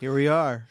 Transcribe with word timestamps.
here 0.00 0.14
we 0.14 0.28
are. 0.28 0.66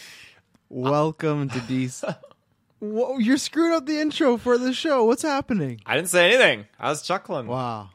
Welcome 0.68 1.48
to 1.50 1.58
DC. 1.60 2.16
Whoa, 2.80 3.18
you're 3.18 3.38
screwing 3.38 3.72
up 3.72 3.86
the 3.86 4.00
intro 4.00 4.36
for 4.36 4.58
the 4.58 4.72
show. 4.72 5.04
What's 5.04 5.22
happening? 5.22 5.80
I 5.84 5.96
didn't 5.96 6.10
say 6.10 6.28
anything. 6.28 6.66
I 6.78 6.90
was 6.90 7.02
chuckling. 7.02 7.46
Wow. 7.46 7.90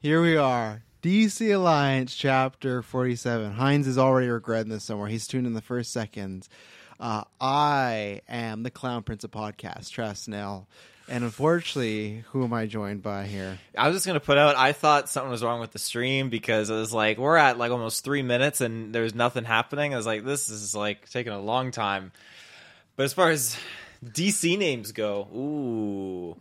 Here 0.00 0.20
we 0.20 0.36
are. 0.36 0.82
DC 1.02 1.54
Alliance 1.54 2.14
chapter 2.14 2.82
47. 2.82 3.52
Heinz 3.52 3.86
is 3.86 3.96
already 3.96 4.28
regretting 4.28 4.70
this 4.70 4.84
somewhere. 4.84 5.08
He's 5.08 5.26
tuned 5.26 5.46
in 5.46 5.54
the 5.54 5.62
first 5.62 5.92
seconds. 5.92 6.48
Uh, 6.98 7.24
I 7.40 8.20
am 8.28 8.62
the 8.62 8.70
Clown 8.70 9.02
Prince 9.04 9.24
of 9.24 9.30
Podcast, 9.30 9.90
Trav 9.90 10.16
Snell. 10.16 10.66
And 11.08 11.22
unfortunately, 11.22 12.24
who 12.30 12.42
am 12.42 12.52
I 12.52 12.66
joined 12.66 13.02
by 13.02 13.26
here? 13.26 13.58
I 13.78 13.86
was 13.88 13.96
just 13.96 14.06
gonna 14.06 14.18
put 14.18 14.38
out. 14.38 14.56
I 14.56 14.72
thought 14.72 15.08
something 15.08 15.30
was 15.30 15.44
wrong 15.44 15.60
with 15.60 15.72
the 15.72 15.78
stream 15.78 16.30
because 16.30 16.68
it 16.68 16.74
was 16.74 16.92
like 16.92 17.16
we're 17.16 17.36
at 17.36 17.58
like 17.58 17.70
almost 17.70 18.02
three 18.02 18.22
minutes 18.22 18.60
and 18.60 18.92
there's 18.92 19.14
nothing 19.14 19.44
happening. 19.44 19.94
I 19.94 19.96
was 19.96 20.06
like, 20.06 20.24
this 20.24 20.48
is 20.48 20.74
like 20.74 21.08
taking 21.10 21.32
a 21.32 21.40
long 21.40 21.70
time. 21.70 22.10
But 22.96 23.04
as 23.04 23.12
far 23.12 23.30
as 23.30 23.56
DC 24.04 24.58
names 24.58 24.90
go, 24.92 25.28
ooh, 25.32 26.36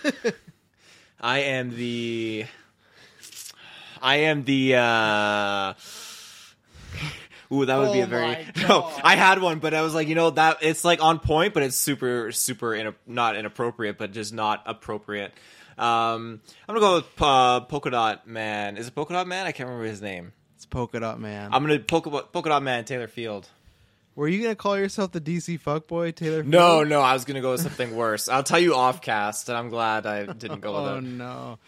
I 1.20 1.40
am 1.40 1.76
the, 1.76 2.46
I 4.00 4.16
am 4.16 4.44
the. 4.44 4.76
uh 4.76 5.74
Ooh, 7.52 7.64
that 7.64 7.76
would 7.78 7.92
be 7.92 8.00
Oh 8.00 8.04
a 8.04 8.06
very 8.06 8.46
no. 8.68 8.90
I 9.02 9.16
had 9.16 9.40
one, 9.40 9.58
but 9.58 9.74
I 9.74 9.82
was 9.82 9.94
like, 9.94 10.06
you 10.06 10.14
know, 10.14 10.30
that 10.30 10.58
it's 10.62 10.84
like 10.84 11.02
on 11.02 11.18
point, 11.18 11.52
but 11.52 11.62
it's 11.62 11.76
super, 11.76 12.30
super 12.30 12.74
in, 12.74 12.94
not 13.06 13.36
inappropriate, 13.36 13.98
but 13.98 14.12
just 14.12 14.32
not 14.32 14.62
appropriate. 14.66 15.32
Um, 15.76 16.40
I'm 16.68 16.74
gonna 16.74 16.80
go 16.80 16.94
with 16.96 17.22
uh, 17.22 17.60
Polka 17.60 17.90
Dot 17.90 18.26
Man. 18.26 18.76
Is 18.76 18.88
it 18.88 18.94
Polka 18.94 19.14
Dot 19.14 19.26
Man? 19.26 19.46
I 19.46 19.52
can't 19.52 19.68
remember 19.68 19.88
his 19.88 20.02
name. 20.02 20.32
It's 20.56 20.66
Polka 20.66 21.00
Dot 21.00 21.18
Man. 21.18 21.50
I'm 21.52 21.62
gonna 21.62 21.78
Polka, 21.78 22.10
Polka 22.10 22.50
Dot 22.50 22.62
Man 22.62 22.84
Taylor 22.84 23.08
Field. 23.08 23.48
Were 24.16 24.28
you 24.28 24.38
going 24.42 24.50
to 24.50 24.56
call 24.56 24.76
yourself 24.76 25.12
the 25.12 25.20
DC 25.20 25.60
fuckboy, 25.60 26.14
Taylor? 26.14 26.42
No, 26.42 26.78
Field? 26.78 26.88
no, 26.88 27.00
I 27.00 27.12
was 27.14 27.24
gonna 27.24 27.40
go 27.40 27.52
with 27.52 27.62
something 27.62 27.94
worse. 27.94 28.28
I'll 28.28 28.42
tell 28.42 28.58
you 28.58 28.74
off 28.74 29.00
cast, 29.00 29.48
and 29.48 29.56
I'm 29.56 29.70
glad 29.70 30.04
I 30.04 30.26
didn't 30.26 30.60
go 30.60 30.74
with 30.74 30.84
that. 30.84 30.94
Oh 30.94 30.98
it. 30.98 31.04
no. 31.04 31.58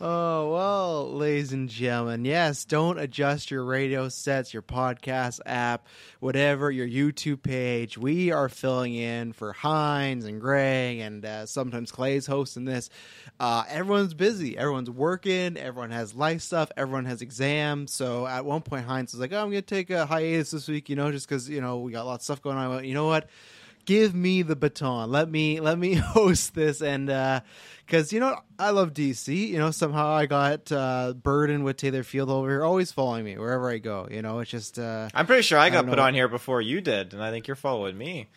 Oh 0.00 0.52
well, 0.52 1.12
ladies 1.14 1.52
and 1.52 1.68
gentlemen, 1.68 2.24
yes, 2.26 2.64
don't 2.64 2.98
adjust 2.98 3.50
your 3.50 3.64
radio 3.64 4.08
sets, 4.10 4.52
your 4.52 4.62
podcast 4.62 5.40
app, 5.46 5.86
whatever, 6.20 6.70
your 6.70 6.86
YouTube 6.86 7.42
page. 7.42 7.96
We 7.96 8.30
are 8.30 8.48
filling 8.50 8.94
in 8.94 9.32
for 9.32 9.52
Heinz 9.54 10.26
and 10.26 10.40
Greg, 10.40 10.98
and 10.98 11.24
uh, 11.24 11.46
sometimes 11.46 11.90
Clay's 11.90 12.26
hosting 12.26 12.66
this. 12.66 12.90
Uh, 13.40 13.64
everyone's 13.68 14.14
busy, 14.14 14.58
everyone's 14.58 14.90
working, 14.90 15.56
everyone 15.56 15.90
has 15.92 16.14
life 16.14 16.42
stuff, 16.42 16.70
everyone 16.76 17.06
has 17.06 17.22
exams. 17.22 17.92
So 17.92 18.26
at 18.26 18.44
one 18.44 18.60
point, 18.62 18.84
Heinz 18.84 19.12
was 19.12 19.20
like, 19.20 19.32
"Oh, 19.32 19.38
I'm 19.42 19.50
going 19.50 19.62
to 19.62 19.62
take 19.62 19.90
a 19.90 20.04
hiatus 20.06 20.50
this 20.50 20.68
week," 20.68 20.88
you 20.90 20.96
know, 20.96 21.10
just 21.10 21.26
because 21.28 21.48
you 21.48 21.60
know 21.62 21.63
we 21.78 21.92
got 21.92 22.06
lots 22.06 22.22
of 22.22 22.24
stuff 22.24 22.42
going 22.42 22.56
on. 22.56 22.64
I 22.64 22.68
went, 22.68 22.86
you 22.86 22.94
know 22.94 23.06
what? 23.06 23.28
give 23.84 24.14
me 24.14 24.42
the 24.42 24.56
baton. 24.56 25.10
Let 25.10 25.30
me 25.30 25.60
let 25.68 25.78
me 25.78 25.94
host 25.94 26.54
this 26.54 26.82
and 26.82 27.06
because 27.86 28.12
you 28.12 28.20
know 28.20 28.38
I 28.58 28.70
love 28.70 28.92
DC. 28.92 29.48
You 29.48 29.58
know 29.58 29.70
somehow 29.70 30.08
I 30.08 30.26
got 30.26 30.70
uh, 30.72 31.14
burdened 31.14 31.64
with 31.64 31.76
Taylor 31.76 32.02
Field 32.02 32.30
over 32.30 32.48
here, 32.48 32.64
always 32.64 32.92
following 32.92 33.24
me 33.24 33.38
wherever 33.38 33.70
I 33.70 33.78
go. 33.78 34.08
You 34.10 34.22
know 34.22 34.40
it's 34.40 34.50
just 34.50 34.78
uh, 34.78 35.08
I'm 35.14 35.26
pretty 35.26 35.42
sure 35.42 35.58
I 35.58 35.70
got 35.70 35.86
put 35.86 35.98
on 35.98 36.14
here 36.14 36.28
before 36.28 36.60
you 36.60 36.80
did, 36.80 37.12
and 37.12 37.22
I 37.22 37.30
think 37.30 37.46
you're 37.46 37.56
following 37.56 37.96
me. 37.96 38.28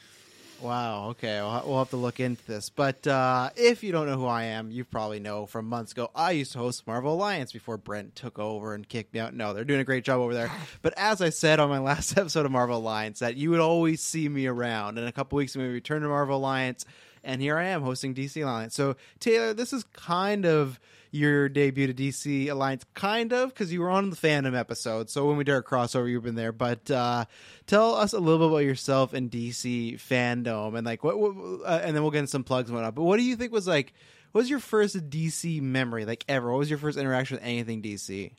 Wow. 0.62 1.10
Okay, 1.10 1.40
we'll, 1.42 1.64
we'll 1.66 1.80
have 1.80 1.90
to 1.92 1.98
look 1.98 2.20
into 2.20 2.46
this. 2.46 2.70
But 2.70 3.06
uh, 3.08 3.50
if 3.56 3.84
you 3.84 3.92
don't 3.92 4.08
know 4.08 4.18
who 4.18 4.26
I 4.26 4.44
am, 4.44 4.72
you 4.72 4.84
probably 4.84 5.20
know 5.20 5.46
from 5.46 5.68
months 5.68 5.92
ago. 5.92 6.10
I 6.16 6.32
used 6.32 6.54
to 6.54 6.60
host 6.60 6.86
Marvel 6.88 7.14
Alliance 7.14 7.52
before 7.52 7.78
Brent 7.78 8.16
took 8.16 8.40
over 8.40 8.74
and 8.74 8.88
kicked 8.88 9.14
me 9.14 9.20
out. 9.20 9.34
No, 9.34 9.54
they're 9.54 9.64
doing 9.64 9.80
a 9.80 9.86
great 9.86 10.04
job 10.04 10.20
over 10.20 10.34
there. 10.34 10.52
But 10.82 10.94
as 10.98 11.22
I 11.22 11.30
said 11.30 11.60
on 11.60 11.70
my 11.70 11.80
last 11.80 12.18
episode 12.18 12.46
of 12.46 12.52
Marvel 12.52 12.78
Alliance, 12.78 13.20
that 13.20 13.36
you 13.36 13.50
would 13.50 13.60
always 13.60 14.02
see 14.02 14.30
me 14.30 14.48
around. 14.48 14.98
And 14.98 15.08
a 15.08 15.12
couple 15.12 15.38
weeks 15.38 15.56
ago, 15.56 15.64
we 15.64 15.70
returned 15.70 16.04
to 16.04 16.10
Marvel 16.10 16.38
Alliance, 16.38 16.86
and 17.24 17.42
here 17.42 17.58
I 17.58 17.66
am 17.66 17.82
hosting 17.82 18.14
DC 18.14 18.42
Alliance. 18.42 18.76
So 18.76 18.96
Taylor, 19.20 19.54
this 19.54 19.74
is 19.74 19.84
kind 19.84 20.46
of 20.46 20.80
your 21.18 21.50
debut 21.50 21.88
to 21.88 21.94
DC 21.94 22.50
Alliance, 22.50 22.86
kind 22.94 23.34
of, 23.34 23.50
because 23.50 23.74
you 23.74 23.82
were 23.82 23.90
on 23.90 24.10
the 24.10 24.16
fandom 24.16 24.58
episode. 24.58 25.10
So 25.10 25.26
when 25.26 25.38
we 25.38 25.44
did 25.44 25.54
our 25.54 25.64
crossover, 25.64 26.10
you've 26.10 26.24
been 26.24 26.36
there. 26.36 26.52
But 26.52 26.90
uh, 26.90 27.26
tell 27.66 27.96
us 27.96 28.14
a 28.14 28.20
little 28.20 28.48
bit 28.48 28.54
about 28.54 28.66
yourself 28.66 29.14
and 29.14 29.30
DC 29.30 29.96
fandom, 29.96 30.78
and 30.78 30.86
like 30.86 31.04
what, 31.04 31.20
what 31.20 31.32
uh, 31.66 31.82
and 31.84 31.96
then 31.96 32.04
we'll 32.04 32.12
get 32.12 32.20
into 32.20 32.32
some 32.32 32.44
plugs 32.44 32.70
and 32.70 32.76
whatnot. 32.76 32.96
But 32.96 33.04
what 33.04 33.18
do 33.18 33.24
you 33.24 33.36
think 33.36 33.52
was 33.52 33.68
like? 33.68 33.94
What 34.32 34.42
was 34.42 34.50
your 34.50 34.60
first 34.60 35.10
DC 35.10 35.62
memory, 35.62 36.06
like 36.06 36.24
ever? 36.28 36.52
What 36.52 36.60
was 36.60 36.70
your 36.70 36.80
first 36.80 36.98
interaction 36.98 37.38
with 37.38 37.46
anything 37.46 37.82
DC? 37.82 38.32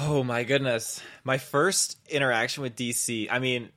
Oh 0.00 0.22
my 0.22 0.44
goodness. 0.44 1.02
My 1.24 1.38
first 1.38 1.98
interaction 2.08 2.62
with 2.62 2.76
DC, 2.76 3.28
I 3.30 3.38
mean, 3.40 3.70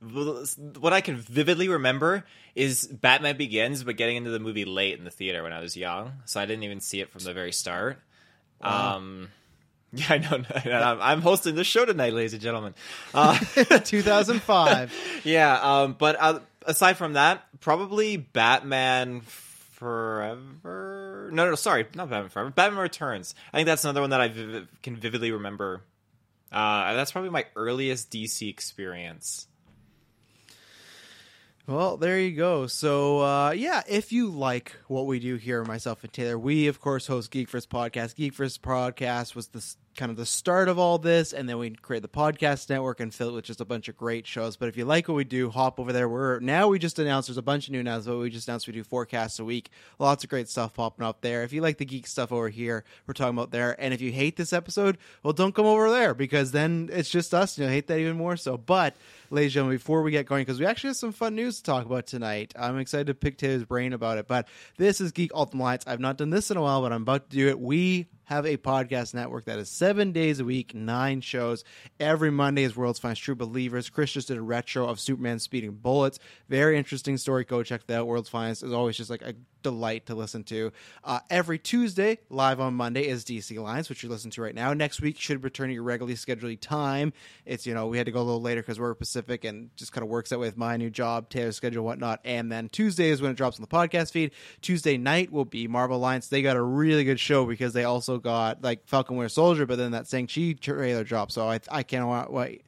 what 0.00 0.92
I 0.92 1.00
can 1.00 1.16
vividly 1.16 1.68
remember 1.68 2.24
is 2.54 2.86
Batman 2.86 3.36
Begins, 3.36 3.82
but 3.84 3.96
getting 3.96 4.16
into 4.16 4.30
the 4.30 4.38
movie 4.38 4.64
late 4.64 4.98
in 4.98 5.04
the 5.04 5.10
theater 5.10 5.42
when 5.42 5.52
I 5.52 5.60
was 5.60 5.76
young. 5.76 6.12
So 6.24 6.40
I 6.40 6.46
didn't 6.46 6.62
even 6.64 6.80
see 6.80 7.00
it 7.00 7.10
from 7.10 7.22
the 7.24 7.32
very 7.32 7.52
start. 7.52 8.00
Um, 8.60 9.28
yeah, 9.92 10.06
I 10.10 10.18
know. 10.18 10.44
I'm- 11.00 11.20
hosting 11.22 11.54
the 11.56 11.64
show 11.64 11.84
tonight, 11.84 12.12
ladies 12.12 12.32
and 12.32 12.42
gentlemen. 12.42 12.74
Uh, 13.12 13.38
2005. 13.84 14.92
yeah, 15.24 15.60
um, 15.60 15.96
but 15.98 16.16
uh, 16.20 16.40
aside 16.64 16.96
from 16.96 17.14
that, 17.14 17.44
probably 17.60 18.16
Batman 18.16 19.20
Forever. 19.22 21.28
No, 21.32 21.48
no, 21.48 21.54
sorry, 21.56 21.86
not 21.94 22.08
Batman 22.10 22.30
Forever. 22.30 22.50
Batman 22.50 22.82
Returns. 22.82 23.34
I 23.52 23.58
think 23.58 23.66
that's 23.66 23.84
another 23.84 24.00
one 24.00 24.10
that 24.10 24.20
I 24.20 24.28
viv- 24.28 24.68
can 24.82 24.96
vividly 24.96 25.32
remember. 25.32 25.82
Uh, 26.52 26.94
that's 26.94 27.12
probably 27.12 27.30
my 27.30 27.46
earliest 27.56 28.10
DC 28.10 28.48
experience. 28.48 29.46
Well, 31.68 31.98
there 31.98 32.18
you 32.18 32.34
go. 32.34 32.66
So, 32.66 33.20
uh, 33.20 33.50
yeah, 33.50 33.82
if 33.86 34.10
you 34.10 34.30
like 34.30 34.74
what 34.86 35.04
we 35.04 35.18
do 35.18 35.36
here, 35.36 35.62
myself 35.64 36.02
and 36.02 36.10
Taylor, 36.10 36.38
we 36.38 36.66
of 36.66 36.80
course 36.80 37.06
host 37.06 37.30
Geek 37.30 37.50
First 37.50 37.68
Podcast. 37.68 38.16
Geek 38.16 38.32
First 38.32 38.62
Podcast 38.62 39.34
was 39.34 39.48
the 39.48 39.60
kind 39.98 40.10
of 40.10 40.16
the 40.16 40.24
start 40.24 40.68
of 40.68 40.78
all 40.78 40.96
this, 40.96 41.32
and 41.32 41.48
then 41.48 41.58
we 41.58 41.70
create 41.70 42.02
the 42.02 42.08
podcast 42.08 42.70
network 42.70 43.00
and 43.00 43.12
fill 43.12 43.30
it 43.30 43.32
with 43.32 43.44
just 43.44 43.60
a 43.60 43.64
bunch 43.64 43.88
of 43.88 43.96
great 43.96 44.26
shows. 44.26 44.56
But 44.56 44.68
if 44.68 44.76
you 44.76 44.84
like 44.84 45.08
what 45.08 45.14
we 45.14 45.24
do, 45.24 45.50
hop 45.50 45.78
over 45.80 45.92
there. 45.92 46.08
We're 46.08 46.38
now 46.38 46.68
we 46.68 46.78
just 46.78 46.98
announced 46.98 47.28
there's 47.28 47.36
a 47.36 47.42
bunch 47.42 47.66
of 47.66 47.72
new 47.72 47.80
announcements. 47.80 48.06
But 48.06 48.18
we 48.18 48.30
just 48.30 48.48
announced 48.48 48.68
we 48.68 48.72
do 48.72 48.84
forecasts 48.84 49.40
a 49.40 49.44
week. 49.44 49.70
Lots 49.98 50.22
of 50.22 50.30
great 50.30 50.48
stuff 50.48 50.72
popping 50.72 51.04
up 51.04 51.20
there. 51.20 51.42
If 51.42 51.52
you 51.52 51.60
like 51.60 51.78
the 51.78 51.84
geek 51.84 52.06
stuff 52.06 52.32
over 52.32 52.48
here, 52.48 52.84
we're 53.06 53.14
talking 53.14 53.36
about 53.36 53.50
there. 53.50 53.78
And 53.78 53.92
if 53.92 54.00
you 54.00 54.12
hate 54.12 54.36
this 54.36 54.52
episode, 54.52 54.96
well, 55.22 55.32
don't 55.32 55.54
come 55.54 55.66
over 55.66 55.90
there 55.90 56.14
because 56.14 56.52
then 56.52 56.88
it's 56.92 57.10
just 57.10 57.34
us, 57.34 57.58
and 57.58 57.64
you'll 57.64 57.74
hate 57.74 57.88
that 57.88 57.98
even 57.98 58.16
more. 58.16 58.36
So, 58.36 58.56
but 58.56 58.96
ladies 59.30 59.48
and 59.48 59.54
gentlemen, 59.54 59.76
before 59.76 60.02
we 60.02 60.12
get 60.12 60.26
going, 60.26 60.42
because 60.42 60.60
we 60.60 60.66
actually 60.66 60.90
have 60.90 60.96
some 60.96 61.12
fun 61.12 61.34
news 61.34 61.56
to 61.56 61.62
talk 61.64 61.84
about 61.84 62.06
tonight. 62.06 62.54
I'm 62.56 62.78
excited 62.78 63.08
to 63.08 63.14
pick 63.14 63.36
Taylor's 63.36 63.64
brain 63.64 63.92
about 63.92 64.18
it. 64.18 64.28
But 64.28 64.46
this 64.76 65.00
is 65.00 65.10
Geek 65.12 65.32
Ultimate 65.34 65.62
Alliance. 65.62 65.84
I've 65.88 66.00
not 66.00 66.18
done 66.18 66.30
this 66.30 66.52
in 66.52 66.56
a 66.56 66.62
while, 66.62 66.82
but 66.82 66.92
I'm 66.92 67.02
about 67.02 67.30
to 67.30 67.36
do 67.36 67.48
it. 67.48 67.58
We 67.58 68.06
have 68.28 68.44
a 68.44 68.58
podcast 68.58 69.14
network 69.14 69.46
that 69.46 69.58
is 69.58 69.70
seven 69.88 70.12
days 70.12 70.38
a 70.38 70.44
week, 70.44 70.74
nine 70.74 71.18
shows. 71.22 71.64
Every 71.98 72.30
Monday 72.30 72.62
is 72.62 72.76
World's 72.76 72.98
Finest 72.98 73.22
True 73.22 73.34
Believers. 73.34 73.88
Chris 73.88 74.12
just 74.12 74.28
did 74.28 74.36
a 74.36 74.42
retro 74.42 74.86
of 74.86 75.00
Superman 75.00 75.38
speeding 75.38 75.70
bullets. 75.70 76.18
Very 76.50 76.76
interesting 76.76 77.16
story. 77.16 77.44
Go 77.44 77.62
check 77.62 77.86
that 77.86 78.00
out. 78.00 78.06
World's 78.06 78.28
Finest 78.28 78.62
is 78.62 78.70
always 78.70 78.98
just 78.98 79.08
like 79.08 79.22
a 79.22 79.32
delight 79.62 80.06
to 80.06 80.14
listen 80.14 80.44
to. 80.44 80.72
Uh, 81.04 81.20
every 81.30 81.58
Tuesday, 81.58 82.18
live 82.30 82.60
on 82.60 82.74
Monday, 82.74 83.06
is 83.06 83.24
DC 83.24 83.56
Alliance, 83.56 83.88
which 83.88 84.02
you're 84.02 84.10
listening 84.10 84.32
to 84.32 84.42
right 84.42 84.54
now. 84.54 84.72
Next 84.72 85.00
week 85.00 85.18
should 85.18 85.42
return 85.44 85.68
to 85.68 85.74
your 85.74 85.82
regularly 85.82 86.16
scheduled 86.16 86.60
time. 86.60 87.12
It's, 87.44 87.66
you 87.66 87.74
know, 87.74 87.86
we 87.86 87.96
had 87.96 88.06
to 88.06 88.12
go 88.12 88.20
a 88.20 88.22
little 88.22 88.40
later 88.40 88.62
because 88.62 88.78
we're 88.78 88.94
Pacific 88.94 89.44
and 89.44 89.70
just 89.76 89.92
kind 89.92 90.02
of 90.02 90.08
works 90.08 90.32
out 90.32 90.40
with 90.40 90.56
my 90.56 90.76
new 90.76 90.90
job, 90.90 91.28
Taylor's 91.28 91.56
schedule, 91.56 91.84
whatnot. 91.84 92.20
And 92.24 92.50
then 92.50 92.68
Tuesday 92.68 93.10
is 93.10 93.20
when 93.22 93.30
it 93.30 93.36
drops 93.36 93.58
on 93.58 93.62
the 93.62 93.68
podcast 93.68 94.12
feed. 94.12 94.32
Tuesday 94.60 94.96
night 94.96 95.32
will 95.32 95.44
be 95.44 95.68
Marvel 95.68 95.96
Alliance. 95.96 96.28
They 96.28 96.42
got 96.42 96.56
a 96.56 96.62
really 96.62 97.04
good 97.04 97.20
show 97.20 97.44
because 97.44 97.72
they 97.72 97.84
also 97.84 98.18
got 98.18 98.62
like 98.62 98.86
Falcon 98.86 99.16
Winter 99.16 99.28
Soldier, 99.28 99.66
but 99.66 99.78
then 99.78 99.92
that 99.92 100.06
Shang-Chi 100.08 100.56
trailer 100.60 101.04
dropped. 101.04 101.32
So 101.32 101.48
I, 101.48 101.60
I 101.70 101.82
can't 101.82 102.30
wait. 102.30 102.64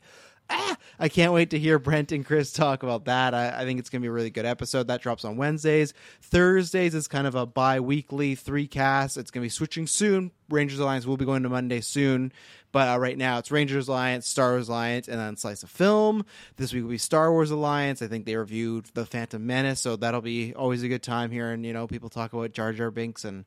Ah, 0.50 0.76
I 0.99 1.08
can't 1.08 1.32
wait 1.32 1.50
to 1.50 1.58
hear 1.58 1.79
Brent 1.79 2.12
and 2.12 2.26
Chris 2.26 2.52
talk 2.52 2.82
about 2.82 3.05
that. 3.05 3.35
I, 3.35 3.61
I 3.61 3.64
think 3.64 3.79
it's 3.79 3.88
going 3.88 4.00
to 4.00 4.05
be 4.05 4.08
a 4.08 4.12
really 4.12 4.31
good 4.31 4.47
episode. 4.47 4.88
That 4.88 5.00
drops 5.00 5.25
on 5.25 5.37
Wednesdays. 5.37 5.94
Thursdays 6.20 6.94
is 6.94 7.08
kind 7.08 7.26
of 7.26 7.35
a 7.35 7.47
bi 7.47 7.81
weekly 7.81 8.35
three 8.35 8.67
cast. 8.67 9.17
It's 9.17 9.31
going 9.31 9.43
to 9.43 9.47
be 9.47 9.50
switching 9.50 9.87
soon. 9.87 10.32
Rangers 10.49 10.81
Alliance 10.81 11.06
will 11.06 11.17
be 11.17 11.25
going 11.25 11.44
to 11.44 11.49
Monday 11.49 11.81
soon. 11.81 12.32
But 12.72 12.88
uh, 12.88 12.99
right 12.99 13.19
now, 13.19 13.38
it's 13.38 13.50
Rangers 13.50 13.88
Alliance, 13.88 14.28
Star 14.28 14.52
Wars 14.52 14.69
Alliance, 14.69 15.08
and 15.08 15.19
then 15.19 15.37
Slice 15.37 15.62
of 15.62 15.70
Film. 15.70 16.25
This 16.56 16.72
week 16.72 16.84
will 16.84 16.90
be 16.90 16.99
Star 16.99 17.32
Wars 17.32 17.50
Alliance. 17.50 18.00
I 18.00 18.06
think 18.06 18.26
they 18.26 18.37
reviewed 18.37 18.87
The 18.94 19.05
Phantom 19.05 19.44
Menace, 19.44 19.81
so 19.81 19.96
that'll 19.96 20.20
be 20.20 20.55
always 20.55 20.82
a 20.82 20.88
good 20.88 21.02
time 21.02 21.31
here. 21.31 21.50
And, 21.50 21.67
you 21.67 21.72
know, 21.72 21.87
people 21.87 22.08
talk 22.08 22.32
about 22.32 22.52
Jar 22.52 22.72
Jar 22.72 22.90
Binks 22.90 23.25
and 23.25 23.44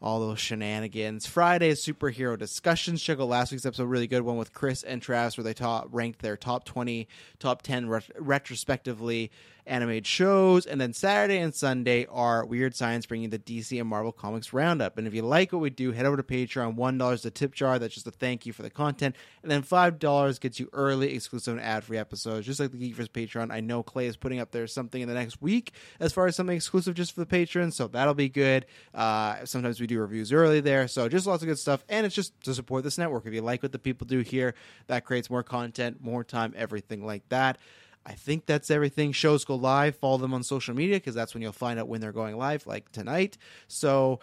all 0.00 0.20
those 0.20 0.40
shenanigans. 0.40 1.26
Friday 1.26 1.68
is 1.68 1.84
superhero 1.84 2.38
discussions. 2.38 3.02
Check 3.02 3.20
out 3.20 3.28
last 3.28 3.52
week's 3.52 3.66
episode, 3.66 3.84
really 3.84 4.06
good 4.06 4.22
one 4.22 4.36
with 4.36 4.52
Chris 4.54 4.82
and 4.82 5.02
Travis, 5.02 5.36
where 5.36 5.44
they 5.44 5.54
top, 5.54 5.88
ranked 5.90 6.22
their 6.22 6.36
top 6.36 6.64
20, 6.64 7.08
top 7.38 7.62
10 7.62 7.88
ret- 7.88 8.10
retrospectively 8.18 9.30
animated 9.66 10.06
shows. 10.06 10.66
And 10.66 10.80
then 10.80 10.92
Saturday 10.92 11.38
and 11.38 11.54
Sunday 11.54 12.06
are 12.10 12.44
Weird 12.44 12.74
Science 12.74 13.06
bringing 13.06 13.30
the 13.30 13.38
DC 13.38 13.78
and 13.78 13.88
Marvel 13.88 14.12
Comics 14.12 14.52
Roundup. 14.52 14.98
And 14.98 15.06
if 15.06 15.14
you 15.14 15.22
like 15.22 15.52
what 15.52 15.60
we 15.60 15.70
do, 15.70 15.92
head 15.92 16.06
over 16.06 16.16
to 16.16 16.22
Patreon. 16.22 16.76
$1 16.76 17.12
is 17.12 17.22
the 17.22 17.30
tip 17.30 17.54
jar. 17.54 17.78
That's 17.78 17.94
just 17.94 18.06
a 18.06 18.10
thank 18.10 18.46
you 18.46 18.52
for 18.52 18.62
the 18.62 18.70
content. 18.70 19.16
And 19.42 19.50
then 19.50 19.62
$5 19.62 20.40
gets 20.40 20.58
you 20.58 20.68
early, 20.72 21.14
exclusive, 21.14 21.56
and 21.56 21.62
ad 21.62 21.84
free 21.84 21.98
episodes, 21.98 22.46
just 22.46 22.60
like 22.60 22.72
the 22.72 22.78
Geek 22.78 22.96
First 22.96 23.12
Patreon. 23.12 23.52
I 23.52 23.60
know 23.60 23.82
Clay 23.82 24.06
is 24.06 24.16
putting 24.16 24.40
up 24.40 24.50
there 24.50 24.66
something 24.66 25.00
in 25.00 25.08
the 25.08 25.14
next 25.14 25.40
week 25.40 25.72
as 26.00 26.12
far 26.12 26.26
as 26.26 26.36
something 26.36 26.56
exclusive 26.56 26.94
just 26.94 27.12
for 27.12 27.20
the 27.20 27.26
patrons. 27.26 27.76
So 27.76 27.88
that'll 27.88 28.14
be 28.14 28.28
good. 28.28 28.66
Uh, 28.94 29.44
sometimes 29.44 29.80
we 29.80 29.86
do 29.86 30.00
reviews 30.00 30.32
early 30.32 30.60
there. 30.60 30.88
So 30.88 31.08
just 31.08 31.26
lots 31.26 31.42
of 31.42 31.48
good 31.48 31.58
stuff. 31.58 31.84
And 31.88 32.06
it's 32.06 32.14
just 32.14 32.40
to 32.42 32.54
support 32.54 32.84
this 32.84 32.98
network. 32.98 33.26
If 33.26 33.34
you 33.34 33.42
like 33.42 33.62
what 33.62 33.72
the 33.72 33.78
people 33.78 34.06
do 34.06 34.20
here, 34.20 34.54
that 34.88 35.04
creates 35.04 35.30
more 35.30 35.42
content, 35.42 36.02
more 36.02 36.24
time, 36.24 36.54
everything 36.56 37.04
like 37.04 37.28
that. 37.28 37.58
I 38.04 38.12
think 38.12 38.46
that's 38.46 38.70
everything. 38.70 39.12
Shows 39.12 39.44
go 39.44 39.54
live. 39.54 39.96
Follow 39.96 40.18
them 40.18 40.34
on 40.34 40.42
social 40.42 40.74
media 40.74 40.96
because 40.96 41.14
that's 41.14 41.34
when 41.34 41.42
you'll 41.42 41.52
find 41.52 41.78
out 41.78 41.88
when 41.88 42.00
they're 42.00 42.12
going 42.12 42.36
live, 42.36 42.66
like 42.66 42.90
tonight. 42.92 43.38
So, 43.68 44.18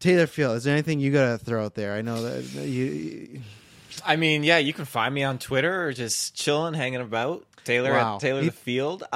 Taylor 0.00 0.26
Field, 0.26 0.56
is 0.56 0.64
there 0.64 0.72
anything 0.72 1.00
you 1.00 1.12
got 1.12 1.38
to 1.38 1.44
throw 1.44 1.64
out 1.64 1.74
there? 1.74 1.94
I 1.94 2.02
know 2.02 2.22
that 2.22 2.44
you. 2.66 3.40
I 4.04 4.16
mean, 4.16 4.42
yeah, 4.42 4.58
you 4.58 4.72
can 4.72 4.84
find 4.84 5.14
me 5.14 5.22
on 5.22 5.38
Twitter 5.38 5.86
or 5.86 5.92
just 5.92 6.34
chilling, 6.34 6.74
hanging 6.74 7.00
about. 7.00 7.44
Taylor 7.64 7.92
Wow. 7.92 8.14
at 8.16 8.20
Taylor 8.20 8.40
He- 8.40 8.46
the 8.48 8.52
Field. 8.52 9.04
Uh, 9.04 9.06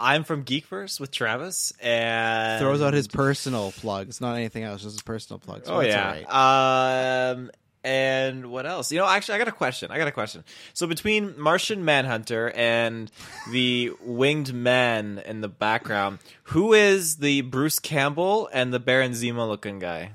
I'm 0.00 0.24
from 0.24 0.44
Geekverse 0.44 0.98
with 0.98 1.12
Travis, 1.12 1.72
and 1.80 2.60
Throws 2.60 2.82
out 2.82 2.92
his 2.92 3.06
personal 3.06 3.70
plugs, 3.70 4.20
not 4.20 4.34
anything 4.34 4.64
else, 4.64 4.82
just 4.82 4.94
his 4.96 5.02
personal 5.02 5.38
plugs. 5.38 5.68
Oh 5.68 5.80
That's 5.80 5.94
yeah. 5.94 6.24
all 6.28 7.30
right. 7.30 7.30
Um, 7.36 7.50
and 7.84 8.50
what 8.50 8.66
else? 8.66 8.90
You 8.90 8.98
know, 8.98 9.06
actually, 9.06 9.36
I 9.36 9.38
got 9.38 9.48
a 9.48 9.52
question. 9.52 9.90
I 9.90 9.98
got 9.98 10.08
a 10.08 10.12
question. 10.12 10.44
So 10.74 10.86
between 10.86 11.40
Martian 11.40 11.84
Manhunter 11.84 12.50
and 12.50 13.10
the 13.50 13.92
winged 14.02 14.52
man 14.52 15.22
in 15.24 15.40
the 15.40 15.48
background, 15.48 16.18
who 16.44 16.72
is 16.72 17.16
the 17.16 17.42
Bruce 17.42 17.78
Campbell 17.78 18.48
and 18.52 18.72
the 18.72 18.80
Baron 18.80 19.12
Zemo 19.12 19.48
looking 19.48 19.78
guy? 19.78 20.12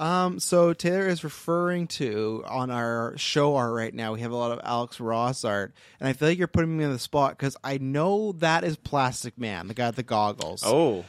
Um, 0.00 0.40
so 0.40 0.72
Taylor 0.72 1.06
is 1.06 1.22
referring 1.22 1.86
to 1.88 2.42
on 2.48 2.70
our 2.70 3.14
show 3.16 3.54
art 3.54 3.72
right 3.72 3.94
now. 3.94 4.14
We 4.14 4.20
have 4.22 4.32
a 4.32 4.36
lot 4.36 4.50
of 4.50 4.60
Alex 4.64 4.98
Ross 4.98 5.44
art, 5.44 5.74
and 6.00 6.08
I 6.08 6.12
feel 6.12 6.28
like 6.28 6.38
you're 6.38 6.48
putting 6.48 6.76
me 6.76 6.84
on 6.84 6.92
the 6.92 6.98
spot 6.98 7.38
because 7.38 7.56
I 7.62 7.78
know 7.78 8.32
that 8.32 8.64
is 8.64 8.76
Plastic 8.76 9.38
Man, 9.38 9.68
the 9.68 9.74
guy 9.74 9.86
with 9.86 9.96
the 9.96 10.02
goggles. 10.02 10.64
Oh, 10.66 11.04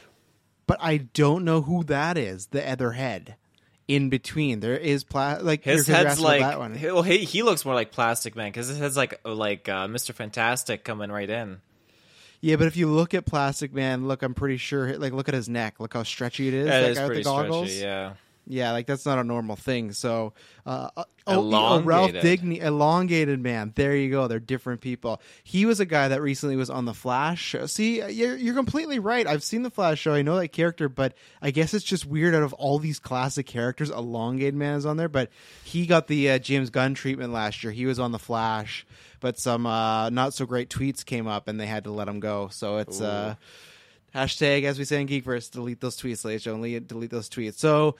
but 0.66 0.78
I 0.80 0.98
don't 0.98 1.44
know 1.44 1.62
who 1.62 1.82
that 1.84 2.16
is. 2.16 2.46
The 2.46 2.70
other 2.70 2.92
head 2.92 3.36
in 3.88 4.08
between. 4.08 4.60
There 4.60 4.76
is 4.76 5.04
pla- 5.04 5.38
like 5.40 5.64
his 5.64 5.86
head's 5.86 6.20
like 6.20 6.40
that 6.40 6.58
one. 6.58 6.74
he- 6.74 6.86
well, 6.86 7.02
he 7.02 7.18
he 7.18 7.42
looks 7.42 7.64
more 7.64 7.74
like 7.74 7.92
Plastic 7.92 8.34
Man 8.36 8.48
because 8.50 8.68
his 8.68 8.78
head's 8.78 8.96
like 8.96 9.20
like 9.24 9.68
uh, 9.68 9.88
Mister 9.88 10.12
Fantastic 10.12 10.84
coming 10.84 11.10
right 11.10 11.28
in. 11.28 11.60
Yeah, 12.40 12.56
but 12.56 12.66
if 12.66 12.76
you 12.76 12.88
look 12.88 13.14
at 13.14 13.24
Plastic 13.24 13.72
Man, 13.72 14.06
look, 14.06 14.22
I'm 14.22 14.34
pretty 14.34 14.58
sure. 14.58 14.98
Like, 14.98 15.14
look 15.14 15.28
at 15.28 15.34
his 15.34 15.48
neck. 15.48 15.80
Look 15.80 15.94
how 15.94 16.02
stretchy 16.02 16.48
it 16.48 16.52
is. 16.54 16.66
Yeah, 16.66 16.80
that 16.80 16.84
it 16.84 16.90
is 16.90 16.98
guy 16.98 17.02
with 17.04 17.08
pretty 17.08 17.22
the 17.22 17.30
goggles. 17.30 17.70
stretchy. 17.70 17.84
Yeah. 17.86 18.12
Yeah, 18.46 18.72
like 18.72 18.86
that's 18.86 19.06
not 19.06 19.18
a 19.18 19.24
normal 19.24 19.56
thing. 19.56 19.92
So, 19.92 20.34
uh, 20.66 20.90
uh, 20.96 21.04
oh, 21.26 21.50
oh, 21.54 21.80
Ralph. 21.80 22.12
Dibny, 22.12 22.60
elongated 22.60 23.40
man. 23.40 23.72
There 23.74 23.96
you 23.96 24.10
go. 24.10 24.28
They're 24.28 24.38
different 24.38 24.82
people. 24.82 25.22
He 25.42 25.64
was 25.64 25.80
a 25.80 25.86
guy 25.86 26.08
that 26.08 26.20
recently 26.20 26.56
was 26.56 26.68
on 26.68 26.84
the 26.84 26.92
Flash 26.92 27.40
show. 27.40 27.64
See, 27.64 28.02
you're 28.12 28.36
you're 28.36 28.54
completely 28.54 28.98
right. 28.98 29.26
I've 29.26 29.42
seen 29.42 29.62
the 29.62 29.70
Flash 29.70 30.00
show. 30.00 30.12
I 30.12 30.20
know 30.20 30.36
that 30.38 30.48
character, 30.48 30.90
but 30.90 31.14
I 31.40 31.52
guess 31.52 31.72
it's 31.72 31.84
just 31.84 32.04
weird. 32.04 32.34
Out 32.34 32.42
of 32.42 32.52
all 32.54 32.78
these 32.78 32.98
classic 32.98 33.46
characters, 33.46 33.88
elongated 33.88 34.54
man 34.54 34.76
is 34.76 34.84
on 34.84 34.98
there. 34.98 35.08
But 35.08 35.30
he 35.64 35.86
got 35.86 36.06
the 36.06 36.32
uh, 36.32 36.38
James 36.38 36.68
Gunn 36.68 36.92
treatment 36.92 37.32
last 37.32 37.64
year. 37.64 37.72
He 37.72 37.86
was 37.86 37.98
on 37.98 38.12
the 38.12 38.18
Flash, 38.18 38.86
but 39.20 39.38
some 39.38 39.64
uh, 39.64 40.10
not 40.10 40.34
so 40.34 40.44
great 40.44 40.68
tweets 40.68 41.02
came 41.04 41.26
up, 41.26 41.48
and 41.48 41.58
they 41.58 41.66
had 41.66 41.84
to 41.84 41.90
let 41.90 42.08
him 42.08 42.20
go. 42.20 42.48
So 42.48 42.76
it's. 42.76 43.00
Uh, 43.00 43.36
Hashtag, 44.14 44.62
as 44.62 44.78
we 44.78 44.84
say 44.84 45.00
in 45.00 45.08
Geekverse, 45.08 45.50
delete 45.50 45.80
those 45.80 45.96
tweets, 45.96 46.24
ladies 46.24 46.44
gentlemen. 46.44 46.84
Delete 46.86 47.10
those 47.10 47.28
tweets. 47.28 47.54
So 47.54 47.96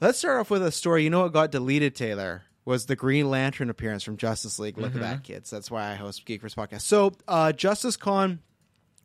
let's 0.00 0.18
start 0.18 0.40
off 0.40 0.50
with 0.50 0.62
a 0.62 0.72
story. 0.72 1.04
You 1.04 1.10
know 1.10 1.22
what 1.22 1.32
got 1.32 1.50
deleted, 1.50 1.94
Taylor? 1.94 2.42
Was 2.64 2.86
the 2.86 2.96
Green 2.96 3.30
Lantern 3.30 3.70
appearance 3.70 4.02
from 4.02 4.16
Justice 4.16 4.58
League. 4.58 4.76
Look 4.76 4.94
at 4.96 5.00
that, 5.00 5.22
kids. 5.22 5.50
That's 5.50 5.70
why 5.70 5.90
I 5.92 5.94
host 5.94 6.26
Geekverse 6.26 6.56
podcast. 6.56 6.80
So, 6.80 7.12
uh, 7.28 7.52
Justice 7.52 7.96
Con, 7.96 8.40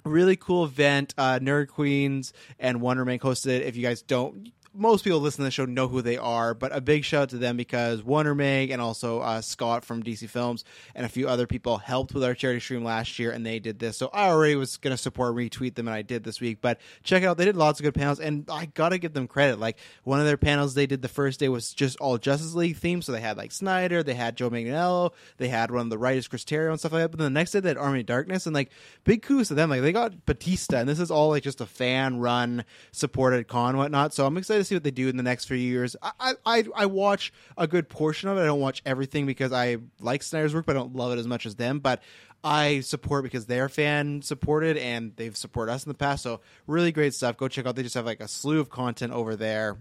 really 0.03 0.35
cool 0.35 0.65
event. 0.65 1.13
Uh, 1.15 1.37
Nerd 1.39 1.67
Queens 1.67 2.33
and 2.59 2.81
Wonder 2.81 3.05
Man 3.05 3.19
hosted 3.19 3.47
it. 3.57 3.61
If 3.63 3.75
you 3.75 3.83
guys 3.83 4.01
don't, 4.01 4.51
most 4.73 5.03
people 5.03 5.19
listening 5.19 5.43
to 5.43 5.47
the 5.47 5.51
show 5.51 5.65
know 5.65 5.87
who 5.89 6.01
they 6.01 6.17
are, 6.17 6.53
but 6.53 6.73
a 6.73 6.79
big 6.79 7.03
shout 7.03 7.23
out 7.23 7.29
to 7.29 7.37
them 7.37 7.57
because 7.57 8.03
Wonder 8.03 8.33
Meg 8.33 8.69
and 8.69 8.81
also 8.81 9.19
uh, 9.19 9.41
Scott 9.41 9.83
from 9.83 10.01
DC 10.01 10.29
Films 10.29 10.63
and 10.95 11.05
a 11.05 11.09
few 11.09 11.27
other 11.27 11.45
people 11.45 11.77
helped 11.77 12.13
with 12.13 12.23
our 12.23 12.33
charity 12.33 12.61
stream 12.61 12.83
last 12.83 13.19
year, 13.19 13.31
and 13.31 13.45
they 13.45 13.59
did 13.59 13.79
this. 13.79 13.97
So 13.97 14.09
I 14.13 14.29
already 14.29 14.55
was 14.55 14.77
going 14.77 14.95
to 14.95 15.01
support 15.01 15.35
retweet 15.35 15.75
them, 15.75 15.87
and 15.87 15.95
I 15.95 16.03
did 16.03 16.23
this 16.23 16.39
week. 16.39 16.59
But 16.61 16.79
check 17.03 17.21
it 17.23 17.25
out; 17.25 17.37
they 17.37 17.45
did 17.45 17.57
lots 17.57 17.79
of 17.79 17.83
good 17.83 17.93
panels, 17.93 18.19
and 18.19 18.45
I 18.49 18.67
gotta 18.67 18.97
give 18.97 19.13
them 19.13 19.27
credit. 19.27 19.59
Like 19.59 19.77
one 20.03 20.19
of 20.19 20.25
their 20.25 20.37
panels 20.37 20.73
they 20.73 20.87
did 20.87 21.01
the 21.01 21.09
first 21.09 21.39
day 21.39 21.49
was 21.49 21.73
just 21.73 21.99
all 21.99 22.17
Justice 22.17 22.53
League 22.53 22.77
themed, 22.77 23.03
so 23.03 23.11
they 23.11 23.21
had 23.21 23.37
like 23.37 23.51
Snyder, 23.51 24.03
they 24.03 24.13
had 24.13 24.37
Joe 24.37 24.49
Manganiello, 24.49 25.11
they 25.37 25.49
had 25.49 25.71
one 25.71 25.81
of 25.81 25.89
the 25.89 25.97
writers 25.97 26.29
Chris 26.29 26.45
Terrio 26.45 26.69
and 26.69 26.79
stuff 26.79 26.93
like 26.93 27.03
that. 27.03 27.09
But 27.09 27.19
then 27.19 27.33
the 27.33 27.39
next 27.39 27.51
day 27.51 27.59
they 27.59 27.69
had 27.69 27.77
Army 27.77 28.01
of 28.01 28.05
Darkness, 28.05 28.45
and 28.45 28.53
like 28.53 28.71
big 29.03 29.21
kudos 29.21 29.49
to 29.49 29.53
them. 29.53 29.69
Like 29.69 29.81
they 29.81 29.91
got 29.91 30.25
Batista, 30.25 30.77
and 30.77 30.87
this 30.87 30.99
is 30.99 31.11
all 31.11 31.29
like 31.29 31.43
just 31.43 31.59
a 31.59 31.65
fan 31.65 32.19
run 32.19 32.63
supported 32.91 33.49
con 33.49 33.75
whatnot. 33.75 34.13
So 34.13 34.25
I'm 34.25 34.37
excited 34.37 34.60
to 34.61 34.67
see 34.67 34.75
what 34.75 34.83
they 34.83 34.91
do 34.91 35.07
in 35.07 35.17
the 35.17 35.23
next 35.23 35.45
few 35.45 35.57
years. 35.57 35.95
I 36.01 36.33
I 36.45 36.63
I 36.75 36.85
watch 36.85 37.33
a 37.57 37.67
good 37.67 37.89
portion 37.89 38.29
of 38.29 38.37
it. 38.37 38.41
I 38.41 38.45
don't 38.45 38.59
watch 38.59 38.81
everything 38.85 39.25
because 39.25 39.51
I 39.51 39.77
like 39.99 40.23
Snyder's 40.23 40.53
work, 40.53 40.65
but 40.65 40.75
I 40.75 40.79
don't 40.79 40.95
love 40.95 41.11
it 41.13 41.19
as 41.19 41.27
much 41.27 41.45
as 41.45 41.55
them. 41.55 41.79
But 41.79 42.01
I 42.43 42.79
support 42.79 43.23
because 43.23 43.45
they're 43.45 43.69
fan 43.69 44.21
supported 44.21 44.77
and 44.77 45.15
they've 45.15 45.37
supported 45.37 45.73
us 45.73 45.85
in 45.85 45.89
the 45.89 45.97
past. 45.97 46.23
So 46.23 46.41
really 46.65 46.91
great 46.91 47.13
stuff. 47.13 47.37
Go 47.37 47.47
check 47.47 47.65
out. 47.65 47.75
They 47.75 47.83
just 47.83 47.95
have 47.95 48.05
like 48.05 48.19
a 48.19 48.27
slew 48.27 48.59
of 48.59 48.69
content 48.69 49.13
over 49.13 49.35
there. 49.35 49.77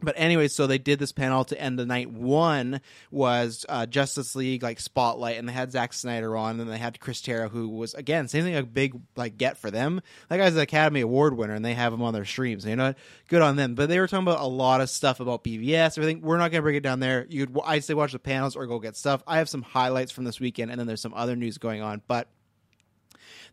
But 0.00 0.14
anyway, 0.16 0.46
so 0.46 0.68
they 0.68 0.78
did 0.78 1.00
this 1.00 1.10
panel 1.10 1.44
to 1.46 1.60
end 1.60 1.76
the 1.76 1.84
night. 1.84 2.10
One 2.10 2.80
was 3.10 3.66
uh, 3.68 3.86
Justice 3.86 4.36
League 4.36 4.62
like 4.62 4.78
spotlight, 4.78 5.38
and 5.38 5.48
they 5.48 5.52
had 5.52 5.72
Zack 5.72 5.92
Snyder 5.92 6.36
on, 6.36 6.60
and 6.60 6.70
they 6.70 6.78
had 6.78 7.00
Chris 7.00 7.20
Terrio, 7.20 7.50
who 7.50 7.68
was 7.68 7.94
again 7.94 8.28
same 8.28 8.44
thing, 8.44 8.54
a 8.54 8.62
big 8.62 9.00
like 9.16 9.36
get 9.36 9.58
for 9.58 9.72
them. 9.72 10.00
That 10.28 10.36
guy's 10.36 10.54
an 10.54 10.60
Academy 10.60 11.00
Award 11.00 11.36
winner, 11.36 11.54
and 11.54 11.64
they 11.64 11.74
have 11.74 11.92
him 11.92 12.02
on 12.02 12.14
their 12.14 12.24
streams. 12.24 12.64
You 12.64 12.76
know, 12.76 12.94
good 13.26 13.42
on 13.42 13.56
them. 13.56 13.74
But 13.74 13.88
they 13.88 13.98
were 13.98 14.06
talking 14.06 14.26
about 14.26 14.40
a 14.40 14.46
lot 14.46 14.80
of 14.80 14.88
stuff 14.88 15.18
about 15.18 15.42
BVS, 15.42 15.98
everything. 15.98 16.20
We're 16.20 16.38
not 16.38 16.52
gonna 16.52 16.62
bring 16.62 16.76
it 16.76 16.84
down 16.84 17.00
there. 17.00 17.26
You'd 17.28 17.56
I'd 17.64 17.82
say 17.82 17.94
watch 17.94 18.12
the 18.12 18.20
panels 18.20 18.54
or 18.54 18.66
go 18.66 18.78
get 18.78 18.96
stuff. 18.96 19.24
I 19.26 19.38
have 19.38 19.48
some 19.48 19.62
highlights 19.62 20.12
from 20.12 20.24
this 20.24 20.38
weekend, 20.38 20.70
and 20.70 20.78
then 20.78 20.86
there's 20.86 21.00
some 21.00 21.14
other 21.14 21.34
news 21.34 21.58
going 21.58 21.82
on, 21.82 22.02
but 22.06 22.28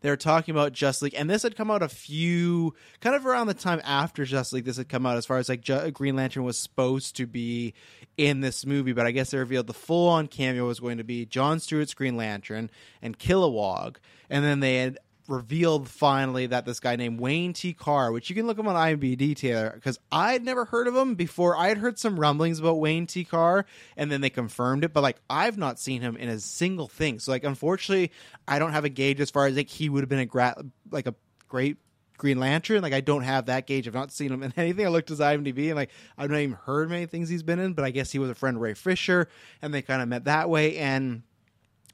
they 0.00 0.10
were 0.10 0.16
talking 0.16 0.52
about 0.52 0.72
Just 0.72 1.02
League, 1.02 1.14
and 1.16 1.28
this 1.28 1.42
had 1.42 1.56
come 1.56 1.70
out 1.70 1.82
a 1.82 1.88
few 1.88 2.74
kind 3.00 3.16
of 3.16 3.26
around 3.26 3.46
the 3.46 3.54
time 3.54 3.80
after 3.84 4.24
Just 4.24 4.52
League. 4.52 4.64
This 4.64 4.76
had 4.76 4.88
come 4.88 5.06
out 5.06 5.16
as 5.16 5.26
far 5.26 5.38
as 5.38 5.48
like 5.48 5.64
Green 5.92 6.16
Lantern 6.16 6.44
was 6.44 6.58
supposed 6.58 7.16
to 7.16 7.26
be 7.26 7.74
in 8.16 8.40
this 8.40 8.64
movie, 8.64 8.92
but 8.92 9.06
I 9.06 9.10
guess 9.10 9.30
they 9.30 9.38
revealed 9.38 9.66
the 9.66 9.74
full 9.74 10.08
on 10.08 10.26
cameo 10.26 10.66
was 10.66 10.80
going 10.80 10.98
to 10.98 11.04
be 11.04 11.26
John 11.26 11.60
Stewart's 11.60 11.94
Green 11.94 12.16
Lantern 12.16 12.70
and 13.02 13.18
Kilowog, 13.18 13.96
and 14.30 14.44
then 14.44 14.60
they 14.60 14.76
had 14.76 14.98
revealed 15.28 15.88
finally 15.88 16.46
that 16.46 16.64
this 16.64 16.80
guy 16.80 16.96
named 16.96 17.20
Wayne 17.20 17.52
T. 17.52 17.72
Carr, 17.72 18.12
which 18.12 18.30
you 18.30 18.36
can 18.36 18.46
look 18.46 18.58
him 18.58 18.68
on 18.68 18.74
IMDb, 18.74 19.36
Taylor, 19.36 19.72
because 19.74 19.98
I'd 20.10 20.44
never 20.44 20.64
heard 20.64 20.86
of 20.86 20.94
him 20.94 21.14
before. 21.14 21.56
I 21.56 21.68
had 21.68 21.78
heard 21.78 21.98
some 21.98 22.18
rumblings 22.18 22.58
about 22.58 22.78
Wayne 22.78 23.06
T. 23.06 23.24
Carr, 23.24 23.66
and 23.96 24.10
then 24.10 24.20
they 24.20 24.30
confirmed 24.30 24.84
it, 24.84 24.92
but 24.92 25.02
like 25.02 25.18
I've 25.28 25.58
not 25.58 25.78
seen 25.78 26.02
him 26.02 26.16
in 26.16 26.28
a 26.28 26.38
single 26.38 26.88
thing. 26.88 27.18
So 27.18 27.32
like, 27.32 27.44
unfortunately, 27.44 28.12
I 28.46 28.58
don't 28.58 28.72
have 28.72 28.84
a 28.84 28.88
gauge 28.88 29.20
as 29.20 29.30
far 29.30 29.46
as 29.46 29.56
like 29.56 29.68
he 29.68 29.88
would 29.88 30.00
have 30.00 30.08
been 30.08 30.18
a 30.18 30.26
gra- 30.26 30.62
like 30.90 31.06
a 31.06 31.14
great 31.48 31.78
Green 32.18 32.38
Lantern. 32.38 32.82
Like 32.82 32.92
I 32.92 33.00
don't 33.00 33.22
have 33.22 33.46
that 33.46 33.66
gauge. 33.66 33.86
I've 33.86 33.94
not 33.94 34.12
seen 34.12 34.32
him 34.32 34.42
in 34.42 34.52
anything. 34.56 34.86
I 34.86 34.88
looked 34.88 35.08
his 35.08 35.20
IMDb 35.20 35.66
and 35.66 35.76
like 35.76 35.90
I've 36.16 36.30
not 36.30 36.40
even 36.40 36.56
heard 36.64 36.90
many 36.90 37.06
things 37.06 37.28
he's 37.28 37.42
been 37.42 37.58
in, 37.58 37.74
but 37.74 37.84
I 37.84 37.90
guess 37.90 38.10
he 38.10 38.18
was 38.18 38.30
a 38.30 38.34
friend 38.34 38.56
of 38.56 38.62
Ray 38.62 38.74
Fisher, 38.74 39.28
and 39.62 39.72
they 39.72 39.82
kind 39.82 40.02
of 40.02 40.08
met 40.08 40.24
that 40.24 40.48
way. 40.48 40.78
And 40.78 41.22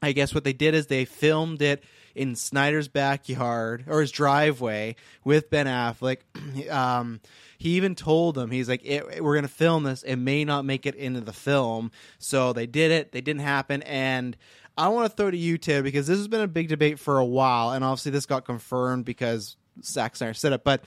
I 0.01 0.11
guess 0.11 0.33
what 0.33 0.43
they 0.43 0.53
did 0.53 0.75
is 0.75 0.87
they 0.87 1.05
filmed 1.05 1.61
it 1.61 1.83
in 2.15 2.35
Snyder's 2.35 2.87
backyard 2.87 3.85
or 3.87 4.01
his 4.01 4.11
driveway 4.11 4.95
with 5.23 5.49
Ben 5.49 5.65
Affleck. 5.65 6.19
um, 6.71 7.19
he 7.57 7.71
even 7.71 7.95
told 7.95 8.35
them 8.35 8.51
he's 8.51 8.69
like, 8.69 8.81
it, 8.83 9.23
"We're 9.23 9.33
going 9.33 9.43
to 9.43 9.47
film 9.47 9.83
this. 9.83 10.03
It 10.03 10.17
may 10.17 10.45
not 10.45 10.65
make 10.65 10.85
it 10.85 10.95
into 10.95 11.21
the 11.21 11.33
film." 11.33 11.91
So 12.19 12.53
they 12.53 12.67
did 12.67 12.91
it. 12.91 13.11
They 13.11 13.21
didn't 13.21 13.41
happen, 13.41 13.81
and 13.83 14.37
I 14.77 14.89
want 14.89 15.09
to 15.09 15.15
throw 15.15 15.29
to 15.29 15.37
you, 15.37 15.57
Ted, 15.57 15.83
because 15.83 16.07
this 16.07 16.17
has 16.17 16.27
been 16.27 16.41
a 16.41 16.47
big 16.47 16.67
debate 16.67 16.99
for 16.99 17.19
a 17.19 17.25
while, 17.25 17.71
and 17.71 17.83
obviously 17.83 18.11
this 18.11 18.25
got 18.25 18.45
confirmed 18.45 19.05
because 19.05 19.55
Zack 19.83 20.15
Snyder 20.15 20.33
said 20.33 20.53
it, 20.53 20.63
but 20.63 20.83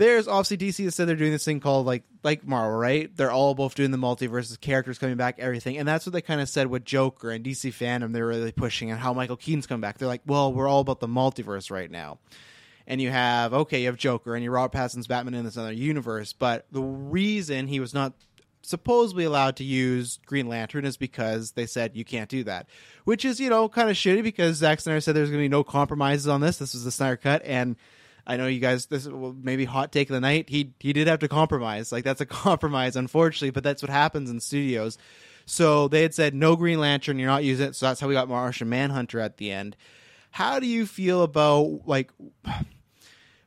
there's 0.00 0.26
obviously 0.26 0.56
DC 0.56 0.82
that 0.86 0.92
said 0.92 1.06
they're 1.06 1.14
doing 1.14 1.30
this 1.30 1.44
thing 1.44 1.60
called 1.60 1.84
like 1.84 2.04
like 2.24 2.46
Marvel, 2.46 2.78
right? 2.78 3.14
They're 3.14 3.30
all 3.30 3.54
both 3.54 3.74
doing 3.74 3.90
the 3.90 3.98
multiverses, 3.98 4.58
characters 4.58 4.98
coming 4.98 5.18
back, 5.18 5.38
everything, 5.38 5.76
and 5.76 5.86
that's 5.86 6.06
what 6.06 6.14
they 6.14 6.22
kind 6.22 6.40
of 6.40 6.48
said 6.48 6.68
with 6.68 6.86
Joker 6.86 7.30
and 7.30 7.44
DC 7.44 7.70
fandom. 7.70 8.14
They're 8.14 8.26
really 8.26 8.50
pushing 8.50 8.90
and 8.90 8.98
how 8.98 9.12
Michael 9.12 9.36
Keaton's 9.36 9.66
coming 9.66 9.82
back. 9.82 9.98
They're 9.98 10.08
like, 10.08 10.22
well, 10.24 10.54
we're 10.54 10.66
all 10.66 10.80
about 10.80 11.00
the 11.00 11.06
multiverse 11.06 11.70
right 11.70 11.90
now. 11.90 12.18
And 12.86 13.02
you 13.02 13.10
have 13.10 13.52
okay, 13.52 13.80
you 13.82 13.86
have 13.88 13.98
Joker 13.98 14.34
and 14.34 14.42
you 14.42 14.50
Robert 14.50 14.74
Pattinson's 14.74 15.06
Batman 15.06 15.34
in 15.34 15.44
this 15.44 15.58
other 15.58 15.70
universe, 15.70 16.32
but 16.32 16.64
the 16.72 16.82
reason 16.82 17.66
he 17.66 17.78
was 17.78 17.92
not 17.92 18.14
supposedly 18.62 19.24
allowed 19.24 19.56
to 19.56 19.64
use 19.64 20.18
Green 20.24 20.48
Lantern 20.48 20.86
is 20.86 20.96
because 20.96 21.52
they 21.52 21.66
said 21.66 21.94
you 21.94 22.06
can't 22.06 22.30
do 22.30 22.42
that, 22.44 22.66
which 23.04 23.26
is 23.26 23.38
you 23.38 23.50
know 23.50 23.68
kind 23.68 23.90
of 23.90 23.96
shitty 23.96 24.22
because 24.22 24.56
Zack 24.56 24.80
Snyder 24.80 25.02
said 25.02 25.14
there's 25.14 25.28
going 25.28 25.40
to 25.40 25.44
be 25.44 25.48
no 25.48 25.62
compromises 25.62 26.26
on 26.26 26.40
this. 26.40 26.56
This 26.56 26.72
was 26.72 26.84
the 26.84 26.90
Snyder 26.90 27.18
cut, 27.18 27.42
and 27.44 27.76
I 28.26 28.36
know 28.36 28.46
you 28.46 28.60
guys. 28.60 28.86
This 28.86 29.06
well, 29.06 29.34
maybe 29.40 29.64
hot 29.64 29.92
take 29.92 30.10
of 30.10 30.14
the 30.14 30.20
night. 30.20 30.48
He 30.48 30.72
he 30.80 30.92
did 30.92 31.06
have 31.06 31.20
to 31.20 31.28
compromise. 31.28 31.92
Like 31.92 32.04
that's 32.04 32.20
a 32.20 32.26
compromise, 32.26 32.96
unfortunately, 32.96 33.50
but 33.50 33.64
that's 33.64 33.82
what 33.82 33.90
happens 33.90 34.30
in 34.30 34.40
studios. 34.40 34.98
So 35.46 35.88
they 35.88 36.02
had 36.02 36.14
said 36.14 36.34
no 36.34 36.54
Green 36.54 36.78
Lantern, 36.78 37.18
you're 37.18 37.28
not 37.28 37.44
using 37.44 37.68
it. 37.68 37.76
So 37.76 37.86
that's 37.86 38.00
how 38.00 38.08
we 38.08 38.14
got 38.14 38.28
Martian 38.28 38.68
Manhunter 38.68 39.18
at 39.18 39.38
the 39.38 39.50
end. 39.50 39.76
How 40.30 40.60
do 40.60 40.66
you 40.66 40.86
feel 40.86 41.22
about 41.22 41.80
like? 41.86 42.10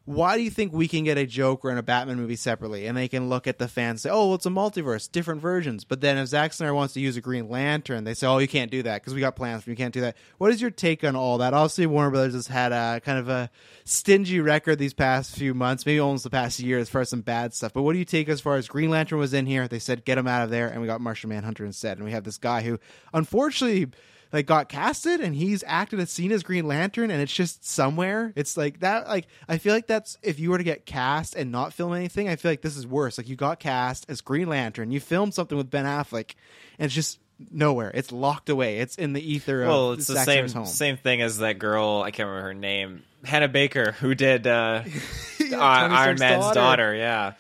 Why 0.06 0.36
do 0.36 0.44
you 0.44 0.50
think 0.50 0.74
we 0.74 0.90
can 0.90 1.06
get 1.06 1.18
a 1.18 1.26
Joker 1.26 1.70
and 1.70 1.80
a 1.80 1.84
Batman 1.84 2.18
movie 2.18 2.36
separately, 2.36 2.88
and 2.88 2.98
they 2.98 3.08
can 3.08 3.30
look 3.30 3.48
at 3.48 3.58
the 3.58 3.70
fans 3.70 3.92
and 3.92 4.00
say, 4.02 4.10
"Oh, 4.10 4.28
well, 4.28 4.36
it's 4.36 4.46
a 4.46 4.50
multiverse, 4.50 5.10
different 5.10 5.42
versions." 5.42 5.86
But 5.86 6.02
then 6.02 6.18
if 6.18 6.28
Zack 6.28 6.52
Snyder 6.52 6.74
wants 6.74 6.94
to 6.96 7.00
use 7.00 7.16
a 7.16 7.22
Green 7.22 7.50
Lantern, 7.50 8.04
they 8.04 8.14
say, 8.14 8.28
"Oh, 8.28 8.38
you 8.40 8.48
can't 8.48 8.70
do 8.70 8.84
that 8.84 9.02
because 9.02 9.14
we 9.14 9.22
got 9.22 9.38
plans. 9.38 9.64
for 9.64 9.70
You 9.70 9.78
can't 9.78 9.94
do 9.94 10.02
that." 10.02 10.18
What 10.40 10.52
is 10.52 10.62
your 10.62 10.72
take 10.72 11.06
on 11.06 11.16
all 11.16 11.38
that? 11.38 11.54
Obviously, 11.54 11.86
Warner 11.86 12.12
Brothers 12.12 12.34
has 12.34 12.48
had 12.48 12.74
a 12.74 13.00
kind 13.00 13.18
of 13.18 13.30
a 13.30 13.50
stingy 13.86 14.42
record 14.42 14.78
these 14.78 14.94
past 14.94 15.36
few 15.36 15.54
months, 15.54 15.86
maybe 15.86 16.00
almost 16.00 16.26
the 16.26 16.30
past 16.30 16.60
year, 16.60 16.80
as 16.80 16.90
far 16.90 17.02
as 17.02 17.10
some 17.10 17.22
bad 17.22 17.54
stuff. 17.54 17.72
But 17.74 17.84
what 17.84 17.94
do 17.94 18.00
you 18.00 18.06
take 18.06 18.28
as 18.28 18.42
far 18.42 18.58
as 18.58 18.68
Green 18.68 18.90
Lantern 18.90 19.20
was 19.20 19.34
in 19.34 19.46
here? 19.46 19.70
They 19.70 19.80
said, 19.80 20.04
"Get 20.04 20.18
him 20.18 20.28
out 20.28 20.44
of 20.44 20.50
there," 20.50 20.68
and 20.68 20.82
we 20.82 20.88
got 20.88 21.00
Martian 21.00 21.30
Manhunter 21.30 21.66
instead, 21.66 21.98
and 21.98 22.06
we 22.06 22.12
have 22.12 22.26
this 22.26 22.38
guy 22.38 22.62
who, 22.64 22.78
unfortunately 23.14 23.88
like 24.34 24.48
got 24.48 24.68
casted 24.68 25.22
and 25.22 25.36
he's 25.36 25.64
acted 25.68 26.00
as 26.00 26.10
seen 26.10 26.32
as 26.32 26.42
Green 26.44 26.68
Lantern 26.68 27.12
and 27.12 27.22
it's 27.22 27.34
just 27.34 27.64
somewhere. 27.66 28.34
It's 28.36 28.58
like 28.58 28.80
that 28.80 29.08
like 29.08 29.28
I 29.48 29.60
feel 29.60 29.74
like 29.74 29.88
that's 29.88 30.18
if 30.24 30.40
you 30.40 30.50
were 30.50 30.58
to 30.58 30.64
get 30.64 30.86
cast 30.88 31.36
and 31.36 31.52
not 31.52 31.72
film 31.72 31.94
anything, 31.94 32.28
I 32.28 32.36
feel 32.36 32.52
like 32.52 32.62
this 32.62 32.76
is 32.76 32.88
worse. 32.88 33.18
Like 33.20 33.30
you 33.30 33.36
got 33.36 33.60
cast 33.60 34.10
as 34.10 34.22
Green 34.22 34.50
Lantern, 34.50 34.92
you 34.92 35.00
filmed 35.00 35.36
something 35.36 35.58
with 35.58 35.70
Ben 35.70 35.86
Affleck 35.86 36.34
and 36.80 36.88
it's 36.88 36.96
just 36.96 37.20
nowhere. 37.52 37.92
It's 37.94 38.12
locked 38.12 38.50
away. 38.50 38.80
It's 38.80 38.96
in 38.96 39.14
the 39.14 39.22
ether 39.22 39.66
Well, 39.68 39.94
it's 39.94 40.08
the 40.08 40.24
same 40.24 40.50
home. 40.50 40.66
same 40.66 40.98
thing 40.98 41.22
as 41.22 41.38
that 41.38 41.60
girl. 41.60 42.02
I 42.04 42.12
can't 42.12 42.28
remember 42.28 42.48
her 42.48 42.54
name. 42.56 43.04
Hannah 43.24 43.48
Baker, 43.48 43.92
who 43.94 44.16
did 44.16 44.48
uh, 44.48 44.84
Yeah, 45.40 45.60
uh, 45.60 45.90
Iron 45.90 46.18
Man's 46.20 46.52
daughter. 46.54 46.94
Yeah. 46.96 47.34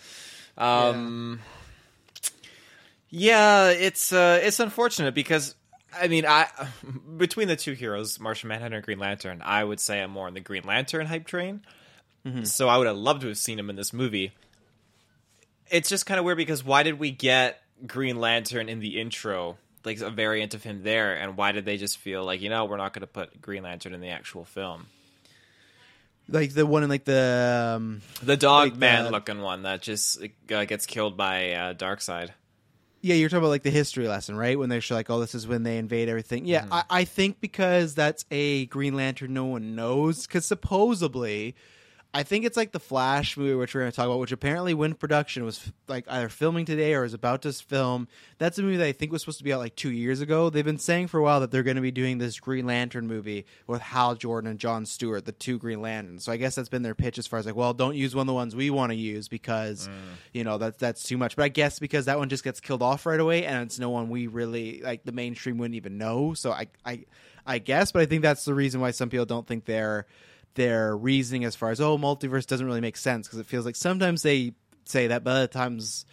Um, 0.57 1.39
yeah. 3.09 3.69
it's 3.69 4.13
uh, 4.13 4.39
it's 4.43 4.59
unfortunate 4.59 5.13
because 5.13 5.55
I 5.99 6.07
mean, 6.07 6.25
I 6.25 6.47
between 7.17 7.47
the 7.47 7.55
two 7.55 7.73
heroes, 7.73 8.19
Martian 8.19 8.47
Manhunter 8.49 8.77
and 8.77 8.85
Green 8.85 8.99
Lantern, 8.99 9.41
I 9.43 9.63
would 9.63 9.79
say 9.79 10.01
I'm 10.01 10.11
more 10.11 10.27
on 10.27 10.33
the 10.33 10.39
Green 10.39 10.63
Lantern 10.63 11.05
hype 11.07 11.25
train. 11.25 11.61
Mm-hmm. 12.25 12.43
So 12.45 12.69
I 12.69 12.77
would 12.77 12.87
have 12.87 12.97
loved 12.97 13.21
to 13.21 13.27
have 13.27 13.37
seen 13.37 13.59
him 13.59 13.69
in 13.69 13.75
this 13.75 13.91
movie. 13.93 14.31
It's 15.69 15.89
just 15.89 16.05
kind 16.05 16.19
of 16.19 16.25
weird 16.25 16.37
because 16.37 16.63
why 16.63 16.83
did 16.83 16.99
we 16.99 17.11
get 17.11 17.59
Green 17.85 18.19
Lantern 18.19 18.69
in 18.69 18.79
the 18.79 18.99
intro, 19.01 19.57
like 19.83 19.99
a 19.99 20.09
variant 20.09 20.53
of 20.53 20.63
him 20.63 20.83
there, 20.83 21.15
and 21.15 21.35
why 21.35 21.51
did 21.51 21.65
they 21.65 21.77
just 21.77 21.97
feel 21.97 22.23
like 22.23 22.41
you 22.41 22.49
know 22.49 22.65
we're 22.65 22.77
not 22.77 22.93
going 22.93 23.01
to 23.01 23.07
put 23.07 23.41
Green 23.41 23.63
Lantern 23.63 23.93
in 23.93 23.99
the 24.01 24.09
actual 24.09 24.45
film? 24.45 24.85
Like 26.29 26.53
the 26.53 26.65
one 26.65 26.83
in 26.83 26.89
like 26.89 27.03
the 27.03 27.73
um, 27.75 28.01
The 28.21 28.37
dog 28.37 28.69
Like 28.71 28.77
man 28.77 29.03
the- 29.05 29.11
looking 29.11 29.41
one 29.41 29.63
that 29.63 29.81
just 29.81 30.23
uh, 30.23 30.63
gets 30.65 30.85
killed 30.85 31.17
by 31.17 31.51
uh, 31.51 31.73
Darkseid. 31.73 32.29
Yeah, 33.03 33.15
you're 33.15 33.27
talking 33.27 33.39
about 33.39 33.49
like 33.49 33.63
the 33.63 33.69
history 33.69 34.07
lesson, 34.07 34.37
right? 34.37 34.57
When 34.57 34.69
they 34.69 34.79
show 34.79 34.95
like, 34.95 35.09
oh, 35.09 35.19
this 35.19 35.35
is 35.35 35.45
when 35.45 35.63
they 35.63 35.77
invade 35.77 36.07
everything. 36.07 36.45
Yeah, 36.45 36.61
mm-hmm. 36.61 36.73
I, 36.73 36.83
I 36.89 37.03
think 37.03 37.41
because 37.41 37.95
that's 37.95 38.23
a 38.31 38.65
Green 38.67 38.95
Lantern 38.95 39.33
no 39.33 39.43
one 39.43 39.75
knows. 39.75 40.25
Because 40.25 40.45
supposedly, 40.45 41.53
I 42.15 42.21
think 42.21 42.45
it's 42.45 42.55
like 42.55 42.71
the 42.71 42.79
Flash 42.79 43.37
movie, 43.37 43.55
which 43.55 43.73
we're 43.73 43.81
going 43.81 43.91
to 43.91 43.95
talk 43.95 44.05
about, 44.05 44.19
which 44.19 44.31
apparently 44.31 44.75
Wind 44.75 44.99
Production 44.99 45.43
was 45.43 45.71
like 45.87 46.05
either 46.07 46.29
filming 46.29 46.63
today 46.63 46.93
or 46.93 47.03
is 47.03 47.15
about 47.15 47.41
to 47.41 47.51
film. 47.53 48.07
That's 48.37 48.59
a 48.59 48.61
movie 48.61 48.77
that 48.77 48.85
I 48.85 48.91
think 48.91 49.11
was 49.11 49.23
supposed 49.23 49.39
to 49.39 49.43
be 49.43 49.51
out 49.51 49.59
like 49.59 49.75
two 49.75 49.89
years 49.89 50.21
ago. 50.21 50.51
They've 50.51 50.63
been 50.63 50.77
saying 50.77 51.07
for 51.07 51.19
a 51.19 51.23
while 51.23 51.39
that 51.39 51.49
they're 51.49 51.63
going 51.63 51.77
to 51.77 51.81
be 51.81 51.89
doing 51.89 52.19
this 52.19 52.39
Green 52.39 52.67
Lantern 52.67 53.07
movie 53.07 53.47
with 53.65 53.81
Hal 53.81 54.13
Jordan 54.13 54.51
and 54.51 54.59
John 54.59 54.85
Stewart, 54.85 55.25
the 55.25 55.31
two 55.31 55.57
Green 55.57 55.81
Lanterns. 55.81 56.23
So 56.23 56.31
I 56.31 56.37
guess 56.37 56.53
that's 56.53 56.69
been 56.69 56.83
their 56.83 56.93
pitch 56.93 57.17
as 57.17 57.25
far 57.25 57.39
as 57.39 57.47
like, 57.47 57.55
well, 57.55 57.73
don't 57.73 57.95
use 57.95 58.13
one 58.13 58.23
of 58.23 58.27
the 58.27 58.33
ones 58.33 58.55
we 58.55 58.69
want 58.69 58.91
to 58.91 58.95
use 58.95 59.27
because 59.27 59.87
mm. 59.87 59.93
you 60.33 60.43
know 60.43 60.59
that's 60.59 60.77
that's 60.77 61.01
too 61.01 61.17
much. 61.17 61.35
But 61.35 61.43
I 61.45 61.49
guess 61.49 61.79
because 61.79 62.05
that 62.05 62.19
one 62.19 62.29
just 62.29 62.43
gets 62.43 62.59
killed 62.59 62.83
off 62.83 63.07
right 63.07 63.19
away, 63.19 63.45
and 63.45 63.63
it's 63.63 63.79
no 63.79 63.89
one 63.89 64.09
we 64.09 64.27
really 64.27 64.81
like 64.83 65.03
the 65.03 65.13
mainstream 65.13 65.57
wouldn't 65.57 65.75
even 65.75 65.97
know. 65.97 66.35
So 66.35 66.51
I 66.51 66.67
I 66.85 67.05
I 67.43 67.57
guess, 67.57 67.91
but 67.91 68.03
I 68.03 68.05
think 68.05 68.21
that's 68.21 68.45
the 68.45 68.53
reason 68.53 68.81
why 68.81 68.91
some 68.91 69.09
people 69.09 69.25
don't 69.25 69.47
think 69.47 69.65
they're 69.65 70.05
their 70.55 70.95
reasoning 70.95 71.43
as 71.45 71.55
far 71.55 71.71
as 71.71 71.81
oh 71.81 71.97
multiverse 71.97 72.45
doesn't 72.45 72.65
really 72.65 72.81
make 72.81 72.97
sense 72.97 73.27
because 73.27 73.39
it 73.39 73.45
feels 73.45 73.65
like 73.65 73.75
sometimes 73.75 74.21
they 74.21 74.53
say 74.85 75.07
that 75.07 75.23
but 75.23 75.31
other 75.31 75.47
times 75.47 76.05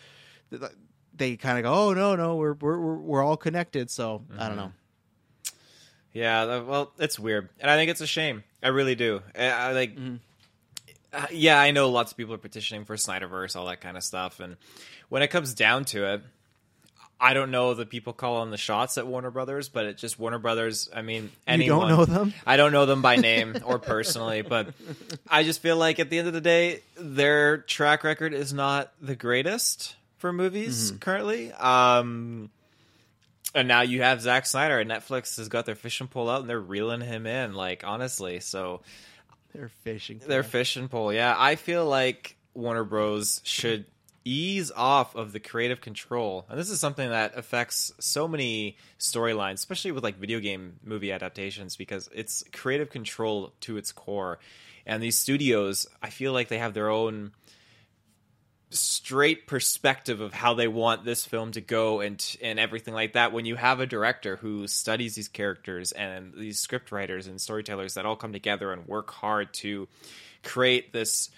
they 1.15 1.37
kind 1.37 1.59
of 1.59 1.65
go 1.65 1.73
oh 1.73 1.93
no 1.95 2.17
no 2.17 2.37
we're 2.37 2.55
we're 2.55 2.97
we're, 2.97 3.23
all 3.23 3.37
connected 3.37 3.91
so 3.91 4.23
i 4.39 4.49
don't 4.49 4.57
know 4.57 4.73
Yeah, 6.13 6.59
well, 6.63 6.93
it's 6.99 7.19
weird, 7.21 7.51
and 7.61 7.71
I 7.71 7.77
think 7.77 7.89
it's 7.89 8.01
a 8.01 8.07
shame. 8.07 8.43
I 8.63 8.69
really 8.69 8.97
do. 8.97 9.23
I, 9.39 9.71
like. 9.73 9.97
Uh, 11.13 11.27
yeah, 11.31 11.57
I 11.61 11.71
know 11.71 11.89
lots 11.91 12.11
of 12.11 12.17
people 12.17 12.35
are 12.35 12.39
petitioning 12.39 12.85
for 12.85 12.97
Snyderverse, 12.97 13.55
all 13.55 13.67
that 13.67 13.81
kind 13.81 13.97
of 13.97 14.03
stuff, 14.03 14.41
and 14.41 14.57
when 15.09 15.23
it 15.23 15.29
comes 15.29 15.55
down 15.55 15.85
to 15.87 16.15
it, 16.15 16.23
I 17.21 17.35
don't 17.35 17.51
know 17.51 17.75
the 17.75 17.85
people 17.85 18.13
calling 18.13 18.51
the 18.51 18.57
shots 18.57 18.97
at 18.97 19.07
Warner 19.07 19.31
Brothers, 19.31 19.69
but 19.69 19.85
it 19.85 19.99
just 19.99 20.19
Warner 20.19 20.39
Brothers. 20.39 20.89
I 20.95 21.03
mean, 21.03 21.31
you 21.47 21.67
don't 21.67 21.89
know 21.89 22.05
them 22.05 22.33
I 22.47 22.57
don't 22.57 22.73
know 22.73 22.87
them 22.87 23.03
by 23.03 23.17
name 23.17 23.59
or 23.65 23.79
personally, 23.79 24.43
but 24.43 24.69
I 25.29 25.43
just 25.43 25.61
feel 25.61 25.77
like 25.77 25.99
at 25.99 26.09
the 26.09 26.19
end 26.19 26.29
of 26.29 26.35
the 26.35 26.41
day, 26.41 26.81
their 26.97 27.59
track 27.59 28.05
record 28.05 28.33
is 28.33 28.53
not 28.53 28.93
the 29.03 29.15
greatest 29.15 29.95
for 30.19 30.33
movies 30.33 30.93
currently. 31.01 31.53
Um, 31.53 32.51
and 33.55 33.69
now 33.69 33.83
you 33.83 34.03
have 34.03 34.23
Zack 34.23 34.47
Snyder, 34.47 34.79
and 34.79 34.91
Netflix 34.91 35.37
has 35.37 35.49
got 35.49 35.67
their 35.67 35.75
fishing 35.75 36.07
pole 36.07 36.31
out, 36.31 36.41
and 36.41 36.49
they're 36.49 36.61
reeling 36.61 37.01
him 37.01 37.27
in. 37.27 37.55
Like 37.55 37.85
honestly, 37.85 38.41
so 38.41 38.81
they're 39.55 39.71
fishing 39.83 40.21
their 40.27 40.43
fishing 40.43 40.89
pole. 40.89 41.13
Yeah, 41.13 41.35
I 41.37 41.57
feel 41.57 41.85
like 41.85 42.37
Warner 42.55 42.85
Bros. 42.85 43.41
should 43.45 43.85
ease 44.25 44.71
off 44.71 45.15
of 45.15 45.33
the 45.33 45.41
creative 45.41 45.81
control. 45.81 46.47
And 46.49 46.59
this 46.59 46.71
is 46.71 46.81
something 46.81 47.09
that 47.09 47.37
affects 47.37 47.93
so 47.99 48.29
many 48.29 48.77
storylines, 48.99 49.55
especially 49.55 49.93
with 49.93 50.05
like 50.05 50.17
video 50.17 50.41
game 50.41 50.79
movie 50.85 51.13
adaptations, 51.13 51.77
because 51.77 52.09
it's 52.15 52.45
creative 52.53 52.91
control 52.91 53.53
to 53.61 53.77
its 53.77 53.93
core. 53.93 54.39
And 54.87 55.03
these 55.03 55.19
studios, 55.19 55.87
I 56.03 56.11
feel 56.11 56.33
like 56.33 56.49
they 56.49 56.59
have 56.59 56.75
their 56.75 56.91
own 56.91 57.33
straight 58.71 59.47
perspective 59.49 60.21
of 60.21 60.33
how 60.33 60.55
they 60.55 60.69
want 60.69 61.05
this 61.05 61.25
film 61.25 61.51
to 61.51 61.61
go 61.61 62.01
and 62.01 62.37
and 62.41 62.61
everything 62.61 62.95
like 62.95 63.15
that 63.15 63.33
when 63.33 63.45
you 63.45 63.57
have 63.57 63.81
a 63.81 63.87
director 63.87 64.37
who 64.37 64.69
studies 64.69 65.17
these 65.17 65.27
characters 65.27 65.91
and 65.91 66.33
these 66.35 66.61
script 66.61 66.93
writers 66.93 67.27
and 67.27 67.41
storytellers 67.41 67.95
that 67.95 68.07
all 68.07 68.15
come 68.15 68.33
together 68.33 68.73
and 68.73 68.87
work 68.87 69.11
hard 69.11 69.53
to 69.53 69.89
create 70.45 70.93
this 70.93 71.31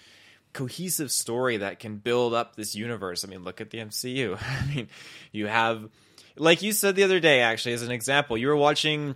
cohesive 0.53 1.11
story 1.11 1.57
that 1.57 1.79
can 1.79 1.97
build 1.97 2.33
up 2.33 2.55
this 2.55 2.75
universe. 2.75 3.25
I 3.25 3.27
mean, 3.27 3.43
look 3.43 3.59
at 3.59 3.71
the 3.71 3.79
MCU. 3.79 4.37
I 4.41 4.73
mean, 4.73 4.87
you 5.31 5.47
have, 5.47 5.89
like 6.37 6.61
you 6.61 6.71
said 6.71 6.95
the 6.95 7.03
other 7.03 7.19
day, 7.19 7.41
actually, 7.41 7.73
as 7.73 7.81
an 7.81 7.91
example, 7.91 8.37
you 8.37 8.47
were 8.47 8.55
watching. 8.55 9.15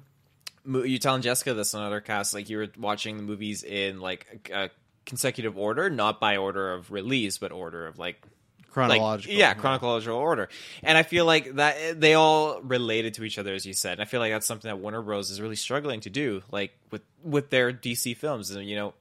You 0.65 0.99
telling 0.99 1.21
Jessica 1.21 1.53
this 1.53 1.73
on 1.73 1.81
other 1.81 2.01
casts, 2.01 2.33
like 2.33 2.49
you 2.49 2.57
were 2.57 2.67
watching 2.77 3.15
the 3.15 3.23
movies 3.23 3.63
in 3.63 4.01
like 4.01 4.49
a 4.53 4.69
consecutive 5.05 5.57
order, 5.57 5.89
not 5.89 6.19
by 6.19 6.35
order 6.35 6.73
of 6.73 6.91
release, 6.91 7.37
but 7.37 7.53
order 7.53 7.87
of 7.87 7.97
like 7.97 8.21
chronological. 8.69 9.33
Like, 9.33 9.39
yeah, 9.39 9.53
chronological 9.53 10.17
order. 10.17 10.49
And 10.83 10.97
I 10.97 11.03
feel 11.03 11.25
like 11.25 11.55
that 11.55 11.99
they 11.99 12.13
all 12.13 12.61
related 12.61 13.15
to 13.15 13.23
each 13.23 13.39
other, 13.39 13.53
as 13.53 13.65
you 13.65 13.73
said. 13.73 13.93
And 13.93 14.01
I 14.01 14.05
feel 14.05 14.19
like 14.19 14.31
that's 14.31 14.45
something 14.45 14.67
that 14.69 14.77
Warner 14.77 15.01
Bros. 15.01 15.31
is 15.31 15.41
really 15.41 15.55
struggling 15.55 16.01
to 16.01 16.09
do, 16.09 16.43
like 16.51 16.77
with 16.91 17.01
with 17.23 17.49
their 17.49 17.71
DC 17.71 18.17
films. 18.17 18.51
And 18.51 18.67
you 18.67 18.75
know, 18.75 18.93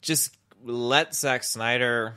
just 0.00 0.34
let 0.64 1.14
Zack 1.14 1.44
Snyder. 1.44 2.14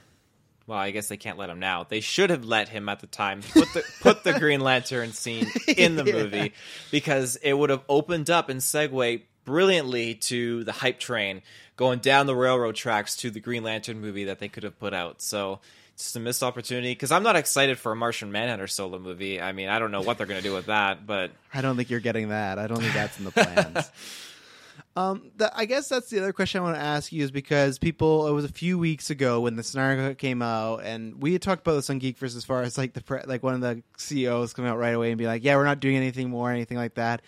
Well, 0.67 0.79
I 0.79 0.89
guess 0.91 1.07
they 1.09 1.17
can't 1.17 1.37
let 1.37 1.49
him 1.51 1.59
now. 1.59 1.85
They 1.87 1.99
should 1.99 2.31
have 2.31 2.43
let 2.43 2.69
him 2.69 2.89
at 2.89 2.99
the 2.99 3.07
time 3.07 3.41
put 3.53 3.71
the 3.73 3.83
put 4.01 4.23
the 4.23 4.33
Green 4.39 4.61
Lantern 4.61 5.11
scene 5.13 5.47
in 5.67 5.95
the 5.95 6.03
Yeah. 6.07 6.13
movie 6.13 6.53
because 6.89 7.35
it 7.37 7.53
would 7.53 7.69
have 7.69 7.83
opened 7.87 8.29
up 8.31 8.49
and 8.49 8.59
segue 8.61 9.21
brilliantly 9.45 10.15
to 10.15 10.63
the 10.63 10.71
hype 10.71 10.99
train 10.99 11.43
going 11.77 11.99
down 11.99 12.25
the 12.25 12.35
railroad 12.35 12.73
tracks 12.73 13.15
to 13.17 13.29
the 13.29 13.39
Green 13.39 13.61
Lantern 13.63 14.01
movie 14.01 14.23
that 14.23 14.39
they 14.39 14.47
could 14.47 14.63
have 14.63 14.79
put 14.79 14.91
out. 14.93 15.21
So 15.21 15.59
it's 15.93 16.05
just 16.05 16.15
a 16.15 16.19
missed 16.19 16.41
opportunity 16.41 16.91
because 16.91 17.11
I'm 17.11 17.21
not 17.21 17.35
excited 17.35 17.77
for 17.77 17.91
a 17.91 17.95
Martian 17.95 18.31
Manhunter 18.31 18.65
solo 18.65 18.97
movie. 18.97 19.39
I 19.39 19.51
mean, 19.51 19.69
I 19.69 19.77
don't 19.77 19.91
know 19.91 20.01
what 20.01 20.17
they're 20.17 20.25
going 20.25 20.41
to 20.41 20.47
do 20.49 20.53
with 20.55 20.65
that, 20.65 21.05
but 21.05 21.29
I 21.53 21.61
don't 21.61 21.77
think 21.77 21.91
you're 21.91 21.99
getting 21.99 22.29
that. 22.29 22.57
I 22.57 22.65
don't 22.65 22.79
think 22.79 22.93
that's 22.93 23.19
in 23.19 23.25
the 23.25 23.31
plans. 23.31 23.91
um, 24.95 25.31
the, 25.35 25.51
I 25.57 25.65
guess 25.65 25.89
that's 25.89 26.09
the 26.09 26.19
other 26.19 26.33
question 26.33 26.61
I 26.61 26.63
want 26.63 26.77
to 26.77 26.81
ask 26.81 27.11
you 27.11 27.23
is 27.23 27.31
because 27.31 27.77
people, 27.79 28.27
it 28.27 28.31
was 28.31 28.45
a 28.45 28.49
few 28.49 28.77
weeks 28.77 29.09
ago 29.09 29.41
when 29.41 29.55
the 29.55 29.63
Cut 29.63 30.17
came 30.17 30.41
out, 30.41 30.83
and 30.83 31.21
we 31.21 31.33
had 31.33 31.41
talked 31.41 31.61
about 31.61 31.75
this 31.75 31.89
on 31.89 31.99
Geekverse 31.99 32.35
as 32.35 32.45
far 32.45 32.61
as 32.61 32.77
like 32.77 32.93
the 32.93 33.01
pre- 33.01 33.23
like 33.25 33.43
one 33.43 33.53
of 33.53 33.61
the 33.61 33.83
CEOs 33.97 34.53
coming 34.53 34.71
out 34.71 34.77
right 34.77 34.95
away 34.95 35.11
and 35.11 35.17
be 35.17 35.27
like, 35.27 35.43
"Yeah, 35.43 35.55
we're 35.57 35.65
not 35.65 35.79
doing 35.79 35.97
anything 35.97 36.29
more, 36.29 36.51
anything 36.51 36.77
like 36.77 36.95
that." 36.95 37.21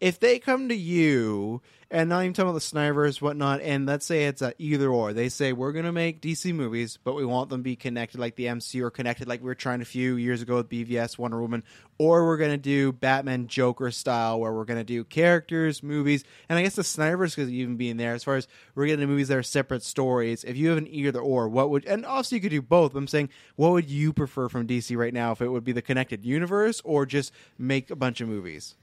If 0.00 0.18
they 0.18 0.38
come 0.38 0.70
to 0.70 0.74
you 0.74 1.60
and 1.90 2.08
not 2.08 2.22
even 2.22 2.32
talking 2.32 2.48
about 2.48 2.54
the 2.54 2.60
Snyderverse, 2.60 3.20
whatnot, 3.20 3.60
and 3.60 3.84
let's 3.84 4.06
say 4.06 4.24
it's 4.24 4.40
a 4.40 4.54
either 4.56 4.88
or, 4.88 5.12
they 5.12 5.28
say 5.28 5.52
we're 5.52 5.72
gonna 5.72 5.92
make 5.92 6.22
DC 6.22 6.54
movies, 6.54 6.98
but 7.04 7.14
we 7.14 7.26
want 7.26 7.50
them 7.50 7.60
to 7.60 7.64
be 7.64 7.76
connected 7.76 8.18
like 8.18 8.34
the 8.36 8.46
MCU 8.46 8.82
or 8.82 8.90
connected 8.90 9.28
like 9.28 9.40
we 9.40 9.46
were 9.46 9.54
trying 9.54 9.82
a 9.82 9.84
few 9.84 10.16
years 10.16 10.40
ago 10.40 10.56
with 10.56 10.70
BVS, 10.70 11.18
Wonder 11.18 11.38
Woman, 11.38 11.64
or 11.98 12.24
we're 12.24 12.38
gonna 12.38 12.56
do 12.56 12.92
Batman 12.92 13.46
Joker 13.46 13.90
style 13.90 14.40
where 14.40 14.54
we're 14.54 14.64
gonna 14.64 14.84
do 14.84 15.04
characters, 15.04 15.82
movies, 15.82 16.24
and 16.48 16.58
I 16.58 16.62
guess 16.62 16.76
the 16.76 16.82
Snyderverse 16.82 17.34
could 17.34 17.50
even 17.50 17.76
be 17.76 17.90
in 17.90 17.98
there 17.98 18.14
as 18.14 18.24
far 18.24 18.36
as 18.36 18.48
we're 18.74 18.86
getting 18.86 19.06
movies 19.06 19.28
that 19.28 19.36
are 19.36 19.42
separate 19.42 19.82
stories. 19.82 20.44
If 20.44 20.56
you 20.56 20.70
have 20.70 20.78
an 20.78 20.88
either 20.88 21.20
or, 21.20 21.46
what 21.46 21.68
would 21.68 21.84
and 21.84 22.06
also 22.06 22.36
you 22.36 22.40
could 22.40 22.48
do 22.48 22.62
both. 22.62 22.94
I'm 22.94 23.06
saying 23.06 23.28
what 23.56 23.72
would 23.72 23.90
you 23.90 24.14
prefer 24.14 24.48
from 24.48 24.66
DC 24.66 24.96
right 24.96 25.12
now 25.12 25.32
if 25.32 25.42
it 25.42 25.48
would 25.48 25.64
be 25.64 25.72
the 25.72 25.82
connected 25.82 26.24
universe 26.24 26.80
or 26.84 27.04
just 27.04 27.32
make 27.58 27.90
a 27.90 27.96
bunch 27.96 28.22
of 28.22 28.28
movies? 28.28 28.76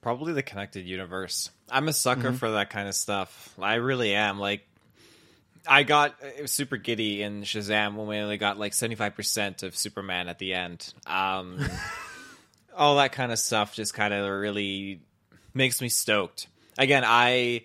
Probably 0.00 0.32
the 0.32 0.42
connected 0.42 0.86
universe. 0.86 1.50
I'm 1.70 1.88
a 1.88 1.92
sucker 1.92 2.32
for 2.32 2.52
that 2.52 2.70
kind 2.70 2.88
of 2.88 2.94
stuff. 2.94 3.54
I 3.60 3.74
really 3.74 4.14
am. 4.14 4.38
Like, 4.38 4.66
I 5.66 5.82
got 5.82 6.14
super 6.46 6.76
giddy 6.76 7.22
in 7.22 7.42
Shazam 7.42 7.96
when 7.96 8.06
we 8.06 8.16
only 8.18 8.38
got 8.38 8.58
like 8.58 8.72
75% 8.72 9.62
of 9.62 9.76
Superman 9.76 10.28
at 10.28 10.38
the 10.38 10.54
end. 10.54 10.92
Um, 11.06 11.58
all 12.76 12.96
that 12.96 13.12
kind 13.12 13.32
of 13.32 13.38
stuff 13.38 13.74
just 13.74 13.94
kind 13.94 14.14
of 14.14 14.28
really 14.30 15.00
makes 15.54 15.80
me 15.80 15.88
stoked. 15.88 16.46
Again, 16.78 17.02
I 17.04 17.64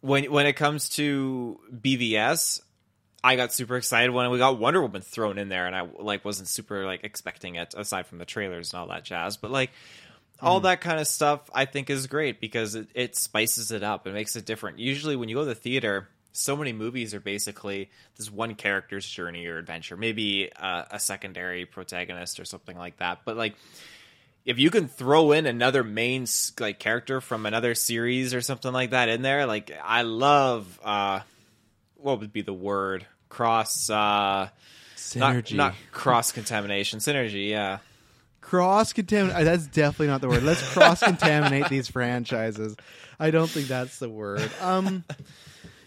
when 0.00 0.30
when 0.30 0.46
it 0.46 0.54
comes 0.54 0.90
to 0.90 1.58
BVS, 1.74 2.60
I 3.24 3.36
got 3.36 3.52
super 3.52 3.76
excited 3.76 4.10
when 4.10 4.30
we 4.30 4.38
got 4.38 4.58
Wonder 4.58 4.80
Woman 4.80 5.02
thrown 5.02 5.38
in 5.38 5.48
there, 5.48 5.66
and 5.66 5.74
I 5.74 5.82
like 5.82 6.24
wasn't 6.24 6.48
super 6.48 6.86
like 6.86 7.04
expecting 7.04 7.56
it 7.56 7.74
aside 7.76 8.06
from 8.06 8.18
the 8.18 8.24
trailers 8.24 8.72
and 8.72 8.80
all 8.80 8.88
that 8.88 9.04
jazz. 9.04 9.36
But 9.36 9.50
like 9.50 9.70
all 10.42 10.60
that 10.60 10.80
kind 10.80 11.00
of 11.00 11.06
stuff, 11.06 11.48
I 11.54 11.64
think 11.64 11.88
is 11.90 12.06
great 12.06 12.40
because 12.40 12.74
it, 12.74 12.88
it 12.94 13.16
spices 13.16 13.70
it 13.70 13.82
up. 13.82 14.06
It 14.06 14.12
makes 14.12 14.36
it 14.36 14.44
different. 14.44 14.78
Usually, 14.78 15.16
when 15.16 15.28
you 15.28 15.36
go 15.36 15.42
to 15.42 15.46
the 15.46 15.54
theater, 15.54 16.08
so 16.32 16.56
many 16.56 16.72
movies 16.72 17.14
are 17.14 17.20
basically 17.20 17.90
this 18.16 18.30
one 18.30 18.54
character's 18.54 19.06
journey 19.06 19.46
or 19.46 19.58
adventure, 19.58 19.96
maybe 19.96 20.50
uh, 20.54 20.84
a 20.90 20.98
secondary 20.98 21.66
protagonist 21.66 22.40
or 22.40 22.44
something 22.44 22.76
like 22.76 22.96
that. 22.98 23.20
But 23.24 23.36
like 23.36 23.54
if 24.44 24.58
you 24.58 24.70
can 24.70 24.88
throw 24.88 25.32
in 25.32 25.46
another 25.46 25.84
main 25.84 26.26
like 26.58 26.78
character 26.78 27.20
from 27.20 27.46
another 27.46 27.74
series 27.74 28.34
or 28.34 28.40
something 28.40 28.72
like 28.72 28.90
that 28.90 29.08
in 29.08 29.22
there, 29.22 29.46
like 29.46 29.70
I 29.84 30.02
love 30.02 30.80
uh 30.82 31.20
what 31.96 32.20
would 32.20 32.32
be 32.32 32.42
the 32.42 32.52
word? 32.52 33.06
Cross 33.28 33.90
uh 33.90 34.48
Synergy. 34.96 35.56
Not, 35.56 35.72
not 35.72 35.74
cross 35.90 36.32
contamination. 36.32 36.98
Synergy, 36.98 37.50
yeah. 37.50 37.78
Cross 38.42 38.92
contaminate. 38.92 39.44
That's 39.44 39.66
definitely 39.66 40.08
not 40.08 40.20
the 40.20 40.28
word. 40.28 40.42
Let's 40.42 40.62
cross 40.74 41.02
contaminate 41.02 41.70
these 41.70 41.88
franchises. 41.88 42.76
I 43.18 43.30
don't 43.30 43.48
think 43.48 43.68
that's 43.68 43.98
the 43.98 44.10
word. 44.10 44.50
Um, 44.60 45.04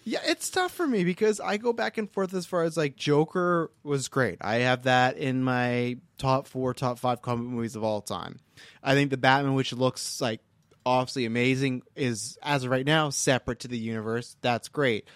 yeah, 0.04 0.20
it's 0.26 0.50
tough 0.50 0.72
for 0.72 0.88
me 0.88 1.04
because 1.04 1.40
I 1.40 1.58
go 1.58 1.74
back 1.74 1.98
and 1.98 2.12
forth 2.12 2.34
as 2.34 2.46
far 2.46 2.64
as 2.64 2.78
like 2.78 2.96
Joker 2.96 3.72
was 3.84 4.08
great. 4.08 4.38
I 4.42 4.56
have 4.58 4.84
that 4.84 5.18
in 5.18 5.44
my 5.44 5.98
top 6.18 6.48
four, 6.48 6.74
top 6.74 6.98
five 6.98 7.22
comic 7.22 7.46
movies 7.46 7.76
of 7.76 7.84
all 7.84 8.02
time. 8.02 8.40
I 8.82 8.94
think 8.94 9.12
the 9.12 9.18
Batman, 9.18 9.54
which 9.54 9.74
looks 9.74 10.22
like 10.22 10.42
obviously 10.86 11.26
amazing, 11.26 11.84
is 11.96 12.38
as 12.42 12.64
of 12.64 12.72
right 12.72 12.86
now 12.86 13.10
separate 13.10 13.60
to 13.62 13.68
the 13.68 13.78
universe. 13.78 14.38
That's 14.42 14.70
great. 14.70 15.08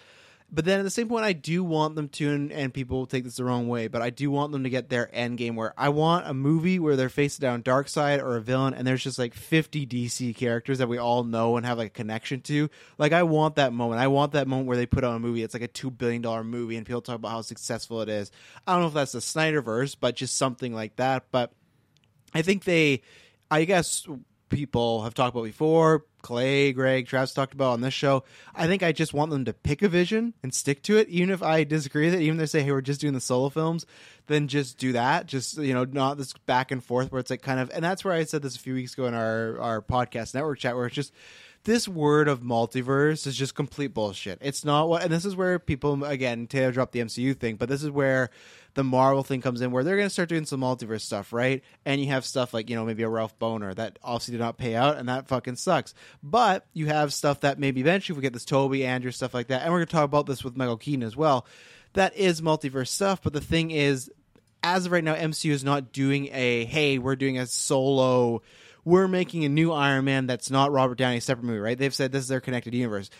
But 0.52 0.64
then 0.64 0.80
at 0.80 0.82
the 0.82 0.90
same 0.90 1.08
point, 1.08 1.24
I 1.24 1.32
do 1.32 1.62
want 1.62 1.94
them 1.94 2.08
to, 2.08 2.28
and, 2.30 2.50
and 2.50 2.74
people 2.74 2.98
will 2.98 3.06
take 3.06 3.22
this 3.22 3.36
the 3.36 3.44
wrong 3.44 3.68
way, 3.68 3.86
but 3.86 4.02
I 4.02 4.10
do 4.10 4.32
want 4.32 4.50
them 4.50 4.64
to 4.64 4.70
get 4.70 4.88
their 4.88 5.08
end 5.14 5.38
game 5.38 5.54
where 5.54 5.72
I 5.78 5.90
want 5.90 6.26
a 6.26 6.34
movie 6.34 6.80
where 6.80 6.96
they're 6.96 7.08
facing 7.08 7.42
down 7.42 7.62
Darkseid 7.62 8.20
or 8.20 8.36
a 8.36 8.40
villain, 8.40 8.74
and 8.74 8.84
there's 8.84 9.04
just 9.04 9.18
like 9.18 9.32
50 9.32 9.86
DC 9.86 10.34
characters 10.34 10.78
that 10.78 10.88
we 10.88 10.98
all 10.98 11.22
know 11.22 11.56
and 11.56 11.64
have 11.64 11.78
like 11.78 11.88
a 11.88 11.90
connection 11.90 12.40
to. 12.42 12.68
Like 12.98 13.12
I 13.12 13.22
want 13.22 13.54
that 13.56 13.72
moment. 13.72 14.00
I 14.00 14.08
want 14.08 14.32
that 14.32 14.48
moment 14.48 14.66
where 14.66 14.76
they 14.76 14.86
put 14.86 15.04
on 15.04 15.14
a 15.14 15.20
movie. 15.20 15.44
It's 15.44 15.54
like 15.54 15.62
a 15.62 15.68
two 15.68 15.90
billion 15.90 16.20
dollar 16.20 16.42
movie, 16.42 16.76
and 16.76 16.84
people 16.84 17.00
talk 17.00 17.16
about 17.16 17.30
how 17.30 17.42
successful 17.42 18.00
it 18.00 18.08
is. 18.08 18.32
I 18.66 18.72
don't 18.72 18.82
know 18.82 18.88
if 18.88 18.94
that's 18.94 19.12
the 19.12 19.20
Snyderverse, 19.20 19.96
but 20.00 20.16
just 20.16 20.36
something 20.36 20.74
like 20.74 20.96
that. 20.96 21.26
But 21.30 21.52
I 22.34 22.42
think 22.42 22.64
they, 22.64 23.02
I 23.52 23.64
guess 23.64 24.06
people 24.50 25.02
have 25.02 25.14
talked 25.14 25.34
about 25.34 25.44
before. 25.44 26.04
Clay, 26.20 26.72
Greg, 26.72 27.06
Travis 27.06 27.32
talked 27.32 27.54
about 27.54 27.72
on 27.72 27.80
this 27.80 27.94
show. 27.94 28.24
I 28.54 28.66
think 28.66 28.82
I 28.82 28.92
just 28.92 29.14
want 29.14 29.30
them 29.30 29.46
to 29.46 29.54
pick 29.54 29.80
a 29.80 29.88
vision 29.88 30.34
and 30.42 30.52
stick 30.52 30.82
to 30.82 30.98
it. 30.98 31.08
Even 31.08 31.30
if 31.30 31.42
I 31.42 31.64
disagree 31.64 32.06
with 32.06 32.14
it, 32.14 32.20
even 32.20 32.38
if 32.38 32.40
they 32.40 32.58
say, 32.58 32.62
"Hey, 32.62 32.72
we're 32.72 32.82
just 32.82 33.00
doing 33.00 33.14
the 33.14 33.20
solo 33.20 33.48
films," 33.48 33.86
then 34.26 34.46
just 34.46 34.76
do 34.76 34.92
that. 34.92 35.26
Just 35.26 35.56
you 35.56 35.72
know, 35.72 35.84
not 35.84 36.18
this 36.18 36.34
back 36.44 36.70
and 36.70 36.84
forth 36.84 37.10
where 37.10 37.20
it's 37.20 37.30
like 37.30 37.40
kind 37.40 37.58
of. 37.58 37.70
And 37.72 37.82
that's 37.82 38.04
where 38.04 38.12
I 38.12 38.24
said 38.24 38.42
this 38.42 38.56
a 38.56 38.58
few 38.58 38.74
weeks 38.74 38.92
ago 38.92 39.06
in 39.06 39.14
our 39.14 39.58
our 39.58 39.80
podcast 39.80 40.34
network 40.34 40.58
chat, 40.58 40.76
where 40.76 40.86
it's 40.86 40.94
just 40.94 41.12
this 41.64 41.86
word 41.86 42.28
of 42.28 42.40
multiverse 42.40 43.26
is 43.26 43.36
just 43.36 43.54
complete 43.54 43.92
bullshit. 43.92 44.38
It's 44.40 44.64
not 44.64 44.88
what, 44.88 45.02
and 45.02 45.12
this 45.12 45.24
is 45.24 45.36
where 45.36 45.58
people 45.58 46.04
again 46.04 46.46
Taylor 46.46 46.72
dropped 46.72 46.92
the 46.92 47.00
MCU 47.00 47.36
thing, 47.36 47.56
but 47.56 47.68
this 47.68 47.82
is 47.82 47.90
where 47.90 48.30
the 48.74 48.84
Marvel 48.84 49.22
thing 49.22 49.40
comes 49.40 49.60
in, 49.60 49.70
where 49.70 49.84
they're 49.84 49.96
going 49.96 50.06
to 50.06 50.12
start 50.12 50.28
doing 50.28 50.44
some 50.44 50.60
multiverse 50.60 51.02
stuff, 51.02 51.32
right? 51.32 51.62
And 51.84 52.00
you 52.00 52.08
have 52.08 52.24
stuff 52.24 52.54
like 52.54 52.70
you 52.70 52.76
know 52.76 52.84
maybe 52.84 53.02
a 53.02 53.08
Ralph 53.08 53.38
Boner 53.38 53.74
that 53.74 53.98
obviously 54.02 54.32
did 54.32 54.40
not 54.40 54.58
pay 54.58 54.74
out, 54.74 54.96
and 54.96 55.08
that 55.08 55.28
fucking 55.28 55.56
sucks. 55.56 55.94
But 56.22 56.66
you 56.72 56.86
have 56.86 57.12
stuff 57.12 57.40
that 57.40 57.58
maybe 57.58 57.80
eventually 57.80 58.16
we 58.16 58.22
get 58.22 58.32
this 58.32 58.44
Toby, 58.44 58.84
Andrew 58.84 59.10
stuff 59.10 59.34
like 59.34 59.48
that, 59.48 59.62
and 59.62 59.72
we're 59.72 59.78
going 59.78 59.88
to 59.88 59.92
talk 59.92 60.04
about 60.04 60.26
this 60.26 60.44
with 60.44 60.56
Michael 60.56 60.76
Keaton 60.76 61.02
as 61.02 61.16
well. 61.16 61.46
That 61.94 62.16
is 62.16 62.40
multiverse 62.40 62.88
stuff, 62.88 63.20
but 63.22 63.32
the 63.32 63.40
thing 63.40 63.70
is, 63.72 64.10
as 64.62 64.86
of 64.86 64.92
right 64.92 65.02
now, 65.02 65.14
MCU 65.14 65.50
is 65.50 65.64
not 65.64 65.92
doing 65.92 66.28
a 66.32 66.64
hey, 66.64 66.98
we're 66.98 67.16
doing 67.16 67.38
a 67.38 67.46
solo. 67.46 68.42
We're 68.84 69.08
making 69.08 69.44
a 69.44 69.48
new 69.48 69.72
Iron 69.72 70.04
Man 70.04 70.26
that's 70.26 70.50
not 70.50 70.72
Robert 70.72 70.98
Downey's 70.98 71.24
separate 71.24 71.44
movie, 71.44 71.58
right? 71.58 71.76
They've 71.76 71.94
said 71.94 72.12
this 72.12 72.22
is 72.22 72.28
their 72.28 72.40
connected 72.40 72.74
universe. 72.74 73.10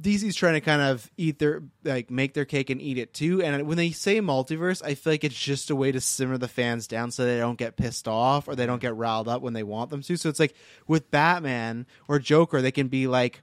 DC's 0.00 0.34
trying 0.34 0.54
to 0.54 0.60
kind 0.60 0.82
of 0.82 1.08
eat 1.16 1.38
their 1.38 1.62
like 1.84 2.10
make 2.10 2.34
their 2.34 2.44
cake 2.44 2.70
and 2.70 2.80
eat 2.82 2.98
it 2.98 3.14
too. 3.14 3.42
And 3.42 3.66
when 3.66 3.76
they 3.76 3.92
say 3.92 4.20
multiverse, 4.20 4.82
I 4.84 4.94
feel 4.94 5.12
like 5.12 5.24
it's 5.24 5.38
just 5.38 5.70
a 5.70 5.76
way 5.76 5.92
to 5.92 6.00
simmer 6.00 6.36
the 6.36 6.48
fans 6.48 6.88
down 6.88 7.10
so 7.10 7.24
they 7.24 7.38
don't 7.38 7.58
get 7.58 7.76
pissed 7.76 8.08
off 8.08 8.48
or 8.48 8.56
they 8.56 8.66
don't 8.66 8.82
get 8.82 8.96
riled 8.96 9.28
up 9.28 9.40
when 9.40 9.52
they 9.52 9.62
want 9.62 9.90
them 9.90 10.02
to. 10.02 10.16
So 10.16 10.28
it's 10.28 10.40
like 10.40 10.54
with 10.88 11.10
Batman 11.10 11.86
or 12.08 12.18
Joker, 12.18 12.60
they 12.60 12.72
can 12.72 12.88
be 12.88 13.06
like 13.06 13.42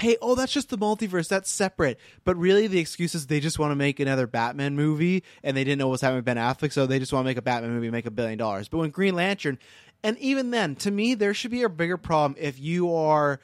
hey, 0.00 0.16
oh, 0.20 0.34
that's 0.34 0.52
just 0.52 0.70
the 0.70 0.78
multiverse. 0.78 1.28
That's 1.28 1.50
separate. 1.50 1.98
But 2.24 2.36
really, 2.36 2.66
the 2.66 2.78
excuse 2.78 3.14
is 3.14 3.26
they 3.26 3.40
just 3.40 3.58
want 3.58 3.70
to 3.70 3.76
make 3.76 4.00
another 4.00 4.26
Batman 4.26 4.74
movie, 4.74 5.22
and 5.42 5.56
they 5.56 5.64
didn't 5.64 5.78
know 5.78 5.88
what's 5.88 6.02
happening 6.02 6.18
with 6.18 6.24
Ben 6.24 6.36
Affleck, 6.36 6.72
so 6.72 6.86
they 6.86 6.98
just 6.98 7.12
want 7.12 7.24
to 7.24 7.28
make 7.28 7.36
a 7.36 7.42
Batman 7.42 7.72
movie, 7.72 7.86
and 7.86 7.92
make 7.92 8.06
a 8.06 8.10
billion 8.10 8.38
dollars. 8.38 8.68
But 8.68 8.78
when 8.78 8.90
Green 8.90 9.14
Lantern, 9.14 9.58
and 10.02 10.18
even 10.18 10.50
then, 10.50 10.74
to 10.76 10.90
me, 10.90 11.14
there 11.14 11.34
should 11.34 11.50
be 11.50 11.62
a 11.62 11.68
bigger 11.68 11.98
problem 11.98 12.36
if 12.40 12.58
you 12.58 12.94
are. 12.94 13.40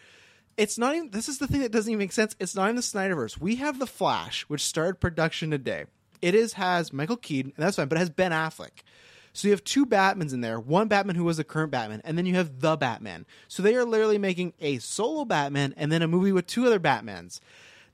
It's 0.57 0.79
not 0.79 0.95
even. 0.95 1.11
This 1.11 1.29
is 1.29 1.39
the 1.39 1.47
thing 1.47 1.61
that 1.61 1.73
doesn't 1.73 1.91
even 1.91 1.99
make 1.99 2.13
sense. 2.13 2.35
It's 2.41 2.55
not 2.55 2.65
even 2.65 2.77
the 2.77 2.83
Snyderverse. 2.83 3.39
We 3.39 3.57
have 3.57 3.79
the 3.79 3.87
Flash, 3.87 4.43
which 4.45 4.63
started 4.63 5.01
production 5.01 5.51
today. 5.51 5.85
It 6.23 6.35
is 6.35 6.55
has 6.55 6.93
Michael 6.93 7.19
Keaton, 7.19 7.53
and 7.57 7.65
that's 7.65 7.77
fine, 7.77 7.89
but 7.89 7.97
it 7.97 8.01
has 8.01 8.11
Ben 8.11 8.33
Affleck. 8.33 8.83
So 9.35 9.49
you 9.49 9.53
have 9.53 9.65
two 9.65 9.85
Batmans 9.85 10.33
in 10.33 10.41
there, 10.41 10.59
one 10.59 10.89
Batman 10.89 11.15
who 11.15 11.25
was 11.25 11.37
the 11.37 11.45
current 11.45 11.71
Batman, 11.71 12.01
and 12.05 12.17
then 12.17 12.25
you 12.25 12.35
have 12.37 12.61
the 12.61 12.75
Batman. 12.75 13.27
So 13.49 13.63
they 13.63 13.75
are 13.75 13.85
literally 13.85 14.17
making 14.17 14.55
a 14.61 14.79
solo 14.79 15.27
Batman 15.27 15.75
and 15.77 15.93
then 15.93 16.01
a 16.01 16.09
movie 16.09 16.33
with 16.33 16.47
two 16.47 16.65
other 16.65 16.81
Batmans. 16.81 17.41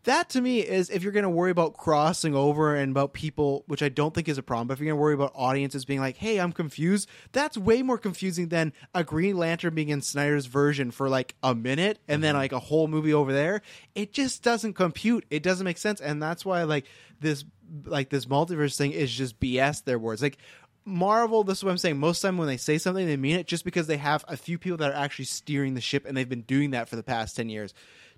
That 0.04 0.30
to 0.30 0.40
me 0.40 0.60
is 0.60 0.90
if 0.90 1.02
you're 1.02 1.12
going 1.12 1.22
to 1.22 1.30
worry 1.30 1.52
about 1.52 1.76
crossing 1.76 2.34
over 2.34 2.74
and 2.74 2.90
about 2.90 3.12
people, 3.12 3.62
which 3.68 3.82
I 3.82 3.88
don't 3.88 4.12
think 4.12 4.28
is 4.28 4.36
a 4.36 4.42
problem, 4.42 4.66
but 4.66 4.74
if 4.74 4.80
you're 4.80 4.86
going 4.86 4.98
to 4.98 5.02
worry 5.02 5.14
about 5.14 5.32
audiences 5.34 5.84
being 5.84 6.00
like, 6.00 6.16
hey, 6.16 6.38
I'm 6.38 6.52
confused, 6.52 7.08
that's 7.30 7.56
way 7.56 7.82
more 7.82 7.98
confusing 7.98 8.48
than 8.48 8.72
a 8.94 9.04
Green 9.04 9.36
Lantern 9.36 9.74
being 9.74 9.90
in 9.90 10.02
Snyder's 10.02 10.46
version 10.46 10.90
for 10.90 11.08
like 11.08 11.36
a 11.42 11.54
minute 11.54 12.00
and 12.08 12.22
then 12.22 12.32
mm-hmm. 12.32 12.40
like 12.40 12.52
a 12.52 12.58
whole 12.58 12.88
movie 12.88 13.14
over 13.14 13.32
there. 13.32 13.62
It 13.94 14.12
just 14.12 14.42
doesn't 14.42 14.74
compute. 14.74 15.24
It 15.30 15.44
doesn't 15.44 15.64
make 15.64 15.78
sense. 15.78 16.00
And 16.00 16.20
that's 16.20 16.44
why 16.44 16.64
like 16.64 16.86
this 17.20 17.44
like 17.84 18.10
this 18.10 18.26
multiverse 18.26 18.76
thing 18.76 18.92
is 18.92 19.10
just 19.10 19.38
BS 19.38 19.84
their 19.84 19.98
words. 19.98 20.20
Like 20.20 20.38
Marvel, 20.84 21.44
this 21.44 21.58
is 21.58 21.64
what 21.64 21.70
I'm 21.70 21.78
saying. 21.78 21.98
Most 21.98 22.20
time 22.20 22.38
when 22.38 22.48
they 22.48 22.56
say 22.56 22.78
something, 22.78 23.06
they 23.06 23.16
mean 23.16 23.36
it 23.36 23.46
just 23.46 23.64
because 23.64 23.86
they 23.86 23.98
have 23.98 24.24
a 24.26 24.36
few 24.36 24.58
people 24.58 24.78
that 24.78 24.90
are 24.90 24.96
actually 24.96 25.26
steering 25.26 25.74
the 25.74 25.80
ship, 25.80 26.06
and 26.06 26.16
they've 26.16 26.28
been 26.28 26.42
doing 26.42 26.72
that 26.72 26.88
for 26.88 26.96
the 26.96 27.04
past 27.04 27.36
10 27.36 27.48
years. 27.48 27.72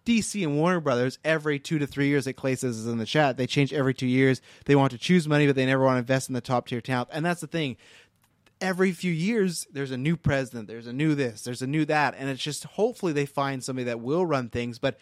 DC 0.04 0.42
and 0.42 0.56
Warner 0.56 0.80
Brothers, 0.80 1.18
every 1.24 1.58
two 1.58 1.78
to 1.78 1.86
three 1.86 2.08
years, 2.08 2.26
like 2.26 2.36
Clay 2.36 2.54
says 2.54 2.78
is 2.78 2.86
in 2.86 2.98
the 2.98 3.06
chat, 3.06 3.36
they 3.36 3.46
change 3.46 3.72
every 3.72 3.94
two 3.94 4.06
years. 4.06 4.40
They 4.66 4.76
want 4.76 4.92
to 4.92 4.98
choose 4.98 5.26
money, 5.26 5.46
but 5.46 5.56
they 5.56 5.66
never 5.66 5.84
want 5.84 5.96
to 5.96 6.00
invest 6.00 6.28
in 6.28 6.34
the 6.34 6.40
top 6.40 6.68
tier 6.68 6.80
talent. 6.80 7.10
And 7.12 7.24
that's 7.24 7.40
the 7.40 7.46
thing. 7.46 7.76
Every 8.60 8.92
few 8.92 9.12
years, 9.12 9.66
there's 9.72 9.90
a 9.90 9.96
new 9.96 10.16
president, 10.16 10.68
there's 10.68 10.86
a 10.86 10.92
new 10.92 11.14
this, 11.14 11.42
there's 11.42 11.62
a 11.62 11.66
new 11.66 11.84
that. 11.86 12.14
And 12.16 12.28
it's 12.28 12.42
just 12.42 12.64
hopefully 12.64 13.12
they 13.12 13.26
find 13.26 13.64
somebody 13.64 13.84
that 13.84 14.00
will 14.00 14.24
run 14.24 14.48
things. 14.48 14.78
But 14.78 14.98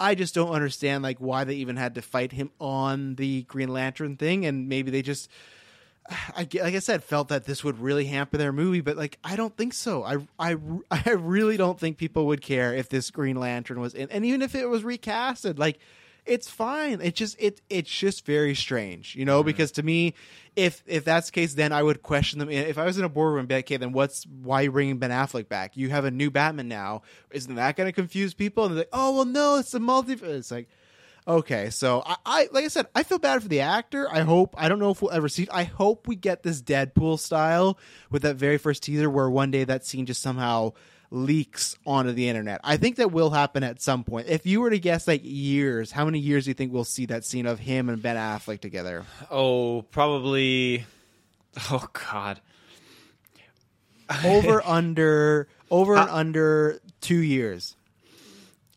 I 0.00 0.14
just 0.14 0.34
don't 0.34 0.50
understand 0.50 1.02
like 1.02 1.18
why 1.18 1.44
they 1.44 1.54
even 1.54 1.76
had 1.76 1.94
to 1.94 2.02
fight 2.02 2.32
him 2.32 2.50
on 2.60 3.14
the 3.14 3.42
Green 3.42 3.68
Lantern 3.68 4.16
thing. 4.16 4.44
And 4.44 4.68
maybe 4.68 4.90
they 4.90 5.02
just 5.02 5.30
I, 6.36 6.40
like 6.40 6.74
I 6.74 6.78
said, 6.78 7.02
felt 7.04 7.28
that 7.28 7.44
this 7.44 7.64
would 7.64 7.78
really 7.78 8.06
hamper 8.06 8.36
their 8.36 8.52
movie, 8.52 8.80
but 8.80 8.96
like 8.96 9.18
I 9.24 9.36
don't 9.36 9.56
think 9.56 9.72
so. 9.72 10.02
I, 10.02 10.16
I, 10.38 10.56
I 10.90 11.10
really 11.10 11.56
don't 11.56 11.78
think 11.78 11.98
people 11.98 12.26
would 12.26 12.40
care 12.40 12.74
if 12.74 12.88
this 12.88 13.10
Green 13.10 13.36
Lantern 13.36 13.80
was 13.80 13.94
in, 13.94 14.10
and 14.10 14.24
even 14.24 14.42
if 14.42 14.54
it 14.54 14.68
was 14.68 14.82
recasted, 14.82 15.58
like 15.58 15.78
it's 16.26 16.50
fine. 16.50 17.00
It 17.00 17.14
just 17.14 17.36
it 17.38 17.60
it's 17.70 17.90
just 17.90 18.26
very 18.26 18.54
strange, 18.54 19.14
you 19.14 19.24
know. 19.24 19.40
Mm-hmm. 19.40 19.46
Because 19.46 19.72
to 19.72 19.82
me, 19.82 20.14
if 20.56 20.82
if 20.86 21.04
that's 21.04 21.26
the 21.26 21.32
case, 21.32 21.54
then 21.54 21.72
I 21.72 21.82
would 21.82 22.02
question 22.02 22.38
them. 22.40 22.50
If 22.50 22.78
I 22.78 22.84
was 22.84 22.98
in 22.98 23.04
a 23.04 23.08
boardroom, 23.08 23.46
be 23.46 23.54
like, 23.54 23.66
okay, 23.66 23.76
then 23.76 23.92
what's 23.92 24.26
why 24.26 24.60
are 24.60 24.62
you 24.64 24.72
bringing 24.72 24.98
Ben 24.98 25.10
Affleck 25.10 25.48
back? 25.48 25.76
You 25.76 25.90
have 25.90 26.04
a 26.04 26.10
new 26.10 26.30
Batman 26.30 26.68
now. 26.68 27.02
Isn't 27.30 27.54
that 27.54 27.76
going 27.76 27.86
to 27.86 27.92
confuse 27.92 28.34
people? 28.34 28.64
And 28.64 28.74
they're 28.74 28.80
like, 28.80 28.88
oh 28.92 29.14
well, 29.14 29.24
no, 29.24 29.56
it's 29.56 29.72
a 29.74 29.80
multi. 29.80 30.14
It's 30.14 30.50
like 30.50 30.68
Okay, 31.28 31.70
so 31.70 32.02
I, 32.06 32.16
I, 32.24 32.48
like 32.52 32.64
I 32.64 32.68
said, 32.68 32.86
I 32.94 33.02
feel 33.02 33.18
bad 33.18 33.42
for 33.42 33.48
the 33.48 33.60
actor. 33.60 34.08
I 34.08 34.20
hope 34.20 34.54
I 34.56 34.68
don't 34.68 34.78
know 34.78 34.90
if 34.90 35.02
we'll 35.02 35.10
ever 35.10 35.28
see. 35.28 35.48
I 35.52 35.64
hope 35.64 36.06
we 36.06 36.14
get 36.14 36.44
this 36.44 36.62
Deadpool 36.62 37.18
style 37.18 37.78
with 38.10 38.22
that 38.22 38.36
very 38.36 38.58
first 38.58 38.84
teaser, 38.84 39.10
where 39.10 39.28
one 39.28 39.50
day 39.50 39.64
that 39.64 39.84
scene 39.84 40.06
just 40.06 40.22
somehow 40.22 40.72
leaks 41.10 41.76
onto 41.84 42.12
the 42.12 42.28
internet. 42.28 42.60
I 42.62 42.76
think 42.76 42.96
that 42.96 43.10
will 43.10 43.30
happen 43.30 43.64
at 43.64 43.80
some 43.80 44.04
point. 44.04 44.28
If 44.28 44.46
you 44.46 44.60
were 44.60 44.70
to 44.70 44.78
guess 44.78 45.08
like 45.08 45.22
years, 45.24 45.90
how 45.90 46.04
many 46.04 46.18
years 46.20 46.44
do 46.44 46.50
you 46.50 46.54
think 46.54 46.72
we'll 46.72 46.84
see 46.84 47.06
that 47.06 47.24
scene 47.24 47.46
of 47.46 47.58
him 47.58 47.88
and 47.88 48.00
Ben 48.00 48.16
Affleck 48.16 48.60
together? 48.60 49.04
Oh, 49.30 49.82
probably. 49.82 50.86
Oh 51.70 51.88
God. 51.92 52.40
over 54.24 54.62
under 54.66 55.48
over 55.70 55.96
and 55.96 56.10
under 56.10 56.80
two 57.00 57.18
years. 57.18 57.76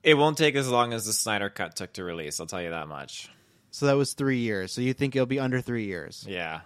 It 0.09 0.17
won't 0.17 0.39
take 0.39 0.55
as 0.55 0.67
long 0.67 0.93
as 0.93 1.05
the 1.05 1.13
Snyder 1.13 1.51
Cut 1.51 1.75
took 1.75 1.93
to 1.93 2.03
release. 2.03 2.39
I'll 2.39 2.47
tell 2.47 2.63
you 2.63 2.71
that 2.71 2.87
much. 2.87 3.29
So 3.69 3.85
that 3.85 3.95
was 3.95 4.13
three 4.13 4.39
years. 4.39 4.71
So 4.71 4.81
you 4.81 4.93
think 4.93 5.15
it'll 5.15 5.27
be 5.27 5.39
under 5.39 5.61
three 5.61 5.85
years? 5.85 6.25
Yeah. 6.27 6.61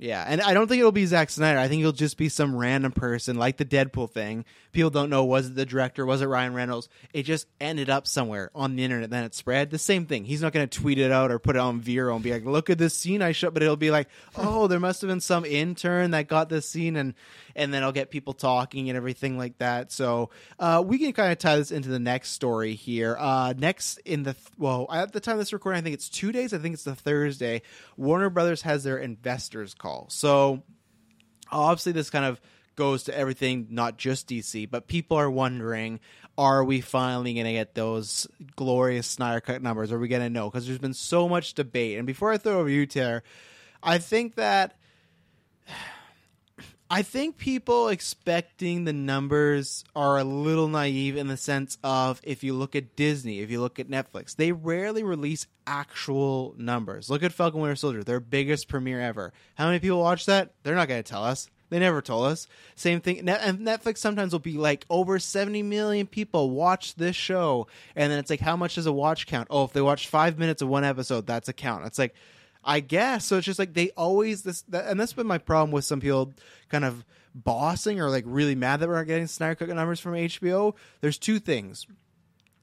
Yeah, 0.00 0.24
and 0.26 0.40
I 0.40 0.54
don't 0.54 0.68
think 0.68 0.78
it'll 0.78 0.92
be 0.92 1.06
Zack 1.06 1.28
Snyder. 1.28 1.58
I 1.58 1.66
think 1.66 1.80
it'll 1.80 1.90
just 1.90 2.16
be 2.16 2.28
some 2.28 2.56
random 2.56 2.92
person, 2.92 3.36
like 3.36 3.56
the 3.56 3.64
Deadpool 3.64 4.10
thing. 4.10 4.44
People 4.70 4.90
don't 4.90 5.10
know 5.10 5.24
was 5.24 5.48
it 5.48 5.56
the 5.56 5.66
director, 5.66 6.06
was 6.06 6.22
it 6.22 6.26
Ryan 6.26 6.54
Reynolds? 6.54 6.88
It 7.12 7.24
just 7.24 7.46
ended 7.60 7.90
up 7.90 8.06
somewhere 8.06 8.52
on 8.54 8.76
the 8.76 8.84
internet, 8.84 9.10
then 9.10 9.24
it 9.24 9.34
spread. 9.34 9.70
The 9.70 9.78
same 9.78 10.06
thing. 10.06 10.24
He's 10.24 10.40
not 10.40 10.52
going 10.52 10.68
to 10.68 10.78
tweet 10.78 10.98
it 10.98 11.10
out 11.10 11.32
or 11.32 11.40
put 11.40 11.56
it 11.56 11.58
on 11.58 11.80
Vero 11.80 12.14
and 12.14 12.22
be 12.22 12.32
like, 12.32 12.44
"Look 12.44 12.70
at 12.70 12.78
this 12.78 12.94
scene 12.94 13.22
I 13.22 13.32
shot," 13.32 13.54
but 13.54 13.62
it'll 13.64 13.76
be 13.76 13.90
like, 13.90 14.08
"Oh, 14.36 14.68
there 14.68 14.78
must 14.78 15.00
have 15.00 15.08
been 15.08 15.20
some 15.20 15.44
intern 15.44 16.12
that 16.12 16.28
got 16.28 16.48
this 16.48 16.68
scene," 16.68 16.94
and 16.94 17.14
and 17.58 17.74
then 17.74 17.82
I'll 17.82 17.92
get 17.92 18.10
people 18.10 18.32
talking 18.32 18.88
and 18.88 18.96
everything 18.96 19.36
like 19.36 19.58
that. 19.58 19.90
So 19.90 20.30
uh, 20.58 20.82
we 20.86 20.98
can 20.98 21.12
kind 21.12 21.32
of 21.32 21.38
tie 21.38 21.56
this 21.56 21.72
into 21.72 21.88
the 21.88 21.98
next 21.98 22.30
story 22.30 22.74
here. 22.74 23.16
Uh, 23.18 23.52
next 23.58 23.98
in 23.98 24.22
the 24.22 24.36
well, 24.56 24.86
at 24.90 25.12
the 25.12 25.20
time 25.20 25.34
of 25.34 25.40
this 25.40 25.52
recording, 25.52 25.78
I 25.78 25.82
think 25.82 25.94
it's 25.94 26.08
two 26.08 26.32
days. 26.32 26.54
I 26.54 26.58
think 26.58 26.74
it's 26.74 26.84
the 26.84 26.94
Thursday. 26.94 27.62
Warner 27.96 28.30
Brothers 28.30 28.62
has 28.62 28.84
their 28.84 28.98
investors 28.98 29.74
call. 29.74 30.06
So 30.08 30.62
obviously, 31.50 31.92
this 31.92 32.10
kind 32.10 32.24
of 32.24 32.40
goes 32.76 33.02
to 33.04 33.18
everything, 33.18 33.66
not 33.70 33.98
just 33.98 34.28
DC, 34.28 34.70
but 34.70 34.86
people 34.86 35.16
are 35.16 35.30
wondering 35.30 35.98
are 36.38 36.62
we 36.62 36.80
finally 36.80 37.34
going 37.34 37.46
to 37.46 37.52
get 37.52 37.74
those 37.74 38.28
glorious 38.54 39.08
Snyder 39.08 39.40
Cut 39.40 39.60
numbers? 39.60 39.90
Are 39.90 39.98
we 39.98 40.06
going 40.06 40.22
to 40.22 40.30
know? 40.30 40.48
Because 40.48 40.68
there's 40.68 40.78
been 40.78 40.94
so 40.94 41.28
much 41.28 41.54
debate. 41.54 41.98
And 41.98 42.06
before 42.06 42.30
I 42.30 42.36
throw 42.36 42.60
over 42.60 42.68
you, 42.68 42.86
Tara, 42.86 43.22
I 43.82 43.98
think 43.98 44.36
that 44.36 44.78
I 46.90 47.02
think 47.02 47.36
people 47.36 47.88
expecting 47.88 48.84
the 48.84 48.94
numbers 48.94 49.84
are 49.94 50.18
a 50.18 50.24
little 50.24 50.68
naive 50.68 51.18
in 51.18 51.28
the 51.28 51.36
sense 51.36 51.76
of 51.84 52.18
if 52.24 52.42
you 52.42 52.54
look 52.54 52.74
at 52.74 52.96
Disney, 52.96 53.40
if 53.40 53.50
you 53.50 53.60
look 53.60 53.78
at 53.78 53.90
Netflix, 53.90 54.34
they 54.34 54.52
rarely 54.52 55.02
release 55.02 55.46
actual 55.66 56.54
numbers. 56.56 57.10
Look 57.10 57.22
at 57.22 57.32
Falcon 57.32 57.60
Winter 57.60 57.76
Soldier, 57.76 58.02
their 58.02 58.20
biggest 58.20 58.68
premiere 58.68 59.02
ever. 59.02 59.34
How 59.56 59.66
many 59.66 59.80
people 59.80 60.00
watch 60.00 60.24
that? 60.26 60.54
They're 60.62 60.74
not 60.74 60.88
going 60.88 61.02
to 61.02 61.10
tell 61.10 61.24
us. 61.24 61.50
They 61.68 61.78
never 61.78 62.00
told 62.00 62.28
us. 62.28 62.48
Same 62.74 63.02
thing. 63.02 63.28
And 63.28 63.58
Netflix 63.58 63.98
sometimes 63.98 64.32
will 64.32 64.38
be 64.38 64.56
like 64.56 64.86
over 64.88 65.18
70 65.18 65.62
million 65.64 66.06
people 66.06 66.48
watch 66.48 66.94
this 66.94 67.14
show. 67.14 67.66
And 67.94 68.10
then 68.10 68.18
it's 68.18 68.30
like, 68.30 68.40
how 68.40 68.56
much 68.56 68.76
does 68.76 68.86
a 68.86 68.92
watch 68.92 69.26
count? 69.26 69.48
Oh, 69.50 69.64
if 69.64 69.74
they 69.74 69.82
watch 69.82 70.08
five 70.08 70.38
minutes 70.38 70.62
of 70.62 70.68
one 70.68 70.84
episode, 70.84 71.26
that's 71.26 71.50
a 71.50 71.52
count. 71.52 71.84
It's 71.84 71.98
like, 71.98 72.14
I 72.64 72.80
guess. 72.80 73.24
So 73.24 73.36
it's 73.36 73.46
just 73.46 73.58
like 73.58 73.74
they 73.74 73.90
always 73.90 74.42
this, 74.42 74.62
that, 74.62 74.86
and 74.86 74.98
that's 74.98 75.12
been 75.12 75.26
my 75.26 75.38
problem 75.38 75.70
with 75.70 75.84
some 75.84 76.00
people 76.00 76.34
kind 76.68 76.84
of 76.84 77.04
bossing 77.34 78.00
or 78.00 78.10
like 78.10 78.24
really 78.26 78.54
mad 78.54 78.80
that 78.80 78.88
we're 78.88 78.96
not 78.96 79.06
getting 79.06 79.26
Snyder 79.26 79.54
Cut 79.54 79.68
numbers 79.68 80.00
from 80.00 80.12
HBO. 80.14 80.74
There's 81.00 81.18
two 81.18 81.38
things. 81.38 81.86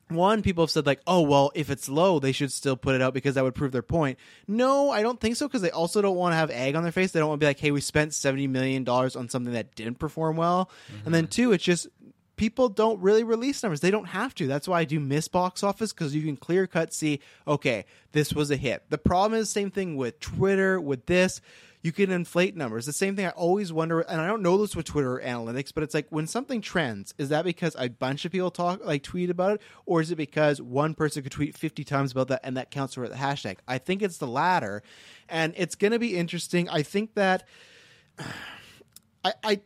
One, 0.10 0.43
people 0.43 0.63
have 0.63 0.69
said 0.69 0.86
like, 0.86 1.01
oh 1.08 1.21
well, 1.21 1.51
if 1.55 1.71
it's 1.71 1.89
low, 1.89 2.19
they 2.19 2.31
should 2.31 2.51
still 2.51 2.75
put 2.75 2.93
it 2.93 3.01
out 3.01 3.15
because 3.15 3.36
that 3.36 3.43
would 3.43 3.55
prove 3.55 3.71
their 3.71 3.81
point. 3.81 4.19
No, 4.47 4.91
I 4.91 5.01
don't 5.01 5.19
think 5.19 5.36
so 5.36 5.47
because 5.47 5.63
they 5.63 5.71
also 5.71 5.99
don't 6.01 6.15
want 6.15 6.34
to 6.34 6.38
have 6.38 6.51
egg 6.51 6.75
on 6.75 6.84
their 6.84 6.91
face. 6.91 7.12
They 7.12 7.19
don't 7.19 7.29
want 7.29 7.39
to 7.39 7.43
be 7.43 7.49
like, 7.49 7.60
hey, 7.60 7.71
we 7.71 7.81
spent 7.81 8.13
seventy 8.13 8.45
million 8.45 8.84
dollars 8.84 9.15
on 9.15 9.29
something 9.29 9.53
that 9.53 9.73
didn't 9.73 9.95
perform 9.95 10.38
well. 10.38 10.69
Mm-hmm. 10.88 11.05
And 11.05 11.15
then 11.15 11.27
two, 11.27 11.53
it's 11.53 11.63
just 11.63 11.88
people 12.36 12.69
don't 12.69 13.00
really 13.02 13.24
release 13.24 13.63
numbers. 13.63 13.80
They 13.80 13.91
don't 13.91 14.08
have 14.08 14.36
to. 14.36 14.48
That's 14.48 14.67
why 14.67 14.82
I 14.82 14.86
do 14.86 15.00
miss 15.00 15.28
box 15.28 15.63
office 15.63 15.93
because 15.93 16.15
you 16.15 16.24
can 16.24 16.38
clear 16.38 16.67
cut 16.67 16.93
see, 16.93 17.19
okay, 17.48 17.86
this 18.12 18.34
was 18.34 18.52
a 18.52 18.56
hit. 18.56 18.84
The 18.89 18.98
problem 18.98 19.39
is 19.39 19.48
the 19.48 19.60
same 19.60 19.71
thing 19.71 19.95
with 19.95 20.19
Twitter, 20.19 20.80
with 20.80 21.06
this. 21.06 21.41
You 21.82 21.91
can 21.91 22.12
inflate 22.12 22.56
numbers. 22.56 22.88
The 22.88 22.93
same 22.93 23.15
thing 23.15 23.28
I 23.28 23.30
always 23.30 23.71
wonder, 23.71 24.02
and 24.02 24.19
I 24.19 24.26
don't 24.26 24.41
know 24.41 24.58
this 24.58 24.76
with 24.76 24.88
Twitter 24.88 25.21
analytics, 25.24 25.71
but 25.71 25.84
it's 25.84 25.93
like 25.93 26.08
when 26.10 26.26
something 26.26 26.60
trends, 26.60 27.13
is 27.19 27.30
that 27.30 27.45
because 27.45 27.76
a 27.78 27.89
bunch 27.89 28.26
of 28.26 28.32
people 28.32 28.50
talk, 28.50 28.84
like 28.84 29.04
tweet 29.04 29.30
about 29.30 29.54
it, 29.54 29.62
or 29.86 30.02
is 30.02 30.10
it 30.10 30.15
because 30.15 30.60
one 30.60 30.95
person 30.95 31.21
could 31.21 31.32
tweet 31.32 31.56
50 31.56 31.84
times 31.84 32.12
about 32.12 32.30
that 32.30 32.41
and 32.43 32.58
that 32.58 32.71
counts 32.71 32.95
for 32.95 33.08
the 33.08 33.13
hashtag? 33.13 33.58
I 33.67 33.78
think 33.78 34.02
it's 34.02 34.17
the 34.17 34.26
latter, 34.26 34.82
and 35.30 35.54
it's 35.56 35.76
going 35.76 35.91
to 35.91 36.00
be 36.00 36.15
interesting. 36.17 36.67
I 36.69 36.82
think 36.82 37.13
that. 37.13 37.48
I, 39.24 39.34
I 39.43 39.62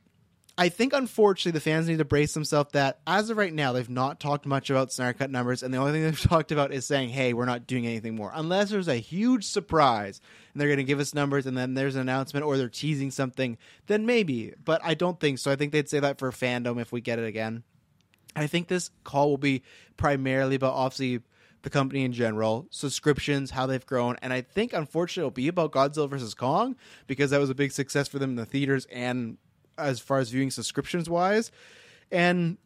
I 0.59 0.67
think 0.67 0.91
unfortunately 0.91 1.53
the 1.53 1.61
fans 1.61 1.87
need 1.87 1.99
to 1.99 2.05
brace 2.05 2.33
themselves 2.33 2.73
that 2.73 2.99
as 3.07 3.29
of 3.29 3.37
right 3.37 3.53
now 3.53 3.71
they've 3.71 3.89
not 3.89 4.19
talked 4.19 4.45
much 4.45 4.69
about 4.69 4.91
Snyder 4.91 5.17
Cut 5.17 5.31
numbers, 5.31 5.63
and 5.63 5.73
the 5.73 5.77
only 5.77 5.93
thing 5.93 6.03
they've 6.03 6.19
talked 6.29 6.51
about 6.51 6.73
is 6.73 6.85
saying, 6.85 7.09
"Hey, 7.09 7.31
we're 7.31 7.45
not 7.45 7.65
doing 7.65 7.87
anything 7.87 8.15
more," 8.15 8.29
unless 8.35 8.69
there's 8.69 8.89
a 8.89 8.95
huge 8.95 9.45
surprise 9.45 10.19
and 10.51 10.59
they're 10.59 10.67
going 10.67 10.77
to 10.77 10.83
give 10.83 10.99
us 10.99 11.13
numbers, 11.13 11.45
and 11.45 11.57
then 11.57 11.75
there's 11.75 11.95
an 11.95 12.01
announcement 12.01 12.45
or 12.45 12.57
they're 12.57 12.67
teasing 12.67 13.09
something. 13.09 13.57
Then 13.87 14.05
maybe, 14.05 14.53
but 14.65 14.81
I 14.83 14.95
don't 14.95 15.17
think 15.17 15.39
so. 15.39 15.49
I 15.49 15.55
think 15.55 15.71
they'd 15.71 15.87
say 15.87 16.01
that 16.01 16.19
for 16.19 16.29
fandom 16.31 16.81
if 16.81 16.91
we 16.91 16.99
get 16.99 17.19
it 17.19 17.25
again. 17.25 17.63
I 18.35 18.47
think 18.47 18.67
this 18.67 18.91
call 19.05 19.29
will 19.29 19.37
be 19.37 19.63
primarily 19.95 20.55
about 20.55 20.73
obviously 20.73 21.21
the 21.61 21.69
company 21.69 22.03
in 22.03 22.11
general, 22.11 22.67
subscriptions, 22.69 23.51
how 23.51 23.65
they've 23.65 23.85
grown, 23.85 24.17
and 24.21 24.33
I 24.33 24.41
think 24.41 24.73
unfortunately 24.73 25.21
it'll 25.21 25.31
be 25.31 25.47
about 25.47 25.71
Godzilla 25.71 26.09
versus 26.09 26.33
Kong 26.33 26.75
because 27.07 27.31
that 27.31 27.39
was 27.39 27.49
a 27.49 27.55
big 27.55 27.71
success 27.71 28.09
for 28.09 28.19
them 28.19 28.31
in 28.31 28.35
the 28.35 28.45
theaters 28.45 28.85
and 28.91 29.37
as 29.79 29.99
far 29.99 30.19
as 30.19 30.29
viewing 30.29 30.51
subscriptions 30.51 31.09
wise. 31.09 31.51
And 32.11 32.57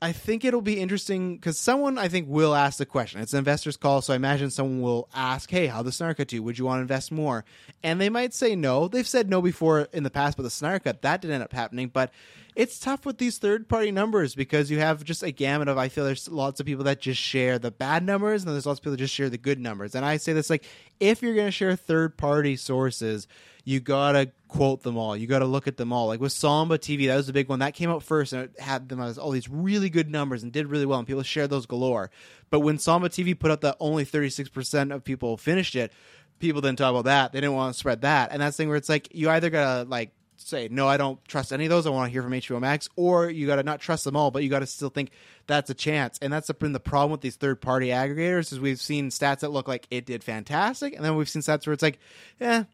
I 0.00 0.10
think 0.10 0.44
it'll 0.44 0.62
be 0.62 0.80
interesting 0.80 1.36
because 1.36 1.56
someone 1.56 1.96
I 1.96 2.08
think 2.08 2.28
will 2.28 2.56
ask 2.56 2.76
the 2.76 2.84
question. 2.86 3.20
It's 3.20 3.32
an 3.34 3.38
investor's 3.38 3.76
call, 3.76 4.02
so 4.02 4.12
I 4.12 4.16
imagine 4.16 4.50
someone 4.50 4.80
will 4.80 5.08
ask, 5.14 5.48
"Hey, 5.48 5.68
how 5.68 5.82
the 5.82 5.92
Cut 5.92 6.26
do? 6.26 6.42
Would 6.42 6.58
you 6.58 6.64
want 6.64 6.78
to 6.78 6.82
invest 6.82 7.12
more?" 7.12 7.44
And 7.84 8.00
they 8.00 8.08
might 8.08 8.34
say 8.34 8.56
no. 8.56 8.88
They've 8.88 9.06
said 9.06 9.30
no 9.30 9.40
before 9.40 9.82
in 9.92 10.02
the 10.02 10.10
past, 10.10 10.36
but 10.36 10.42
the 10.42 10.80
Cut 10.80 11.02
that 11.02 11.20
didn't 11.20 11.34
end 11.34 11.44
up 11.44 11.52
happening. 11.52 11.88
But 11.88 12.12
it's 12.54 12.78
tough 12.78 13.06
with 13.06 13.18
these 13.18 13.38
third 13.38 13.68
party 13.68 13.90
numbers 13.90 14.34
because 14.34 14.70
you 14.70 14.78
have 14.78 15.04
just 15.04 15.22
a 15.22 15.30
gamut 15.30 15.68
of. 15.68 15.78
I 15.78 15.88
feel 15.88 16.04
there's 16.04 16.28
lots 16.28 16.60
of 16.60 16.66
people 16.66 16.84
that 16.84 17.00
just 17.00 17.20
share 17.20 17.58
the 17.58 17.70
bad 17.70 18.04
numbers, 18.04 18.44
and 18.44 18.52
there's 18.52 18.66
lots 18.66 18.78
of 18.78 18.84
people 18.84 18.92
that 18.92 18.98
just 18.98 19.14
share 19.14 19.30
the 19.30 19.38
good 19.38 19.58
numbers. 19.58 19.94
And 19.94 20.04
I 20.04 20.16
say 20.16 20.32
this 20.32 20.50
like, 20.50 20.64
if 21.00 21.22
you're 21.22 21.34
going 21.34 21.48
to 21.48 21.52
share 21.52 21.74
third 21.76 22.16
party 22.16 22.56
sources 22.56 23.26
you 23.64 23.80
gotta 23.80 24.32
quote 24.48 24.82
them 24.82 24.96
all. 24.96 25.16
You 25.16 25.26
gotta 25.26 25.46
look 25.46 25.68
at 25.68 25.76
them 25.76 25.92
all. 25.92 26.08
Like 26.08 26.20
with 26.20 26.32
Samba 26.32 26.78
TV, 26.78 27.06
that 27.06 27.16
was 27.16 27.26
the 27.26 27.32
big 27.32 27.48
one 27.48 27.60
that 27.60 27.74
came 27.74 27.90
out 27.90 28.02
first, 28.02 28.32
and 28.32 28.44
it 28.44 28.60
had 28.60 28.88
them 28.88 29.00
as 29.00 29.18
all 29.18 29.30
these 29.30 29.48
really 29.48 29.88
good 29.88 30.10
numbers 30.10 30.42
and 30.42 30.52
did 30.52 30.66
really 30.66 30.86
well, 30.86 30.98
and 30.98 31.06
people 31.06 31.22
shared 31.22 31.50
those 31.50 31.66
galore. 31.66 32.10
But 32.50 32.60
when 32.60 32.78
Samba 32.78 33.08
TV 33.08 33.38
put 33.38 33.50
out 33.50 33.60
that 33.60 33.76
only 33.78 34.04
thirty 34.04 34.30
six 34.30 34.48
percent 34.48 34.92
of 34.92 35.04
people 35.04 35.36
finished 35.36 35.76
it, 35.76 35.92
people 36.40 36.60
didn't 36.60 36.78
talk 36.78 36.90
about 36.90 37.04
that. 37.04 37.32
They 37.32 37.40
didn't 37.40 37.54
want 37.54 37.74
to 37.74 37.78
spread 37.78 38.00
that, 38.02 38.32
and 38.32 38.42
that's 38.42 38.56
the 38.56 38.62
thing 38.62 38.68
where 38.68 38.78
it's 38.78 38.88
like 38.88 39.08
you 39.12 39.30
either 39.30 39.50
gotta 39.50 39.88
like 39.88 40.10
say 40.36 40.68
no 40.70 40.88
i 40.88 40.96
don't 40.96 41.24
trust 41.26 41.52
any 41.52 41.64
of 41.64 41.70
those 41.70 41.86
i 41.86 41.90
want 41.90 42.08
to 42.08 42.12
hear 42.12 42.22
from 42.22 42.32
hbo 42.32 42.60
max 42.60 42.88
or 42.96 43.30
you 43.30 43.46
got 43.46 43.56
to 43.56 43.62
not 43.62 43.80
trust 43.80 44.04
them 44.04 44.16
all 44.16 44.30
but 44.30 44.42
you 44.42 44.48
got 44.48 44.58
to 44.58 44.66
still 44.66 44.88
think 44.88 45.10
that's 45.46 45.70
a 45.70 45.74
chance 45.74 46.18
and 46.20 46.32
that's 46.32 46.50
been 46.52 46.72
the 46.72 46.80
problem 46.80 47.12
with 47.12 47.20
these 47.20 47.36
third 47.36 47.60
party 47.60 47.88
aggregators 47.88 48.52
is 48.52 48.58
we've 48.58 48.80
seen 48.80 49.10
stats 49.10 49.40
that 49.40 49.50
look 49.50 49.68
like 49.68 49.86
it 49.90 50.04
did 50.04 50.24
fantastic 50.24 50.94
and 50.94 51.04
then 51.04 51.16
we've 51.16 51.28
seen 51.28 51.42
stats 51.42 51.66
where 51.66 51.74
it's 51.74 51.82
like 51.82 51.98
yeah 52.40 52.64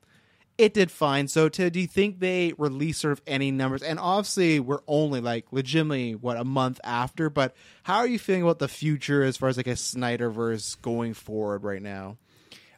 it 0.59 0.75
did 0.75 0.90
fine. 0.90 1.29
So, 1.29 1.49
to, 1.49 1.71
do 1.71 1.81
you 1.81 1.87
think 1.87 2.18
they 2.18 2.53
release 2.59 2.99
sort 2.99 3.12
of 3.12 3.23
any 3.29 3.53
numbers? 3.53 3.83
And 3.83 3.99
obviously, 3.99 4.59
we're 4.59 4.81
only 4.88 5.21
like 5.21 5.47
legitimately 5.53 6.16
what 6.16 6.37
a 6.37 6.44
month 6.44 6.81
after. 6.83 7.31
But 7.31 7.55
how 7.85 7.99
are 7.99 8.09
you 8.09 8.18
feeling 8.18 8.42
about 8.42 8.59
the 8.59 8.68
future 8.68 9.23
as 9.23 9.37
far 9.37 9.49
as 9.49 9.57
like 9.57 9.68
a 9.68 9.75
Snyderverse 9.75 10.81
going 10.83 11.14
forward 11.14 11.62
right 11.62 11.81
now? 11.81 12.18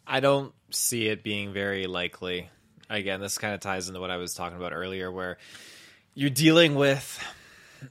I 0.06 0.20
don't 0.20 0.52
see 0.70 1.08
it 1.08 1.22
being 1.22 1.54
very 1.54 1.86
likely. 1.86 2.50
Again, 2.90 3.20
this 3.20 3.38
kind 3.38 3.54
of 3.54 3.60
ties 3.60 3.88
into 3.88 4.00
what 4.00 4.10
I 4.10 4.18
was 4.18 4.34
talking 4.34 4.58
about 4.58 4.72
earlier, 4.72 5.10
where 5.10 5.38
you're 6.14 6.28
dealing 6.28 6.74
with 6.74 7.24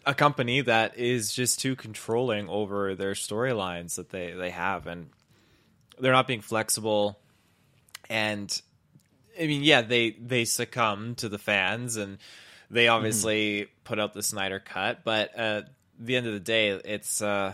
a 0.06 0.14
company 0.14 0.62
that 0.62 0.98
is 0.98 1.34
just 1.34 1.60
too 1.60 1.76
controlling 1.76 2.48
over 2.48 2.94
their 2.94 3.14
storylines 3.14 3.96
that 3.96 4.10
they 4.10 4.34
they 4.34 4.52
have, 4.52 4.86
and 4.86 5.10
they're 5.98 6.12
not 6.12 6.28
being 6.28 6.42
flexible 6.42 7.18
and 8.10 8.62
I 9.40 9.48
mean, 9.48 9.64
yeah, 9.64 9.82
they 9.82 10.12
they 10.12 10.46
succumb 10.46 11.16
to 11.16 11.30
the 11.30 11.38
fans, 11.38 11.96
and 11.96 12.18
they 12.70 12.86
mm-hmm. 12.86 12.96
obviously 12.96 13.62
mm-hmm. 13.62 13.72
put 13.84 14.00
out 14.00 14.14
the 14.14 14.24
Snyder 14.24 14.60
cut. 14.60 15.04
But 15.04 15.36
at 15.36 15.70
the 16.00 16.18
end 16.18 16.28
of 16.28 16.34
the 16.34 16.40
day, 16.40 16.70
it's 16.70 17.22
uh, 17.22 17.54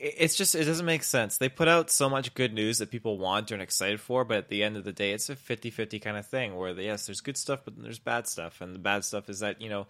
it's 0.00 0.34
just 0.34 0.54
it 0.54 0.64
doesn't 0.64 0.86
make 0.86 1.02
sense. 1.02 1.36
They 1.36 1.50
put 1.50 1.68
out 1.68 1.90
so 1.90 2.08
much 2.08 2.34
good 2.34 2.54
news 2.54 2.78
that 2.78 2.90
people 2.90 3.18
want 3.18 3.50
and 3.50 3.60
excited 3.60 4.00
for, 4.00 4.24
but 4.24 4.38
at 4.38 4.48
the 4.48 4.62
end 4.62 4.76
of 4.78 4.84
the 4.84 4.92
day, 4.92 5.12
it's 5.12 5.28
a 5.28 5.36
50-50 5.36 6.00
kind 6.00 6.16
of 6.16 6.26
thing 6.26 6.56
where 6.56 6.72
yes, 6.72 7.06
there's 7.06 7.20
good 7.20 7.36
stuff, 7.36 7.60
but 7.64 7.80
there's 7.80 7.98
bad 7.98 8.26
stuff, 8.26 8.60
and 8.62 8.74
the 8.74 8.78
bad 8.78 9.04
stuff 9.04 9.28
is 9.28 9.40
that 9.40 9.60
you 9.60 9.68
know 9.68 9.86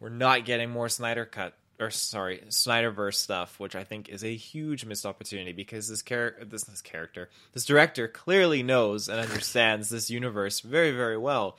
we're 0.00 0.08
not 0.08 0.46
getting 0.46 0.70
more 0.70 0.88
Snyder 0.88 1.26
cut 1.26 1.54
or 1.78 1.90
sorry, 1.90 2.42
Snyderverse 2.48 3.14
stuff, 3.14 3.58
which 3.60 3.74
I 3.74 3.84
think 3.84 4.08
is 4.08 4.24
a 4.24 4.34
huge 4.34 4.84
missed 4.84 5.04
opportunity 5.04 5.52
because 5.52 5.88
this 5.88 6.02
character, 6.02 6.44
this, 6.44 6.64
this 6.64 6.80
character, 6.80 7.28
this 7.52 7.64
director 7.64 8.08
clearly 8.08 8.62
knows 8.62 9.08
and 9.08 9.20
understands 9.20 9.88
this 9.88 10.10
universe 10.10 10.60
very, 10.60 10.92
very 10.92 11.18
well, 11.18 11.58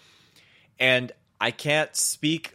and 0.80 1.12
I 1.40 1.52
can't 1.52 1.96
speak 1.96 2.54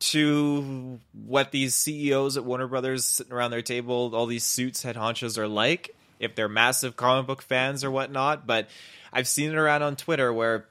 to 0.00 0.98
what 1.12 1.52
these 1.52 1.74
CEOs 1.74 2.36
at 2.36 2.44
Warner 2.44 2.66
Brothers 2.66 3.04
sitting 3.04 3.32
around 3.32 3.50
their 3.50 3.62
table, 3.62 4.10
all 4.14 4.26
these 4.26 4.44
suits 4.44 4.82
head 4.82 4.96
honchos 4.96 5.38
are 5.38 5.48
like, 5.48 5.94
if 6.18 6.34
they're 6.34 6.48
massive 6.48 6.96
comic 6.96 7.26
book 7.26 7.42
fans 7.42 7.84
or 7.84 7.90
whatnot, 7.90 8.46
but 8.46 8.68
I've 9.12 9.28
seen 9.28 9.50
it 9.50 9.56
around 9.56 9.82
on 9.82 9.96
Twitter 9.96 10.32
where 10.32 10.66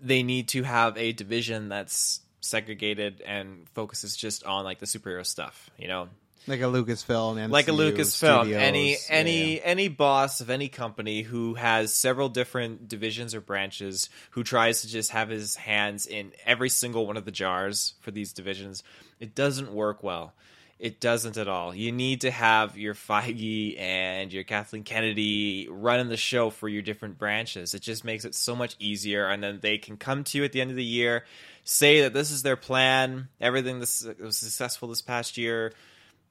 they 0.00 0.22
need 0.22 0.48
to 0.48 0.62
have 0.62 0.96
a 0.96 1.12
division 1.12 1.68
that's 1.68 2.20
segregated 2.40 3.20
and 3.26 3.68
focuses 3.74 4.16
just 4.16 4.44
on 4.44 4.64
like 4.64 4.78
the 4.78 4.86
superhero 4.86 5.26
stuff. 5.26 5.70
You 5.78 5.88
know, 5.88 6.08
like 6.46 6.60
a 6.60 6.64
Lucasfilm, 6.64 7.36
MCU, 7.36 7.50
like 7.50 7.68
a 7.68 7.72
Lucasfilm. 7.72 8.42
Studios, 8.42 8.62
any 8.62 8.96
any 9.08 9.56
yeah. 9.56 9.60
any 9.64 9.88
boss 9.88 10.40
of 10.40 10.50
any 10.50 10.68
company 10.68 11.22
who 11.22 11.54
has 11.54 11.92
several 11.92 12.28
different 12.28 12.88
divisions 12.88 13.34
or 13.34 13.40
branches 13.40 14.08
who 14.30 14.44
tries 14.44 14.82
to 14.82 14.88
just 14.88 15.10
have 15.10 15.28
his 15.28 15.56
hands 15.56 16.06
in 16.06 16.32
every 16.46 16.68
single 16.68 17.06
one 17.06 17.16
of 17.16 17.24
the 17.24 17.30
jars 17.30 17.94
for 18.00 18.10
these 18.10 18.32
divisions, 18.32 18.82
it 19.20 19.34
doesn't 19.34 19.72
work 19.72 20.02
well. 20.02 20.32
It 20.78 21.00
doesn't 21.00 21.36
at 21.36 21.48
all. 21.48 21.74
You 21.74 21.90
need 21.90 22.20
to 22.20 22.30
have 22.30 22.78
your 22.78 22.94
Feige 22.94 23.80
and 23.80 24.32
your 24.32 24.44
Kathleen 24.44 24.84
Kennedy 24.84 25.66
running 25.68 26.08
the 26.08 26.16
show 26.16 26.50
for 26.50 26.68
your 26.68 26.82
different 26.82 27.18
branches. 27.18 27.74
It 27.74 27.82
just 27.82 28.04
makes 28.04 28.24
it 28.24 28.32
so 28.36 28.54
much 28.54 28.76
easier, 28.78 29.26
and 29.26 29.42
then 29.42 29.58
they 29.60 29.78
can 29.78 29.96
come 29.96 30.22
to 30.22 30.38
you 30.38 30.44
at 30.44 30.52
the 30.52 30.60
end 30.60 30.70
of 30.70 30.76
the 30.76 30.84
year 30.84 31.24
say 31.68 32.00
that 32.00 32.14
this 32.14 32.30
is 32.30 32.42
their 32.42 32.56
plan. 32.56 33.28
Everything 33.40 33.78
this 33.78 34.06
was 34.18 34.38
successful 34.38 34.88
this 34.88 35.02
past 35.02 35.36
year. 35.36 35.74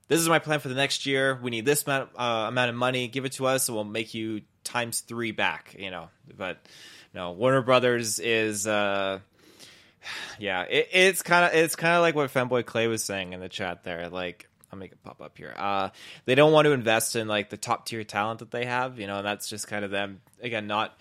This 0.08 0.22
is 0.22 0.30
my 0.30 0.40
plan 0.40 0.60
for 0.60 0.70
the 0.70 0.76
next 0.76 1.06
year. 1.06 1.38
We 1.42 1.52
need 1.52 1.66
this 1.66 1.86
amount, 1.86 2.12
uh, 2.18 2.46
amount 2.48 2.70
of 2.70 2.76
money. 2.76 3.08
Give 3.08 3.26
it 3.26 3.34
to 3.34 3.46
us, 3.46 3.68
and 3.68 3.76
we'll 3.76 3.84
make 3.84 4.14
you 4.14 4.42
times 4.64 5.02
three 5.02 5.32
back. 5.32 5.76
You 5.78 5.92
know, 5.92 6.10
but 6.38 6.60
no, 7.14 7.32
Warner 7.32 7.62
Brothers 7.62 8.20
is. 8.20 8.68
Uh, 8.68 9.20
yeah, 10.40 10.64
it, 10.64 10.90
it's 10.92 11.22
kind 11.22 11.46
of 11.46 11.54
it's 11.54 11.76
kind 11.76 11.96
of 11.96 12.02
like 12.02 12.16
what 12.16 12.32
Fanboy 12.34 12.66
Clay 12.66 12.88
was 12.88 13.04
saying 13.04 13.34
in 13.34 13.40
the 13.40 13.50
chat 13.50 13.84
there. 13.84 14.10
Like, 14.10 14.48
I'll 14.72 14.80
make 14.80 14.92
it 14.92 15.04
pop 15.04 15.22
up 15.22 15.38
here. 15.38 15.54
Uh, 15.58 15.90
they 16.26 16.36
don't 16.36 16.52
want 16.52 16.66
to 16.66 16.72
invest 16.72 17.16
in 17.16 17.28
like 17.28 17.50
the 17.50 17.58
top 17.58 17.86
tier 17.86 18.04
talent 18.04 18.40
that 18.40 18.52
they 18.52 18.66
have, 18.66 19.00
you 19.00 19.08
know, 19.08 19.18
and 19.18 19.26
that's 19.26 19.50
just 19.50 19.68
kind 19.68 19.84
of 19.84 19.92
them 19.92 20.22
again. 20.42 20.68
Not 20.68 20.98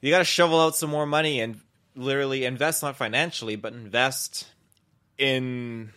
you 0.00 0.10
got 0.10 0.18
to 0.18 0.24
shovel 0.24 0.60
out 0.60 0.76
some 0.76 0.90
more 0.90 1.06
money 1.06 1.40
and 1.40 1.60
literally 1.94 2.44
invest 2.44 2.82
not 2.82 2.96
financially, 2.96 3.56
but 3.56 3.72
invest 3.72 4.46
in 5.18 5.92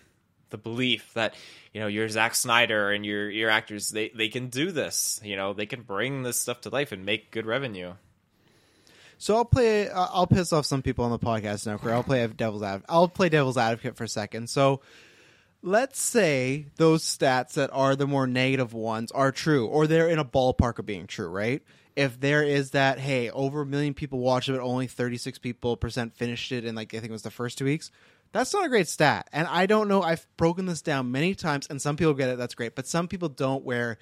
the 0.50 0.58
belief 0.58 1.14
that 1.14 1.36
you 1.74 1.82
know 1.82 1.88
your 1.88 2.08
Zack 2.10 2.36
Snyder 2.36 2.92
and 2.92 3.06
your 3.06 3.30
your 3.30 3.50
actors 3.50 3.90
they 3.90 4.10
they 4.10 4.30
can 4.30 4.48
do 4.48 4.72
this. 4.72 5.20
You 5.24 5.36
know 5.36 5.54
they 5.54 5.66
can 5.66 5.82
bring 5.82 6.24
this 6.24 6.40
stuff 6.40 6.62
to 6.62 6.70
life 6.70 6.92
and 6.92 7.06
make 7.06 7.32
good 7.32 7.46
revenue. 7.46 7.94
So 9.18 9.36
I'll 9.36 9.46
play. 9.46 9.90
Uh, 9.90 10.08
I'll 10.12 10.28
piss 10.28 10.54
off 10.54 10.66
some 10.66 10.82
people 10.82 11.06
on 11.06 11.12
the 11.12 11.20
podcast 11.20 11.68
now. 11.68 11.80
I'll 11.92 12.04
play 12.04 12.26
devil's 12.28 12.64
advocate. 12.64 12.86
I'll 12.90 13.08
play 13.08 13.30
devil's 13.30 13.58
advocate 13.58 13.98
for 13.98 14.06
a 14.06 14.10
second. 14.10 14.50
So 14.50 14.82
let's 15.62 16.00
say 16.00 16.68
those 16.78 17.04
stats 17.04 17.54
that 17.54 17.70
are 17.74 17.96
the 17.96 18.08
more 18.08 18.28
negative 18.28 18.74
ones 18.74 19.12
are 19.12 19.32
true, 19.32 19.68
or 19.68 19.88
they're 19.88 20.10
in 20.10 20.20
a 20.20 20.26
ballpark 20.26 20.80
of 20.80 20.86
being 20.86 21.06
true, 21.06 21.28
right? 21.28 21.62
if 22.00 22.18
there 22.18 22.44
is 22.44 22.72
that 22.72 22.98
hey 22.98 23.30
over 23.30 23.62
a 23.62 23.66
million 23.66 23.94
people 23.94 24.20
watched 24.20 24.48
it 24.48 24.54
but 24.54 24.62
only 24.62 24.88
36 24.88 25.38
people 25.40 25.76
percent 25.76 26.16
finished 26.16 26.52
it 26.54 26.64
in 26.64 26.74
like 26.74 26.94
i 26.94 26.98
think 27.00 27.10
it 27.10 27.12
was 27.12 27.24
the 27.24 27.30
first 27.30 27.58
two 27.58 27.66
weeks 27.66 27.92
that's 28.32 28.54
not 28.54 28.66
a 28.66 28.70
great 28.70 28.88
stat 28.88 29.28
and 29.32 29.48
i 29.48 29.66
don't 29.66 29.88
know 29.88 30.02
i've 30.02 30.26
broken 30.38 30.66
this 30.66 30.82
down 30.82 31.12
many 31.12 31.36
times 31.36 31.68
and 31.70 31.82
some 31.82 31.96
people 31.96 32.14
get 32.14 32.30
it 32.30 32.38
that's 32.38 32.56
great 32.56 32.76
but 32.76 32.88
some 32.88 33.08
people 33.08 33.30
don't 33.30 33.64
where 33.64 33.98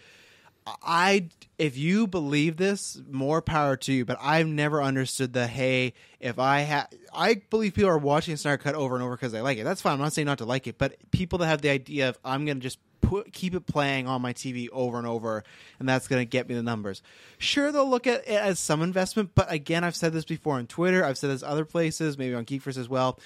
i 0.84 1.28
if 1.58 1.78
you 1.78 2.08
believe 2.08 2.58
this 2.58 3.02
more 3.10 3.42
power 3.42 3.78
to 3.78 3.94
you 3.94 4.06
but 4.06 4.18
i've 4.22 4.48
never 4.48 4.82
understood 4.82 5.34
the 5.34 5.48
hey 5.48 5.94
if 6.20 6.40
i 6.40 6.60
have 6.60 6.88
i 7.14 7.36
believe 7.50 7.74
people 7.74 7.90
are 7.90 7.98
watching 7.98 8.36
star 8.36 8.58
cut 8.58 8.76
over 8.76 8.96
and 8.96 9.04
over 9.04 9.16
because 9.16 9.32
they 9.32 9.42
like 9.42 9.58
it 9.58 9.64
that's 9.64 9.82
fine 9.82 9.94
i'm 9.94 10.00
not 10.00 10.14
saying 10.14 10.26
not 10.26 10.40
to 10.40 10.46
like 10.46 10.68
it 10.68 10.78
but 10.78 10.96
people 11.12 11.40
that 11.40 11.48
have 11.48 11.62
the 11.62 11.70
idea 11.70 12.10
of 12.10 12.18
i'm 12.26 12.46
going 12.46 12.58
to 12.58 12.64
just 12.64 12.80
put 13.08 13.32
keep 13.32 13.56
it 13.56 13.66
playing 13.66 14.08
on 14.08 14.22
my 14.22 14.34
TV 14.34 14.68
over 14.72 14.98
and 14.98 15.08
over, 15.08 15.44
and 15.80 15.88
that's 15.88 16.08
going 16.08 16.22
to 16.22 16.26
get 16.26 16.48
me 16.48 16.56
the 16.56 16.64
numbers. 16.64 17.02
Sure, 17.38 17.72
they'll 17.72 17.90
look 17.90 18.08
at 18.08 18.28
it 18.28 18.30
as 18.30 18.60
some 18.60 18.82
investment, 18.82 19.32
but 19.34 19.52
again, 19.52 19.84
I've 19.84 19.96
said 19.96 20.14
this 20.14 20.26
before 20.26 20.56
on 20.56 20.68
Twitter. 20.68 21.04
I've 21.04 21.18
said 21.18 21.30
this 21.30 21.44
other 21.44 21.66
places, 21.66 22.18
maybe 22.18 22.36
on 22.36 22.46
Geekverse 22.46 22.78
as 22.78 22.90
well. 22.90 23.20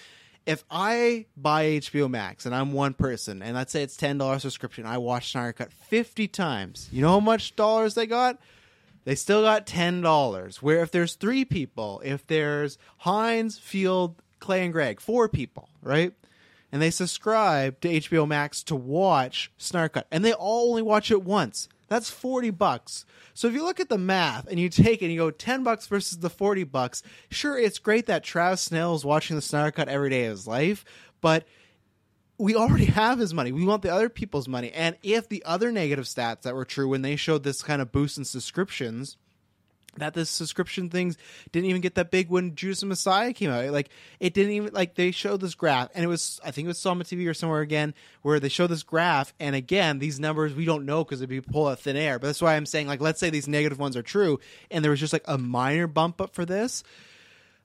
If 0.46 0.64
I 0.72 1.28
buy 1.38 1.66
HBO 1.66 2.10
Max 2.10 2.46
and 2.46 2.56
I'm 2.56 2.74
one 2.74 2.94
person, 2.94 3.42
and 3.42 3.56
let's 3.56 3.72
say 3.72 3.84
it's 3.84 3.96
ten 3.96 4.18
dollars 4.18 4.42
subscription, 4.42 4.86
I 4.86 4.98
watch 4.98 5.32
Snyder 5.32 5.54
Cut 5.54 5.72
fifty 5.72 6.28
times. 6.28 6.90
You 6.92 7.02
know 7.02 7.12
how 7.12 7.20
much 7.20 7.56
dollars 7.56 7.94
they 7.94 8.08
got? 8.08 8.40
They 9.04 9.16
still 9.16 9.44
got 9.44 9.68
ten 9.68 10.02
dollars. 10.02 10.62
Where 10.62 10.82
if 10.82 10.92
there's 10.92 11.16
three 11.16 11.46
people, 11.46 12.02
if 12.04 12.26
there's 12.26 12.78
Hines, 13.00 13.58
Field, 13.58 14.16
Clay, 14.40 14.64
and 14.64 14.74
Greg, 14.74 15.00
four 15.00 15.30
people, 15.30 15.70
right? 15.82 16.14
and 16.72 16.82
they 16.82 16.90
subscribe 16.92 17.80
to 17.82 17.90
HBO 17.90 18.28
Max 18.28 18.64
to 18.64 18.76
watch 18.76 19.52
Cut, 19.72 20.08
and 20.12 20.24
they 20.24 20.34
all 20.34 20.70
only 20.70 20.82
watch 20.82 21.12
it 21.12 21.24
once. 21.24 21.68
That's 21.92 22.10
40 22.10 22.52
bucks. 22.52 23.04
So 23.34 23.50
if 23.50 23.54
you 23.54 23.66
look 23.66 23.82
at 23.82 23.90
the 23.90 23.98
math 23.98 24.48
and 24.48 24.58
you 24.58 24.70
take 24.70 25.02
it 25.02 25.08
and 25.08 25.12
you 25.12 25.20
go 25.20 25.30
10 25.30 25.62
bucks 25.62 25.88
versus 25.88 26.20
the 26.20 26.30
40 26.30 26.64
bucks, 26.64 27.04
sure, 27.30 27.60
it's 27.60 27.80
great 27.80 28.06
that 28.06 28.24
Travis 28.24 28.62
Snell 28.62 28.96
is 28.96 29.04
watching 29.04 29.36
the 29.36 29.42
Snyder 29.42 29.72
Cut 29.72 29.90
every 29.90 30.10
day 30.10 30.24
of 30.24 30.32
his 30.32 30.48
life, 30.48 30.86
but 31.20 31.44
we 32.38 32.56
already 32.56 32.86
have 33.02 33.20
his 33.20 33.34
money. 33.34 33.52
We 33.52 33.66
want 33.66 33.82
the 33.82 33.94
other 33.94 34.08
people's 34.08 34.48
money. 34.48 34.72
And 34.72 34.96
if 35.04 35.28
the 35.28 35.44
other 35.44 35.70
negative 35.70 36.06
stats 36.06 36.44
that 36.44 36.56
were 36.56 36.64
true 36.64 36.88
when 36.88 37.02
they 37.02 37.18
showed 37.18 37.44
this 37.44 37.62
kind 37.62 37.82
of 37.82 37.92
boost 37.92 38.18
in 38.18 38.24
subscriptions 38.24 39.18
that 39.98 40.14
the 40.14 40.26
subscription 40.26 40.90
things 40.90 41.18
didn't 41.52 41.70
even 41.70 41.82
get 41.82 41.96
that 41.96 42.12
big 42.12 42.30
when 42.30 42.56
Judas 42.56 42.82
and 42.82 42.90
Messiah 42.90 43.34
came 43.34 43.50
out. 43.50 43.70
Like 43.72 43.90
it 44.20 44.34
didn't 44.34 44.54
even 44.54 44.74
like 44.74 44.96
they 44.96 45.12
showed 45.12 45.42
this 45.42 45.56
graph, 45.56 45.90
and 45.94 46.04
it 46.04 46.08
was 46.08 46.40
I 46.44 46.52
think 46.52 46.66
it 46.66 46.70
was 46.70 46.80
Samba 46.80 47.04
TV 47.04 47.28
or 47.28 47.34
somewhere 47.34 47.62
again 47.62 47.94
where 48.22 48.40
they 48.40 48.50
showed 48.50 48.68
this 48.68 48.84
graph, 48.84 49.34
and 49.40 49.56
again 49.56 50.00
these 50.00 50.20
numbers 50.20 50.54
we 50.54 50.66
don't 50.66 50.86
know 50.86 51.04
because 51.04 51.22
it'd 51.22 51.30
be 51.30 51.42
pulled 51.42 51.70
out 51.70 51.80
thin 51.80 51.98
air. 51.98 52.20
But 52.20 52.28
that's 52.28 52.42
why 52.42 52.56
I'm 52.56 52.66
saying 52.66 52.88
like 52.88 53.02
let's 53.02 53.20
say 53.20 53.30
these 53.30 53.48
negative 53.48 53.80
ones 53.80 53.98
are 53.98 54.04
true, 54.04 54.40
and 54.70 54.84
there 54.84 54.92
was 54.92 55.00
just 55.00 55.14
like 55.14 55.26
a 55.26 55.38
minor 55.38 55.88
bump 55.88 56.22
up 56.22 56.34
for 56.34 56.46
this 56.46 56.84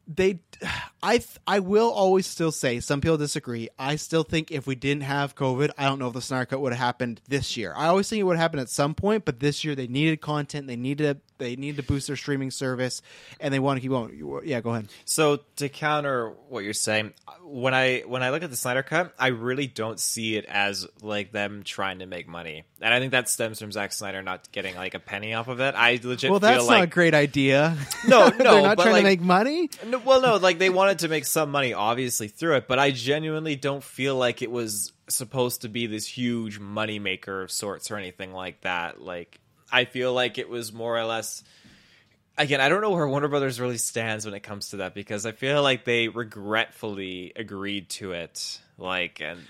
they 0.06 0.38
i 1.02 1.22
i 1.46 1.58
will 1.58 1.90
always 1.90 2.26
still 2.26 2.52
say 2.52 2.80
some 2.80 3.00
people 3.00 3.16
disagree 3.16 3.68
i 3.78 3.96
still 3.96 4.22
think 4.22 4.50
if 4.50 4.66
we 4.66 4.74
didn't 4.74 5.02
have 5.02 5.34
covid 5.34 5.70
i 5.76 5.84
don't 5.84 5.98
know 5.98 6.08
if 6.08 6.14
the 6.14 6.22
snyder 6.22 6.46
cut 6.46 6.60
would 6.60 6.72
have 6.72 6.80
happened 6.80 7.20
this 7.28 7.56
year 7.56 7.72
i 7.76 7.86
always 7.86 8.08
think 8.08 8.20
it 8.20 8.24
would 8.24 8.36
happen 8.36 8.60
at 8.60 8.68
some 8.68 8.94
point 8.94 9.24
but 9.24 9.40
this 9.40 9.64
year 9.64 9.74
they 9.74 9.86
needed 9.86 10.20
content 10.20 10.66
they 10.66 10.76
needed 10.76 11.20
they 11.38 11.56
need 11.56 11.76
to 11.76 11.82
boost 11.82 12.06
their 12.06 12.16
streaming 12.16 12.50
service 12.50 13.02
and 13.40 13.52
they 13.52 13.58
want 13.58 13.76
to 13.76 13.80
keep 13.80 13.90
going 13.90 14.42
yeah 14.44 14.60
go 14.60 14.70
ahead 14.70 14.88
So 15.04 15.40
to 15.56 15.68
counter 15.68 16.30
what 16.48 16.64
you're 16.64 16.72
saying, 16.72 17.12
when 17.42 17.74
I 17.74 18.00
when 18.00 18.22
I 18.22 18.30
look 18.30 18.42
at 18.42 18.50
the 18.50 18.56
Snyder 18.56 18.82
Cut, 18.82 19.14
I 19.18 19.28
really 19.28 19.66
don't 19.66 19.98
see 20.00 20.36
it 20.36 20.44
as 20.46 20.86
like 21.02 21.32
them 21.32 21.62
trying 21.64 22.00
to 22.00 22.06
make 22.06 22.26
money, 22.28 22.64
and 22.80 22.92
I 22.92 22.98
think 22.98 23.12
that 23.12 23.28
stems 23.28 23.58
from 23.60 23.72
Zack 23.72 23.92
Snyder 23.92 24.22
not 24.22 24.50
getting 24.52 24.74
like 24.74 24.94
a 24.94 24.98
penny 25.00 25.34
off 25.34 25.48
of 25.48 25.60
it. 25.60 25.74
I 25.74 25.98
legit 26.02 26.30
well 26.30 26.40
that's 26.40 26.66
not 26.66 26.82
a 26.82 26.86
great 26.86 27.14
idea 27.14 27.76
No, 28.08 28.30
they're 28.30 28.38
no, 28.44 28.62
not 28.62 28.76
but, 28.76 28.82
trying 28.84 28.92
like- 28.94 29.02
to 29.02 29.08
make 29.08 29.20
money 29.20 29.70
No, 29.86 29.98
well, 29.98 30.20
no, 30.20 30.36
like 30.36 30.58
they 30.58 30.70
wanted 30.70 31.00
to 31.00 31.08
make 31.08 31.24
some 31.24 31.50
money, 31.50 31.72
obviously, 31.72 32.28
through 32.28 32.56
it, 32.56 32.68
but 32.68 32.78
I 32.78 32.90
genuinely 32.90 33.56
don't 33.56 33.82
feel 33.84 34.16
like 34.16 34.42
it 34.42 34.50
was 34.50 34.92
supposed 35.08 35.62
to 35.62 35.68
be 35.68 35.86
this 35.86 36.06
huge 36.06 36.58
money 36.58 36.98
maker 36.98 37.42
of 37.42 37.50
sorts 37.52 37.90
or 37.90 37.96
anything 37.96 38.32
like 38.32 38.62
that. 38.62 39.00
Like, 39.00 39.38
I 39.70 39.84
feel 39.84 40.12
like 40.12 40.38
it 40.38 40.48
was 40.48 40.72
more 40.72 40.98
or 40.98 41.04
less. 41.04 41.42
Again, 42.38 42.60
I 42.60 42.68
don't 42.68 42.82
know 42.82 42.90
where 42.90 43.08
Warner 43.08 43.28
Brothers 43.28 43.58
really 43.60 43.78
stands 43.78 44.24
when 44.24 44.34
it 44.34 44.40
comes 44.40 44.70
to 44.70 44.78
that 44.78 44.94
because 44.94 45.24
I 45.24 45.32
feel 45.32 45.62
like 45.62 45.84
they 45.84 46.08
regretfully 46.08 47.32
agreed 47.34 47.88
to 47.90 48.12
it. 48.12 48.60
Like, 48.78 49.20
and 49.20 49.40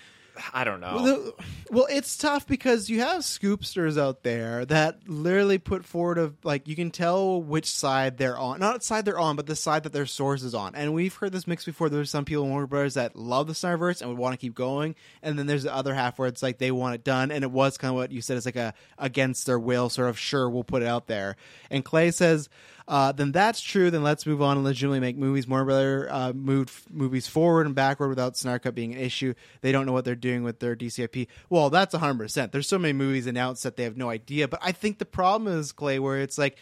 I 0.52 0.64
don't 0.64 0.80
know. 0.80 0.94
Well, 0.94 1.04
the- 1.04 1.34
well, 1.70 1.86
it's 1.90 2.16
tough 2.16 2.46
because 2.46 2.88
you 2.88 3.00
have 3.00 3.22
scoopsters 3.22 3.98
out 4.00 4.22
there 4.22 4.64
that 4.66 5.08
literally 5.08 5.58
put 5.58 5.84
forward 5.84 6.18
of 6.18 6.34
like 6.44 6.68
you 6.68 6.76
can 6.76 6.90
tell 6.90 7.42
which 7.42 7.66
side 7.68 8.18
they're 8.18 8.38
on, 8.38 8.60
not 8.60 8.84
side 8.84 9.04
they're 9.04 9.18
on, 9.18 9.36
but 9.36 9.46
the 9.46 9.56
side 9.56 9.82
that 9.82 9.92
their 9.92 10.06
source 10.06 10.42
is 10.42 10.54
on. 10.54 10.74
And 10.74 10.94
we've 10.94 11.14
heard 11.14 11.32
this 11.32 11.46
mix 11.46 11.64
before. 11.64 11.88
There's 11.88 12.10
some 12.10 12.24
people 12.24 12.44
in 12.44 12.50
Warner 12.50 12.66
Brothers 12.66 12.94
that 12.94 13.16
love 13.16 13.46
the 13.46 13.52
Snyderverse 13.52 14.00
and 14.00 14.10
would 14.10 14.18
want 14.18 14.34
to 14.34 14.38
keep 14.38 14.54
going, 14.54 14.94
and 15.22 15.38
then 15.38 15.46
there's 15.46 15.64
the 15.64 15.74
other 15.74 15.94
half 15.94 16.18
where 16.18 16.28
it's 16.28 16.42
like 16.42 16.58
they 16.58 16.70
want 16.70 16.94
it 16.94 17.02
done, 17.04 17.30
and 17.30 17.42
it 17.42 17.50
was 17.50 17.76
kind 17.78 17.90
of 17.90 17.96
what 17.96 18.12
you 18.12 18.20
said. 18.20 18.36
It's 18.36 18.46
like 18.46 18.56
a 18.56 18.74
against 18.98 19.46
their 19.46 19.58
will, 19.58 19.88
sort 19.88 20.08
of. 20.08 20.18
Sure, 20.18 20.48
we'll 20.48 20.64
put 20.64 20.82
it 20.82 20.88
out 20.88 21.06
there. 21.06 21.36
And 21.70 21.84
Clay 21.84 22.10
says. 22.10 22.48
Uh, 22.88 23.10
then 23.10 23.32
that's 23.32 23.60
true. 23.60 23.90
Then 23.90 24.02
let's 24.02 24.26
move 24.26 24.40
on 24.40 24.56
and 24.56 24.64
legitimately 24.64 25.00
make 25.00 25.16
movies. 25.16 25.48
Warner 25.48 25.64
Brother 25.64 26.08
uh, 26.10 26.32
movies 26.32 27.26
forward 27.26 27.66
and 27.66 27.74
backward 27.74 28.08
without 28.08 28.36
Snyder 28.36 28.60
Cut 28.60 28.74
being 28.74 28.94
an 28.94 29.00
issue. 29.00 29.34
They 29.60 29.72
don't 29.72 29.86
know 29.86 29.92
what 29.92 30.04
they're 30.04 30.14
doing 30.14 30.44
with 30.44 30.60
their 30.60 30.76
DCIP. 30.76 31.26
Well, 31.50 31.68
that's 31.70 31.94
100. 31.94 32.16
percent 32.18 32.52
There's 32.52 32.68
so 32.68 32.78
many 32.78 32.92
movies 32.92 33.26
announced 33.26 33.64
that 33.64 33.76
they 33.76 33.82
have 33.82 33.96
no 33.96 34.08
idea. 34.08 34.46
But 34.46 34.60
I 34.62 34.72
think 34.72 34.98
the 34.98 35.04
problem 35.04 35.52
is 35.52 35.72
Clay, 35.72 35.98
where 35.98 36.20
it's 36.20 36.38
like 36.38 36.58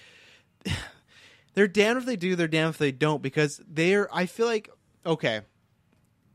they're 1.54 1.68
damned 1.68 1.98
if 1.98 2.06
they 2.06 2.16
do, 2.16 2.36
they're 2.36 2.48
damned 2.48 2.70
if 2.70 2.78
they 2.78 2.92
don't, 2.92 3.22
because 3.22 3.60
they're. 3.68 4.08
I 4.14 4.26
feel 4.26 4.46
like 4.46 4.70
okay, 5.04 5.42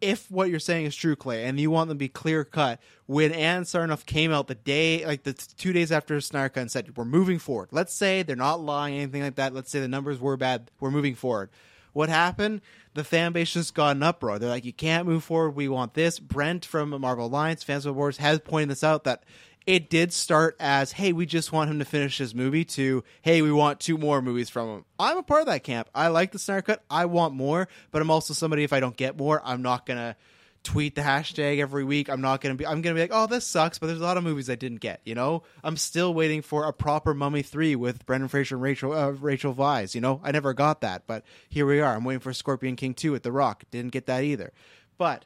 if 0.01 0.29
what 0.31 0.49
you're 0.49 0.59
saying 0.59 0.85
is 0.85 0.95
true, 0.95 1.15
Clay, 1.15 1.45
and 1.45 1.59
you 1.59 1.71
want 1.71 1.89
them 1.89 1.97
to 1.97 1.99
be 1.99 2.09
clear 2.09 2.43
cut, 2.43 2.79
when 3.05 3.31
Ann 3.31 3.63
Sarnoff 3.63 4.05
came 4.05 4.31
out 4.31 4.47
the 4.47 4.55
day, 4.55 5.05
like 5.05 5.23
the 5.23 5.33
two 5.33 5.73
days 5.73 5.91
after 5.91 6.19
Cut 6.19 6.57
and 6.57 6.71
said, 6.71 6.95
we're 6.95 7.05
moving 7.05 7.39
forward. 7.39 7.69
Let's 7.71 7.93
say 7.93 8.23
they're 8.23 8.35
not 8.35 8.61
lying, 8.61 8.95
anything 8.95 9.23
like 9.23 9.35
that. 9.35 9.53
Let's 9.53 9.71
say 9.71 9.79
the 9.79 9.87
numbers 9.87 10.19
were 10.19 10.37
bad. 10.37 10.71
We're 10.79 10.91
moving 10.91 11.15
forward. 11.15 11.49
What 11.93 12.09
happened? 12.09 12.61
The 12.93 13.03
fan 13.03 13.31
base 13.31 13.53
just 13.53 13.73
got 13.73 13.95
an 13.95 14.03
uproar. 14.03 14.39
They're 14.39 14.49
like, 14.49 14.65
you 14.65 14.73
can't 14.73 15.07
move 15.07 15.23
forward. 15.23 15.51
We 15.51 15.67
want 15.67 15.93
this. 15.95 16.19
Brent 16.19 16.65
from 16.65 16.89
Marvel 17.01 17.25
Alliance, 17.25 17.63
Fans 17.63 17.85
of 17.85 17.95
Wars, 17.95 18.17
has 18.17 18.39
pointed 18.39 18.69
this 18.69 18.83
out 18.83 19.03
that 19.05 19.23
it 19.69 19.87
did 19.87 20.11
start 20.11 20.55
as, 20.59 20.93
hey, 20.93 21.13
we 21.13 21.27
just 21.27 21.51
want 21.51 21.69
him 21.69 21.77
to 21.77 21.85
finish 21.85 22.17
his 22.17 22.33
movie, 22.33 22.65
to, 22.65 23.03
hey, 23.21 23.43
we 23.43 23.51
want 23.51 23.79
two 23.79 23.99
more 23.99 24.19
movies 24.19 24.49
from 24.49 24.67
him. 24.67 24.85
I'm 24.97 25.17
a 25.17 25.21
part 25.21 25.41
of 25.41 25.45
that 25.45 25.63
camp. 25.63 25.87
I 25.93 26.07
like 26.07 26.31
the 26.31 26.39
Snyder 26.39 26.63
Cut. 26.63 26.83
I 26.89 27.05
want 27.05 27.35
more, 27.35 27.67
but 27.91 28.01
I'm 28.01 28.09
also 28.09 28.33
somebody, 28.33 28.63
if 28.63 28.73
I 28.73 28.79
don't 28.79 28.97
get 28.97 29.15
more, 29.15 29.39
I'm 29.45 29.61
not 29.61 29.85
going 29.85 29.99
to 29.99 30.15
tweet 30.63 30.95
the 30.95 31.01
hashtag 31.01 31.59
every 31.59 31.83
week. 31.83 32.09
I'm 32.09 32.19
not 32.19 32.41
going 32.41 32.55
to 32.55 32.57
be, 32.57 32.65
I'm 32.65 32.81
going 32.81 32.95
to 32.95 32.99
be 32.99 33.01
like, 33.01 33.11
oh, 33.13 33.27
this 33.27 33.45
sucks, 33.45 33.77
but 33.77 33.85
there's 33.85 33.99
a 33.99 34.03
lot 34.03 34.17
of 34.17 34.23
movies 34.23 34.49
I 34.49 34.55
didn't 34.55 34.79
get, 34.79 35.01
you 35.05 35.13
know? 35.13 35.43
I'm 35.63 35.77
still 35.77 36.15
waiting 36.15 36.41
for 36.41 36.65
a 36.65 36.73
proper 36.73 37.13
Mummy 37.13 37.43
3 37.43 37.75
with 37.75 38.07
Brendan 38.07 38.27
Fraser 38.27 38.55
and 38.55 38.63
Rachel, 38.63 38.91
uh, 38.91 39.11
Rachel 39.11 39.53
Weisz, 39.53 39.93
you 39.93 40.01
know? 40.01 40.19
I 40.23 40.31
never 40.31 40.55
got 40.55 40.81
that, 40.81 41.03
but 41.05 41.23
here 41.47 41.67
we 41.67 41.79
are. 41.79 41.93
I'm 41.93 42.03
waiting 42.05 42.21
for 42.21 42.33
Scorpion 42.33 42.75
King 42.75 42.95
2 42.95 43.11
with 43.11 43.21
The 43.21 43.31
Rock. 43.31 43.65
Didn't 43.69 43.91
get 43.91 44.07
that 44.07 44.23
either. 44.23 44.51
But 44.97 45.25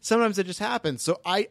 sometimes 0.00 0.38
it 0.38 0.46
just 0.46 0.60
happens. 0.60 1.02
So 1.02 1.20
I, 1.26 1.48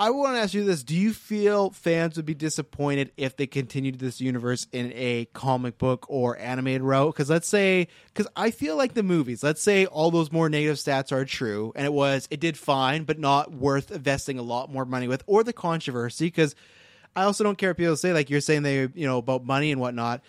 I 0.00 0.08
want 0.08 0.34
to 0.34 0.40
ask 0.40 0.54
you 0.54 0.64
this: 0.64 0.82
Do 0.82 0.96
you 0.96 1.12
feel 1.12 1.68
fans 1.68 2.16
would 2.16 2.24
be 2.24 2.32
disappointed 2.32 3.12
if 3.18 3.36
they 3.36 3.46
continued 3.46 3.98
this 3.98 4.18
universe 4.18 4.66
in 4.72 4.92
a 4.94 5.26
comic 5.34 5.76
book 5.76 6.06
or 6.08 6.38
animated 6.38 6.80
route? 6.80 7.12
Because 7.12 7.28
let's 7.28 7.46
say, 7.46 7.86
because 8.06 8.26
I 8.34 8.50
feel 8.50 8.76
like 8.76 8.94
the 8.94 9.02
movies. 9.02 9.42
Let's 9.42 9.62
say 9.62 9.84
all 9.84 10.10
those 10.10 10.32
more 10.32 10.48
negative 10.48 10.78
stats 10.78 11.12
are 11.12 11.26
true, 11.26 11.74
and 11.76 11.84
it 11.84 11.92
was 11.92 12.26
it 12.30 12.40
did 12.40 12.56
fine, 12.56 13.04
but 13.04 13.18
not 13.18 13.52
worth 13.52 13.90
investing 13.90 14.38
a 14.38 14.42
lot 14.42 14.72
more 14.72 14.86
money 14.86 15.06
with, 15.06 15.22
or 15.26 15.44
the 15.44 15.52
controversy. 15.52 16.28
Because 16.28 16.54
I 17.14 17.24
also 17.24 17.44
don't 17.44 17.58
care 17.58 17.72
if 17.72 17.76
people 17.76 17.94
say 17.96 18.14
like 18.14 18.30
you're 18.30 18.40
saying 18.40 18.62
they 18.62 18.88
you 18.94 19.06
know 19.06 19.18
about 19.18 19.44
money 19.44 19.70
and 19.70 19.82
whatnot. 19.82 20.22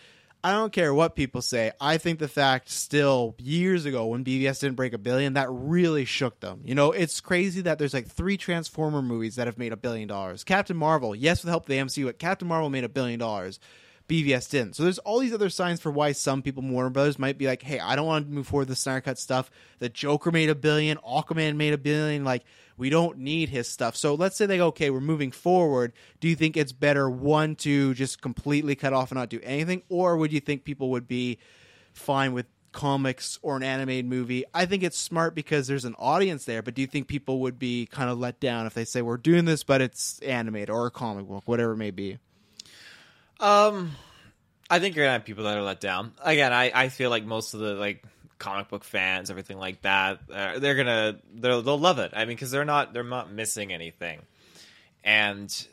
I 0.43 0.53
don't 0.53 0.73
care 0.73 0.93
what 0.93 1.15
people 1.15 1.41
say. 1.41 1.71
I 1.79 1.97
think 1.97 2.17
the 2.17 2.27
fact 2.27 2.69
still 2.69 3.35
years 3.37 3.85
ago 3.85 4.07
when 4.07 4.23
BVS 4.23 4.59
didn't 4.61 4.75
break 4.75 4.93
a 4.93 4.97
billion, 4.97 5.33
that 5.33 5.47
really 5.51 6.05
shook 6.05 6.39
them. 6.39 6.61
You 6.65 6.73
know, 6.73 6.91
it's 6.91 7.21
crazy 7.21 7.61
that 7.61 7.77
there's 7.77 7.93
like 7.93 8.07
three 8.07 8.37
Transformer 8.37 9.03
movies 9.03 9.35
that 9.35 9.47
have 9.47 9.59
made 9.59 9.71
a 9.71 9.77
billion 9.77 10.07
dollars. 10.07 10.43
Captain 10.43 10.77
Marvel, 10.77 11.15
yes, 11.15 11.41
with 11.41 11.47
the 11.47 11.51
help 11.51 11.63
of 11.63 11.69
the 11.69 11.77
MCU, 11.77 12.05
but 12.05 12.17
Captain 12.17 12.47
Marvel 12.47 12.69
made 12.69 12.83
a 12.83 12.89
billion 12.89 13.19
dollars. 13.19 13.59
BVS 14.07 14.49
didn't. 14.49 14.75
So 14.75 14.83
there's 14.83 14.97
all 14.99 15.19
these 15.19 15.33
other 15.33 15.49
signs 15.49 15.79
for 15.79 15.89
why 15.89 16.11
some 16.11 16.41
people, 16.41 16.63
Warner 16.63 16.89
Brothers, 16.89 17.17
might 17.17 17.37
be 17.37 17.47
like, 17.47 17.61
hey, 17.61 17.79
I 17.79 17.95
don't 17.95 18.07
want 18.07 18.25
to 18.25 18.31
move 18.31 18.47
forward 18.47 18.67
with 18.67 18.69
the 18.69 18.81
Snyder 18.81 18.99
Cut 18.99 19.17
stuff. 19.17 19.49
The 19.79 19.87
Joker 19.87 20.31
made 20.31 20.49
a 20.49 20.55
billion, 20.55 20.97
Aquaman 20.97 21.55
made 21.55 21.71
a 21.73 21.77
billion. 21.77 22.25
Like, 22.25 22.43
we 22.81 22.89
don't 22.89 23.19
need 23.19 23.49
his 23.49 23.67
stuff. 23.67 23.95
So 23.95 24.15
let's 24.15 24.35
say 24.35 24.47
they 24.47 24.57
go, 24.57 24.69
okay, 24.69 24.89
we're 24.89 25.01
moving 25.01 25.29
forward. 25.29 25.93
Do 26.19 26.27
you 26.27 26.35
think 26.35 26.57
it's 26.57 26.71
better, 26.71 27.07
one, 27.07 27.55
to 27.57 27.93
just 27.93 28.23
completely 28.23 28.73
cut 28.73 28.91
off 28.91 29.11
and 29.11 29.19
not 29.19 29.29
do 29.29 29.39
anything? 29.43 29.83
Or 29.87 30.17
would 30.17 30.33
you 30.33 30.39
think 30.39 30.63
people 30.63 30.89
would 30.89 31.07
be 31.07 31.37
fine 31.93 32.33
with 32.33 32.47
comics 32.71 33.37
or 33.43 33.55
an 33.55 33.61
animated 33.61 34.07
movie? 34.07 34.45
I 34.51 34.65
think 34.65 34.81
it's 34.81 34.97
smart 34.97 35.35
because 35.35 35.67
there's 35.67 35.85
an 35.85 35.93
audience 35.99 36.45
there, 36.45 36.63
but 36.63 36.73
do 36.73 36.81
you 36.81 36.87
think 36.87 37.07
people 37.07 37.41
would 37.41 37.59
be 37.59 37.85
kind 37.85 38.09
of 38.09 38.17
let 38.17 38.39
down 38.39 38.65
if 38.65 38.73
they 38.73 38.85
say, 38.85 39.03
we're 39.03 39.17
doing 39.17 39.45
this, 39.45 39.63
but 39.63 39.79
it's 39.79 40.17
animated 40.21 40.71
or 40.71 40.87
a 40.87 40.91
comic 40.91 41.27
book, 41.27 41.43
whatever 41.45 41.73
it 41.73 41.77
may 41.77 41.91
be? 41.91 42.17
Um, 43.39 43.91
I 44.71 44.79
think 44.79 44.95
you're 44.95 45.05
gonna 45.05 45.13
have 45.13 45.25
people 45.25 45.43
that 45.43 45.55
are 45.55 45.61
let 45.61 45.81
down. 45.81 46.13
Again, 46.23 46.51
I, 46.51 46.71
I 46.73 46.89
feel 46.89 47.11
like 47.11 47.25
most 47.25 47.53
of 47.53 47.59
the 47.59 47.75
like 47.75 48.03
comic 48.41 48.69
book 48.69 48.83
fans, 48.83 49.29
everything 49.29 49.59
like 49.59 49.83
that, 49.83 50.19
uh, 50.33 50.59
they're 50.59 50.75
gonna 50.75 51.19
they'll 51.33 51.61
they'll 51.61 51.79
love 51.79 51.99
it. 51.99 52.11
I 52.13 52.25
mean, 52.25 52.35
because 52.35 52.51
they're 52.51 52.65
not 52.65 52.91
they're 52.91 53.03
not 53.03 53.31
missing 53.31 53.71
anything, 53.71 54.19
and 55.03 55.67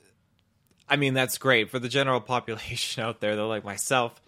I 0.89 0.97
mean 0.97 1.15
that's 1.15 1.39
great 1.39 1.71
for 1.71 1.79
the 1.79 1.89
general 1.89 2.21
population 2.35 3.03
out 3.03 3.21
there. 3.21 3.35
Though, 3.35 3.49
like 3.49 3.65
myself, 3.65 4.21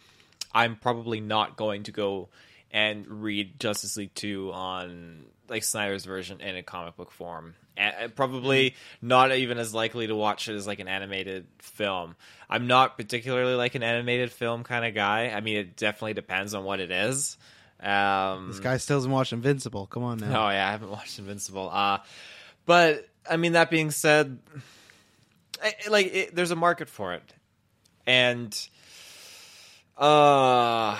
I'm 0.52 0.76
probably 0.76 1.20
not 1.20 1.56
going 1.56 1.84
to 1.84 1.92
go 1.92 2.30
and 2.70 3.06
read 3.06 3.60
Justice 3.60 3.96
League 3.96 4.14
two 4.14 4.50
on 4.52 5.26
like 5.48 5.62
Snyder's 5.62 6.06
version 6.06 6.40
in 6.40 6.56
a 6.56 6.62
comic 6.62 6.96
book 6.96 7.10
form. 7.10 7.54
And 7.76 8.14
probably 8.14 8.74
not 9.00 9.32
even 9.32 9.58
as 9.58 9.74
likely 9.74 10.06
to 10.06 10.14
watch 10.14 10.48
it 10.48 10.54
as 10.54 10.66
like 10.66 10.80
an 10.80 10.88
animated 10.88 11.46
film. 11.58 12.14
I'm 12.48 12.66
not 12.66 12.96
particularly 12.96 13.54
like 13.54 13.74
an 13.74 13.82
animated 13.82 14.32
film 14.32 14.64
kind 14.64 14.84
of 14.84 14.94
guy. 14.94 15.28
I 15.28 15.40
mean, 15.40 15.56
it 15.56 15.76
definitely 15.76 16.14
depends 16.14 16.54
on 16.54 16.64
what 16.64 16.80
it 16.80 16.90
is. 16.90 17.36
Um, 17.82 18.48
This 18.48 18.60
guy 18.60 18.76
still 18.76 18.96
hasn't 18.98 19.12
watched 19.12 19.32
Invincible. 19.32 19.86
Come 19.86 20.02
on 20.04 20.18
now. 20.18 20.46
Oh 20.46 20.50
yeah, 20.50 20.68
I 20.68 20.70
haven't 20.72 20.90
watched 20.90 21.18
Invincible. 21.18 21.70
Uh 21.72 21.98
but 22.66 23.08
I 23.28 23.36
mean 23.36 23.52
that 23.52 23.70
being 23.70 23.90
said, 23.90 24.38
I, 25.62 25.74
like 25.88 26.06
it, 26.14 26.34
there's 26.34 26.50
a 26.50 26.56
market 26.56 26.88
for 26.88 27.14
it, 27.14 27.34
and 28.06 28.54
uh, 29.98 30.96
I 30.96 30.98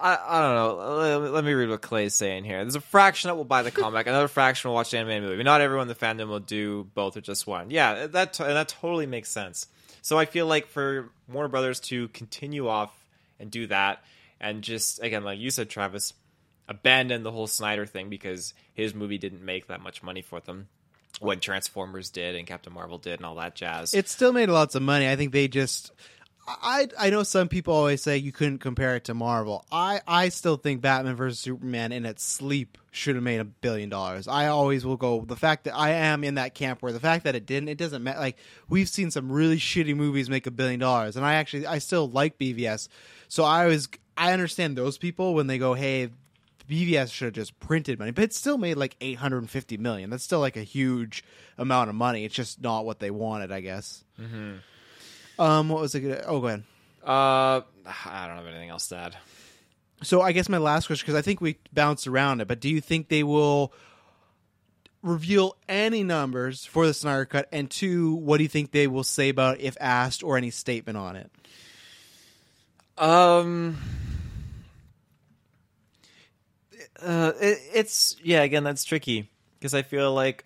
I 0.00 0.40
don't 0.42 0.54
know. 0.54 1.20
Let, 1.22 1.32
let 1.32 1.44
me 1.44 1.52
read 1.52 1.68
what 1.70 1.82
Clay's 1.82 2.14
saying 2.14 2.44
here. 2.44 2.62
There's 2.62 2.74
a 2.74 2.80
fraction 2.80 3.28
that 3.28 3.36
will 3.36 3.44
buy 3.44 3.62
the 3.62 3.70
comic, 3.82 4.06
another 4.06 4.28
fraction 4.28 4.68
will 4.70 4.74
watch 4.74 4.90
the 4.90 4.98
animated 4.98 5.22
movie. 5.28 5.42
Not 5.42 5.60
everyone 5.60 5.88
in 5.88 5.88
the 5.88 5.94
fandom 5.94 6.28
will 6.28 6.40
do 6.40 6.84
both 6.94 7.16
or 7.16 7.20
just 7.20 7.46
one. 7.46 7.70
Yeah, 7.70 8.06
that 8.08 8.38
and 8.40 8.50
that 8.56 8.68
totally 8.68 9.06
makes 9.06 9.30
sense. 9.30 9.66
So 10.02 10.18
I 10.18 10.26
feel 10.26 10.46
like 10.46 10.66
for 10.66 11.10
Warner 11.32 11.48
Brothers 11.48 11.80
to 11.80 12.08
continue 12.08 12.68
off 12.68 12.92
and 13.40 13.50
do 13.50 13.66
that, 13.68 14.04
and 14.44 14.62
just 14.62 15.02
again, 15.02 15.24
like 15.24 15.38
you 15.38 15.50
said, 15.50 15.70
Travis, 15.70 16.12
abandon 16.68 17.22
the 17.22 17.32
whole 17.32 17.46
Snyder 17.46 17.86
thing 17.86 18.10
because 18.10 18.52
his 18.74 18.94
movie 18.94 19.18
didn't 19.18 19.42
make 19.42 19.68
that 19.68 19.80
much 19.80 20.02
money 20.02 20.20
for 20.20 20.38
them 20.38 20.68
when 21.20 21.40
Transformers 21.40 22.10
did 22.10 22.34
and 22.36 22.46
Captain 22.46 22.72
Marvel 22.72 22.98
did 22.98 23.14
and 23.14 23.24
all 23.24 23.36
that 23.36 23.54
jazz. 23.54 23.94
It 23.94 24.08
still 24.08 24.32
made 24.32 24.50
lots 24.50 24.74
of 24.74 24.82
money. 24.82 25.08
I 25.08 25.16
think 25.16 25.32
they 25.32 25.48
just. 25.48 25.92
I 26.46 26.88
I 26.98 27.08
know 27.08 27.22
some 27.22 27.48
people 27.48 27.72
always 27.72 28.02
say 28.02 28.18
you 28.18 28.32
couldn't 28.32 28.58
compare 28.58 28.96
it 28.96 29.04
to 29.04 29.14
Marvel. 29.14 29.64
I 29.72 30.02
I 30.06 30.28
still 30.28 30.58
think 30.58 30.82
Batman 30.82 31.16
versus 31.16 31.38
Superman 31.38 31.90
in 31.90 32.04
its 32.04 32.22
sleep 32.22 32.76
should 32.90 33.14
have 33.14 33.24
made 33.24 33.40
a 33.40 33.44
billion 33.44 33.88
dollars. 33.88 34.28
I 34.28 34.48
always 34.48 34.84
will 34.84 34.98
go 34.98 35.24
the 35.24 35.36
fact 35.36 35.64
that 35.64 35.74
I 35.74 35.92
am 35.92 36.22
in 36.22 36.34
that 36.34 36.54
camp 36.54 36.82
where 36.82 36.92
the 36.92 37.00
fact 37.00 37.24
that 37.24 37.34
it 37.34 37.46
didn't 37.46 37.70
it 37.70 37.78
doesn't 37.78 38.02
matter. 38.02 38.18
Like 38.18 38.36
we've 38.68 38.90
seen 38.90 39.10
some 39.10 39.32
really 39.32 39.56
shitty 39.56 39.96
movies 39.96 40.28
make 40.28 40.46
a 40.46 40.50
billion 40.50 40.80
dollars, 40.80 41.16
and 41.16 41.24
I 41.24 41.34
actually 41.36 41.66
I 41.66 41.78
still 41.78 42.10
like 42.10 42.36
BVS. 42.36 42.88
So 43.28 43.44
I 43.44 43.64
was 43.64 43.88
I 44.16 44.32
understand 44.32 44.76
those 44.76 44.98
people 44.98 45.34
when 45.34 45.46
they 45.46 45.58
go, 45.58 45.74
hey. 45.74 46.10
BVS 46.66 47.12
should 47.12 47.26
have 47.26 47.34
just 47.34 47.60
printed 47.60 47.98
money, 47.98 48.10
but 48.10 48.24
it 48.24 48.32
still 48.32 48.56
made 48.56 48.78
like 48.78 48.96
850 48.98 49.76
million. 49.76 50.08
That's 50.08 50.24
still 50.24 50.40
like 50.40 50.56
a 50.56 50.62
huge 50.62 51.22
amount 51.58 51.90
of 51.90 51.94
money. 51.94 52.24
It's 52.24 52.34
just 52.34 52.58
not 52.58 52.86
what 52.86 53.00
they 53.00 53.10
wanted, 53.10 53.52
I 53.52 53.60
guess. 53.60 54.02
Um, 55.38 55.68
what 55.68 55.82
was 55.82 55.94
it? 55.94 56.24
Oh, 56.26 56.40
go 56.40 56.46
ahead. 56.46 56.62
Uh, 57.02 57.60
I 58.06 58.26
don't 58.26 58.36
have 58.38 58.46
anything 58.46 58.70
else 58.70 58.88
to 58.88 58.96
add. 58.96 59.16
So 60.02 60.22
I 60.22 60.32
guess 60.32 60.48
my 60.48 60.56
last 60.56 60.86
question, 60.86 61.04
because 61.04 61.18
I 61.18 61.22
think 61.22 61.42
we 61.42 61.58
bounced 61.74 62.06
around 62.06 62.40
it, 62.40 62.48
but 62.48 62.60
do 62.60 62.70
you 62.70 62.80
think 62.80 63.08
they 63.08 63.22
will 63.24 63.70
reveal 65.02 65.56
any 65.68 66.02
numbers 66.02 66.64
for 66.64 66.86
the 66.86 66.94
Snyder 66.94 67.26
Cut? 67.26 67.46
And 67.52 67.70
two, 67.70 68.14
what 68.14 68.38
do 68.38 68.42
you 68.42 68.48
think 68.48 68.72
they 68.72 68.86
will 68.86 69.04
say 69.04 69.28
about 69.28 69.58
it 69.58 69.64
if 69.64 69.76
asked 69.80 70.22
or 70.22 70.38
any 70.38 70.50
statement 70.50 70.96
on 70.96 71.16
it? 71.16 71.30
Um, 72.96 73.76
uh, 77.02 77.32
it, 77.40 77.58
it's 77.72 78.16
yeah. 78.22 78.42
Again, 78.42 78.64
that's 78.64 78.84
tricky 78.84 79.30
because 79.58 79.74
I 79.74 79.82
feel 79.82 80.12
like, 80.12 80.44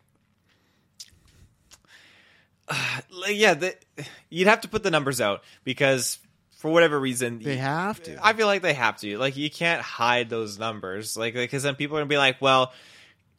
uh, 2.68 3.00
like, 3.10 3.36
yeah, 3.36 3.54
the, 3.54 3.74
you'd 4.30 4.48
have 4.48 4.62
to 4.62 4.68
put 4.68 4.82
the 4.82 4.90
numbers 4.90 5.20
out 5.20 5.42
because 5.64 6.18
for 6.58 6.70
whatever 6.70 6.98
reason 6.98 7.38
They 7.38 7.56
have 7.56 8.02
to. 8.02 8.18
I 8.24 8.32
feel 8.32 8.46
like 8.46 8.62
they 8.62 8.74
have 8.74 8.96
to. 8.98 9.16
Like 9.18 9.36
you 9.36 9.50
can't 9.50 9.80
hide 9.80 10.28
those 10.28 10.58
numbers, 10.58 11.16
like 11.16 11.34
because 11.34 11.62
then 11.62 11.76
people 11.76 11.96
are 11.96 12.00
gonna 12.00 12.08
be 12.08 12.18
like, 12.18 12.40
well, 12.42 12.72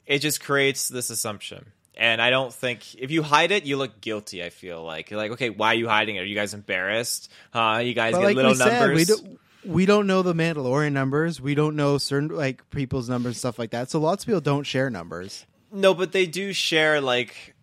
it 0.06 0.20
just 0.20 0.42
creates 0.42 0.88
this 0.88 1.10
assumption. 1.10 1.72
And 1.96 2.22
I 2.22 2.30
don't 2.30 2.54
think 2.54 2.96
if 2.96 3.12
you 3.12 3.22
hide 3.22 3.52
it, 3.52 3.66
you 3.66 3.76
look 3.76 4.00
guilty. 4.00 4.42
I 4.42 4.50
feel 4.52 4.84
like 4.84 5.12
you're 5.12 5.20
like, 5.20 5.32
okay, 5.32 5.50
why 5.50 5.68
are 5.74 5.76
you 5.76 5.90
hiding 5.90 6.16
it? 6.16 6.22
Are 6.22 6.26
you 6.26 6.36
guys 6.36 6.54
embarrassed? 6.54 7.30
Uh, 7.54 7.82
you 7.84 7.94
guys 7.94 8.14
But 8.14 8.20
get 8.20 8.26
like 8.26 8.36
little 8.38 8.52
we 8.52 8.58
said, 8.58 8.80
numbers. 8.80 9.12
We 9.66 9.86
don't. 9.86 10.08
Know 10.08 10.22
the 10.22 10.34
Mandalorian 10.34 10.92
numbers. 10.94 11.40
We 11.42 11.56
don't 11.56 11.76
know 11.76 11.98
certain 11.98 12.30
like 12.30 12.68
people's 12.70 13.10
numbers, 13.10 13.32
and 13.32 13.38
stuff 13.38 13.60
like 13.60 13.72
that. 13.72 13.90
So 13.90 14.00
lots 14.00 14.24
of 14.24 14.28
people 14.28 14.42
don't 14.42 14.64
share 14.64 14.90
numbers. 14.90 15.46
No, 15.72 15.94
but 15.94 16.12
they 16.12 16.26
do 16.26 16.52
share 16.54 17.00
like 17.02 17.56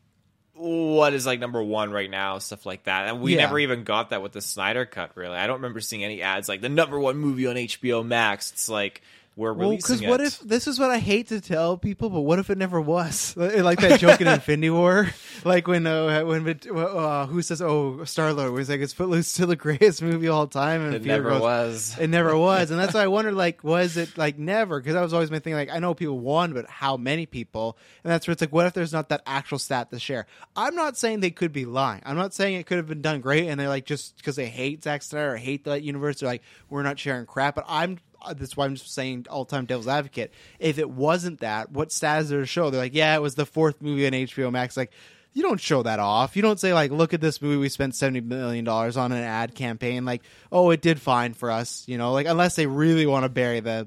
what 0.54 1.12
is 1.12 1.26
like 1.26 1.40
number 1.40 1.62
one 1.62 1.90
right 1.90 2.10
now, 2.10 2.38
stuff 2.38 2.64
like 2.64 2.84
that. 2.84 3.08
And 3.08 3.20
we 3.20 3.32
Yeah. 3.34 3.42
never 3.42 3.58
even 3.58 3.84
got 3.84 4.10
that 4.10 4.22
with 4.22 4.32
the 4.32 4.40
Snyder 4.40 4.86
cut. 4.86 5.10
Really, 5.16 5.36
I 5.36 5.46
don't 5.46 5.56
remember 5.56 5.80
seeing 5.80 6.04
any 6.04 6.22
ads 6.22 6.48
like 6.48 6.60
the 6.60 6.68
number 6.68 6.98
one 6.98 7.16
movie 7.18 7.46
on 7.46 7.56
HBO 7.56 8.02
Max. 8.06 8.52
It's 8.52 8.68
like 8.68 9.02
we're 9.36 9.52
Well, 9.52 9.68
releasing 9.68 9.98
because 9.98 10.08
what 10.08 10.20
if 10.22 10.38
this 10.40 10.66
is 10.66 10.78
what 10.78 10.90
I 10.90 10.98
hate 10.98 11.28
to 11.28 11.42
tell 11.42 11.76
people, 11.76 12.08
but 12.08 12.22
what 12.22 12.38
if 12.38 12.48
it 12.48 12.56
never 12.56 12.80
was? 12.80 13.34
Like 13.66 13.80
that 13.80 14.00
joke 14.00 14.20
in 14.20 14.26
Infinity 14.36 14.70
War, 14.70 15.08
like 15.44 15.68
when 15.68 15.86
uh, 15.86 16.24
when 16.24 16.58
uh, 16.74 17.26
who 17.26 17.42
says, 17.42 17.60
"Oh, 17.60 18.04
Star 18.04 18.32
Lord," 18.32 18.52
was 18.52 18.68
like, 18.68 18.80
"It's 18.80 18.92
Footloose 18.92 19.28
still 19.28 19.46
the 19.46 19.56
greatest 19.56 20.02
movie 20.02 20.26
of 20.26 20.34
all 20.34 20.46
time," 20.46 20.82
and 20.82 20.94
it 20.94 21.02
Peter 21.02 21.16
never 21.16 21.30
goes, 21.30 21.40
was? 21.42 21.98
It 21.98 22.08
never 22.08 22.36
was, 22.36 22.70
and 22.70 22.80
that's 22.80 22.94
why 22.94 23.02
I 23.02 23.08
wondered, 23.08 23.34
like, 23.34 23.62
was 23.62 23.96
it 23.96 24.16
like 24.16 24.38
never? 24.38 24.80
Because 24.80 24.94
that 24.94 25.02
was 25.02 25.12
always 25.12 25.30
my 25.30 25.38
thing. 25.38 25.54
Like, 25.54 25.70
I 25.70 25.80
know 25.80 25.94
people 25.94 26.18
won, 26.18 26.54
but 26.54 26.68
how 26.68 26.96
many 26.96 27.26
people? 27.26 27.76
And 28.04 28.12
that's 28.12 28.26
where 28.26 28.32
it's 28.32 28.40
like, 28.40 28.52
what 28.52 28.66
if 28.66 28.72
there's 28.72 28.92
not 28.92 29.10
that 29.10 29.22
actual 29.26 29.58
stat 29.58 29.90
to 29.90 29.98
share? 29.98 30.26
I'm 30.54 30.74
not 30.74 30.96
saying 30.96 31.20
they 31.20 31.30
could 31.30 31.52
be 31.52 31.64
lying. 31.66 32.02
I'm 32.06 32.16
not 32.16 32.32
saying 32.32 32.56
it 32.56 32.66
could 32.66 32.78
have 32.78 32.86
been 32.86 33.02
done 33.02 33.20
great, 33.20 33.48
and 33.48 33.60
they're 33.60 33.68
like 33.68 33.84
just 33.84 34.16
because 34.16 34.36
they 34.36 34.46
hate 34.46 34.84
Zack 34.84 35.02
Snyder 35.02 35.34
or 35.34 35.36
hate 35.36 35.64
that 35.64 35.82
universe, 35.82 36.20
they're 36.20 36.28
like, 36.28 36.42
we're 36.70 36.82
not 36.82 36.98
sharing 36.98 37.26
crap. 37.26 37.54
But 37.56 37.64
I'm 37.68 37.98
Uh, 38.22 38.34
that's 38.34 38.56
why 38.56 38.64
I'm 38.64 38.74
just 38.74 38.92
saying 38.92 39.26
all 39.28 39.44
time 39.44 39.66
devil's 39.66 39.88
advocate. 39.88 40.32
If 40.58 40.78
it 40.78 40.90
wasn't 40.90 41.40
that, 41.40 41.70
what 41.70 41.92
stat 41.92 42.22
is 42.22 42.28
there 42.28 42.40
to 42.40 42.46
show? 42.46 42.70
They're 42.70 42.80
like, 42.80 42.94
yeah, 42.94 43.14
it 43.14 43.22
was 43.22 43.34
the 43.34 43.46
fourth 43.46 43.80
movie 43.80 44.06
on 44.06 44.12
HBO 44.12 44.50
Max. 44.50 44.76
Like, 44.76 44.92
you 45.32 45.42
don't 45.42 45.60
show 45.60 45.82
that 45.82 45.98
off. 45.98 46.34
You 46.34 46.42
don't 46.42 46.58
say 46.58 46.72
like, 46.72 46.90
look 46.90 47.12
at 47.12 47.20
this 47.20 47.42
movie 47.42 47.58
we 47.58 47.68
spent 47.68 47.94
seventy 47.94 48.22
million 48.22 48.64
dollars 48.64 48.96
on 48.96 49.12
an 49.12 49.22
ad 49.22 49.54
campaign. 49.54 50.06
Like, 50.06 50.22
oh, 50.50 50.70
it 50.70 50.80
did 50.80 51.00
fine 51.00 51.34
for 51.34 51.50
us. 51.50 51.84
You 51.86 51.98
know, 51.98 52.12
like 52.12 52.26
unless 52.26 52.56
they 52.56 52.66
really 52.66 53.04
want 53.04 53.24
to 53.24 53.28
bury 53.28 53.60
the 53.60 53.86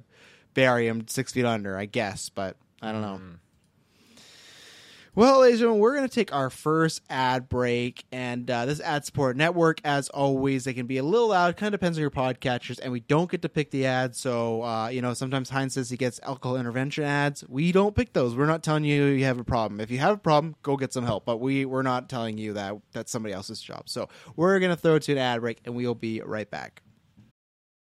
bury 0.53 0.87
him 0.87 1.07
six 1.07 1.33
feet 1.33 1.45
under, 1.45 1.75
I 1.75 1.85
guess. 1.85 2.29
But 2.29 2.55
I 2.83 2.91
don't 2.91 3.01
know. 3.01 3.19
Mm. 3.21 3.37
Well, 5.19 5.41
ladies 5.41 5.55
and 5.55 5.63
gentlemen, 5.63 5.81
we're 5.81 5.95
going 5.97 6.07
to 6.07 6.15
take 6.15 6.33
our 6.33 6.49
first 6.49 7.01
ad 7.09 7.49
break. 7.49 8.05
And 8.09 8.49
uh, 8.49 8.65
this 8.65 8.79
ad 8.79 9.03
support 9.03 9.35
network, 9.35 9.81
as 9.83 10.07
always, 10.07 10.63
they 10.63 10.73
can 10.73 10.85
be 10.85 10.97
a 10.97 11.03
little 11.03 11.27
loud. 11.27 11.57
Kind 11.57 11.75
of 11.75 11.81
depends 11.81 11.97
on 11.97 12.01
your 12.03 12.09
podcatchers. 12.09 12.79
And 12.81 12.93
we 12.93 13.01
don't 13.01 13.29
get 13.29 13.41
to 13.41 13.49
pick 13.49 13.69
the 13.71 13.85
ads. 13.85 14.17
So, 14.17 14.63
uh, 14.63 14.87
you 14.87 15.01
know, 15.01 15.13
sometimes 15.13 15.49
Heinz 15.49 15.73
says 15.73 15.89
he 15.89 15.97
gets 15.97 16.21
alcohol 16.23 16.55
intervention 16.55 17.03
ads. 17.03 17.43
We 17.49 17.73
don't 17.73 17.93
pick 17.93 18.13
those. 18.13 18.33
We're 18.33 18.45
not 18.45 18.63
telling 18.63 18.85
you 18.85 19.07
you 19.07 19.25
have 19.25 19.39
a 19.39 19.43
problem. 19.43 19.81
If 19.81 19.91
you 19.91 19.97
have 19.97 20.15
a 20.15 20.19
problem, 20.19 20.55
go 20.63 20.77
get 20.77 20.93
some 20.93 21.03
help. 21.03 21.25
But 21.25 21.41
we, 21.41 21.65
we're 21.65 21.81
not 21.81 22.07
telling 22.07 22.37
you 22.37 22.53
that 22.53 22.77
that's 22.93 23.11
somebody 23.11 23.33
else's 23.33 23.61
job. 23.61 23.89
So 23.89 24.07
we're 24.37 24.57
going 24.59 24.71
to 24.71 24.77
throw 24.77 24.99
to 24.99 25.11
an 25.11 25.17
ad 25.17 25.41
break, 25.41 25.59
and 25.65 25.75
we'll 25.75 25.95
be 25.95 26.21
right 26.21 26.49
back. 26.49 26.81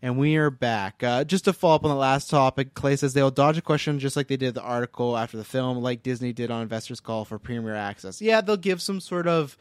And 0.00 0.16
we 0.16 0.36
are 0.36 0.50
back. 0.50 1.02
Uh, 1.02 1.24
just 1.24 1.46
to 1.46 1.52
follow 1.52 1.74
up 1.74 1.84
on 1.84 1.90
the 1.90 1.96
last 1.96 2.30
topic, 2.30 2.74
Clay 2.74 2.94
says 2.94 3.14
they'll 3.14 3.32
dodge 3.32 3.58
a 3.58 3.62
question 3.62 3.98
just 3.98 4.16
like 4.16 4.28
they 4.28 4.36
did 4.36 4.54
the 4.54 4.62
article 4.62 5.16
after 5.16 5.36
the 5.36 5.44
film, 5.44 5.78
like 5.78 6.04
Disney 6.04 6.32
did 6.32 6.52
on 6.52 6.62
Investors 6.62 7.00
Call 7.00 7.24
for 7.24 7.38
Premier 7.38 7.74
Access. 7.74 8.22
Yeah, 8.22 8.40
they'll 8.40 8.56
give 8.56 8.80
some 8.80 9.00
sort 9.00 9.26
of 9.26 9.58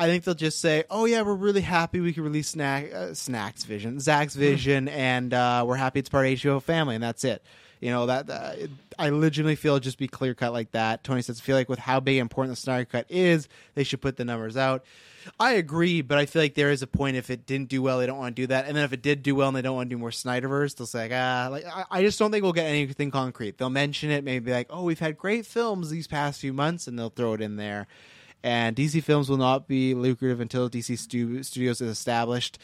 I 0.00 0.06
think 0.06 0.24
they'll 0.24 0.34
just 0.34 0.60
say, 0.60 0.84
"Oh 0.88 1.04
yeah, 1.04 1.20
we're 1.20 1.34
really 1.34 1.60
happy 1.60 2.00
we 2.00 2.14
can 2.14 2.22
release 2.22 2.48
Snack 2.48 2.90
uh, 2.90 3.12
Snacks 3.12 3.64
Vision, 3.64 4.00
Zach's 4.00 4.34
Vision, 4.34 4.88
and 4.88 5.34
uh, 5.34 5.62
we're 5.66 5.76
happy 5.76 5.98
it's 5.98 6.08
part 6.08 6.24
of 6.24 6.32
HBO 6.32 6.62
Family, 6.62 6.94
and 6.94 7.04
that's 7.04 7.22
it." 7.22 7.42
You 7.80 7.90
know 7.90 8.06
that 8.06 8.30
uh, 8.30 8.52
I 8.98 9.10
legitimately 9.10 9.56
feel 9.56 9.78
just 9.78 9.98
be 9.98 10.08
clear 10.08 10.34
cut 10.34 10.54
like 10.54 10.70
that. 10.70 11.04
Tony 11.04 11.20
says, 11.20 11.38
I 11.38 11.42
feel 11.42 11.56
like 11.56 11.68
with 11.68 11.78
how 11.78 12.00
big 12.00 12.16
and 12.16 12.22
important 12.22 12.56
the 12.56 12.60
Snyder 12.60 12.86
Cut 12.86 13.06
is, 13.10 13.46
they 13.74 13.84
should 13.84 14.00
put 14.00 14.16
the 14.16 14.24
numbers 14.24 14.56
out. 14.56 14.84
I 15.38 15.52
agree, 15.52 16.02
but 16.02 16.18
I 16.18 16.26
feel 16.26 16.42
like 16.42 16.54
there 16.54 16.70
is 16.70 16.82
a 16.82 16.86
point 16.86 17.16
if 17.16 17.30
it 17.30 17.46
didn't 17.46 17.68
do 17.68 17.82
well, 17.82 17.98
they 17.98 18.06
don't 18.06 18.18
want 18.18 18.34
to 18.34 18.42
do 18.42 18.46
that, 18.48 18.66
and 18.66 18.76
then 18.76 18.84
if 18.84 18.92
it 18.92 19.02
did 19.02 19.22
do 19.22 19.34
well 19.34 19.48
and 19.48 19.56
they 19.56 19.62
don't 19.62 19.76
want 19.76 19.88
to 19.88 19.94
do 19.94 19.98
more 19.98 20.10
Snyderverse, 20.10 20.76
they'll 20.76 20.86
say, 20.86 21.02
like, 21.08 21.12
ah, 21.14 21.48
like 21.50 21.64
I, 21.66 21.84
I 21.90 22.02
just 22.02 22.18
don't 22.18 22.30
think 22.30 22.42
we'll 22.42 22.52
get 22.52 22.66
anything 22.66 23.10
concrete. 23.10 23.58
They'll 23.58 23.70
mention 23.70 24.10
it, 24.10 24.24
maybe 24.24 24.50
like, 24.50 24.66
oh, 24.70 24.84
we've 24.84 24.98
had 24.98 25.16
great 25.16 25.46
films 25.46 25.90
these 25.90 26.06
past 26.06 26.40
few 26.40 26.52
months, 26.52 26.86
and 26.86 26.98
they'll 26.98 27.10
throw 27.10 27.34
it 27.34 27.40
in 27.40 27.56
there. 27.56 27.86
And 28.42 28.74
DC 28.74 29.02
films 29.02 29.28
will 29.28 29.36
not 29.36 29.68
be 29.68 29.94
lucrative 29.94 30.40
until 30.40 30.70
DC 30.70 30.98
stu- 30.98 31.42
Studios 31.42 31.80
is 31.80 31.90
established 31.90 32.58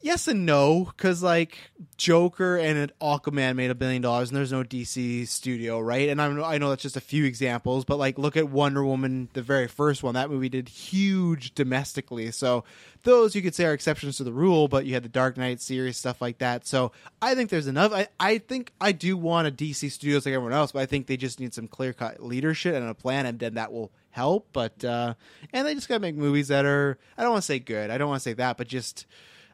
yes 0.00 0.28
and 0.28 0.44
no 0.46 0.84
because 0.84 1.22
like 1.22 1.70
joker 1.96 2.56
and 2.56 2.92
aquaman 3.00 3.56
made 3.56 3.70
a 3.70 3.74
billion 3.74 4.02
dollars 4.02 4.28
and 4.28 4.36
there's 4.36 4.52
no 4.52 4.62
dc 4.62 5.26
studio 5.26 5.80
right? 5.80 6.08
And 6.08 6.20
I 6.20 6.28
know, 6.28 6.44
I 6.44 6.58
know 6.58 6.70
that's 6.70 6.82
just 6.82 6.96
a 6.96 7.00
few 7.00 7.24
examples 7.24 7.84
but 7.84 7.96
like 7.96 8.18
look 8.18 8.36
at 8.36 8.48
wonder 8.48 8.84
woman 8.84 9.28
the 9.32 9.42
very 9.42 9.68
first 9.68 10.02
one. 10.02 10.14
That 10.14 10.30
movie 10.30 10.48
did 10.48 10.68
huge 10.68 11.54
domestically. 11.54 12.30
So 12.30 12.64
those 13.04 13.34
you 13.34 13.42
could 13.42 13.54
say 13.54 13.64
are 13.64 13.72
exceptions 13.72 14.18
to 14.18 14.24
the 14.24 14.32
rule 14.32 14.68
but 14.68 14.84
you 14.84 14.94
had 14.94 15.02
the 15.02 15.08
dark 15.08 15.36
knight 15.36 15.60
series 15.60 15.96
stuff 15.96 16.20
like 16.20 16.38
that. 16.38 16.66
So 16.66 16.92
i 17.22 17.34
think 17.34 17.50
there's 17.50 17.66
enough. 17.66 17.92
I, 17.92 18.08
I 18.20 18.38
think 18.38 18.72
i 18.80 18.92
do 18.92 19.16
want 19.16 19.48
a 19.48 19.50
dc 19.50 19.90
studios 19.90 20.26
like 20.26 20.34
everyone 20.34 20.52
else 20.52 20.72
but 20.72 20.82
i 20.82 20.86
think 20.86 21.06
they 21.06 21.16
just 21.16 21.40
need 21.40 21.54
some 21.54 21.68
clear-cut 21.68 22.22
leadership 22.22 22.74
and 22.74 22.88
a 22.88 22.94
plan 22.94 23.26
and 23.26 23.38
then 23.38 23.54
that 23.54 23.72
will 23.72 23.90
help. 24.10 24.48
But 24.52 24.84
uh 24.84 25.14
and 25.52 25.66
they 25.66 25.74
just 25.74 25.88
gotta 25.88 26.00
make 26.00 26.16
movies 26.16 26.48
that 26.48 26.64
are 26.64 26.98
i 27.16 27.22
don't 27.22 27.32
want 27.32 27.42
to 27.42 27.46
say 27.46 27.58
good 27.58 27.90
i 27.90 27.98
don't 27.98 28.08
want 28.08 28.20
to 28.20 28.28
say 28.28 28.34
that 28.34 28.56
but 28.56 28.68
just 28.68 29.06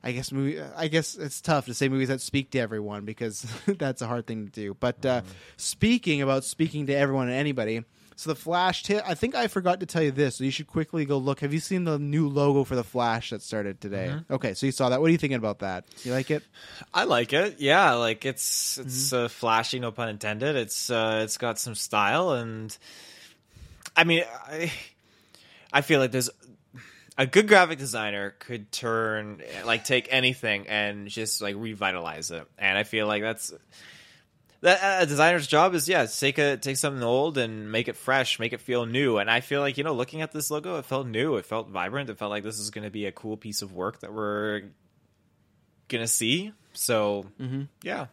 I 0.04 0.12
guess 0.12 0.32
movie. 0.32 0.60
I 0.60 0.88
guess 0.88 1.14
it's 1.14 1.40
tough 1.40 1.66
to 1.66 1.74
say 1.74 1.88
movies 1.88 2.08
that 2.08 2.20
speak 2.20 2.50
to 2.50 2.58
everyone 2.58 3.04
because 3.04 3.46
that's 3.66 4.02
a 4.02 4.06
hard 4.06 4.26
thing 4.26 4.46
to 4.46 4.52
do. 4.52 4.76
But 4.78 5.04
uh, 5.06 5.22
speaking 5.56 6.22
about 6.22 6.44
speaking 6.44 6.86
to 6.86 6.94
everyone 6.94 7.28
and 7.28 7.36
anybody, 7.36 7.84
so 8.16 8.30
the 8.30 8.36
Flash. 8.36 8.82
T- 8.82 8.98
I 8.98 9.14
think 9.14 9.34
I 9.34 9.46
forgot 9.48 9.80
to 9.80 9.86
tell 9.86 10.02
you 10.02 10.10
this, 10.10 10.36
so 10.36 10.44
you 10.44 10.50
should 10.50 10.66
quickly 10.66 11.04
go 11.04 11.18
look. 11.18 11.40
Have 11.40 11.52
you 11.52 11.60
seen 11.60 11.84
the 11.84 11.98
new 11.98 12.28
logo 12.28 12.64
for 12.64 12.76
the 12.76 12.84
Flash 12.84 13.30
that 13.30 13.42
started 13.42 13.80
today? 13.80 14.14
Okay, 14.30 14.54
so 14.54 14.66
you 14.66 14.72
saw 14.72 14.88
that. 14.90 15.00
What 15.00 15.08
are 15.08 15.12
you 15.12 15.18
thinking 15.18 15.38
about 15.38 15.60
that? 15.60 15.84
You 16.04 16.12
like 16.12 16.30
it? 16.30 16.42
I 16.92 17.04
like 17.04 17.32
it. 17.32 17.60
Yeah, 17.60 17.94
like 17.94 18.24
it's 18.24 18.78
it's 18.78 19.12
uh, 19.12 19.28
flashy, 19.28 19.78
no 19.78 19.92
pun 19.92 20.08
intended. 20.08 20.56
It's 20.56 20.90
uh, 20.90 21.20
it's 21.24 21.36
got 21.38 21.58
some 21.58 21.74
style, 21.74 22.32
and 22.32 22.76
I 23.96 24.04
mean, 24.04 24.24
I 24.46 24.72
I 25.72 25.80
feel 25.80 26.00
like 26.00 26.12
there's 26.12 26.30
a 27.22 27.26
good 27.26 27.46
graphic 27.46 27.78
designer 27.78 28.34
could 28.40 28.72
turn 28.72 29.42
like 29.64 29.84
take 29.84 30.08
anything 30.10 30.66
and 30.66 31.06
just 31.08 31.40
like 31.40 31.54
revitalize 31.56 32.32
it, 32.32 32.46
and 32.58 32.76
I 32.76 32.82
feel 32.82 33.06
like 33.06 33.22
that's 33.22 33.52
that 34.62 35.02
a 35.02 35.06
designer's 35.06 35.46
job 35.46 35.74
is 35.74 35.88
yeah 35.88 36.06
take 36.06 36.38
a 36.38 36.56
take 36.56 36.76
something 36.76 37.02
old 37.02 37.38
and 37.38 37.70
make 37.70 37.86
it 37.86 37.96
fresh 37.96 38.40
make 38.40 38.52
it 38.52 38.60
feel 38.60 38.86
new. 38.86 39.18
And 39.18 39.30
i 39.30 39.40
feel 39.40 39.60
like 39.60 39.78
you 39.78 39.84
know 39.84 39.94
looking 39.94 40.20
at 40.20 40.32
this 40.32 40.50
logo 40.50 40.78
it 40.78 40.84
felt 40.84 41.06
new 41.06 41.36
it 41.36 41.46
felt 41.46 41.68
vibrant 41.68 42.10
it 42.10 42.18
felt 42.18 42.30
like 42.30 42.42
this 42.42 42.58
is 42.58 42.70
going 42.70 42.84
to 42.84 42.90
be 42.90 43.06
a 43.06 43.12
cool 43.12 43.36
piece 43.36 43.62
of 43.62 43.72
work 43.72 44.00
that 44.00 44.12
we're 44.12 44.62
gonna 45.88 46.08
see. 46.08 46.52
So 46.72 47.26
mm-hmm. 47.40 47.62
yeah 47.82 48.06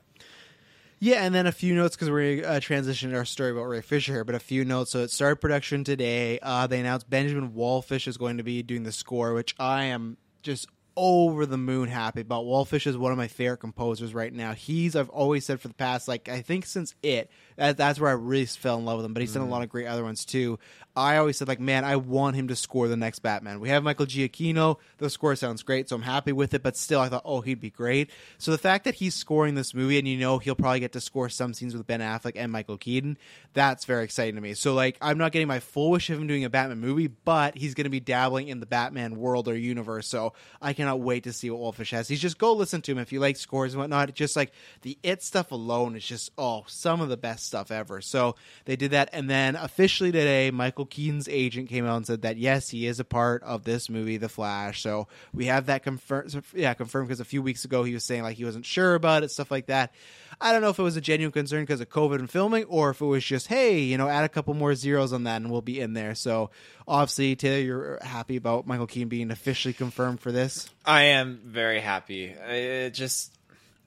Yeah, 1.01 1.23
and 1.23 1.33
then 1.33 1.47
a 1.47 1.51
few 1.53 1.75
notes 1.75 1.95
because 1.95 2.09
we're 2.09 2.45
uh, 2.45 2.59
transitioning 2.59 3.15
our 3.15 3.23
story 3.23 3.51
about 3.51 3.63
Ray 3.63 3.81
Fisher 3.81 4.11
here, 4.11 4.25
but 4.25 4.35
a 4.35 4.39
few 4.39 4.65
notes. 4.65 4.91
So 4.91 4.99
it 4.99 5.11
started 5.11 5.37
production 5.37 5.85
today. 5.85 6.39
Uh, 6.41 6.67
they 6.67 6.79
announced 6.81 7.09
Benjamin 7.09 7.51
Wallfisch 7.51 8.05
is 8.07 8.17
going 8.17 8.37
to 8.37 8.43
be 8.43 8.63
doing 8.63 8.83
the 8.83 8.91
score, 8.91 9.33
which 9.33 9.55
I 9.57 9.85
am 9.85 10.17
just 10.43 10.67
over 10.97 11.45
the 11.45 11.57
moon 11.57 11.87
happy 11.87 12.21
about. 12.21 12.43
Wallfish 12.43 12.85
is 12.85 12.97
one 12.97 13.13
of 13.13 13.17
my 13.17 13.29
favorite 13.29 13.57
composers 13.57 14.13
right 14.13 14.33
now. 14.33 14.53
He's 14.53 14.97
I've 14.97 15.09
always 15.09 15.45
said 15.45 15.61
for 15.61 15.69
the 15.69 15.73
past 15.73 16.09
like 16.09 16.27
I 16.27 16.41
think 16.41 16.65
since 16.65 16.93
it 17.01 17.31
that, 17.59 17.77
that's 17.77 17.99
where 17.99 18.09
I 18.09 18.13
really 18.13 18.45
fell 18.45 18.77
in 18.77 18.85
love 18.85 18.97
with 18.97 19.05
him. 19.05 19.13
But 19.13 19.21
he's 19.21 19.33
done 19.33 19.43
a 19.43 19.45
mm. 19.45 19.51
lot 19.51 19.63
of 19.63 19.69
great 19.69 19.85
other 19.85 20.03
ones 20.03 20.25
too. 20.25 20.59
I 20.95 21.17
always 21.17 21.37
said 21.37 21.47
like 21.47 21.59
man, 21.59 21.85
I 21.85 21.97
want 21.97 22.35
him 22.35 22.47
to 22.47 22.55
score 22.55 22.87
the 22.87 22.97
next 22.97 23.19
Batman. 23.19 23.59
We 23.59 23.69
have 23.69 23.83
Michael 23.83 24.05
Giacchino. 24.05 24.77
The 24.97 25.09
score 25.09 25.35
sounds 25.35 25.63
great, 25.63 25.87
so 25.87 25.95
I'm 25.95 26.01
happy 26.01 26.31
with 26.31 26.53
it. 26.53 26.63
But 26.63 26.75
still, 26.75 26.99
I 26.99 27.09
thought 27.09 27.21
oh 27.25 27.41
he'd 27.41 27.61
be 27.61 27.69
great. 27.69 28.09
So 28.37 28.51
the 28.51 28.57
fact 28.57 28.85
that 28.85 28.95
he's 28.95 29.13
scoring 29.13 29.55
this 29.55 29.73
movie 29.73 29.99
and 29.99 30.07
you 30.07 30.17
know 30.17 30.39
he'll 30.39 30.55
probably 30.55 30.79
get 30.79 30.93
to 30.93 31.01
score 31.01 31.29
some 31.29 31.53
scenes 31.53 31.75
with 31.75 31.85
Ben 31.85 31.99
Affleck 31.99 32.33
and 32.35 32.51
Michael 32.51 32.77
Keaton, 32.77 33.17
that's 33.53 33.85
very 33.85 34.03
exciting 34.03 34.35
to 34.35 34.41
me. 34.41 34.53
So 34.53 34.73
like 34.73 34.97
I'm 35.01 35.17
not 35.17 35.31
getting 35.31 35.47
my 35.47 35.59
full 35.59 35.91
wish 35.91 36.09
of 36.09 36.19
him 36.19 36.27
doing 36.27 36.43
a 36.43 36.49
Batman 36.49 36.79
movie, 36.79 37.07
but 37.07 37.57
he's 37.57 37.75
going 37.75 37.85
to 37.85 37.89
be 37.89 37.99
dabbling 37.99 38.47
in 38.47 38.59
the 38.59 38.65
Batman 38.65 39.15
world 39.15 39.47
or 39.47 39.55
universe. 39.55 40.07
So 40.07 40.33
I 40.61 40.73
cannot 40.73 40.99
wait 41.01 41.23
to 41.25 41.33
see 41.33 41.49
what 41.49 41.75
Wallfisch 41.75 41.91
has. 41.91 42.07
He's 42.07 42.21
just 42.21 42.37
go 42.37 42.53
listen 42.53 42.81
to 42.83 42.91
him 42.91 42.97
if 42.97 43.11
you 43.11 43.19
like 43.19 43.37
scores 43.37 43.73
and 43.73 43.79
whatnot. 43.79 44.13
Just 44.15 44.35
like 44.35 44.51
the 44.81 44.97
it 45.03 45.23
stuff 45.23 45.51
alone 45.51 45.95
is 45.95 46.05
just 46.05 46.31
oh 46.37 46.63
some 46.67 47.01
of 47.01 47.09
the 47.09 47.17
best 47.17 47.48
stuff 47.49 47.71
ever. 47.71 47.99
So 47.99 48.35
they 48.65 48.75
did 48.75 48.91
that, 48.91 49.09
and 49.11 49.29
then 49.29 49.55
officially 49.55 50.11
today, 50.11 50.51
Michael 50.51 50.85
Keaton's 50.85 51.27
agent 51.27 51.67
came 51.67 51.85
out 51.85 51.97
and 51.97 52.07
said 52.07 52.21
that 52.21 52.37
yes, 52.37 52.69
he 52.69 52.87
is 52.87 52.99
a 52.99 53.03
part 53.03 53.43
of 53.43 53.65
this 53.65 53.89
movie, 53.89 54.17
The 54.17 54.29
Flash. 54.29 54.81
So 54.81 55.07
we 55.33 55.45
have 55.45 55.65
that 55.65 55.83
confirmed. 55.83 56.41
Yeah, 56.53 56.73
confirmed 56.73 57.07
because 57.07 57.19
a 57.19 57.25
few 57.25 57.41
weeks 57.41 57.65
ago 57.65 57.83
he 57.83 57.93
was 57.93 58.05
saying 58.05 58.23
like 58.23 58.37
he 58.37 58.45
wasn't 58.45 58.65
sure 58.65 58.95
about 58.95 59.23
it, 59.23 59.31
stuff 59.31 59.51
like 59.51 59.65
that. 59.65 59.93
I 60.39 60.53
don't 60.53 60.61
know 60.61 60.69
if 60.69 60.79
it 60.79 60.83
was 60.83 60.95
a 60.95 61.01
genuine 61.01 61.33
concern 61.33 61.63
because 61.63 61.81
of 61.81 61.89
COVID 61.89 62.19
and 62.19 62.29
filming, 62.29 62.63
or 62.65 62.91
if 62.91 63.01
it 63.01 63.05
was 63.05 63.25
just 63.25 63.47
hey, 63.47 63.79
you 63.79 63.97
know, 63.97 64.07
add 64.07 64.23
a 64.23 64.29
couple 64.29 64.53
more 64.53 64.75
zeros 64.75 65.11
on 65.11 65.23
that 65.23 65.37
and 65.37 65.51
we'll 65.51 65.61
be 65.61 65.79
in 65.79 65.93
there. 65.93 66.15
So 66.15 66.51
obviously, 66.87 67.35
Taylor, 67.35 67.63
you're 67.63 67.99
happy 68.01 68.37
about 68.37 68.67
Michael 68.67 68.87
Keaton 68.87 69.09
being 69.09 69.31
officially 69.31 69.73
confirmed 69.73 70.21
for 70.21 70.31
this. 70.31 70.69
I 70.85 71.03
am 71.03 71.41
very 71.43 71.81
happy. 71.81 72.25
It 72.25 72.93
just 72.93 73.33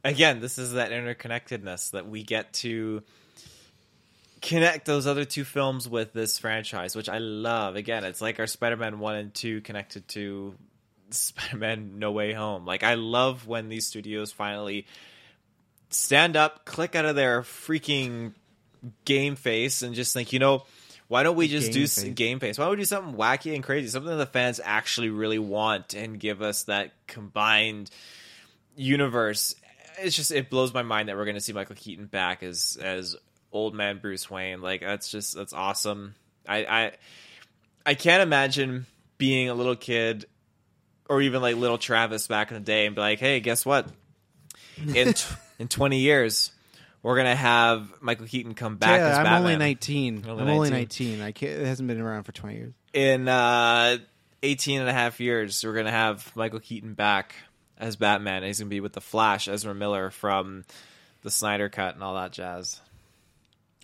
again, 0.04 0.40
this 0.40 0.58
is 0.58 0.72
that 0.72 0.90
interconnectedness 0.90 1.92
that 1.92 2.08
we 2.08 2.22
get 2.22 2.52
to 2.54 3.02
connect 4.42 4.84
those 4.86 5.06
other 5.06 5.24
two 5.24 5.44
films 5.44 5.88
with 5.88 6.12
this 6.12 6.38
franchise, 6.38 6.96
which 6.96 7.08
I 7.08 7.18
love. 7.18 7.76
Again, 7.76 8.04
it's 8.04 8.20
like 8.20 8.40
our 8.40 8.48
Spider-Man 8.48 8.98
1 8.98 9.16
and 9.16 9.32
2 9.32 9.60
connected 9.62 10.06
to 10.08 10.54
Spider-Man 11.10 11.98
No 11.98 12.10
Way 12.10 12.32
Home. 12.32 12.66
Like 12.66 12.82
I 12.82 12.94
love 12.94 13.46
when 13.46 13.68
these 13.68 13.86
studios 13.86 14.32
finally 14.32 14.86
stand 15.90 16.36
up, 16.36 16.64
click 16.64 16.96
out 16.96 17.04
of 17.04 17.14
their 17.14 17.42
freaking 17.42 18.32
game 19.04 19.36
face 19.36 19.82
and 19.82 19.94
just 19.94 20.12
think, 20.12 20.32
you 20.32 20.40
know, 20.40 20.64
why 21.06 21.22
don't 21.22 21.36
we 21.36 21.46
just 21.46 21.68
Game 21.68 21.74
do 21.74 21.80
face. 21.80 22.04
game 22.14 22.40
face? 22.40 22.58
Why 22.58 22.64
don't 22.64 22.72
we 22.72 22.78
do 22.78 22.84
something 22.86 23.14
wacky 23.14 23.54
and 23.54 23.62
crazy, 23.62 23.88
something 23.88 24.10
that 24.10 24.16
the 24.16 24.26
fans 24.26 24.60
actually 24.64 25.10
really 25.10 25.38
want, 25.38 25.94
and 25.94 26.18
give 26.18 26.40
us 26.40 26.64
that 26.64 26.92
combined 27.06 27.90
universe? 28.76 29.54
It's 29.98 30.16
just 30.16 30.32
it 30.32 30.48
blows 30.48 30.72
my 30.72 30.82
mind 30.82 31.10
that 31.10 31.16
we're 31.16 31.26
going 31.26 31.34
to 31.34 31.40
see 31.42 31.52
Michael 31.52 31.76
Keaton 31.76 32.06
back 32.06 32.42
as 32.42 32.78
as 32.82 33.14
old 33.52 33.74
man 33.74 33.98
Bruce 33.98 34.30
Wayne. 34.30 34.60
Like 34.62 34.80
that's 34.80 35.10
just 35.10 35.34
that's 35.34 35.52
awesome. 35.52 36.14
I 36.48 36.64
I 36.64 36.92
I 37.84 37.94
can't 37.94 38.22
imagine 38.22 38.86
being 39.18 39.48
a 39.48 39.54
little 39.54 39.76
kid 39.76 40.26
or 41.08 41.20
even 41.22 41.42
like 41.42 41.56
little 41.56 41.78
Travis 41.78 42.26
back 42.26 42.50
in 42.50 42.54
the 42.56 42.60
day 42.62 42.86
and 42.86 42.94
be 42.94 43.00
like, 43.00 43.18
hey, 43.20 43.40
guess 43.40 43.64
what? 43.66 43.86
In 44.94 45.12
t- 45.14 45.34
in 45.58 45.68
twenty 45.68 45.98
years, 45.98 46.50
we're 47.02 47.16
gonna 47.16 47.36
have 47.36 47.92
Michael 48.00 48.26
Keaton 48.26 48.54
come 48.54 48.76
back 48.76 48.98
Yeah, 48.98 49.08
as 49.08 49.18
I'm 49.18 49.24
Batman. 49.24 49.40
only 49.42 49.56
19. 49.56 50.24
Only 50.28 50.42
I'm 50.42 50.48
only 50.48 50.70
19. 50.70 51.18
19. 51.18 51.20
I 51.20 51.32
can't, 51.32 51.52
it 51.60 51.66
hasn't 51.66 51.86
been 51.88 52.00
around 52.00 52.24
for 52.24 52.32
20 52.32 52.56
years. 52.56 52.74
in 52.92 53.28
uh 53.28 53.98
18 54.44 54.80
and 54.80 54.88
a 54.88 54.92
half 54.92 55.20
years 55.20 55.62
we're 55.64 55.74
gonna 55.74 55.90
have 55.92 56.34
michael 56.34 56.58
keaton 56.58 56.94
back 56.94 57.36
as 57.78 57.94
batman 57.94 58.38
and 58.38 58.46
he's 58.46 58.58
gonna 58.58 58.68
be 58.68 58.80
with 58.80 58.92
the 58.92 59.00
flash 59.00 59.46
ezra 59.46 59.72
miller 59.74 60.10
from 60.10 60.64
the 61.22 61.30
snyder 61.30 61.68
cut 61.68 61.94
and 61.94 62.02
all 62.02 62.14
that 62.14 62.32
jazz 62.32 62.80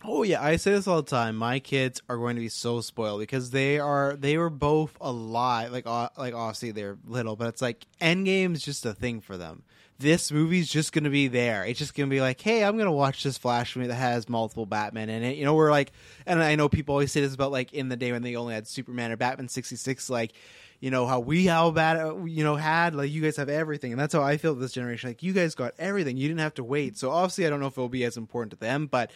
Oh 0.04 0.22
yeah, 0.22 0.42
I 0.42 0.56
say 0.56 0.72
this 0.72 0.86
all 0.86 1.02
the 1.02 1.10
time. 1.10 1.34
My 1.36 1.58
kids 1.58 2.00
are 2.08 2.16
going 2.16 2.36
to 2.36 2.40
be 2.40 2.48
so 2.48 2.80
spoiled 2.80 3.20
because 3.20 3.50
they 3.50 3.80
are 3.80 4.14
they 4.16 4.38
were 4.38 4.50
both 4.50 4.96
alive. 5.00 5.72
Like 5.72 5.86
uh, 5.86 6.10
like 6.16 6.34
obviously 6.34 6.70
they're 6.70 6.98
little, 7.06 7.34
but 7.34 7.48
it's 7.48 7.62
like 7.62 7.84
Endgame 8.00 8.54
is 8.54 8.64
just 8.64 8.86
a 8.86 8.94
thing 8.94 9.20
for 9.20 9.36
them. 9.36 9.64
This 9.98 10.30
movie's 10.30 10.68
just 10.68 10.92
going 10.92 11.02
to 11.02 11.10
be 11.10 11.26
there. 11.26 11.64
It's 11.64 11.80
just 11.80 11.96
going 11.96 12.08
to 12.08 12.14
be 12.14 12.20
like, 12.20 12.40
hey, 12.40 12.62
I'm 12.62 12.76
going 12.76 12.86
to 12.86 12.92
watch 12.92 13.24
this 13.24 13.36
Flash 13.36 13.74
movie 13.74 13.88
that 13.88 13.96
has 13.96 14.28
multiple 14.28 14.64
Batman 14.64 15.10
in 15.10 15.24
it. 15.24 15.36
You 15.36 15.44
know, 15.44 15.54
we're 15.54 15.72
like, 15.72 15.90
and 16.24 16.40
I 16.40 16.54
know 16.54 16.68
people 16.68 16.92
always 16.92 17.10
say 17.10 17.20
this 17.20 17.34
about 17.34 17.50
like 17.50 17.72
in 17.72 17.88
the 17.88 17.96
day 17.96 18.12
when 18.12 18.22
they 18.22 18.36
only 18.36 18.54
had 18.54 18.68
Superman 18.68 19.10
or 19.10 19.16
Batman 19.16 19.48
66, 19.48 20.08
like. 20.10 20.32
You 20.80 20.92
know 20.92 21.08
how 21.08 21.18
we 21.18 21.44
how 21.44 21.72
bad 21.72 21.96
you 22.28 22.44
know 22.44 22.54
had 22.54 22.94
like 22.94 23.10
you 23.10 23.20
guys 23.20 23.36
have 23.38 23.48
everything 23.48 23.90
and 23.90 24.00
that's 24.00 24.14
how 24.14 24.22
I 24.22 24.36
feel 24.36 24.54
this 24.54 24.70
generation 24.70 25.10
like 25.10 25.24
you 25.24 25.32
guys 25.32 25.56
got 25.56 25.74
everything 25.76 26.16
you 26.16 26.28
didn't 26.28 26.38
have 26.38 26.54
to 26.54 26.62
wait 26.62 26.96
so 26.96 27.10
obviously 27.10 27.48
I 27.48 27.50
don't 27.50 27.58
know 27.58 27.66
if 27.66 27.72
it'll 27.72 27.88
be 27.88 28.04
as 28.04 28.16
important 28.16 28.52
to 28.52 28.58
them 28.60 28.86
but 28.86 29.10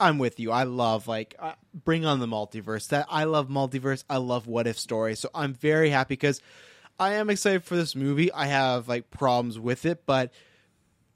I'm 0.00 0.18
with 0.18 0.40
you. 0.40 0.50
I 0.50 0.64
love 0.64 1.06
like 1.06 1.34
uh, 1.38 1.52
bring 1.72 2.04
on 2.04 2.20
the 2.20 2.26
multiverse. 2.26 2.88
That 2.88 3.06
I 3.08 3.24
love 3.24 3.48
multiverse. 3.48 4.04
I 4.10 4.16
love 4.16 4.46
what 4.46 4.66
if 4.66 4.78
stories. 4.78 5.20
So 5.20 5.30
I'm 5.34 5.54
very 5.54 5.90
happy 5.90 6.14
because 6.14 6.40
I 6.98 7.14
am 7.14 7.30
excited 7.30 7.64
for 7.64 7.76
this 7.76 7.94
movie. 7.94 8.32
I 8.32 8.46
have 8.46 8.88
like 8.88 9.10
problems 9.10 9.58
with 9.58 9.86
it, 9.86 10.04
but 10.06 10.32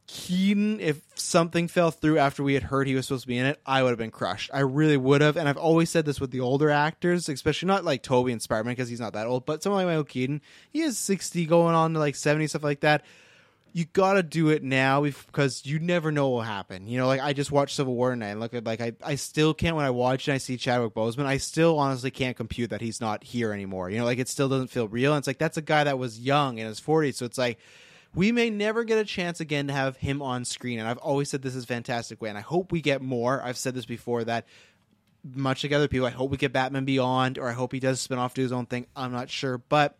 Keaton, 0.07 0.79
if 0.81 1.01
something 1.16 1.66
fell 1.66 1.91
through 1.91 2.18
after 2.18 2.43
we 2.45 2.55
had 2.55 2.62
heard 2.62 2.87
he 2.87 2.95
was 2.95 3.07
supposed 3.07 3.22
to 3.22 3.29
be 3.29 3.39
in 3.39 3.47
it, 3.47 3.61
I 3.66 3.83
would 3.83 3.91
have 3.91 3.99
been 3.99 4.12
crushed. 4.12 4.51
I 4.55 4.61
really 4.61 4.97
would 4.97 5.20
have. 5.20 5.37
And 5.37 5.49
I've 5.49 5.57
always 5.57 5.91
said 5.91 6.05
this 6.05 6.20
with 6.20 6.31
the 6.31 6.41
older 6.41 6.70
actors, 6.70 7.29
especially 7.29 7.66
not 7.66 7.85
like 7.85 8.03
Tobey 8.03 8.31
and 8.31 8.41
Spider 8.41 8.62
Man 8.64 8.72
because 8.72 8.89
he's 8.89 9.01
not 9.01 9.14
that 9.14 9.27
old, 9.27 9.47
but 9.47 9.62
someone 9.62 9.85
like 9.85 9.93
Michael 9.93 10.05
Keaton, 10.05 10.43
he 10.70 10.83
is 10.83 10.97
60 10.97 11.45
going 11.47 11.74
on 11.74 11.93
to 11.95 11.99
like 11.99 12.14
70, 12.14 12.47
stuff 12.47 12.62
like 12.62 12.81
that. 12.81 13.05
You 13.77 13.85
gotta 13.85 14.22
do 14.22 14.49
it 14.49 14.62
now 14.62 15.03
because 15.03 15.66
you 15.66 15.79
never 15.79 16.11
know 16.11 16.29
what 16.29 16.37
will 16.37 16.43
happen. 16.45 16.89
You 16.89 16.97
know, 16.97 17.07
like 17.07 17.20
I 17.20 17.35
just 17.35 17.53
watched 17.53 17.77
Civil 17.77 17.95
War 17.95 18.09
tonight 18.09 18.29
and 18.29 18.41
look 18.41 18.55
at 18.55 18.64
like 18.64 18.81
I, 18.81 18.93
I 19.05 19.16
still 19.16 19.53
can't 19.53 19.77
when 19.77 19.85
I 19.85 19.91
watch 19.91 20.29
and 20.29 20.35
I 20.35 20.39
see 20.39 20.57
Chadwick 20.57 20.95
Boseman, 20.95 21.27
I 21.27 21.37
still 21.37 21.79
honestly 21.79 22.11
can't 22.11 22.39
compute 22.39 22.70
that 22.70 22.81
he's 22.81 23.03
not 23.03 23.22
here 23.22 23.53
anymore. 23.53 23.91
You 23.91 23.99
know, 23.99 24.07
like 24.07 24.18
it 24.18 24.29
still 24.29 24.49
doesn't 24.49 24.68
feel 24.68 24.89
real. 24.89 25.12
And 25.12 25.18
it's 25.18 25.27
like 25.27 25.37
that's 25.37 25.59
a 25.59 25.62
guy 25.62 25.85
that 25.85 25.99
was 25.99 26.18
young 26.18 26.57
in 26.57 26.66
his 26.66 26.81
40s, 26.81 27.16
so 27.16 27.27
it's 27.27 27.37
like 27.37 27.59
we 28.14 28.33
may 28.33 28.49
never 28.49 28.83
get 28.83 28.97
a 28.97 29.05
chance 29.05 29.41
again 29.41 29.66
to 29.66 29.74
have 29.74 29.99
him 29.99 30.22
on 30.22 30.47
screen. 30.47 30.79
And 30.79 30.89
I've 30.89 30.97
always 30.97 31.29
said 31.29 31.43
this 31.43 31.55
is 31.55 31.66
fantastic 31.66 32.22
way, 32.22 32.31
and 32.31 32.39
I 32.39 32.41
hope 32.41 32.72
we 32.72 32.81
get 32.81 33.03
more. 33.03 33.43
I've 33.43 33.59
said 33.59 33.74
this 33.74 33.85
before 33.85 34.24
that 34.24 34.47
much 35.22 35.64
like 35.64 35.72
other 35.74 35.89
people, 35.89 36.07
I 36.07 36.11
hope 36.11 36.31
we 36.31 36.39
get 36.39 36.55
Batman 36.55 36.87
Beyond, 36.87 37.37
or 37.37 37.47
I 37.47 37.53
hope 37.53 37.72
he 37.72 37.81
does 37.81 38.01
spin 38.01 38.16
off 38.16 38.33
do 38.33 38.41
his 38.41 38.53
own 38.53 38.64
thing. 38.64 38.87
I'm 38.97 39.12
not 39.12 39.29
sure, 39.29 39.59
but 39.59 39.99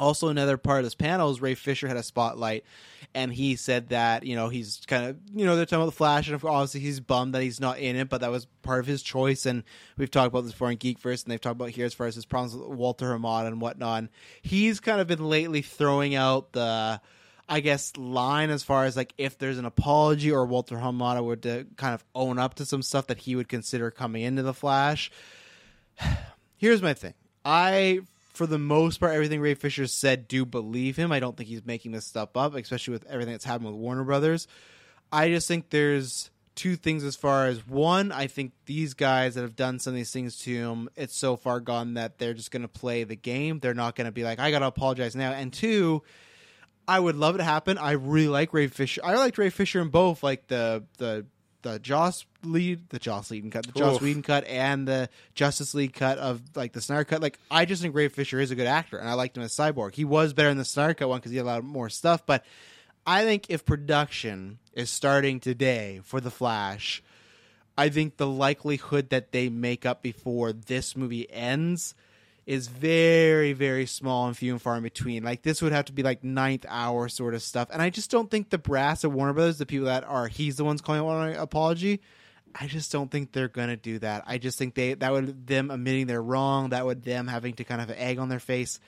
also 0.00 0.28
another 0.28 0.56
part 0.56 0.78
of 0.78 0.84
this 0.84 0.94
panel 0.94 1.30
is 1.30 1.40
Ray 1.40 1.54
Fisher 1.54 1.86
had 1.86 1.98
a 1.98 2.02
spotlight, 2.02 2.64
and 3.14 3.32
he 3.32 3.54
said 3.54 3.90
that 3.90 4.24
you 4.24 4.34
know 4.34 4.48
he's 4.48 4.80
kind 4.86 5.04
of 5.04 5.18
you 5.34 5.44
know 5.44 5.54
they're 5.54 5.66
talking 5.66 5.82
about 5.82 5.86
the 5.90 5.96
Flash, 5.96 6.28
and 6.28 6.42
obviously 6.42 6.80
he's 6.80 6.98
bummed 7.00 7.34
that 7.34 7.42
he's 7.42 7.60
not 7.60 7.78
in 7.78 7.96
it, 7.96 8.08
but 8.08 8.22
that 8.22 8.30
was 8.30 8.46
part 8.62 8.80
of 8.80 8.86
his 8.86 9.02
choice. 9.02 9.44
And 9.46 9.62
we've 9.98 10.10
talked 10.10 10.28
about 10.28 10.42
this 10.42 10.52
before 10.52 10.70
in 10.70 10.78
Geek 10.78 10.98
First, 10.98 11.24
and 11.24 11.32
they've 11.32 11.40
talked 11.40 11.56
about 11.56 11.70
here 11.70 11.84
as 11.84 11.94
far 11.94 12.06
as 12.06 12.14
his 12.14 12.24
problems 12.24 12.56
with 12.56 12.76
Walter 12.76 13.06
Hamada 13.16 13.48
and 13.48 13.60
whatnot. 13.60 14.04
He's 14.40 14.80
kind 14.80 15.00
of 15.00 15.06
been 15.06 15.28
lately 15.28 15.62
throwing 15.62 16.14
out 16.14 16.52
the. 16.52 17.00
I 17.52 17.58
guess 17.58 17.96
line 17.96 18.50
as 18.50 18.62
far 18.62 18.84
as 18.84 18.96
like 18.96 19.12
if 19.18 19.36
there's 19.36 19.58
an 19.58 19.64
apology 19.64 20.30
or 20.30 20.46
Walter 20.46 20.76
Hamada 20.76 21.20
would 21.20 21.42
to 21.42 21.66
kind 21.76 21.94
of 21.94 22.04
own 22.14 22.38
up 22.38 22.54
to 22.54 22.64
some 22.64 22.80
stuff 22.80 23.08
that 23.08 23.18
he 23.18 23.34
would 23.34 23.48
consider 23.48 23.90
coming 23.90 24.22
into 24.22 24.44
the 24.44 24.54
Flash. 24.54 25.10
Here's 26.56 26.80
my 26.80 26.94
thing. 26.94 27.14
I 27.44 28.02
for 28.40 28.46
the 28.46 28.58
most 28.58 29.00
part, 29.00 29.12
everything 29.12 29.42
Ray 29.42 29.52
Fisher 29.52 29.86
said, 29.86 30.26
do 30.26 30.46
believe 30.46 30.96
him. 30.96 31.12
I 31.12 31.20
don't 31.20 31.36
think 31.36 31.50
he's 31.50 31.66
making 31.66 31.92
this 31.92 32.06
stuff 32.06 32.30
up, 32.38 32.54
especially 32.54 32.92
with 32.92 33.04
everything 33.04 33.34
that's 33.34 33.44
happened 33.44 33.66
with 33.66 33.74
Warner 33.74 34.02
Brothers. 34.02 34.48
I 35.12 35.28
just 35.28 35.46
think 35.46 35.68
there's 35.68 36.30
two 36.54 36.76
things 36.76 37.04
as 37.04 37.16
far 37.16 37.48
as 37.48 37.66
one, 37.66 38.12
I 38.12 38.28
think 38.28 38.52
these 38.64 38.94
guys 38.94 39.34
that 39.34 39.42
have 39.42 39.56
done 39.56 39.78
some 39.78 39.92
of 39.92 39.96
these 39.96 40.10
things 40.10 40.38
to 40.38 40.50
him, 40.50 40.88
it's 40.96 41.14
so 41.14 41.36
far 41.36 41.60
gone 41.60 41.92
that 41.94 42.18
they're 42.18 42.32
just 42.32 42.50
going 42.50 42.62
to 42.62 42.68
play 42.68 43.04
the 43.04 43.14
game. 43.14 43.60
They're 43.60 43.74
not 43.74 43.94
going 43.94 44.06
to 44.06 44.10
be 44.10 44.24
like, 44.24 44.38
I 44.38 44.50
got 44.50 44.60
to 44.60 44.68
apologize 44.68 45.14
now. 45.14 45.32
And 45.32 45.52
two, 45.52 46.02
I 46.88 46.98
would 46.98 47.16
love 47.16 47.34
it 47.34 47.38
to 47.38 47.44
happen. 47.44 47.76
I 47.76 47.90
really 47.90 48.28
like 48.28 48.54
Ray 48.54 48.68
Fisher. 48.68 49.02
I 49.04 49.16
liked 49.16 49.36
Ray 49.36 49.50
Fisher 49.50 49.82
in 49.82 49.90
both, 49.90 50.22
like 50.22 50.46
the 50.46 50.84
the 50.96 51.26
the 51.62 51.78
Joss 51.78 52.24
lead, 52.44 52.88
the 52.90 52.98
Joss 52.98 53.30
Whedon 53.30 53.50
cut, 53.50 53.66
the 53.66 53.72
Joss 53.72 53.96
Oof. 53.96 54.02
Whedon 54.02 54.22
cut, 54.22 54.44
and 54.46 54.86
the 54.86 55.08
Justice 55.34 55.74
League 55.74 55.94
cut 55.94 56.18
of 56.18 56.42
like 56.54 56.72
the 56.72 56.80
Snyder 56.80 57.04
cut. 57.04 57.22
Like 57.22 57.38
I 57.50 57.64
just 57.64 57.82
think 57.82 57.94
Ray 57.94 58.08
Fisher 58.08 58.40
is 58.40 58.50
a 58.50 58.54
good 58.54 58.66
actor, 58.66 58.98
and 58.98 59.08
I 59.08 59.14
liked 59.14 59.36
him 59.36 59.42
as 59.42 59.54
Cyborg. 59.54 59.94
He 59.94 60.04
was 60.04 60.32
better 60.32 60.48
in 60.48 60.56
the 60.56 60.64
Snyder 60.64 60.94
cut 60.94 61.08
one 61.08 61.18
because 61.18 61.30
he 61.30 61.36
had 61.36 61.44
a 61.44 61.48
lot 61.48 61.64
more 61.64 61.88
stuff. 61.88 62.24
But 62.26 62.44
I 63.06 63.24
think 63.24 63.46
if 63.48 63.64
production 63.64 64.58
is 64.72 64.90
starting 64.90 65.40
today 65.40 66.00
for 66.04 66.20
the 66.20 66.30
Flash, 66.30 67.02
I 67.76 67.88
think 67.88 68.16
the 68.16 68.26
likelihood 68.26 69.10
that 69.10 69.32
they 69.32 69.48
make 69.48 69.86
up 69.86 70.02
before 70.02 70.52
this 70.52 70.96
movie 70.96 71.30
ends 71.30 71.94
is 72.50 72.66
very, 72.66 73.52
very 73.52 73.86
small 73.86 74.26
and 74.26 74.36
few 74.36 74.50
and 74.50 74.60
far 74.60 74.76
in 74.76 74.82
between. 74.82 75.22
Like 75.22 75.42
this 75.42 75.62
would 75.62 75.70
have 75.70 75.84
to 75.84 75.92
be 75.92 76.02
like 76.02 76.24
ninth 76.24 76.66
hour 76.68 77.08
sort 77.08 77.34
of 77.34 77.42
stuff. 77.42 77.68
And 77.72 77.80
I 77.80 77.90
just 77.90 78.10
don't 78.10 78.28
think 78.28 78.50
the 78.50 78.58
brass 78.58 79.04
of 79.04 79.12
Warner 79.12 79.32
Brothers, 79.32 79.58
the 79.58 79.66
people 79.66 79.86
that 79.86 80.02
are 80.02 80.26
he's 80.26 80.56
the 80.56 80.64
ones 80.64 80.80
calling 80.80 81.00
out 81.00 81.28
an 81.28 81.36
apology, 81.36 82.00
I 82.52 82.66
just 82.66 82.90
don't 82.90 83.08
think 83.08 83.30
they're 83.30 83.46
gonna 83.46 83.76
do 83.76 84.00
that. 84.00 84.24
I 84.26 84.38
just 84.38 84.58
think 84.58 84.74
they 84.74 84.94
that 84.94 85.12
would 85.12 85.46
them 85.46 85.70
admitting 85.70 86.08
they're 86.08 86.20
wrong, 86.20 86.70
that 86.70 86.84
would 86.84 87.04
them 87.04 87.28
having 87.28 87.54
to 87.54 87.62
kind 87.62 87.80
of 87.80 87.88
egg 87.92 88.18
on 88.18 88.28
their 88.28 88.40
face. 88.40 88.80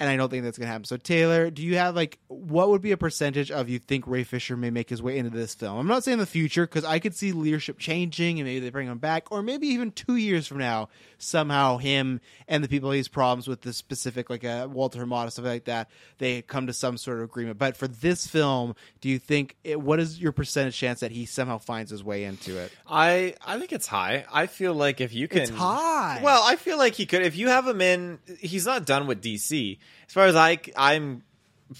And 0.00 0.08
I 0.08 0.16
don't 0.16 0.30
think 0.30 0.42
that's 0.42 0.58
gonna 0.58 0.70
happen. 0.70 0.86
So 0.86 0.96
Taylor, 0.96 1.50
do 1.50 1.62
you 1.62 1.76
have 1.76 1.94
like 1.94 2.18
what 2.26 2.70
would 2.70 2.80
be 2.80 2.90
a 2.90 2.96
percentage 2.96 3.50
of 3.50 3.68
you 3.68 3.78
think 3.78 4.06
Ray 4.06 4.24
Fisher 4.24 4.56
may 4.56 4.70
make 4.70 4.88
his 4.90 5.02
way 5.02 5.18
into 5.18 5.30
this 5.30 5.54
film? 5.54 5.78
I'm 5.78 5.86
not 5.86 6.02
saying 6.02 6.18
the 6.18 6.26
future 6.26 6.66
because 6.66 6.84
I 6.84 6.98
could 6.98 7.14
see 7.14 7.32
leadership 7.32 7.78
changing 7.78 8.40
and 8.40 8.48
maybe 8.48 8.60
they 8.60 8.70
bring 8.70 8.88
him 8.88 8.96
back, 8.98 9.30
or 9.30 9.42
maybe 9.42 9.66
even 9.68 9.92
two 9.92 10.16
years 10.16 10.46
from 10.46 10.56
now, 10.58 10.88
somehow 11.18 11.76
him 11.76 12.20
and 12.48 12.64
the 12.64 12.68
people 12.68 12.90
he 12.90 12.96
has 12.96 13.08
problems 13.08 13.46
with 13.46 13.60
the 13.60 13.72
specific 13.74 14.30
like 14.30 14.42
uh, 14.44 14.68
Walter 14.70 15.04
Hamada 15.04 15.30
stuff 15.30 15.44
like 15.44 15.66
that, 15.66 15.90
they 16.18 16.42
come 16.42 16.66
to 16.66 16.72
some 16.72 16.96
sort 16.96 17.18
of 17.18 17.24
agreement. 17.24 17.58
But 17.58 17.76
for 17.76 17.86
this 17.86 18.26
film, 18.26 18.74
do 19.02 19.08
you 19.10 19.18
think 19.18 19.56
it, 19.64 19.80
what 19.80 20.00
is 20.00 20.18
your 20.18 20.32
percentage 20.32 20.76
chance 20.76 21.00
that 21.00 21.10
he 21.10 21.26
somehow 21.26 21.58
finds 21.58 21.90
his 21.90 22.02
way 22.02 22.24
into 22.24 22.56
it? 22.56 22.72
I 22.88 23.34
I 23.46 23.58
think 23.58 23.72
it's 23.72 23.86
high. 23.86 24.24
I 24.32 24.46
feel 24.46 24.72
like 24.72 25.00
if 25.02 25.12
you 25.12 25.28
can, 25.28 25.42
It's 25.42 25.50
high. 25.50 26.20
Well, 26.22 26.42
I 26.42 26.56
feel 26.56 26.78
like 26.78 26.94
he 26.94 27.04
could. 27.04 27.20
If 27.22 27.36
you 27.36 27.48
have 27.48 27.66
him 27.66 27.82
in, 27.82 28.18
he's 28.38 28.64
not 28.64 28.86
done 28.86 29.06
with 29.06 29.22
DC. 29.22 29.78
As 30.08 30.12
far 30.14 30.26
as 30.26 30.34
I, 30.36 30.58
I'm, 30.76 31.22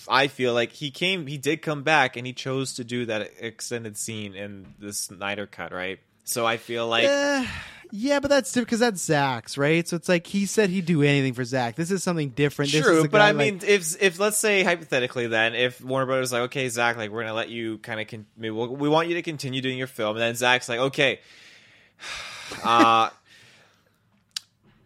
I 0.09 0.29
feel 0.29 0.55
like 0.55 0.73
he 0.73 0.91
came, 0.91 1.27
he 1.27 1.37
did 1.39 1.63
come 1.63 1.83
back, 1.83 2.17
and 2.17 2.27
he 2.27 2.33
chose 2.33 2.75
to 2.75 2.85
do 2.85 3.07
that 3.07 3.33
extended 3.41 3.97
scene 3.97 4.35
in 4.35 4.75
the 4.79 4.93
Snyder 4.93 5.47
cut, 5.47 5.73
right? 5.73 5.99
So 6.25 6.47
I 6.47 6.59
feel 6.59 6.87
like 6.87 7.07
Uh, 7.09 7.45
yeah, 7.91 8.21
but 8.21 8.29
that's 8.29 8.51
different 8.53 8.69
because 8.69 8.79
that's 8.79 9.03
Zach's, 9.03 9.59
right? 9.59 9.89
So 9.89 9.97
it's 9.97 10.09
like 10.09 10.29
he 10.29 10.47
said 10.47 10.71
he'd 10.71 10.87
do 10.87 11.03
anything 11.03 11.35
for 11.35 11.45
Zach. 11.45 11.75
This 11.75 11.91
is 11.91 12.05
something 12.05 12.29
different. 12.29 12.71
This 12.71 12.83
is 12.83 12.87
True, 12.87 13.09
but 13.09 13.21
I 13.21 13.33
like- 13.33 13.37
mean, 13.37 13.61
if 13.67 14.01
if 14.01 14.21
let's 14.21 14.39
say 14.39 14.63
hypothetically, 14.63 15.27
then 15.27 15.57
if 15.57 15.83
Warner 15.83 16.07
Brothers 16.07 16.29
is 16.29 16.33
like, 16.33 16.43
okay, 16.43 16.69
Zach, 16.69 16.97
like 16.97 17.11
we're 17.11 17.23
gonna 17.23 17.35
let 17.35 17.49
you 17.49 17.79
kind 17.79 18.01
of, 18.01 18.07
con- 18.07 18.27
we 18.39 18.51
want 18.89 19.09
you 19.09 19.15
to 19.17 19.23
continue 19.23 19.61
doing 19.61 19.77
your 19.77 19.89
film, 19.89 20.15
and 20.15 20.23
then 20.23 20.37
Zach's 20.37 20.69
like, 20.69 20.79
okay, 20.79 21.19
uh, 22.65 23.11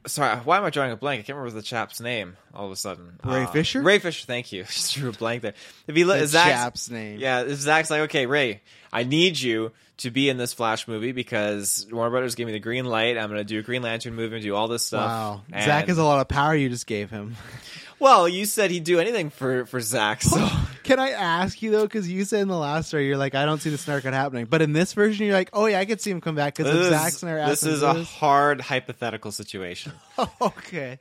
sorry, 0.06 0.36
why 0.38 0.58
am 0.58 0.64
I 0.64 0.70
drawing 0.70 0.92
a 0.92 0.96
blank? 0.96 1.20
I 1.20 1.22
can't 1.22 1.36
remember 1.38 1.56
the 1.58 1.62
chap's 1.62 2.00
name 2.00 2.36
all 2.52 2.66
of 2.66 2.72
a 2.72 2.76
sudden. 2.76 3.18
Ray 3.24 3.44
Uh, 3.44 3.46
Fisher? 3.48 3.82
Ray 3.82 3.98
Fisher, 3.98 4.26
thank 4.26 4.52
you. 4.52 4.64
Just 4.64 4.94
drew 4.94 5.08
a 5.08 5.12
blank 5.12 5.42
there. 5.42 5.54
If 5.86 5.96
he 5.96 6.02
The 6.02 6.26
Zach's, 6.26 6.50
chap's 6.50 6.90
name. 6.90 7.18
yeah, 7.20 7.42
if 7.42 7.58
Zach's 7.58 7.90
like, 7.90 8.02
okay, 8.02 8.26
Ray, 8.26 8.62
I 8.92 9.04
need 9.04 9.38
you 9.40 9.72
to 9.98 10.10
be 10.10 10.28
in 10.28 10.36
this 10.36 10.52
Flash 10.52 10.88
movie 10.88 11.12
because 11.12 11.86
Warner 11.90 12.10
Brothers 12.10 12.34
gave 12.34 12.46
me 12.46 12.52
the 12.52 12.58
green 12.58 12.84
light. 12.84 13.16
I'm 13.16 13.28
gonna 13.28 13.44
do 13.44 13.58
a 13.58 13.62
Green 13.62 13.82
Lantern 13.82 14.14
movie 14.14 14.36
and 14.36 14.42
do 14.42 14.54
all 14.54 14.68
this 14.68 14.84
stuff. 14.86 15.06
wow, 15.08 15.42
And- 15.52 15.64
Zach 15.64 15.86
has 15.88 15.98
a 15.98 16.04
lot 16.04 16.20
of 16.20 16.28
power 16.28 16.54
you 16.54 16.68
just 16.68 16.86
gave 16.86 17.10
him. 17.10 17.36
well, 17.98 18.28
you 18.28 18.44
said 18.44 18.70
he'd 18.70 18.84
do 18.84 18.98
anything 18.98 19.30
for 19.30 19.66
for 19.66 19.80
Zach. 19.80 20.22
So 20.22 20.48
Can 20.82 20.98
I 20.98 21.10
ask 21.10 21.62
you 21.62 21.70
though? 21.70 21.84
Because 21.84 22.10
you 22.10 22.24
said 22.24 22.42
in 22.42 22.48
the 22.48 22.58
last 22.58 22.88
story 22.88 23.06
you're 23.06 23.16
like, 23.16 23.34
I 23.34 23.46
don't 23.46 23.60
see 23.60 23.70
the 23.70 23.78
Snark 23.78 24.04
happening, 24.04 24.46
but 24.46 24.60
in 24.62 24.72
this 24.72 24.92
version 24.92 25.26
you're 25.26 25.34
like, 25.34 25.50
oh 25.52 25.66
yeah, 25.66 25.78
I 25.78 25.84
could 25.84 26.00
see 26.00 26.10
him 26.10 26.20
come 26.20 26.34
back 26.34 26.56
because 26.56 26.74
is, 26.74 26.88
Zack 26.88 27.12
Snyder. 27.12 27.46
this 27.46 27.62
is 27.62 27.82
a 27.82 27.94
this. 27.94 28.08
hard 28.08 28.60
hypothetical 28.60 29.32
situation. 29.32 29.92
okay. 30.40 30.98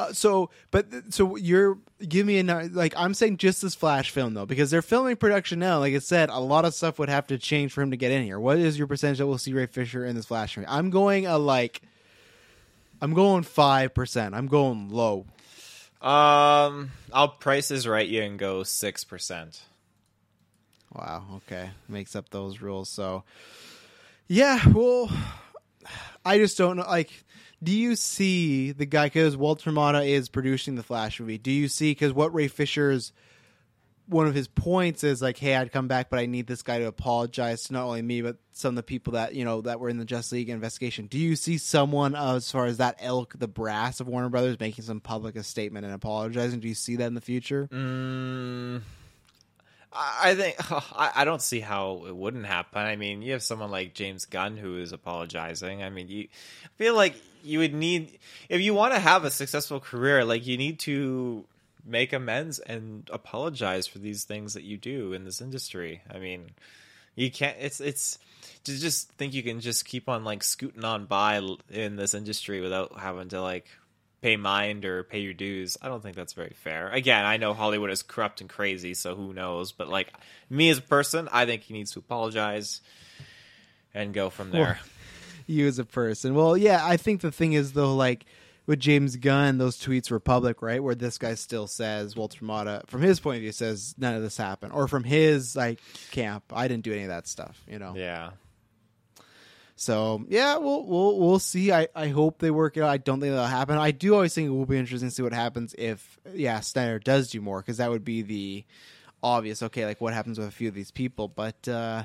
Uh, 0.00 0.12
so, 0.12 0.50
but 0.70 0.86
so 1.10 1.36
you're 1.36 1.78
give 2.08 2.26
me 2.26 2.38
a 2.40 2.42
like 2.72 2.94
I'm 2.96 3.14
saying 3.14 3.36
just 3.36 3.62
this 3.62 3.74
Flash 3.74 4.10
film 4.10 4.34
though 4.34 4.46
because 4.46 4.70
they're 4.70 4.82
filming 4.82 5.16
production 5.16 5.58
now. 5.58 5.78
Like 5.78 5.94
I 5.94 5.98
said, 5.98 6.28
a 6.28 6.38
lot 6.38 6.64
of 6.64 6.74
stuff 6.74 6.98
would 6.98 7.08
have 7.08 7.26
to 7.28 7.38
change 7.38 7.72
for 7.72 7.82
him 7.82 7.90
to 7.90 7.96
get 7.96 8.10
in 8.10 8.24
here. 8.24 8.40
What 8.40 8.58
is 8.58 8.78
your 8.78 8.86
percentage 8.86 9.18
that 9.18 9.26
we'll 9.26 9.38
see 9.38 9.52
Ray 9.52 9.66
Fisher 9.66 10.04
in 10.04 10.16
this 10.16 10.26
Flash 10.26 10.56
movie? 10.56 10.68
I'm 10.68 10.90
going 10.90 11.26
a 11.26 11.38
like. 11.38 11.82
I'm 13.00 13.14
going 13.14 13.42
five 13.42 13.94
percent. 13.94 14.34
I'm 14.34 14.46
going 14.46 14.88
low. 14.90 15.26
Um, 16.00 16.90
I'll 17.12 17.28
price 17.28 17.70
is 17.70 17.86
right 17.86 18.08
you 18.08 18.22
and 18.22 18.38
go 18.38 18.62
six 18.62 19.04
percent. 19.04 19.62
Wow. 20.94 21.24
Okay. 21.36 21.70
Makes 21.88 22.16
up 22.16 22.28
those 22.30 22.60
rules. 22.60 22.88
So, 22.88 23.24
yeah. 24.28 24.60
Well, 24.68 25.10
I 26.24 26.38
just 26.38 26.58
don't 26.58 26.76
know. 26.76 26.84
Like, 26.84 27.10
do 27.62 27.72
you 27.72 27.96
see 27.96 28.72
the 28.72 28.86
guy? 28.86 29.06
Because 29.06 29.36
Walter 29.36 29.70
Hamada 29.70 30.06
is 30.06 30.28
producing 30.28 30.74
the 30.74 30.82
Flash 30.82 31.20
movie. 31.20 31.38
Do 31.38 31.50
you 31.50 31.68
see? 31.68 31.92
Because 31.92 32.12
what 32.12 32.34
Ray 32.34 32.48
Fisher's 32.48 33.12
one 34.08 34.26
of 34.26 34.34
his 34.34 34.48
points 34.48 35.04
is 35.04 35.22
like, 35.22 35.38
hey, 35.38 35.54
I'd 35.54 35.72
come 35.72 35.88
back, 35.88 36.10
but 36.10 36.18
I 36.18 36.26
need 36.26 36.46
this 36.46 36.62
guy 36.62 36.78
to 36.80 36.86
apologize 36.86 37.64
to 37.64 37.72
not 37.72 37.84
only 37.84 38.02
me 38.02 38.20
but 38.20 38.36
some 38.52 38.70
of 38.70 38.76
the 38.76 38.82
people 38.82 39.14
that 39.14 39.34
you 39.34 39.44
know 39.44 39.60
that 39.62 39.80
were 39.80 39.88
in 39.88 39.98
the 39.98 40.04
Justice 40.04 40.32
League 40.32 40.48
investigation. 40.48 41.06
Do 41.06 41.18
you 41.18 41.36
see 41.36 41.58
someone 41.58 42.14
as 42.14 42.50
far 42.50 42.66
as 42.66 42.78
that 42.78 42.96
elk, 43.00 43.34
the 43.38 43.48
brass 43.48 44.00
of 44.00 44.08
Warner 44.08 44.28
Brothers, 44.28 44.58
making 44.60 44.84
some 44.84 45.00
public 45.00 45.36
a 45.36 45.42
statement 45.42 45.84
and 45.84 45.94
apologizing? 45.94 46.60
Do 46.60 46.68
you 46.68 46.74
see 46.74 46.96
that 46.96 47.06
in 47.06 47.14
the 47.14 47.20
future? 47.20 47.68
Mm, 47.72 48.82
I 49.92 50.34
think 50.34 50.56
I, 50.70 51.12
I 51.16 51.24
don't 51.24 51.42
see 51.42 51.60
how 51.60 52.04
it 52.06 52.14
wouldn't 52.14 52.46
happen. 52.46 52.82
I 52.82 52.96
mean, 52.96 53.22
you 53.22 53.32
have 53.32 53.42
someone 53.42 53.70
like 53.70 53.94
James 53.94 54.24
Gunn 54.26 54.56
who 54.56 54.78
is 54.78 54.92
apologizing. 54.92 55.82
I 55.82 55.90
mean, 55.90 56.08
you 56.08 56.28
I 56.64 56.68
feel 56.76 56.94
like 56.94 57.14
you 57.44 57.58
would 57.60 57.74
need 57.74 58.18
if 58.48 58.60
you 58.60 58.74
want 58.74 58.94
to 58.94 59.00
have 59.00 59.24
a 59.24 59.30
successful 59.30 59.80
career, 59.80 60.24
like 60.24 60.46
you 60.46 60.56
need 60.56 60.78
to 60.80 61.44
make 61.84 62.12
amends 62.12 62.58
and 62.58 63.08
apologize 63.12 63.86
for 63.86 63.98
these 63.98 64.24
things 64.24 64.54
that 64.54 64.62
you 64.62 64.76
do 64.76 65.12
in 65.12 65.24
this 65.24 65.40
industry. 65.40 66.02
I 66.10 66.18
mean, 66.18 66.50
you 67.14 67.30
can't. 67.30 67.56
It's 67.60 67.80
it's 67.80 68.18
to 68.64 68.78
just 68.78 69.10
think 69.12 69.34
you 69.34 69.42
can 69.42 69.60
just 69.60 69.84
keep 69.84 70.08
on 70.08 70.24
like 70.24 70.42
scooting 70.42 70.84
on 70.84 71.06
by 71.06 71.40
in 71.70 71.96
this 71.96 72.14
industry 72.14 72.60
without 72.60 72.98
having 72.98 73.28
to 73.30 73.42
like 73.42 73.66
pay 74.22 74.36
mind 74.36 74.84
or 74.84 75.02
pay 75.02 75.18
your 75.18 75.34
dues. 75.34 75.76
I 75.82 75.88
don't 75.88 76.02
think 76.02 76.16
that's 76.16 76.32
very 76.32 76.54
fair. 76.62 76.88
Again, 76.90 77.24
I 77.24 77.36
know 77.36 77.54
Hollywood 77.54 77.90
is 77.90 78.02
corrupt 78.02 78.40
and 78.40 78.48
crazy, 78.48 78.94
so 78.94 79.14
who 79.16 79.32
knows? 79.32 79.72
But 79.72 79.88
like 79.88 80.12
me 80.48 80.70
as 80.70 80.78
a 80.78 80.82
person, 80.82 81.28
I 81.32 81.44
think 81.44 81.62
he 81.62 81.74
needs 81.74 81.92
to 81.92 81.98
apologize 81.98 82.80
and 83.92 84.14
go 84.14 84.30
from 84.30 84.52
there. 84.52 84.78
you 85.46 85.66
as 85.66 85.78
a 85.78 85.84
person. 85.84 86.34
Well, 86.34 86.56
yeah, 86.56 86.80
I 86.84 86.96
think 86.96 87.20
the 87.20 87.32
thing 87.32 87.52
is 87.52 87.72
though, 87.72 87.94
like 87.94 88.24
with 88.66 88.78
James 88.80 89.16
Gunn, 89.16 89.58
those 89.58 89.76
tweets 89.78 90.10
were 90.10 90.20
public, 90.20 90.62
right? 90.62 90.82
Where 90.82 90.94
this 90.94 91.18
guy 91.18 91.34
still 91.34 91.66
says 91.66 92.14
Walter 92.14 92.38
Hamada, 92.40 92.86
from 92.86 93.02
his 93.02 93.18
point 93.20 93.36
of 93.36 93.42
view, 93.42 93.52
says 93.52 93.94
none 93.98 94.14
of 94.14 94.22
this 94.22 94.36
happened, 94.36 94.72
or 94.72 94.86
from 94.88 95.04
his 95.04 95.56
like 95.56 95.80
camp, 96.10 96.44
I 96.52 96.68
didn't 96.68 96.84
do 96.84 96.92
any 96.92 97.02
of 97.02 97.08
that 97.08 97.26
stuff. 97.26 97.60
You 97.68 97.78
know. 97.78 97.94
yeah. 97.96 98.30
So 99.74 100.24
yeah, 100.28 100.58
we'll 100.58 100.84
we'll 100.86 101.18
we'll 101.18 101.38
see. 101.40 101.72
I, 101.72 101.88
I 101.94 102.08
hope 102.08 102.38
they 102.38 102.50
work 102.52 102.76
it 102.76 102.82
out. 102.82 102.90
I 102.90 102.98
don't 102.98 103.20
think 103.20 103.32
that'll 103.32 103.46
happen. 103.46 103.78
I 103.78 103.90
do 103.90 104.14
always 104.14 104.32
think 104.32 104.46
it 104.46 104.50
will 104.50 104.66
be 104.66 104.78
interesting 104.78 105.08
to 105.08 105.14
see 105.14 105.22
what 105.22 105.32
happens 105.32 105.74
if 105.76 106.20
yeah 106.32 106.60
Snyder 106.60 106.98
does 106.98 107.30
do 107.30 107.40
more 107.40 107.60
because 107.60 107.78
that 107.78 107.90
would 107.90 108.04
be 108.04 108.22
the 108.22 108.64
obvious. 109.24 109.60
Okay, 109.60 109.84
like 109.84 110.00
what 110.00 110.14
happens 110.14 110.38
with 110.38 110.46
a 110.46 110.52
few 110.52 110.68
of 110.68 110.74
these 110.74 110.90
people, 110.90 111.26
but. 111.26 111.66
uh 111.68 112.04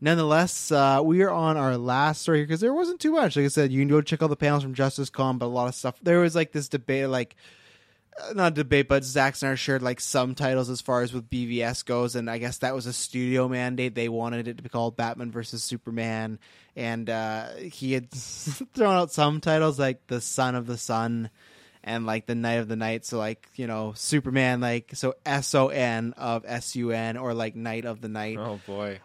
Nonetheless, 0.00 0.70
uh, 0.70 1.00
we 1.02 1.22
are 1.22 1.30
on 1.30 1.56
our 1.56 1.76
last 1.76 2.22
story 2.22 2.42
because 2.42 2.60
there 2.60 2.72
wasn't 2.72 3.00
too 3.00 3.12
much. 3.12 3.36
Like 3.36 3.46
I 3.46 3.48
said, 3.48 3.72
you 3.72 3.80
can 3.80 3.88
go 3.88 4.00
check 4.00 4.22
all 4.22 4.28
the 4.28 4.36
panels 4.36 4.62
from 4.62 4.74
Justice 4.74 5.10
Con, 5.10 5.38
but 5.38 5.46
a 5.46 5.48
lot 5.48 5.68
of 5.68 5.74
stuff. 5.74 5.96
There 6.02 6.20
was 6.20 6.36
like 6.36 6.52
this 6.52 6.68
debate, 6.68 7.08
like 7.08 7.34
uh, 8.20 8.32
not 8.32 8.54
debate, 8.54 8.88
but 8.88 9.02
Zack 9.02 9.34
Snyder 9.34 9.56
shared 9.56 9.82
like 9.82 10.00
some 10.00 10.36
titles 10.36 10.70
as 10.70 10.80
far 10.80 11.02
as 11.02 11.12
with 11.12 11.28
BVS 11.28 11.84
goes, 11.84 12.14
and 12.14 12.30
I 12.30 12.38
guess 12.38 12.58
that 12.58 12.76
was 12.76 12.86
a 12.86 12.92
studio 12.92 13.48
mandate. 13.48 13.96
They 13.96 14.08
wanted 14.08 14.46
it 14.46 14.56
to 14.58 14.62
be 14.62 14.68
called 14.68 14.96
Batman 14.96 15.32
versus 15.32 15.64
Superman, 15.64 16.38
and 16.76 17.10
uh, 17.10 17.48
he 17.56 17.92
had 17.92 18.10
thrown 18.12 18.94
out 18.94 19.10
some 19.10 19.40
titles 19.40 19.80
like 19.80 20.06
the 20.06 20.20
Son 20.20 20.54
of 20.54 20.66
the 20.66 20.78
Sun 20.78 21.28
and 21.82 22.06
like 22.06 22.26
the 22.26 22.34
Night 22.36 22.60
of 22.60 22.68
the 22.68 22.76
Night. 22.76 23.04
So 23.04 23.18
like 23.18 23.48
you 23.56 23.66
know 23.66 23.94
Superman, 23.96 24.60
like 24.60 24.92
so 24.94 25.14
S 25.26 25.56
O 25.56 25.68
N 25.68 26.14
of 26.16 26.44
S 26.46 26.76
U 26.76 26.92
N, 26.92 27.16
or 27.16 27.34
like 27.34 27.56
Night 27.56 27.84
of 27.84 28.00
the 28.00 28.08
Night. 28.08 28.38
Oh 28.38 28.60
boy. 28.64 29.00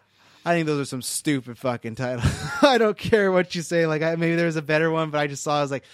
I 0.46 0.52
think 0.52 0.66
those 0.66 0.80
are 0.80 0.84
some 0.84 1.00
stupid 1.00 1.56
fucking 1.58 1.94
titles. 1.94 2.30
I 2.62 2.76
don't 2.76 2.98
care 2.98 3.32
what 3.32 3.54
you 3.54 3.62
say. 3.62 3.86
Like, 3.86 4.02
I, 4.02 4.16
maybe 4.16 4.36
there's 4.36 4.56
a 4.56 4.62
better 4.62 4.90
one, 4.90 5.10
but 5.10 5.18
I 5.18 5.26
just 5.26 5.42
saw. 5.42 5.58
I 5.58 5.62
was 5.62 5.70
like, 5.70 5.84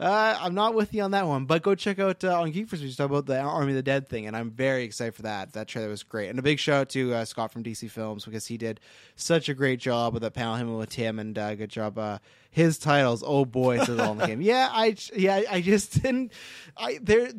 uh, 0.00 0.38
I'm 0.40 0.54
not 0.54 0.74
with 0.74 0.94
you 0.94 1.02
on 1.02 1.10
that 1.10 1.26
one. 1.26 1.44
But 1.44 1.62
go 1.62 1.74
check 1.74 1.98
out 1.98 2.24
uh, 2.24 2.40
on 2.40 2.50
Geek. 2.50 2.72
We 2.72 2.78
talked 2.78 3.00
about 3.10 3.26
the 3.26 3.38
Army 3.38 3.72
of 3.72 3.76
the 3.76 3.82
Dead 3.82 4.08
thing, 4.08 4.26
and 4.26 4.34
I'm 4.34 4.50
very 4.50 4.84
excited 4.84 5.14
for 5.14 5.22
that. 5.22 5.52
That 5.52 5.68
trailer 5.68 5.88
was 5.90 6.02
great, 6.04 6.30
and 6.30 6.38
a 6.38 6.42
big 6.42 6.58
shout 6.58 6.80
out 6.80 6.88
to 6.90 7.14
uh, 7.14 7.24
Scott 7.26 7.52
from 7.52 7.62
DC 7.62 7.90
Films 7.90 8.24
because 8.24 8.46
he 8.46 8.56
did 8.56 8.80
such 9.16 9.50
a 9.50 9.54
great 9.54 9.78
job 9.78 10.14
with 10.14 10.22
that 10.22 10.32
panel, 10.32 10.54
him 10.54 10.74
with 10.74 10.90
Tim, 10.90 11.18
and 11.18 11.36
uh, 11.36 11.54
good 11.54 11.70
job. 11.70 11.98
Uh, 11.98 12.18
his 12.50 12.78
titles, 12.78 13.22
oh 13.26 13.44
boy, 13.44 13.80
it's 13.80 13.90
all 13.90 14.12
in 14.12 14.18
the 14.18 14.26
game. 14.26 14.40
Yeah, 14.40 14.68
I 14.72 14.96
yeah, 15.14 15.42
I 15.50 15.60
just 15.60 16.02
didn't. 16.02 16.32
I 16.76 16.98
there 17.02 17.30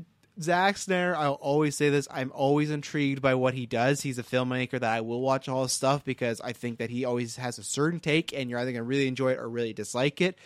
Zack 0.42 0.78
Snyder, 0.78 1.16
I'll 1.16 1.34
always 1.34 1.76
say 1.76 1.90
this. 1.90 2.08
I'm 2.10 2.32
always 2.34 2.72
intrigued 2.72 3.22
by 3.22 3.36
what 3.36 3.54
he 3.54 3.66
does. 3.66 4.02
He's 4.02 4.20
a 4.20 4.24
filmmaker 4.24 4.80
that 4.80 4.84
I 4.84 5.02
will 5.02 5.22
watch 5.22 5.50
all 5.50 5.64
his 5.64 5.74
stuff 5.74 6.06
because 6.06 6.40
I 6.40 6.54
think 6.54 6.80
that 6.80 6.90
he 6.90 7.04
always 7.04 7.36
has 7.36 7.58
a 7.58 7.64
certain 7.64 8.00
take, 8.00 8.34
and 8.34 8.50
you're 8.50 8.60
either 8.60 8.72
going 8.72 8.84
to 8.84 8.88
really 8.88 9.08
enjoy 9.08 9.34
it 9.34 9.40
or 9.40 9.50
really 9.50 9.74
dislike 9.74 10.22
it. 10.22 10.38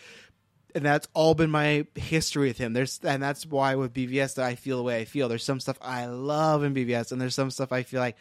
And 0.76 0.84
that's 0.84 1.08
all 1.14 1.36
been 1.36 1.52
my 1.52 1.86
history 1.94 2.48
with 2.48 2.58
him. 2.58 2.74
There's, 2.74 3.00
and 3.04 3.22
that's 3.22 3.46
why 3.46 3.76
with 3.76 3.94
BVS 3.94 4.36
that 4.36 4.46
I 4.46 4.56
feel 4.56 4.78
the 4.78 4.84
way 4.84 5.00
I 5.00 5.06
feel. 5.06 5.30
There's 5.30 5.44
some 5.44 5.60
stuff 5.60 5.78
I 5.82 6.08
love 6.08 6.64
in 6.64 6.74
BVS, 6.74 7.12
and 7.12 7.22
there's 7.22 7.36
some 7.36 7.52
stuff 7.52 7.72
I 7.72 7.84
feel 7.84 8.00
like 8.00 8.18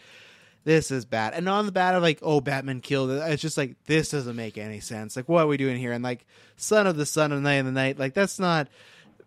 this 0.64 0.90
is 0.90 1.06
bad. 1.06 1.32
And 1.32 1.48
on 1.48 1.64
the 1.64 1.72
bad 1.72 1.94
of 1.94 2.02
like, 2.02 2.18
oh, 2.20 2.42
Batman 2.42 2.80
killed 2.80 3.10
it. 3.10 3.22
It's 3.30 3.40
just 3.40 3.56
like 3.56 3.82
this 3.84 4.10
doesn't 4.10 4.36
make 4.36 4.58
any 4.58 4.80
sense. 4.80 5.16
Like, 5.16 5.28
what 5.28 5.44
are 5.44 5.46
we 5.46 5.56
doing 5.56 5.78
here? 5.78 5.92
And 5.92 6.04
like, 6.04 6.26
Son 6.56 6.86
of 6.86 6.98
the 6.98 7.06
Sun 7.06 7.32
and 7.32 7.42
Night 7.42 7.54
of 7.54 7.66
the 7.66 7.72
Night, 7.72 7.98
like 7.98 8.12
that's 8.12 8.38
not, 8.38 8.68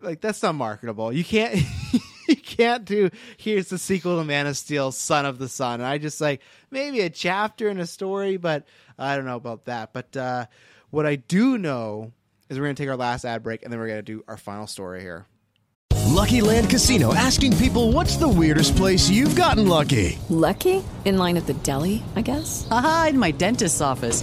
like 0.00 0.20
that's 0.20 0.44
not 0.44 0.54
marketable. 0.54 1.12
You 1.12 1.24
can't. 1.24 1.60
you 2.28 2.36
can't 2.36 2.84
do 2.84 3.10
here's 3.36 3.68
the 3.68 3.78
sequel 3.78 4.18
to 4.18 4.24
Man 4.24 4.46
of 4.46 4.56
Steel, 4.56 4.92
Son 4.92 5.26
of 5.26 5.38
the 5.38 5.48
Sun. 5.48 5.80
And 5.80 5.86
I 5.86 5.98
just 5.98 6.20
like 6.20 6.40
maybe 6.70 7.00
a 7.00 7.10
chapter 7.10 7.68
in 7.68 7.78
a 7.78 7.86
story, 7.86 8.36
but 8.36 8.66
I 8.98 9.16
don't 9.16 9.26
know 9.26 9.36
about 9.36 9.66
that. 9.66 9.92
But 9.92 10.16
uh, 10.16 10.46
what 10.90 11.06
I 11.06 11.16
do 11.16 11.58
know 11.58 12.12
is 12.48 12.58
we're 12.58 12.64
gonna 12.66 12.74
take 12.74 12.88
our 12.88 12.96
last 12.96 13.24
ad 13.24 13.42
break 13.42 13.62
and 13.62 13.72
then 13.72 13.78
we're 13.80 13.88
gonna 13.88 14.02
do 14.02 14.24
our 14.28 14.36
final 14.36 14.66
story 14.66 15.00
here. 15.00 15.26
Lucky 16.06 16.40
Land 16.40 16.70
Casino 16.70 17.12
asking 17.14 17.56
people 17.56 17.92
what's 17.92 18.16
the 18.16 18.28
weirdest 18.28 18.76
place 18.76 19.10
you've 19.10 19.36
gotten 19.36 19.68
lucky? 19.68 20.18
Lucky? 20.28 20.82
In 21.04 21.18
line 21.18 21.36
at 21.36 21.46
the 21.46 21.54
deli, 21.54 22.02
I 22.14 22.22
guess? 22.22 22.66
Aha, 22.70 23.08
in 23.10 23.18
my 23.18 23.32
dentist's 23.32 23.80
office. 23.80 24.22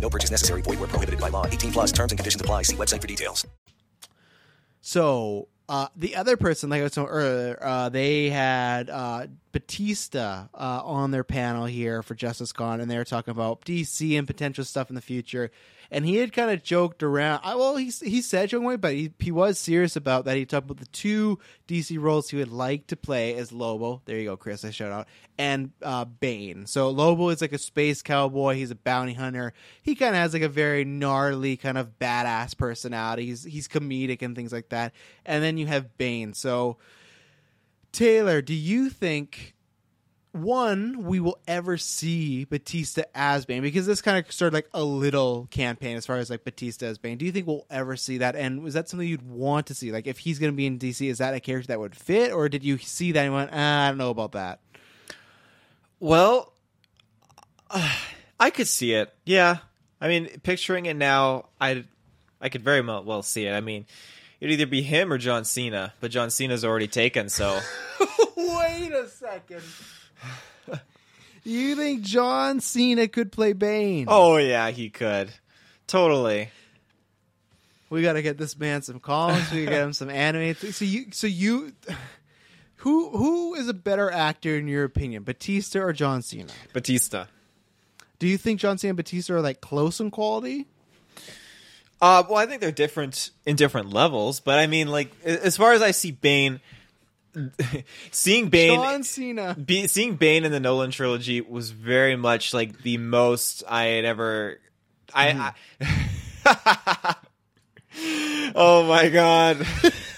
No 0.00 0.08
purchase 0.08 0.30
necessary. 0.30 0.62
Void 0.62 0.78
where 0.78 0.88
prohibited 0.88 1.20
by 1.20 1.28
law. 1.28 1.46
18 1.46 1.72
plus 1.72 1.92
terms 1.92 2.12
and 2.12 2.18
conditions 2.18 2.40
apply. 2.40 2.62
See 2.62 2.76
website 2.76 3.00
for 3.00 3.08
details. 3.08 3.46
So 4.80 5.48
uh, 5.68 5.88
the 5.96 6.14
other 6.14 6.36
person, 6.36 6.70
like 6.70 6.80
I 6.80 6.84
was 6.84 6.92
saying 6.92 7.08
earlier, 7.08 7.58
uh, 7.60 7.88
they 7.88 8.30
had 8.30 8.88
uh, 8.88 9.26
Bautista 9.50 10.48
uh, 10.54 10.80
on 10.84 11.10
their 11.10 11.24
panel 11.24 11.66
here 11.66 12.02
for 12.02 12.14
Justice 12.14 12.52
Con, 12.52 12.80
and 12.80 12.88
they 12.90 12.96
were 12.96 13.04
talking 13.04 13.32
about 13.32 13.62
DC 13.62 14.16
and 14.16 14.26
potential 14.26 14.64
stuff 14.64 14.90
in 14.90 14.94
the 14.94 15.02
future. 15.02 15.50
And 15.90 16.04
he 16.04 16.16
had 16.16 16.32
kind 16.32 16.50
of 16.50 16.62
joked 16.62 17.02
around. 17.02 17.40
I, 17.44 17.54
well, 17.54 17.76
he 17.76 17.90
he 17.90 18.20
said 18.22 18.48
joking 18.48 18.64
away, 18.64 18.76
but 18.76 18.92
he, 18.92 19.12
he 19.18 19.30
was 19.30 19.58
serious 19.58 19.96
about 19.96 20.24
that. 20.24 20.36
He 20.36 20.44
talked 20.44 20.70
about 20.70 20.78
the 20.78 20.86
two 20.86 21.38
DC 21.68 22.00
roles 22.00 22.30
he 22.30 22.36
would 22.36 22.52
like 22.52 22.86
to 22.88 22.96
play 22.96 23.34
as 23.34 23.52
Lobo. 23.52 24.02
There 24.04 24.18
you 24.18 24.26
go, 24.26 24.36
Chris. 24.36 24.64
I 24.64 24.70
shout 24.70 24.92
out 24.92 25.06
and 25.38 25.70
uh, 25.82 26.04
Bane. 26.04 26.66
So 26.66 26.90
Lobo 26.90 27.28
is 27.28 27.40
like 27.40 27.52
a 27.52 27.58
space 27.58 28.02
cowboy. 28.02 28.54
He's 28.54 28.70
a 28.70 28.76
bounty 28.76 29.14
hunter. 29.14 29.52
He 29.82 29.94
kind 29.94 30.14
of 30.14 30.20
has 30.20 30.32
like 30.32 30.42
a 30.42 30.48
very 30.48 30.84
gnarly 30.84 31.56
kind 31.56 31.78
of 31.78 31.98
badass 31.98 32.56
personality. 32.56 33.26
He's 33.26 33.44
he's 33.44 33.68
comedic 33.68 34.22
and 34.22 34.34
things 34.34 34.52
like 34.52 34.70
that. 34.70 34.92
And 35.24 35.42
then 35.42 35.58
you 35.58 35.66
have 35.66 35.96
Bane. 35.98 36.34
So 36.34 36.78
Taylor, 37.92 38.42
do 38.42 38.54
you 38.54 38.90
think 38.90 39.54
one, 40.38 41.04
we 41.04 41.20
will 41.20 41.38
ever 41.46 41.76
see 41.76 42.44
Bautista 42.44 43.06
as 43.16 43.44
Bane 43.46 43.62
because 43.62 43.86
this 43.86 44.02
kind 44.02 44.24
of 44.24 44.30
started 44.32 44.54
like 44.54 44.68
a 44.72 44.82
little 44.82 45.46
campaign 45.50 45.96
as 45.96 46.06
far 46.06 46.16
as 46.16 46.30
like 46.30 46.44
Bautista 46.44 46.86
as 46.86 46.98
Bane. 46.98 47.18
Do 47.18 47.24
you 47.24 47.32
think 47.32 47.46
we'll 47.46 47.66
ever 47.70 47.96
see 47.96 48.18
that? 48.18 48.36
And 48.36 48.62
was 48.62 48.74
that 48.74 48.88
something 48.88 49.08
you'd 49.08 49.28
want 49.28 49.66
to 49.66 49.74
see? 49.74 49.92
Like, 49.92 50.06
if 50.06 50.18
he's 50.18 50.38
going 50.38 50.52
to 50.52 50.56
be 50.56 50.66
in 50.66 50.78
DC, 50.78 51.08
is 51.08 51.18
that 51.18 51.34
a 51.34 51.40
character 51.40 51.68
that 51.68 51.80
would 51.80 51.96
fit, 51.96 52.32
or 52.32 52.48
did 52.48 52.64
you 52.64 52.78
see 52.78 53.12
that 53.12 53.24
and 53.24 53.34
went, 53.34 53.50
ah, 53.52 53.86
I 53.86 53.88
don't 53.88 53.98
know 53.98 54.10
about 54.10 54.32
that? 54.32 54.60
Well, 55.98 56.52
I 58.38 58.50
could 58.50 58.68
see 58.68 58.92
it. 58.92 59.12
Yeah. 59.24 59.58
I 60.00 60.08
mean, 60.08 60.28
picturing 60.42 60.86
it 60.86 60.96
now, 60.96 61.46
I 61.60 61.84
I 62.40 62.48
could 62.48 62.62
very 62.62 62.80
well 62.80 63.02
well 63.02 63.22
see 63.22 63.46
it. 63.46 63.52
I 63.52 63.60
mean, 63.60 63.86
it'd 64.40 64.52
either 64.52 64.66
be 64.66 64.82
him 64.82 65.12
or 65.12 65.18
John 65.18 65.44
Cena, 65.44 65.94
but 66.00 66.10
John 66.10 66.30
Cena's 66.30 66.64
already 66.64 66.88
taken, 66.88 67.28
so 67.28 67.58
Wait 68.36 68.92
a 68.92 69.08
second. 69.08 69.62
you 71.44 71.76
think 71.76 72.02
John 72.02 72.60
Cena 72.60 73.08
could 73.08 73.32
play 73.32 73.52
Bane? 73.52 74.06
Oh 74.08 74.36
yeah, 74.36 74.70
he 74.70 74.90
could. 74.90 75.30
Totally. 75.86 76.50
We 77.88 78.02
got 78.02 78.14
to 78.14 78.22
get 78.22 78.36
this 78.36 78.58
man 78.58 78.82
some 78.82 78.98
comics. 78.98 79.52
We 79.52 79.64
got 79.64 79.74
him 79.74 79.92
some 79.92 80.10
anime. 80.10 80.56
So 80.72 80.84
you, 80.84 81.06
so 81.12 81.26
you, 81.26 81.72
who 82.76 83.10
who 83.10 83.54
is 83.54 83.68
a 83.68 83.74
better 83.74 84.10
actor 84.10 84.56
in 84.56 84.66
your 84.66 84.84
opinion, 84.84 85.22
Bautista 85.22 85.80
or 85.80 85.92
John 85.92 86.22
Cena? 86.22 86.52
Bautista. 86.72 87.28
Do 88.18 88.26
you 88.26 88.38
think 88.38 88.60
John 88.60 88.78
Cena 88.78 88.90
and 88.90 88.96
Bautista 88.96 89.34
are 89.34 89.40
like 89.40 89.60
close 89.60 90.00
in 90.00 90.10
quality? 90.10 90.66
Uh, 92.00 92.24
well, 92.28 92.38
I 92.38 92.46
think 92.46 92.60
they're 92.60 92.72
different 92.72 93.30
in 93.46 93.56
different 93.56 93.92
levels, 93.92 94.40
but 94.40 94.58
I 94.58 94.66
mean, 94.66 94.88
like 94.88 95.10
as 95.24 95.56
far 95.56 95.72
as 95.72 95.80
I 95.80 95.92
see 95.92 96.10
Bane, 96.10 96.60
seeing 98.10 98.48
Bane, 98.48 98.74
John 98.74 99.02
Cena, 99.02 99.54
be, 99.54 99.86
seeing 99.86 100.16
Bane 100.16 100.44
in 100.44 100.52
the 100.52 100.60
Nolan 100.60 100.90
trilogy 100.90 101.40
was 101.40 101.70
very 101.70 102.16
much 102.16 102.54
like 102.54 102.82
the 102.82 102.98
most 102.98 103.62
I 103.68 103.84
had 103.84 104.04
ever. 104.04 104.58
I. 105.14 105.52
I 105.80 105.84
mm-hmm. 105.84 107.12
oh 108.54 108.86
my 108.86 109.08
god. 109.08 109.66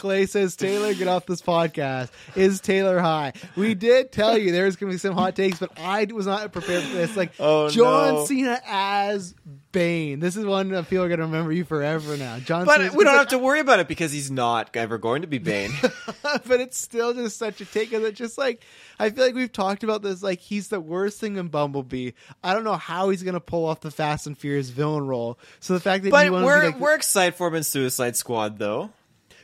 Clay 0.00 0.26
says, 0.26 0.56
Taylor, 0.56 0.94
get 0.94 1.06
off 1.08 1.26
this 1.26 1.42
podcast. 1.42 2.10
Is 2.34 2.60
Taylor 2.60 2.98
high? 2.98 3.34
We 3.54 3.74
did 3.74 4.10
tell 4.10 4.36
you 4.36 4.50
there's 4.50 4.76
going 4.76 4.90
to 4.90 4.94
be 4.94 4.98
some 4.98 5.14
hot 5.14 5.36
takes, 5.36 5.58
but 5.58 5.70
I 5.78 6.06
was 6.12 6.26
not 6.26 6.50
prepared 6.52 6.82
for 6.82 6.96
this. 6.96 7.16
Like, 7.16 7.32
Oh, 7.38 7.68
John 7.68 8.14
no. 8.14 8.24
Cena 8.24 8.60
as 8.66 9.34
Bane. 9.72 10.18
This 10.18 10.36
is 10.36 10.44
one 10.44 10.70
that 10.70 10.88
people 10.88 11.04
are 11.04 11.08
going 11.08 11.20
to 11.20 11.26
remember 11.26 11.52
you 11.52 11.64
forever 11.64 12.16
now. 12.16 12.38
John 12.38 12.64
But 12.64 12.78
Cena's 12.78 12.94
we 12.94 13.04
don't 13.04 13.12
like, 13.12 13.20
have 13.20 13.28
to 13.28 13.38
worry 13.38 13.60
about 13.60 13.78
it 13.78 13.88
because 13.88 14.10
he's 14.10 14.30
not 14.30 14.74
ever 14.74 14.98
going 14.98 15.22
to 15.22 15.28
be 15.28 15.38
Bane. 15.38 15.70
but 16.22 16.60
it's 16.60 16.78
still 16.78 17.14
just 17.14 17.36
such 17.36 17.60
a 17.60 17.64
take 17.64 17.92
of 17.92 18.02
it's 18.04 18.18
Just 18.18 18.36
like 18.38 18.62
I 18.98 19.10
feel 19.10 19.24
like 19.24 19.34
we've 19.34 19.52
talked 19.52 19.84
about 19.84 20.02
this. 20.02 20.22
Like 20.22 20.40
he's 20.40 20.68
the 20.68 20.80
worst 20.80 21.20
thing 21.20 21.36
in 21.36 21.48
Bumblebee. 21.48 22.12
I 22.42 22.54
don't 22.54 22.64
know 22.64 22.76
how 22.76 23.10
he's 23.10 23.22
gonna 23.22 23.38
pull 23.40 23.66
off 23.66 23.80
the 23.80 23.90
Fast 23.90 24.26
and 24.26 24.36
Furious 24.36 24.70
villain 24.70 25.06
role. 25.06 25.38
So 25.60 25.74
the 25.74 25.80
fact 25.80 26.04
that 26.04 26.10
but 26.10 26.30
we're 26.32 26.60
be 26.60 26.66
like, 26.68 26.80
we're 26.80 26.94
excited 26.96 27.34
for 27.36 27.46
him 27.48 27.54
in 27.54 27.62
Suicide 27.62 28.16
Squad, 28.16 28.58
though. 28.58 28.90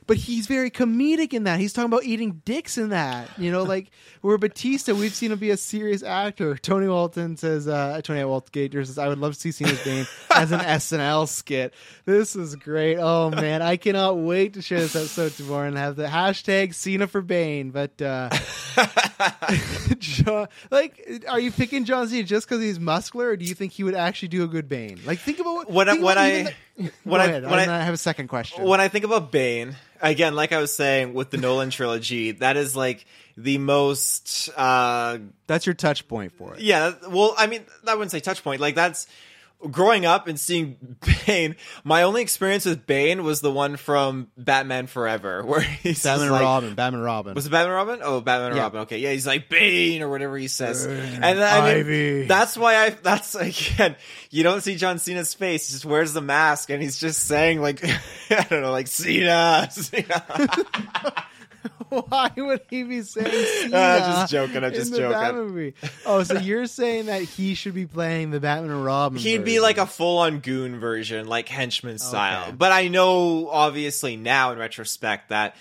But 0.07 0.19
he's 0.19 0.47
very 0.47 0.71
comedic 0.71 1.33
in 1.33 1.45
that. 1.45 1.59
He's 1.59 1.73
talking 1.73 1.91
about 1.93 2.05
eating 2.05 2.41
dicks 2.45 2.79
in 2.79 2.91
that. 2.91 3.29
You 3.39 3.51
know, 3.51 3.65
like 3.65 3.91
where 4.21 4.39
Bautista, 4.39 4.95
we've 4.95 5.13
seen 5.15 5.33
him 5.33 5.39
be 5.41 5.51
a 5.51 5.57
serious 5.57 6.05
actor. 6.05 6.57
Tony 6.57 6.87
Walton 6.87 7.37
says, 7.37 7.67
uh, 7.67 8.01
Tony 8.05 8.23
Walton 8.25 8.51
Gate 8.53 8.73
says, 8.73 8.99
I 8.99 9.09
would 9.09 9.19
love 9.19 9.35
to 9.35 9.41
see 9.41 9.51
Cena's 9.51 9.83
Bane 9.83 10.07
as 10.35 10.53
an 10.53 10.61
SNL 10.61 11.27
skit. 11.29 11.75
This 12.05 12.37
is 12.37 12.55
great. 12.55 12.99
Oh 12.99 13.31
man, 13.31 13.63
I 13.63 13.77
cannot 13.77 14.17
wait 14.19 14.55
to 14.55 14.63
share 14.63 14.79
this 14.79 14.95
episode 14.95 15.33
tomorrow 15.33 15.67
and 15.67 15.77
have 15.77 15.97
the 15.97 16.07
hashtag 16.07 16.75
Cena 16.75 17.09
for 17.09 17.21
Bane. 17.21 17.71
But 17.71 18.01
uh, 18.01 18.31
John, 19.99 20.49
like, 20.71 21.25
are 21.29 21.41
you 21.41 21.51
picking 21.51 21.85
John 21.85 22.09
Cena 22.09 22.23
just 22.23 22.49
because 22.49 22.63
he's 22.63 22.79
muscular, 22.79 23.31
or 23.31 23.37
do 23.37 23.45
you 23.45 23.55
think 23.55 23.73
he 23.73 23.83
would 23.85 23.95
actually 23.95 24.29
do 24.29 24.45
a 24.45 24.49
good 24.49 24.69
Bane? 24.69 25.01
Like, 25.05 25.19
think 25.19 25.39
about 25.41 25.69
what. 25.71 25.89
Think 25.89 26.05
when 26.05 26.17
about 26.17 26.19
I- 26.19 26.55
when 27.05 27.21
I- 27.21 27.41
when 27.41 27.55
I- 27.69 27.81
I 27.81 27.83
have 27.83 27.95
a 27.95 27.99
second 27.99 28.29
question. 28.29 28.65
When 28.65 28.81
I 28.81 28.89
think 28.89 29.05
about 29.05 29.33
Bane, 29.33 29.77
again, 30.01 30.35
like 30.35 30.53
I 30.53 30.59
was 30.59 30.73
saying 30.73 31.15
with 31.15 31.31
the 31.31 31.37
Nolan 31.39 31.71
trilogy, 31.71 32.33
that 32.33 32.57
is 32.57 32.77
like 32.77 33.07
the 33.37 33.59
most. 33.59 34.51
uh 34.57 35.19
That's 35.47 35.67
your 35.67 35.75
touch 35.75 36.07
point 36.09 36.33
for 36.33 36.55
it. 36.55 36.61
Yeah, 36.61 36.93
well, 37.09 37.35
I 37.39 37.47
mean, 37.47 37.65
I 37.87 37.95
wouldn't 37.95 38.11
say 38.11 38.21
touch 38.21 38.43
point. 38.45 38.61
Like 38.61 38.75
that's 38.75 39.07
growing 39.71 40.07
up 40.07 40.29
and 40.29 40.39
seeing 40.39 40.97
Bane. 41.27 41.57
My 41.85 42.03
only 42.03 42.23
experience 42.23 42.65
with 42.65 42.87
Bane 42.87 43.25
was 43.25 43.41
the 43.41 43.51
one 43.51 43.77
from 43.77 44.29
Batman 44.37 44.87
Forever, 44.87 45.43
where 45.47 45.61
he's 45.61 46.03
Batman 46.03 46.23
and 46.27 46.33
like, 46.33 46.43
Robin. 46.43 46.75
Batman 46.75 46.95
and 46.95 47.05
Robin. 47.05 47.35
Was 47.35 47.47
it 47.47 47.51
Batman 47.51 47.67
and 47.67 47.89
Robin? 47.89 48.01
Oh, 48.03 48.21
Batman 48.21 48.49
and 48.49 48.57
Yeah. 48.57 48.63
Robin. 48.63 48.81
Okay, 48.83 48.99
yeah, 48.99 49.13
he's 49.13 49.27
like 49.27 49.49
Bane 49.49 50.03
or 50.03 50.09
whatever 50.09 50.37
he 50.37 50.49
says, 50.49 50.87
Bane, 50.87 51.23
and 51.23 51.43
I 51.43 51.83
mean, 51.83 52.27
that's 52.29 52.57
why 52.57 52.77
I. 52.77 52.91
That's 52.91 53.35
again, 53.35 53.97
you 54.31 54.43
don't 54.43 54.61
see 54.63 54.77
John 54.77 54.99
Cena's 54.99 55.35
face; 55.35 55.69
he 55.69 55.73
just 55.73 55.85
wears 55.85 56.13
the 56.13 56.21
mask 56.21 56.71
and 56.71 56.83
he's 56.83 56.99
just 56.99 57.25
saying 57.25 57.61
like, 57.61 57.85
I 58.31 58.47
don't 58.49 58.63
know, 58.63 58.73
like 58.73 58.87
Cena. 58.89 59.69
Cena. 59.71 60.25
Why 61.89 62.31
would 62.37 62.61
he 62.71 62.83
be 62.83 63.03
saying 63.03 63.27
Cena? 63.63 63.77
Uh, 63.77 63.99
just 64.21 64.33
joking, 64.33 64.65
I'm 64.65 64.73
just 64.73 64.95
joking. 64.95 65.75
Oh, 66.05 66.23
so 66.23 66.39
you're 66.39 66.67
saying 66.67 67.07
that 67.07 67.23
he 67.23 67.55
should 67.55 67.75
be 67.75 67.87
playing 67.87 68.31
the 68.31 68.41
Batman 68.41 68.71
and 68.71 68.85
Robin? 68.85 69.19
He'd 69.19 69.45
be 69.45 69.61
like 69.61 69.79
a 69.79 69.87
full-on 69.87 70.41
goon 70.41 70.79
version, 70.81 71.27
like 71.27 71.49
henchman 71.49 71.99
style. 71.99 72.53
But 72.53 72.73
I 72.73 72.89
know, 72.89 73.49
obviously, 73.49 74.17
now 74.17 74.53
in 74.53 74.59
retrospect, 74.59 75.29
that 75.31 75.57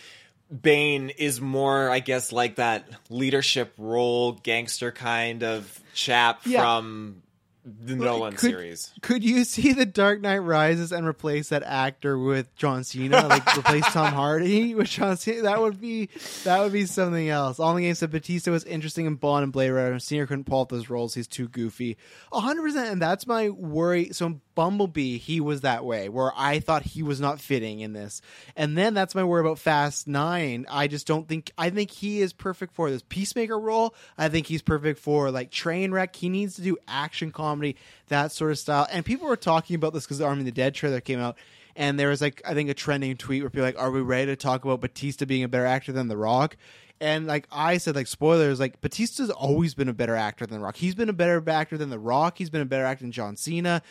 Bane 0.61 1.09
is 1.09 1.41
more, 1.41 1.89
I 1.89 1.99
guess, 1.99 2.31
like 2.31 2.55
that 2.57 2.87
leadership 3.09 3.73
role, 3.77 4.33
gangster 4.33 4.91
kind 4.91 5.43
of 5.43 5.79
chap 5.93 6.41
Yeah. 6.45 6.61
from 6.61 7.21
the 7.65 7.95
Nolan 7.95 8.33
could, 8.33 8.51
series. 8.51 8.93
Could 9.01 9.23
you 9.23 9.43
see 9.43 9.73
the 9.73 9.87
Dark 9.87 10.21
Knight 10.21 10.37
Rises 10.37 10.91
and 10.91 11.07
replace 11.07 11.49
that 11.49 11.63
actor 11.63 12.17
with 12.17 12.55
John 12.55 12.83
Cena? 12.83 13.27
Like 13.27 13.57
replace 13.57 13.85
Tom 13.85 14.13
Hardy 14.13 14.75
with 14.75 14.87
John 14.87 15.17
Cena? 15.17 15.41
That 15.41 15.59
would 15.59 15.81
be 15.81 16.09
that 16.43 16.61
would 16.61 16.71
be 16.71 16.85
something 16.85 17.27
else. 17.27 17.59
All 17.59 17.73
the 17.73 17.81
game 17.81 17.95
said 17.95 18.11
Bautista 18.11 18.51
was 18.51 18.63
interesting 18.65 19.07
in 19.07 19.15
Bond 19.15 19.43
and 19.43 19.51
Blade 19.51 19.71
Runner. 19.71 19.97
Cena 19.97 20.27
couldn't 20.27 20.43
pull 20.43 20.59
off 20.59 20.69
those 20.69 20.89
roles. 20.91 21.15
He's 21.15 21.27
too 21.27 21.47
goofy. 21.47 21.97
hundred 22.31 22.61
percent, 22.61 22.91
and 22.91 23.01
that's 23.01 23.25
my 23.25 23.49
worry. 23.49 24.09
So 24.11 24.41
Bumblebee, 24.55 25.17
he 25.17 25.39
was 25.41 25.61
that 25.61 25.85
way, 25.85 26.09
where 26.09 26.31
I 26.35 26.59
thought 26.59 26.83
he 26.83 27.03
was 27.03 27.19
not 27.19 27.39
fitting 27.39 27.81
in 27.81 27.93
this, 27.93 28.21
and 28.55 28.77
then 28.77 28.93
that's 28.93 29.13
my 29.13 29.23
worry 29.23 29.41
about 29.41 29.59
Fast 29.59 30.07
Nine. 30.07 30.65
I 30.69 30.87
just 30.87 31.05
don't 31.05 31.27
think 31.27 31.51
I 31.57 31.69
think 31.69 31.91
he 31.91 32.21
is 32.21 32.33
perfect 32.33 32.73
for 32.73 32.89
this 32.89 33.03
Peacemaker 33.07 33.59
role. 33.59 33.93
I 34.17 34.29
think 34.29 34.47
he's 34.47 34.61
perfect 34.61 34.99
for 34.99 35.29
like 35.31 35.51
Trainwreck. 35.51 36.15
He 36.15 36.29
needs 36.29 36.55
to 36.55 36.61
do 36.61 36.77
action 36.87 37.31
comedy, 37.31 37.75
that 38.07 38.31
sort 38.31 38.51
of 38.51 38.57
style. 38.57 38.87
And 38.91 39.05
people 39.05 39.27
were 39.27 39.35
talking 39.35 39.75
about 39.75 39.93
this 39.93 40.05
because 40.05 40.17
the 40.17 40.25
Army 40.25 40.41
of 40.41 40.45
the 40.45 40.51
Dead 40.51 40.73
trailer 40.73 41.01
came 41.01 41.19
out. 41.19 41.37
And 41.75 41.99
there 41.99 42.09
was 42.09 42.21
like 42.21 42.41
I 42.45 42.53
think 42.53 42.69
a 42.69 42.73
trending 42.73 43.17
tweet 43.17 43.43
where 43.43 43.49
people 43.49 43.63
were 43.63 43.67
like, 43.67 43.79
"Are 43.79 43.91
we 43.91 44.01
ready 44.01 44.27
to 44.27 44.37
talk 44.37 44.63
about 44.63 44.79
Bautista 44.79 45.25
being 45.25 45.43
a 45.43 45.49
better 45.49 45.65
actor 45.65 45.91
than 45.91 46.07
The 46.07 46.17
Rock?" 46.17 46.55
And 47.01 47.27
like 47.27 47.47
I 47.51 47.77
said, 47.77 47.95
like 47.95 48.07
spoilers, 48.07 48.59
like 48.59 48.79
Bautista's 48.79 49.29
always 49.29 49.73
been 49.73 49.89
a 49.89 49.93
better 49.93 50.15
actor 50.15 50.45
than 50.45 50.59
The 50.59 50.63
Rock. 50.63 50.77
He's 50.77 50.95
been 50.95 51.09
a 51.09 51.13
better 51.13 51.43
actor 51.49 51.77
than 51.77 51.89
The 51.89 51.99
Rock. 51.99 52.37
He's 52.37 52.49
been 52.49 52.61
a 52.61 52.65
better 52.65 52.85
actor 52.85 53.03
than 53.03 53.11
John 53.11 53.35
Cena, 53.35 53.81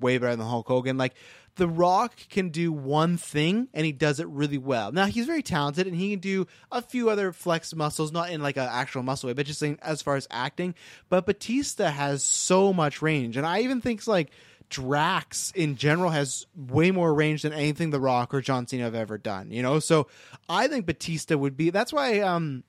way 0.00 0.16
better 0.16 0.34
than 0.34 0.46
Hulk 0.46 0.66
Hogan. 0.66 0.96
Like 0.96 1.14
The 1.56 1.68
Rock 1.68 2.16
can 2.30 2.48
do 2.48 2.72
one 2.72 3.18
thing 3.18 3.68
and 3.74 3.84
he 3.84 3.92
does 3.92 4.18
it 4.18 4.26
really 4.28 4.56
well. 4.56 4.92
Now 4.92 5.04
he's 5.06 5.26
very 5.26 5.42
talented 5.42 5.86
and 5.86 5.94
he 5.94 6.12
can 6.12 6.20
do 6.20 6.46
a 6.72 6.80
few 6.80 7.10
other 7.10 7.32
flex 7.32 7.74
muscles, 7.74 8.12
not 8.12 8.30
in 8.30 8.42
like 8.42 8.56
an 8.56 8.68
actual 8.70 9.02
muscle 9.02 9.26
way, 9.26 9.34
but 9.34 9.44
just 9.44 9.62
in, 9.62 9.78
as 9.82 10.00
far 10.00 10.16
as 10.16 10.26
acting. 10.30 10.74
But 11.10 11.26
Bautista 11.26 11.90
has 11.90 12.24
so 12.24 12.72
much 12.72 13.02
range, 13.02 13.36
and 13.36 13.46
I 13.46 13.60
even 13.60 13.80
think 13.80 14.06
like. 14.06 14.30
Drax 14.70 15.52
in 15.52 15.76
general 15.76 16.10
has 16.10 16.46
way 16.56 16.90
more 16.90 17.14
range 17.14 17.42
than 17.42 17.52
anything 17.52 17.90
The 17.90 18.00
Rock 18.00 18.34
or 18.34 18.40
John 18.40 18.66
Cena 18.66 18.84
have 18.84 18.94
ever 18.94 19.18
done. 19.18 19.50
You 19.50 19.62
know, 19.62 19.78
so 19.78 20.08
I 20.48 20.68
think 20.68 20.86
Bautista 20.86 21.38
would 21.38 21.56
be. 21.56 21.70
That's 21.70 21.92
why 21.92 22.20
um, 22.20 22.64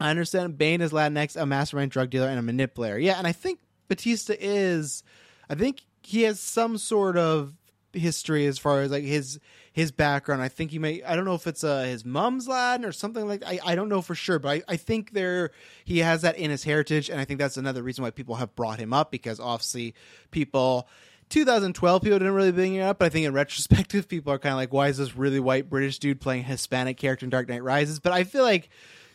I 0.00 0.10
understand 0.10 0.58
Bane 0.58 0.80
is 0.80 0.92
Latinx, 0.92 1.40
a 1.40 1.46
mastermind 1.46 1.92
drug 1.92 2.10
dealer, 2.10 2.28
and 2.28 2.38
a 2.38 2.42
manipulator. 2.42 2.98
Yeah, 2.98 3.18
and 3.18 3.26
I 3.26 3.32
think 3.32 3.60
Bautista 3.88 4.36
is. 4.38 5.02
I 5.48 5.54
think 5.54 5.82
he 6.02 6.22
has 6.22 6.40
some 6.40 6.78
sort 6.78 7.16
of 7.16 7.54
history 7.92 8.46
as 8.46 8.58
far 8.58 8.82
as 8.82 8.90
like 8.90 9.04
his 9.04 9.38
his 9.74 9.90
background. 9.90 10.40
I 10.40 10.48
think 10.48 10.70
he 10.70 10.78
may. 10.78 11.02
I 11.02 11.16
don't 11.16 11.24
know 11.24 11.34
if 11.34 11.48
it's 11.48 11.64
uh, 11.64 11.82
his 11.82 12.04
mom's 12.04 12.46
Latin 12.46 12.86
or 12.86 12.92
something 12.92 13.26
like. 13.26 13.42
I 13.44 13.58
I 13.64 13.74
don't 13.74 13.88
know 13.88 14.02
for 14.02 14.14
sure, 14.14 14.38
but 14.38 14.48
I, 14.48 14.62
I 14.68 14.76
think 14.76 15.14
there 15.14 15.50
he 15.84 15.98
has 15.98 16.22
that 16.22 16.38
in 16.38 16.52
his 16.52 16.62
heritage, 16.62 17.10
and 17.10 17.20
I 17.20 17.24
think 17.24 17.40
that's 17.40 17.56
another 17.56 17.82
reason 17.82 18.04
why 18.04 18.10
people 18.10 18.36
have 18.36 18.54
brought 18.54 18.78
him 18.78 18.94
up 18.94 19.10
because 19.10 19.38
obviously 19.38 19.94
people. 20.30 20.88
2012 21.30 22.02
people 22.02 22.18
didn't 22.18 22.34
really 22.34 22.52
bring 22.52 22.74
it 22.74 22.82
up, 22.82 22.98
but 22.98 23.06
I 23.06 23.08
think 23.08 23.26
in 23.26 23.32
retrospective 23.32 24.06
people 24.06 24.30
are 24.30 24.38
kind 24.38 24.52
of 24.52 24.58
like, 24.58 24.74
why 24.74 24.88
is 24.88 24.98
this 24.98 25.16
really 25.16 25.40
white 25.40 25.70
British 25.70 25.98
dude 25.98 26.20
playing 26.20 26.44
Hispanic 26.44 26.98
character 26.98 27.24
in 27.24 27.30
Dark 27.30 27.48
Knight 27.48 27.62
Rises? 27.62 27.98
But 27.98 28.12
I 28.12 28.24
feel 28.24 28.42
like 28.42 28.68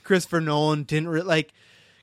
Christopher 0.04 0.42
Nolan 0.42 0.84
didn't 0.84 1.10
re- 1.10 1.22
like 1.22 1.54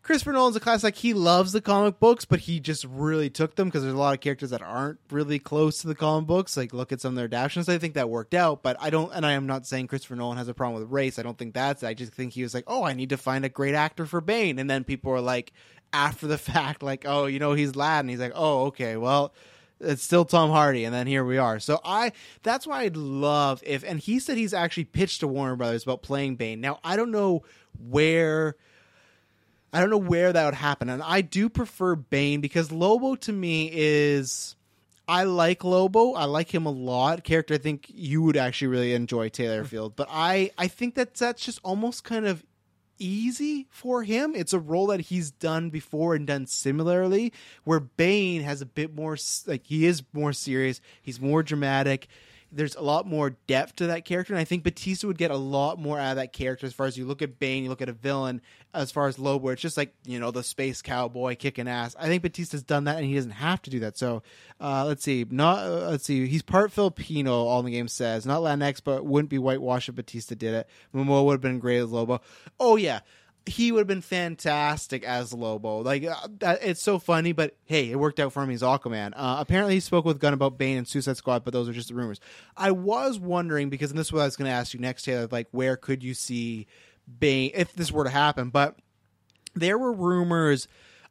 Christopher 0.07 0.34
Nolan's 0.34 0.54
a 0.54 0.61
class 0.61 0.84
like 0.84 0.94
he 0.94 1.14
loves 1.14 1.50
the 1.50 1.61
comic 1.61 1.98
books, 1.98 2.24
but 2.24 2.38
he 2.38 2.61
just 2.61 2.84
really 2.84 3.28
took 3.28 3.57
them 3.57 3.66
because 3.66 3.82
there's 3.82 3.92
a 3.92 3.98
lot 3.98 4.14
of 4.14 4.20
characters 4.20 4.50
that 4.50 4.62
aren't 4.62 5.00
really 5.11 5.40
close 5.40 5.78
to 5.78 5.88
the 5.88 5.96
comic 5.96 6.28
books. 6.28 6.57
Like 6.57 6.72
look 6.72 6.92
at 6.92 7.00
some 7.00 7.14
of 7.14 7.16
their 7.16 7.24
adaptations. 7.24 7.68
I 7.68 7.78
think 7.78 7.94
that 7.94 8.09
worked 8.09 8.32
out, 8.32 8.62
but 8.62 8.76
I 8.78 8.88
don't. 8.90 9.12
And 9.12 9.26
I 9.26 9.32
am 9.32 9.48
not 9.48 9.66
saying 9.66 9.88
Christopher 9.88 10.14
Nolan 10.14 10.38
has 10.38 10.46
a 10.46 10.54
problem 10.54 10.80
with 10.80 10.92
race. 10.92 11.18
I 11.18 11.24
don't 11.24 11.36
think 11.36 11.54
that's. 11.54 11.82
I 11.82 11.92
just 11.92 12.12
think 12.12 12.34
he 12.34 12.44
was 12.44 12.54
like, 12.54 12.62
oh, 12.68 12.84
I 12.84 12.92
need 12.92 13.09
to 13.09 13.16
find 13.16 13.44
a 13.44 13.48
great 13.48 13.74
actor 13.74 14.07
for 14.07 14.20
Bane, 14.20 14.61
and 14.61 14.70
then 14.70 14.84
people 14.84 15.11
are 15.11 15.20
like, 15.20 15.52
after 15.92 16.28
the 16.28 16.38
fact, 16.52 16.84
like, 16.84 17.04
oh, 17.04 17.26
you 17.26 17.40
know, 17.40 17.54
he's 17.54 17.74
Latin. 17.74 18.09
He's 18.09 18.20
like, 18.20 18.32
oh, 18.36 18.66
okay, 18.66 18.96
well 18.96 19.34
it's 19.78 20.02
still 20.02 20.24
Tom 20.24 20.50
Hardy, 20.50 20.84
and 20.84 20.94
then 20.94 21.07
here 21.07 21.24
we 21.24 21.36
are. 21.36 21.59
So 21.59 21.80
I 21.84 22.12
that's 22.44 22.64
why 22.64 22.82
I'd 22.82 22.96
love 22.96 23.61
if 23.66 23.82
and 23.82 23.98
he 23.98 24.20
said 24.20 24.38
he's 24.38 24.54
actually 24.54 24.84
pitched 24.84 25.20
to 25.20 25.26
Warner 25.26 25.57
Brothers 25.57 25.82
about 25.82 26.02
playing 26.02 26.36
Bane. 26.36 26.61
Now 26.61 26.78
I 26.84 26.96
don't 26.96 27.11
know 27.11 27.42
where 27.78 28.57
I 29.72 29.80
don't 29.80 29.90
know 29.90 29.96
where 29.98 30.32
that 30.32 30.44
would 30.44 30.54
happen. 30.54 30.88
And 30.88 31.02
I 31.02 31.20
do 31.20 31.48
prefer 31.48 31.94
Bane 31.94 32.40
because 32.40 32.72
Lobo 32.72 33.14
to 33.16 33.32
me 33.32 33.70
is 33.72 34.56
I 35.08 35.24
like 35.24 35.64
Lobo. 35.64 36.12
I 36.12 36.24
like 36.24 36.52
him 36.54 36.66
a 36.66 36.70
lot. 36.70 37.24
Character 37.24 37.54
I 37.54 37.58
think 37.58 37.86
you 37.88 38.22
would 38.22 38.36
actually 38.36 38.68
really 38.68 38.94
enjoy 38.94 39.28
Taylor 39.28 39.64
mm. 39.64 39.66
Field. 39.66 39.96
But 39.96 40.08
I 40.10 40.50
I 40.56 40.68
think 40.68 40.94
that 40.94 41.14
that's 41.14 41.44
just 41.44 41.60
almost 41.62 42.04
kind 42.04 42.26
of 42.26 42.44
easy 42.98 43.66
for 43.70 44.02
him. 44.02 44.34
It's 44.34 44.52
a 44.52 44.58
role 44.58 44.86
that 44.88 45.00
he's 45.00 45.30
done 45.30 45.70
before 45.70 46.14
and 46.14 46.26
done 46.26 46.46
similarly 46.46 47.32
where 47.64 47.80
Bane 47.80 48.42
has 48.42 48.62
a 48.62 48.66
bit 48.66 48.94
more 48.94 49.16
like 49.46 49.66
he 49.66 49.86
is 49.86 50.02
more 50.12 50.32
serious, 50.32 50.80
he's 51.02 51.20
more 51.20 51.42
dramatic 51.42 52.08
there's 52.57 52.74
a 52.74 52.80
lot 52.80 53.07
more 53.07 53.30
depth 53.46 53.76
to 53.76 53.88
that 53.88 54.04
character, 54.04 54.32
and 54.32 54.40
I 54.40 54.44
think 54.44 54.64
Bautista 54.64 55.07
would 55.07 55.18
get 55.18 55.30
a 55.30 55.36
lot 55.36 55.78
more 55.78 55.98
out 55.98 56.11
of 56.12 56.16
that 56.16 56.32
character 56.32 56.66
as 56.66 56.72
far 56.72 56.86
as 56.86 56.96
you 56.96 57.04
look 57.04 57.20
at 57.20 57.38
Bane, 57.38 57.64
you 57.64 57.68
look 57.68 57.82
at 57.82 57.88
a 57.88 57.92
villain, 57.92 58.40
as 58.72 58.90
far 58.90 59.07
as 59.07 59.18
Lobo, 59.18 59.48
it's 59.48 59.62
just 59.62 59.76
like 59.76 59.94
you 60.04 60.18
know 60.18 60.30
the 60.30 60.42
space 60.42 60.82
cowboy 60.82 61.36
kicking 61.36 61.68
ass. 61.68 61.94
I 61.98 62.07
think 62.07 62.22
Bautista's 62.22 62.62
done 62.62 62.84
that, 62.84 62.96
and 62.96 63.04
he 63.04 63.14
doesn't 63.14 63.30
have 63.32 63.61
to 63.62 63.70
do 63.70 63.80
that. 63.80 63.98
So 63.98 64.22
uh, 64.61 64.84
let's 64.86 65.04
see, 65.04 65.26
not 65.30 65.59
uh, 65.59 65.90
let's 65.90 66.04
see, 66.04 66.26
he's 66.26 66.42
part 66.42 66.72
Filipino. 66.72 67.44
All 67.44 67.62
the 67.62 67.70
game 67.70 67.88
says 67.88 68.24
not 68.26 68.40
Latinx, 68.40 68.80
but 68.82 69.04
wouldn't 69.04 69.30
be 69.30 69.38
whitewashed 69.38 69.88
if 69.88 69.94
Bautista 69.94 70.34
did 70.34 70.54
it. 70.54 70.68
Momoa 70.94 71.24
would 71.26 71.32
have 71.32 71.40
been 71.40 71.59
great 71.59 71.78
as 71.78 71.90
Lobo. 71.90 72.20
Oh 72.59 72.76
yeah, 72.76 73.00
he 73.47 73.70
would 73.70 73.80
have 73.80 73.86
been 73.86 74.03
fantastic 74.03 75.05
as 75.05 75.32
Lobo. 75.32 75.78
Like 75.78 76.05
uh, 76.05 76.28
that, 76.40 76.59
it's 76.62 76.82
so 76.82 76.99
funny, 76.99 77.32
but 77.32 77.57
hey, 77.64 77.90
it 77.90 77.97
worked 77.97 78.18
out 78.18 78.32
for 78.32 78.42
him. 78.42 78.51
He's 78.51 78.62
Aquaman. 78.62 79.12
Uh, 79.14 79.36
apparently, 79.38 79.74
he 79.74 79.80
spoke 79.80 80.05
with 80.05 80.18
Gunn 80.18 80.34
about 80.34 80.59
Bane 80.59 80.78
and 80.78 80.88
Suicide 80.88 81.16
Squad, 81.16 81.44
but 81.44 81.53
those 81.53 81.68
are 81.68 81.72
just 81.72 81.88
the 81.88 81.94
rumors. 81.94 82.20
I 82.57 82.72
was 82.72 83.18
wondering 83.18 83.70
because, 83.70 83.90
and 83.90 83.99
this 83.99 84.09
is 84.09 84.12
what 84.12 84.22
I 84.22 84.24
was 84.24 84.36
going 84.36 84.51
to 84.51 84.55
ask 84.55 84.74
you 84.74 84.80
next, 84.80 85.05
Taylor. 85.05 85.28
Like, 85.30 85.47
where 85.53 85.76
could 85.76 86.03
you 86.03 86.12
see 86.12 86.66
Bane 87.18 87.53
if 87.55 87.72
this 87.72 87.92
were 87.92 88.05
to 88.05 88.11
happen? 88.11 88.51
But 88.51 88.76
there 89.55 89.78
were 89.78 89.92
rumors 89.92 90.66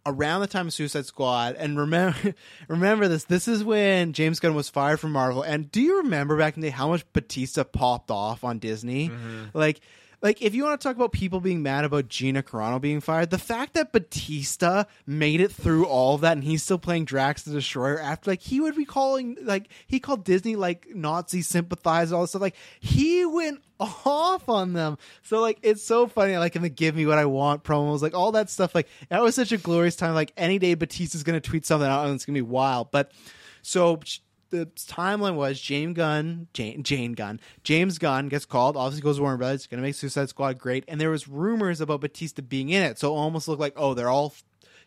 around 0.05 0.41
the 0.41 0.47
time 0.47 0.67
of 0.67 0.73
Suicide 0.73 1.05
Squad, 1.05 1.55
and 1.55 1.79
remember, 1.79 2.35
remember 2.67 3.07
this. 3.07 3.23
This 3.23 3.47
is 3.47 3.63
when 3.63 4.11
James 4.11 4.41
Gunn 4.41 4.55
was 4.55 4.69
fired 4.69 4.99
from 4.99 5.13
Marvel. 5.13 5.41
And 5.41 5.71
do 5.71 5.81
you 5.81 5.97
remember 5.99 6.37
back 6.37 6.57
in 6.57 6.61
the 6.61 6.67
day 6.67 6.71
how 6.71 6.89
much 6.89 7.05
Bautista 7.13 7.63
popped 7.63 8.11
off 8.11 8.43
on 8.43 8.59
Disney? 8.59 9.09
Mm-hmm. 9.09 9.57
Like 9.57 9.79
like 10.25 10.41
if 10.41 10.55
you 10.55 10.63
want 10.63 10.81
to 10.81 10.87
talk 10.87 10.95
about 10.95 11.11
people 11.11 11.39
being 11.39 11.61
mad 11.61 11.85
about 11.85 12.07
Gina 12.07 12.41
Carano 12.41 12.81
being 12.81 12.99
fired, 12.99 13.29
the 13.29 13.37
fact 13.37 13.75
that 13.75 13.91
Bautista 13.91 14.87
made 15.05 15.39
it 15.39 15.51
through 15.51 15.85
all 15.85 16.15
of 16.15 16.21
that 16.21 16.31
and 16.31 16.43
he's 16.43 16.63
still 16.63 16.79
playing 16.79 17.05
Drax 17.05 17.43
the 17.43 17.51
Destroyer 17.51 17.99
after 17.99 18.31
like 18.31 18.41
he 18.41 18.59
would 18.59 18.75
be 18.75 18.85
calling 18.85 19.37
like 19.43 19.69
he 19.85 19.99
called 19.99 20.23
Disney 20.23 20.55
like 20.55 20.87
Nazi 20.95 21.43
sympathizer 21.43 22.15
all 22.15 22.21
this 22.21 22.31
stuff 22.31 22.41
like 22.41 22.55
he 22.79 23.23
went 23.23 23.61
off 23.79 24.49
on 24.49 24.73
them. 24.73 24.97
So 25.21 25.41
like 25.41 25.59
it's 25.61 25.83
so 25.83 26.07
funny 26.07 26.35
like 26.37 26.55
in 26.55 26.63
the 26.63 26.69
give 26.69 26.95
me 26.95 27.05
what 27.05 27.19
I 27.19 27.25
want 27.25 27.63
promos 27.63 28.01
like 28.01 28.15
all 28.15 28.31
that 28.31 28.49
stuff 28.49 28.73
like 28.73 28.87
that 29.09 29.21
was 29.21 29.35
such 29.35 29.51
a 29.51 29.57
glorious 29.57 29.95
time 29.95 30.15
like 30.15 30.33
any 30.37 30.57
day 30.57 30.73
Bautista's 30.73 31.21
going 31.21 31.39
to 31.39 31.49
tweet 31.49 31.67
something 31.67 31.87
out 31.87 32.07
and 32.07 32.15
it's 32.15 32.25
going 32.25 32.33
to 32.33 32.41
be 32.43 32.49
wild. 32.49 32.89
But 32.89 33.11
so 33.61 33.99
the 34.49 34.65
timeline 34.75 35.35
was 35.35 35.59
James 35.59 35.95
Gunn, 35.95 36.47
Jane, 36.53 36.83
Jane 36.83 37.13
Gunn, 37.13 37.39
James 37.63 37.97
Gunn 37.97 38.29
gets 38.29 38.45
called. 38.45 38.77
Obviously, 38.77 39.03
goes 39.03 39.17
to 39.17 39.21
Warner 39.21 39.37
Brothers, 39.37 39.67
going 39.67 39.81
to 39.81 39.87
make 39.87 39.95
Suicide 39.95 40.29
Squad 40.29 40.57
great, 40.57 40.83
and 40.87 40.99
there 40.99 41.09
was 41.09 41.27
rumors 41.27 41.81
about 41.81 42.01
Bautista 42.01 42.41
being 42.41 42.69
in 42.69 42.83
it, 42.83 42.99
so 42.99 43.13
it 43.13 43.17
almost 43.17 43.47
looked 43.47 43.61
like 43.61 43.73
oh 43.75 43.93
they're 43.93 44.09
all 44.09 44.33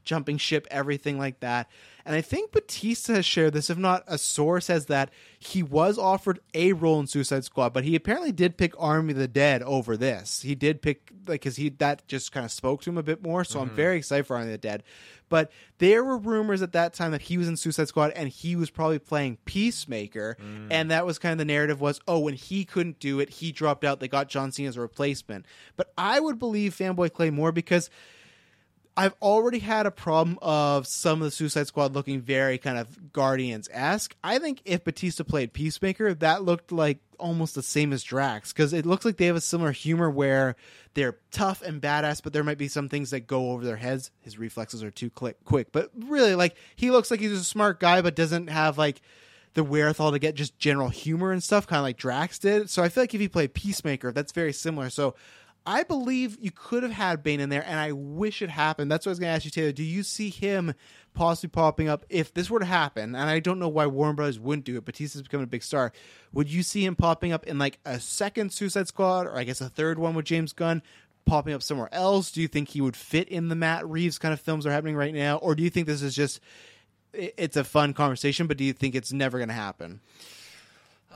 jumping 0.04 0.38
ship, 0.38 0.66
everything 0.70 1.18
like 1.18 1.40
that. 1.40 1.68
And 2.08 2.16
I 2.16 2.22
think 2.22 2.52
Bautista 2.52 3.12
has 3.12 3.26
shared 3.26 3.52
this, 3.52 3.68
if 3.68 3.76
not 3.76 4.02
a 4.06 4.16
source 4.16 4.64
says 4.64 4.86
that 4.86 5.10
he 5.38 5.62
was 5.62 5.98
offered 5.98 6.40
a 6.54 6.72
role 6.72 6.98
in 7.00 7.06
Suicide 7.06 7.44
Squad, 7.44 7.74
but 7.74 7.84
he 7.84 7.94
apparently 7.94 8.32
did 8.32 8.56
pick 8.56 8.72
Army 8.78 9.12
of 9.12 9.18
the 9.18 9.28
Dead 9.28 9.62
over 9.62 9.94
this. 9.94 10.40
He 10.40 10.54
did 10.54 10.80
pick 10.80 11.12
like 11.26 11.42
because 11.42 11.56
he 11.56 11.68
that 11.68 12.08
just 12.08 12.32
kind 12.32 12.46
of 12.46 12.50
spoke 12.50 12.80
to 12.82 12.90
him 12.90 12.96
a 12.96 13.02
bit 13.02 13.22
more. 13.22 13.44
So 13.44 13.60
mm-hmm. 13.60 13.68
I'm 13.68 13.76
very 13.76 13.98
excited 13.98 14.26
for 14.26 14.36
Army 14.36 14.46
of 14.46 14.52
the 14.52 14.58
Dead. 14.58 14.84
But 15.28 15.52
there 15.76 16.02
were 16.02 16.16
rumors 16.16 16.62
at 16.62 16.72
that 16.72 16.94
time 16.94 17.10
that 17.10 17.20
he 17.20 17.36
was 17.36 17.46
in 17.46 17.58
Suicide 17.58 17.88
Squad 17.88 18.12
and 18.12 18.30
he 18.30 18.56
was 18.56 18.70
probably 18.70 18.98
playing 18.98 19.36
Peacemaker, 19.44 20.38
mm. 20.40 20.68
and 20.70 20.90
that 20.90 21.04
was 21.04 21.18
kind 21.18 21.32
of 21.32 21.38
the 21.38 21.44
narrative 21.44 21.78
was 21.78 22.00
oh 22.08 22.20
when 22.20 22.32
he 22.32 22.64
couldn't 22.64 23.00
do 23.00 23.20
it, 23.20 23.28
he 23.28 23.52
dropped 23.52 23.84
out. 23.84 24.00
They 24.00 24.08
got 24.08 24.30
John 24.30 24.50
Cena 24.50 24.70
as 24.70 24.78
a 24.78 24.80
replacement. 24.80 25.44
But 25.76 25.92
I 25.98 26.20
would 26.20 26.38
believe 26.38 26.74
Fanboy 26.74 27.12
Clay 27.12 27.28
more 27.28 27.52
because 27.52 27.90
I've 28.98 29.14
already 29.22 29.60
had 29.60 29.86
a 29.86 29.92
problem 29.92 30.40
of 30.42 30.84
some 30.84 31.22
of 31.22 31.24
the 31.24 31.30
Suicide 31.30 31.68
Squad 31.68 31.94
looking 31.94 32.20
very 32.20 32.58
kind 32.58 32.76
of 32.76 33.12
Guardians 33.12 33.68
esque. 33.72 34.16
I 34.24 34.40
think 34.40 34.60
if 34.64 34.82
Bautista 34.82 35.22
played 35.22 35.52
Peacemaker, 35.52 36.14
that 36.14 36.42
looked 36.42 36.72
like 36.72 36.98
almost 37.16 37.54
the 37.54 37.62
same 37.62 37.92
as 37.92 38.02
Drax 38.02 38.52
because 38.52 38.72
it 38.72 38.84
looks 38.84 39.04
like 39.04 39.16
they 39.16 39.26
have 39.26 39.36
a 39.36 39.40
similar 39.40 39.70
humor 39.70 40.10
where 40.10 40.56
they're 40.94 41.16
tough 41.30 41.62
and 41.62 41.80
badass, 41.80 42.20
but 42.24 42.32
there 42.32 42.42
might 42.42 42.58
be 42.58 42.66
some 42.66 42.88
things 42.88 43.10
that 43.10 43.28
go 43.28 43.52
over 43.52 43.64
their 43.64 43.76
heads. 43.76 44.10
His 44.18 44.36
reflexes 44.36 44.82
are 44.82 44.90
too 44.90 45.10
quick, 45.10 45.44
quick, 45.44 45.70
but 45.70 45.92
really, 45.96 46.34
like 46.34 46.56
he 46.74 46.90
looks 46.90 47.08
like 47.08 47.20
he's 47.20 47.30
a 47.30 47.44
smart 47.44 47.78
guy, 47.78 48.02
but 48.02 48.16
doesn't 48.16 48.48
have 48.48 48.78
like 48.78 49.00
the 49.54 49.62
wherewithal 49.62 50.10
to 50.10 50.18
get 50.18 50.34
just 50.34 50.58
general 50.58 50.88
humor 50.88 51.30
and 51.30 51.44
stuff, 51.44 51.68
kind 51.68 51.78
of 51.78 51.84
like 51.84 51.98
Drax 51.98 52.40
did. 52.40 52.68
So 52.68 52.82
I 52.82 52.88
feel 52.88 53.04
like 53.04 53.14
if 53.14 53.20
he 53.20 53.28
played 53.28 53.54
Peacemaker, 53.54 54.10
that's 54.10 54.32
very 54.32 54.52
similar. 54.52 54.90
So 54.90 55.14
I 55.68 55.82
believe 55.82 56.38
you 56.40 56.50
could 56.50 56.82
have 56.82 56.92
had 56.92 57.22
Bane 57.22 57.40
in 57.40 57.50
there, 57.50 57.62
and 57.62 57.78
I 57.78 57.92
wish 57.92 58.40
it 58.40 58.48
happened. 58.48 58.90
That's 58.90 59.04
what 59.04 59.10
I 59.10 59.12
was 59.12 59.18
going 59.18 59.28
to 59.28 59.34
ask 59.34 59.44
you, 59.44 59.50
Taylor. 59.50 59.70
Do 59.70 59.84
you 59.84 60.02
see 60.02 60.30
him 60.30 60.72
possibly 61.12 61.50
popping 61.50 61.90
up 61.90 62.06
if 62.08 62.32
this 62.32 62.48
were 62.48 62.60
to 62.60 62.64
happen? 62.64 63.14
And 63.14 63.28
I 63.28 63.38
don't 63.38 63.58
know 63.58 63.68
why 63.68 63.84
Warner 63.84 64.14
Brothers 64.14 64.40
wouldn't 64.40 64.64
do 64.64 64.78
it. 64.78 64.86
Bautista's 64.86 65.20
becoming 65.20 65.44
a 65.44 65.46
big 65.46 65.62
star. 65.62 65.92
Would 66.32 66.48
you 66.48 66.62
see 66.62 66.86
him 66.86 66.96
popping 66.96 67.32
up 67.32 67.46
in 67.46 67.58
like 67.58 67.80
a 67.84 68.00
second 68.00 68.50
Suicide 68.50 68.88
Squad, 68.88 69.26
or 69.26 69.36
I 69.36 69.44
guess 69.44 69.60
a 69.60 69.68
third 69.68 69.98
one 69.98 70.14
with 70.14 70.24
James 70.24 70.54
Gunn? 70.54 70.80
Popping 71.26 71.52
up 71.52 71.62
somewhere 71.62 71.90
else? 71.92 72.30
Do 72.30 72.40
you 72.40 72.48
think 72.48 72.70
he 72.70 72.80
would 72.80 72.96
fit 72.96 73.28
in 73.28 73.50
the 73.50 73.54
Matt 73.54 73.86
Reeves 73.86 74.16
kind 74.16 74.32
of 74.32 74.40
films 74.40 74.64
that 74.64 74.70
are 74.70 74.72
happening 74.72 74.96
right 74.96 75.12
now, 75.12 75.36
or 75.36 75.54
do 75.54 75.62
you 75.62 75.68
think 75.68 75.86
this 75.86 76.00
is 76.00 76.14
just 76.14 76.40
it's 77.12 77.58
a 77.58 77.64
fun 77.64 77.92
conversation, 77.92 78.46
but 78.46 78.56
do 78.56 78.64
you 78.64 78.72
think 78.72 78.94
it's 78.94 79.12
never 79.12 79.36
going 79.36 79.48
to 79.48 79.54
happen? 79.54 80.00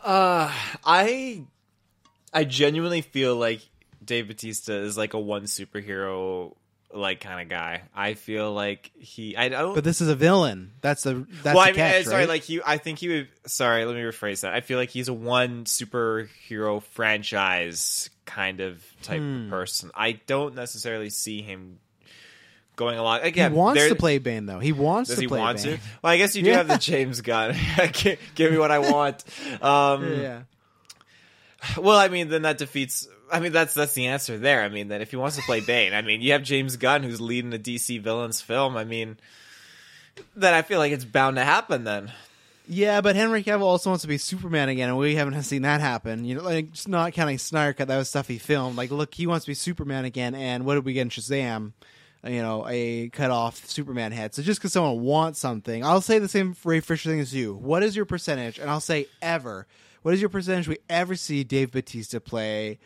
Uh, 0.04 0.52
I 0.84 1.44
I 2.34 2.44
genuinely 2.44 3.00
feel 3.00 3.34
like 3.36 3.62
Dave 4.04 4.28
Bautista 4.28 4.74
is 4.74 4.96
like 4.96 5.14
a 5.14 5.18
one 5.20 5.44
superhero 5.44 6.54
like 6.94 7.20
kind 7.20 7.40
of 7.40 7.48
guy. 7.48 7.82
I 7.94 8.14
feel 8.14 8.52
like 8.52 8.90
he. 8.98 9.36
I 9.36 9.48
don't. 9.48 9.74
But 9.74 9.84
this 9.84 10.00
is 10.00 10.08
a 10.08 10.14
villain. 10.14 10.72
That's 10.82 11.02
the. 11.04 11.26
That's 11.42 11.54
well, 11.56 11.60
I 11.64 11.66
mean, 11.68 11.76
catch, 11.76 12.04
sorry. 12.04 12.16
right? 12.22 12.28
Like 12.28 12.42
he, 12.42 12.60
I 12.64 12.76
think 12.78 12.98
he 12.98 13.08
would. 13.08 13.28
Sorry, 13.46 13.84
let 13.84 13.94
me 13.96 14.02
rephrase 14.02 14.42
that. 14.42 14.52
I 14.52 14.60
feel 14.60 14.78
like 14.78 14.90
he's 14.90 15.08
a 15.08 15.12
one 15.14 15.64
superhero 15.64 16.82
franchise 16.82 18.10
kind 18.26 18.60
of 18.60 18.84
type 19.02 19.20
Hmm. 19.20 19.44
of 19.44 19.50
person. 19.50 19.90
I 19.94 20.12
don't 20.26 20.54
necessarily 20.54 21.08
see 21.10 21.42
him 21.42 21.78
going 22.76 22.98
along 22.98 23.20
again. 23.20 23.52
he 23.52 23.58
wants 23.58 23.80
there- 23.80 23.88
to 23.90 23.94
play 23.94 24.18
Bane 24.18 24.46
though. 24.46 24.58
He 24.58 24.72
wants 24.72 25.08
Does 25.10 25.16
to 25.16 25.22
he 25.22 25.28
play 25.28 25.38
want 25.40 25.62
Bane. 25.62 25.76
to? 25.78 25.82
Well, 26.02 26.12
I 26.12 26.16
guess 26.18 26.36
you 26.36 26.42
do 26.42 26.50
Yeah. 26.50 26.56
have 26.58 26.68
the 26.68 26.78
James 26.78 27.20
Gunn. 27.20 27.54
Give 28.34 28.50
me 28.52 28.58
what 28.58 28.70
I 28.70 28.78
want. 28.80 29.24
Um, 29.62 30.20
Yeah. 30.20 30.42
Well, 31.78 31.96
I 31.96 32.08
mean, 32.08 32.28
then 32.28 32.42
that 32.42 32.58
defeats. 32.58 33.06
I 33.32 33.40
mean, 33.40 33.52
that's 33.52 33.72
that's 33.72 33.94
the 33.94 34.08
answer 34.08 34.36
there. 34.38 34.62
I 34.62 34.68
mean, 34.68 34.88
that 34.88 35.00
if 35.00 35.10
he 35.10 35.16
wants 35.16 35.36
to 35.36 35.42
play 35.42 35.60
Bane, 35.60 35.94
I 35.94 36.02
mean, 36.02 36.20
you 36.20 36.32
have 36.32 36.42
James 36.42 36.76
Gunn 36.76 37.02
who's 37.02 37.20
leading 37.20 37.54
a 37.54 37.58
DC 37.58 38.00
villains 38.02 38.42
film. 38.42 38.76
I 38.76 38.84
mean, 38.84 39.16
then 40.36 40.52
I 40.52 40.60
feel 40.60 40.78
like 40.78 40.92
it's 40.92 41.06
bound 41.06 41.36
to 41.36 41.44
happen. 41.44 41.84
Then 41.84 42.12
Yeah, 42.68 43.00
but 43.00 43.16
Henry 43.16 43.42
Cavill 43.42 43.62
also 43.62 43.88
wants 43.88 44.02
to 44.02 44.08
be 44.08 44.18
Superman 44.18 44.68
again, 44.68 44.90
and 44.90 44.98
we 44.98 45.14
haven't 45.14 45.42
seen 45.44 45.62
that 45.62 45.80
happen. 45.80 46.26
You 46.26 46.36
know, 46.36 46.42
like 46.42 46.72
just 46.72 46.88
not 46.88 47.14
counting 47.14 47.38
Cut, 47.38 47.88
that 47.88 47.96
was 47.96 48.10
stuff 48.10 48.28
he 48.28 48.36
filmed. 48.36 48.76
Like, 48.76 48.90
look, 48.90 49.14
he 49.14 49.26
wants 49.26 49.46
to 49.46 49.50
be 49.50 49.54
Superman 49.54 50.04
again, 50.04 50.34
and 50.34 50.66
what 50.66 50.74
did 50.74 50.84
we 50.84 50.92
get 50.92 51.02
in 51.02 51.08
Shazam? 51.08 51.72
You 52.24 52.40
know, 52.42 52.66
a 52.68 53.08
cut 53.08 53.32
off 53.32 53.66
Superman 53.66 54.12
head. 54.12 54.32
So 54.32 54.42
just 54.42 54.60
because 54.60 54.72
someone 54.72 55.02
wants 55.02 55.40
something, 55.40 55.82
I'll 55.84 56.00
say 56.00 56.20
the 56.20 56.28
same 56.28 56.54
Ray 56.64 56.78
Fisher 56.78 57.10
thing 57.10 57.18
as 57.18 57.34
you. 57.34 57.54
What 57.54 57.82
is 57.82 57.96
your 57.96 58.04
percentage? 58.04 58.60
And 58.60 58.70
I'll 58.70 58.78
say 58.78 59.06
ever. 59.20 59.66
What 60.02 60.14
is 60.14 60.20
your 60.20 60.30
percentage 60.30 60.68
we 60.68 60.78
ever 60.88 61.16
see 61.16 61.42
Dave 61.42 61.72
Bautista 61.72 62.20
play 62.20 62.78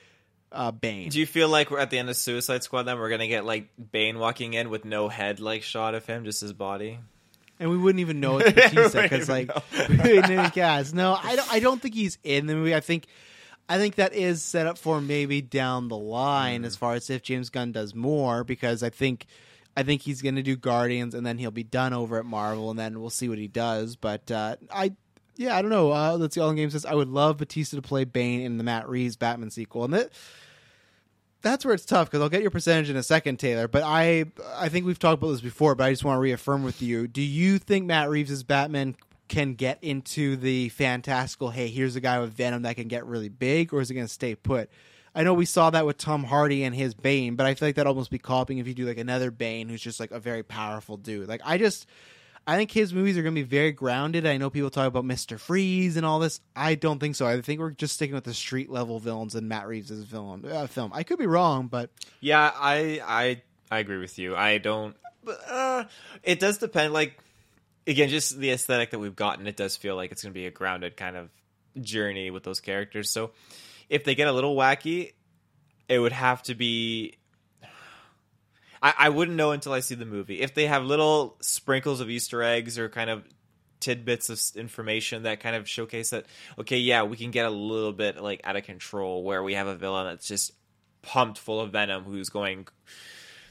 uh, 0.57 0.71
Bane? 0.73 1.09
do 1.11 1.21
you 1.21 1.27
feel 1.27 1.49
like 1.49 1.71
we're 1.71 1.79
at 1.79 1.91
the 1.91 1.99
end 1.99 2.09
of 2.11 2.17
Suicide 2.17 2.63
Squad? 2.63 2.85
Then 2.85 2.99
we're 2.99 3.11
gonna 3.11 3.29
get 3.29 3.45
like 3.45 3.69
Bane 3.93 4.19
walking 4.19 4.55
in 4.55 4.71
with 4.71 4.85
no 4.85 5.09
head, 5.09 5.41
like 5.41 5.63
shot 5.63 5.95
of 5.95 6.07
him, 6.07 6.25
just 6.25 6.41
his 6.41 6.53
body. 6.53 6.99
and 7.61 7.71
we 7.71 7.77
wouldn't 7.79 8.01
even 8.01 8.21
know 8.21 8.39
it's 8.39 8.53
Bautista 8.75 9.03
because 9.03 9.29
like 9.29 9.51
we 9.89 9.97
wouldn't 9.97 10.31
even 10.31 10.51
guess. 10.51 10.93
No, 10.93 11.15
I 11.23 11.37
don't. 11.37 11.53
I 11.53 11.61
don't 11.61 11.81
think 11.81 11.95
he's 11.95 12.19
in 12.25 12.47
the 12.47 12.55
movie. 12.55 12.75
I 12.75 12.81
think, 12.81 13.07
I 13.69 13.79
think 13.79 13.95
that 13.97 14.13
is 14.15 14.43
set 14.43 14.67
up 14.67 14.79
for 14.79 15.01
maybe 15.01 15.41
down 15.43 15.89
the 15.89 15.97
line 15.99 16.63
Mm. 16.63 16.67
as 16.67 16.77
far 16.77 16.95
as 16.95 17.09
if 17.11 17.23
James 17.23 17.51
Gunn 17.51 17.73
does 17.73 17.95
more 17.95 18.45
because 18.45 18.83
I 18.83 18.91
think 18.91 19.27
I 19.77 19.83
think 19.83 20.01
he's 20.03 20.23
going 20.23 20.37
to 20.37 20.43
do 20.43 20.57
Guardians, 20.57 21.15
and 21.15 21.27
then 21.27 21.37
he'll 21.39 21.51
be 21.51 21.63
done 21.65 21.93
over 21.93 22.19
at 22.19 22.25
Marvel, 22.25 22.71
and 22.71 22.79
then 22.79 22.99
we'll 23.01 23.11
see 23.11 23.29
what 23.29 23.37
he 23.39 23.47
does. 23.49 23.95
But 23.97 24.31
uh, 24.31 24.57
I, 24.73 24.93
yeah, 25.37 25.55
I 25.55 25.61
don't 25.61 25.71
know. 25.71 25.93
Uh, 25.93 26.17
let's 26.19 26.35
see. 26.35 26.41
All 26.41 26.49
in 26.49 26.57
game 26.57 26.71
says 26.71 26.87
I 26.87 26.95
would 26.95 27.09
love 27.09 27.37
Bautista 27.37 27.77
to 27.77 27.83
play 27.83 28.05
Bane 28.05 28.41
in 28.41 28.57
the 28.57 28.65
Matt 28.65 28.89
Reeves 28.89 29.17
Batman 29.17 29.51
sequel, 29.51 29.85
and 29.85 29.93
that 29.93 30.11
that's 31.47 31.65
where 31.65 31.75
it's 31.75 31.85
tough 31.85 32.09
because 32.09 32.21
I'll 32.23 32.29
get 32.29 32.43
your 32.43 32.51
percentage 32.51 32.91
in 32.91 32.97
a 32.97 33.03
second, 33.03 33.39
Taylor. 33.39 33.69
But 33.69 33.83
I, 33.83 34.27
I 34.57 34.69
think 34.69 34.87
we've 34.87 34.99
talked 34.99 35.23
about 35.23 35.33
this 35.33 35.41
before, 35.41 35.75
but 35.75 35.85
I 35.85 35.91
just 35.91 36.05
want 36.05 36.17
to 36.17 36.21
reaffirm 36.21 36.63
with 36.63 36.83
you. 36.83 37.07
Do 37.07 37.23
you 37.23 37.59
think 37.59 37.87
Matt 37.87 38.11
Reeves' 38.11 38.43
Batman 38.43 38.97
can 39.29 39.55
get 39.55 39.79
into 39.83 40.37
the 40.37 40.69
fantastical? 40.71 41.51
Hey, 41.51 41.69
here's 41.69 41.97
a 41.97 42.01
guy 42.01 42.19
with 42.21 42.33
Venom 42.35 42.63
that 42.63 42.77
can 42.77 42.89
get 42.89 43.07
really 43.07 43.29
big, 43.29 43.73
or 43.73 43.81
is 43.81 43.91
it 43.91 43.95
going 43.95 44.07
to 44.07 44.13
stay 44.13 44.35
put? 44.35 44.71
I 45.15 45.23
know 45.23 45.33
we 45.33 45.47
saw 45.47 45.71
that 45.71 45.87
with 45.87 45.97
Tom 45.97 46.25
Hardy 46.25 46.63
and 46.63 46.75
his 46.75 46.93
Bane, 46.93 47.37
but 47.37 47.47
I 47.47 47.55
feel 47.55 47.69
like 47.69 47.77
that 47.77 47.87
almost 47.87 48.11
be 48.11 48.19
copying 48.19 48.59
if 48.59 48.69
you 48.69 48.75
do 48.75 48.85
like 48.85 48.99
another 48.99 49.31
Bane 49.31 49.69
who's 49.69 49.81
just 49.81 49.99
like 49.99 50.11
a 50.11 50.21
very 50.21 50.43
powerful 50.43 50.99
dude. 50.99 51.27
Like 51.27 51.41
I 51.43 51.57
just 51.57 51.87
I 52.49 52.57
think 52.57 52.71
his 52.71 52.95
movies 52.95 53.19
are 53.19 53.23
going 53.23 53.35
to 53.35 53.43
be 53.43 53.49
very 53.49 53.73
grounded. 53.73 54.25
I 54.25 54.37
know 54.37 54.51
people 54.51 54.71
talk 54.71 54.87
about 54.87 55.05
Mister 55.05 55.37
Freeze 55.37 55.97
and 55.97 56.07
all 56.07 56.21
this. 56.21 56.41
I 56.55 56.77
don't 56.77 57.01
think 57.01 57.17
so. 57.17 57.27
I 57.27 57.41
think 57.41 57.59
we're 57.59 57.73
just 57.73 57.95
sticking 57.95 58.15
with 58.15 58.23
the 58.23 58.35
street 58.35 58.71
level 58.71 59.01
villains 59.01 59.35
and 59.35 59.49
Matt 59.49 59.67
Reeves' 59.67 60.05
film. 60.05 60.45
Uh, 60.49 60.69
film. 60.69 60.93
I 60.95 61.03
could 61.03 61.19
be 61.19 61.27
wrong, 61.27 61.67
but 61.67 61.91
yeah, 62.21 62.53
I 62.55 63.01
I 63.05 63.43
I 63.71 63.81
agree 63.81 63.99
with 63.99 64.19
you. 64.19 64.37
I 64.37 64.59
don't. 64.59 64.95
Uh, 65.49 65.85
it 66.23 66.39
does 66.39 66.59
depend. 66.59 66.93
Like 66.93 67.19
again, 67.85 68.11
just 68.11 68.39
the 68.39 68.51
aesthetic 68.53 68.93
that 68.93 69.01
we've 69.01 69.17
gotten. 69.17 69.49
It 69.49 69.57
does 69.57 69.77
feel 69.77 69.97
like 69.97 70.13
it's 70.13 70.23
going 70.23 70.33
to 70.33 70.39
be 70.39 70.47
a 70.47 70.53
grounded 70.53 70.97
kind 70.97 71.17
of 71.17 71.31
journey 71.81 72.31
with 72.31 72.45
those 72.45 72.61
characters. 72.61 73.11
So 73.11 73.33
if 73.89 74.05
they 74.05 74.15
get 74.15 74.29
a 74.29 74.33
little 74.33 74.55
wacky, 74.55 75.15
it 75.89 75.99
would 75.99 76.13
have 76.13 76.45
to 76.45 76.55
be. 76.55 77.19
I, 78.87 78.95
I 78.97 79.09
wouldn't 79.09 79.37
know 79.37 79.51
until 79.51 79.73
I 79.73 79.81
see 79.81 79.97
the 79.97 80.07
movie. 80.07 80.41
If 80.41 80.55
they 80.55 80.69
have 80.69 80.85
little 80.85 81.37
sprinkles 81.41 82.01
of 82.01 82.09
Easter 82.09 82.41
eggs 82.45 82.79
or 82.79 82.89
kind 82.89 83.11
of 83.11 83.25
tidbits 83.81 84.31
of 84.31 84.41
information 84.55 85.25
that 85.25 85.41
kind 85.41 85.57
of 85.57 85.69
showcase 85.69 86.11
that, 86.11 86.27
okay, 86.57 86.79
yeah, 86.79 87.03
we 87.03 87.17
can 87.17 87.33
get 87.33 87.47
a 87.47 87.51
little 87.51 87.93
bit 87.93 88.23
like 88.23 88.43
out 88.45 88.55
of 88.55 88.63
control 88.63 89.25
where 89.25 89.43
we 89.43 89.55
have 89.55 89.67
a 89.67 89.75
villain 89.75 90.07
that's 90.07 90.29
just 90.29 90.53
pumped 91.03 91.37
full 91.37 91.61
of 91.61 91.73
venom 91.73 92.05
who's 92.05 92.29
going 92.29 92.69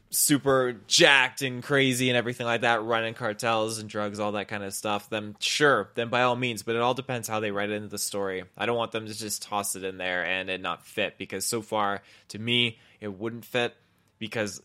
super 0.09 0.77
jacked 0.87 1.41
and 1.41 1.61
crazy 1.61 2.09
and 2.09 2.15
everything 2.15 2.45
like 2.45 2.61
that, 2.61 2.83
running 2.83 3.13
cartels 3.13 3.79
and 3.79 3.89
drugs, 3.89 4.21
all 4.21 4.31
that 4.31 4.47
kind 4.47 4.63
of 4.63 4.73
stuff, 4.73 5.09
then 5.09 5.35
sure, 5.39 5.89
then 5.95 6.07
by 6.07 6.21
all 6.21 6.37
means. 6.37 6.63
But 6.63 6.77
it 6.77 6.81
all 6.81 6.93
depends 6.93 7.27
how 7.27 7.41
they 7.41 7.51
write 7.51 7.71
it 7.71 7.73
into 7.73 7.89
the 7.89 7.97
story. 7.97 8.45
I 8.57 8.65
don't 8.65 8.77
want 8.77 8.93
them 8.93 9.05
to 9.05 9.13
just 9.13 9.41
toss 9.41 9.75
it 9.75 9.83
in 9.83 9.97
there 9.97 10.25
and 10.25 10.49
it 10.49 10.61
not 10.61 10.85
fit 10.85 11.17
because 11.17 11.45
so 11.45 11.61
far, 11.61 12.03
to 12.29 12.39
me, 12.39 12.79
it 13.01 13.09
wouldn't 13.09 13.43
fit 13.43 13.75
because. 14.17 14.61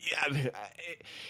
Yeah, 0.00 0.50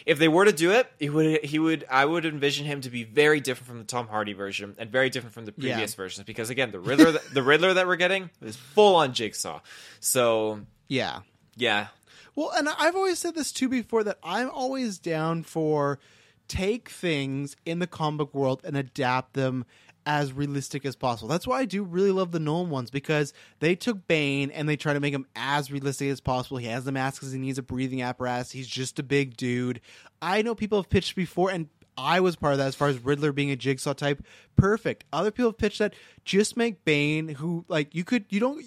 if 0.06 0.18
they 0.18 0.28
were 0.28 0.44
to 0.44 0.52
do 0.52 0.70
it, 0.72 0.90
he 0.98 1.08
would. 1.10 1.44
He 1.44 1.58
would. 1.58 1.84
I 1.90 2.04
would 2.04 2.24
envision 2.26 2.64
him 2.66 2.80
to 2.82 2.90
be 2.90 3.02
very 3.04 3.40
different 3.40 3.66
from 3.68 3.78
the 3.78 3.84
Tom 3.84 4.06
Hardy 4.08 4.34
version 4.34 4.74
and 4.78 4.90
very 4.90 5.10
different 5.10 5.34
from 5.34 5.46
the 5.46 5.52
previous 5.52 5.92
Yeah. 5.92 5.96
versions. 5.96 6.24
Because 6.26 6.50
again, 6.50 6.70
the 6.70 6.78
Riddler, 6.80 7.12
the 7.32 7.42
Riddler 7.42 7.74
that 7.74 7.86
we're 7.86 7.96
getting 7.96 8.30
is 8.42 8.56
full 8.56 8.94
on 8.96 9.14
Jigsaw. 9.14 9.60
So 10.00 10.60
yeah, 10.86 11.20
yeah, 11.56 11.88
Well, 12.36 12.52
and 12.56 12.68
I've 12.68 12.94
always 12.94 13.18
said 13.18 13.34
this 13.34 13.50
too 13.52 13.68
before 13.68 14.04
that 14.04 14.18
I'm 14.22 14.48
always 14.50 14.98
down 14.98 15.42
for 15.42 15.98
take 16.46 16.88
things 16.88 17.56
in 17.66 17.78
the 17.80 17.86
comic 17.86 18.32
world 18.32 18.60
and 18.64 18.76
adapt 18.76 19.34
them 19.34 19.66
as 20.09 20.32
realistic 20.32 20.86
as 20.86 20.96
possible. 20.96 21.28
That's 21.28 21.46
why 21.46 21.61
I 21.61 21.64
do 21.66 21.84
really 21.84 22.11
love 22.11 22.32
the 22.32 22.40
Nolan 22.40 22.70
ones 22.70 22.90
because 22.90 23.34
they 23.61 23.76
took 23.76 24.09
Bane 24.09 24.50
and 24.50 24.66
they 24.66 24.74
try 24.74 24.94
to 24.94 25.00
make 25.00 25.12
him 25.12 25.26
as 25.36 25.70
realistic 25.70 26.09
as 26.09 26.18
possible. 26.18 26.56
He 26.56 26.66
has 26.66 26.84
the 26.84 26.92
mask 26.92 27.20
because 27.20 27.32
he 27.32 27.38
needs 27.38 27.59
a 27.59 27.62
breathing 27.62 28.00
apparatus. 28.00 28.50
He's 28.50 28.66
just 28.66 28.98
a 28.98 29.02
big 29.02 29.36
dude. 29.36 29.82
I 30.22 30.40
know 30.40 30.54
people 30.54 30.78
have 30.78 30.88
pitched 30.88 31.14
before 31.14 31.50
and 31.50 31.68
I 31.98 32.20
was 32.20 32.36
part 32.36 32.52
of 32.52 32.59
that 32.59 32.68
as 32.68 32.74
far 32.74 32.88
as 32.88 33.04
Riddler 33.04 33.32
being 33.32 33.50
a 33.50 33.56
jigsaw 33.56 33.92
type. 33.92 34.24
Perfect. 34.56 35.04
Other 35.12 35.30
people 35.30 35.50
have 35.50 35.59
pitched 35.59 35.80
that 35.80 35.94
just 36.24 36.56
make 36.56 36.84
Bane 36.86 37.28
who 37.28 37.66
like 37.68 37.94
you 37.94 38.04
could 38.04 38.24
you 38.30 38.40
don't 38.40 38.64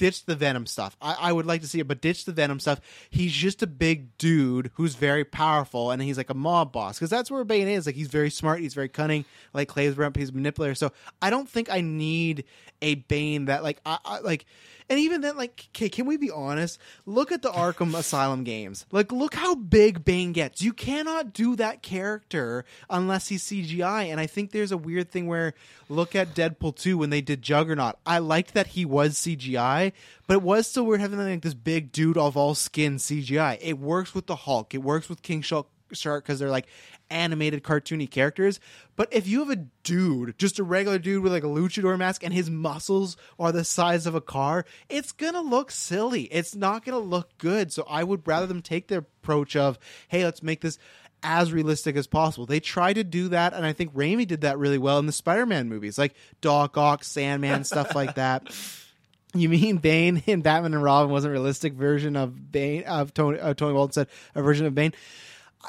ditch 0.00 0.24
the 0.24 0.34
Venom 0.34 0.64
stuff. 0.64 0.96
I, 1.02 1.14
I 1.20 1.32
would 1.32 1.44
like 1.44 1.60
to 1.60 1.68
see 1.68 1.78
it, 1.78 1.86
but 1.86 2.00
ditch 2.00 2.24
the 2.24 2.32
Venom 2.32 2.58
stuff. 2.58 2.80
He's 3.10 3.32
just 3.32 3.62
a 3.62 3.66
big 3.66 4.16
dude 4.16 4.70
who's 4.74 4.94
very 4.94 5.26
powerful, 5.26 5.90
and 5.90 6.00
he's 6.00 6.16
like 6.16 6.30
a 6.30 6.34
mob 6.34 6.72
boss 6.72 6.98
because 6.98 7.10
that's 7.10 7.30
where 7.30 7.44
Bane 7.44 7.68
is. 7.68 7.84
Like 7.84 7.96
he's 7.96 8.08
very 8.08 8.30
smart, 8.30 8.60
he's 8.60 8.72
very 8.72 8.88
cunning, 8.88 9.26
like 9.52 9.68
Clay's 9.68 9.98
ramp, 9.98 10.16
he's 10.16 10.32
manipulator. 10.32 10.74
So 10.74 10.92
I 11.20 11.28
don't 11.28 11.46
think 11.46 11.68
I 11.70 11.82
need 11.82 12.44
a 12.80 12.94
Bane 12.94 13.44
that 13.44 13.62
like 13.62 13.78
I, 13.84 13.98
I 14.02 14.18
like. 14.20 14.46
And 14.88 14.98
even 14.98 15.20
then, 15.20 15.36
like, 15.36 15.68
okay, 15.68 15.88
can 15.88 16.06
we 16.06 16.16
be 16.16 16.32
honest? 16.32 16.80
Look 17.06 17.30
at 17.30 17.42
the 17.42 17.50
Arkham 17.50 17.96
Asylum 17.96 18.42
games. 18.42 18.86
Like, 18.90 19.12
look 19.12 19.36
how 19.36 19.54
big 19.54 20.04
Bane 20.04 20.32
gets. 20.32 20.62
You 20.62 20.72
cannot 20.72 21.32
do 21.32 21.54
that 21.54 21.80
character 21.80 22.64
unless 22.88 23.28
he's 23.28 23.44
CGI. 23.44 24.06
And 24.06 24.18
I 24.18 24.26
think 24.26 24.50
there's 24.50 24.72
a 24.72 24.76
weird 24.76 25.12
thing 25.12 25.28
where 25.28 25.54
look 25.88 26.16
at 26.16 26.34
Deadpool 26.34 26.74
2 26.74 26.98
when 26.98 27.10
they 27.10 27.20
did 27.20 27.40
Juggernaut. 27.40 27.98
I 28.04 28.18
liked 28.18 28.54
that 28.54 28.66
he 28.66 28.84
was 28.84 29.14
CGI, 29.14 29.89
but 30.26 30.34
it 30.34 30.42
was 30.42 30.66
still 30.66 30.84
weird 30.84 31.00
having 31.00 31.18
like 31.18 31.42
this 31.42 31.54
big 31.54 31.92
dude 31.92 32.16
of 32.16 32.36
all 32.36 32.54
skin 32.54 32.96
CGI. 32.96 33.58
It 33.60 33.78
works 33.78 34.14
with 34.14 34.26
the 34.26 34.36
Hulk. 34.36 34.74
It 34.74 34.82
works 34.82 35.08
with 35.08 35.22
King 35.22 35.42
Shark 35.42 35.66
because 35.90 36.38
they're 36.38 36.50
like 36.50 36.66
animated 37.10 37.62
cartoony 37.62 38.08
characters. 38.08 38.60
But 38.96 39.08
if 39.12 39.26
you 39.26 39.40
have 39.40 39.50
a 39.50 39.64
dude, 39.82 40.38
just 40.38 40.58
a 40.58 40.64
regular 40.64 40.98
dude 40.98 41.22
with 41.22 41.32
like 41.32 41.44
a 41.44 41.48
luchador 41.48 41.98
mask 41.98 42.22
and 42.22 42.32
his 42.32 42.48
muscles 42.48 43.16
are 43.38 43.52
the 43.52 43.64
size 43.64 44.06
of 44.06 44.14
a 44.14 44.20
car, 44.20 44.64
it's 44.88 45.12
gonna 45.12 45.42
look 45.42 45.70
silly. 45.70 46.24
It's 46.24 46.54
not 46.54 46.84
gonna 46.84 46.98
look 46.98 47.36
good. 47.38 47.72
So 47.72 47.84
I 47.88 48.04
would 48.04 48.26
rather 48.26 48.46
them 48.46 48.62
take 48.62 48.88
the 48.88 48.98
approach 48.98 49.56
of, 49.56 49.78
hey, 50.08 50.24
let's 50.24 50.42
make 50.42 50.60
this 50.60 50.78
as 51.22 51.52
realistic 51.52 51.96
as 51.96 52.06
possible. 52.06 52.46
They 52.46 52.60
tried 52.60 52.94
to 52.94 53.04
do 53.04 53.28
that, 53.28 53.52
and 53.52 53.66
I 53.66 53.72
think 53.72 53.94
Raimi 53.94 54.26
did 54.26 54.42
that 54.42 54.58
really 54.58 54.78
well 54.78 54.98
in 54.98 55.06
the 55.06 55.12
Spider-Man 55.12 55.68
movies, 55.68 55.98
like 55.98 56.14
Doc 56.40 56.76
Ock, 56.78 57.04
Sandman, 57.04 57.64
stuff 57.64 57.94
like 57.94 58.14
that. 58.14 58.48
You 59.34 59.48
mean 59.48 59.76
Bane 59.78 60.22
in 60.26 60.42
Batman 60.42 60.74
and 60.74 60.82
Robin 60.82 61.10
wasn't 61.10 61.30
a 61.30 61.32
realistic 61.32 61.74
version 61.74 62.16
of 62.16 62.52
Bane 62.52 62.84
of 62.84 63.14
Tony 63.14 63.38
uh, 63.38 63.54
Tony 63.54 63.74
Walton 63.74 63.92
said 63.92 64.08
a 64.34 64.42
version 64.42 64.66
of 64.66 64.74
Bane. 64.74 64.92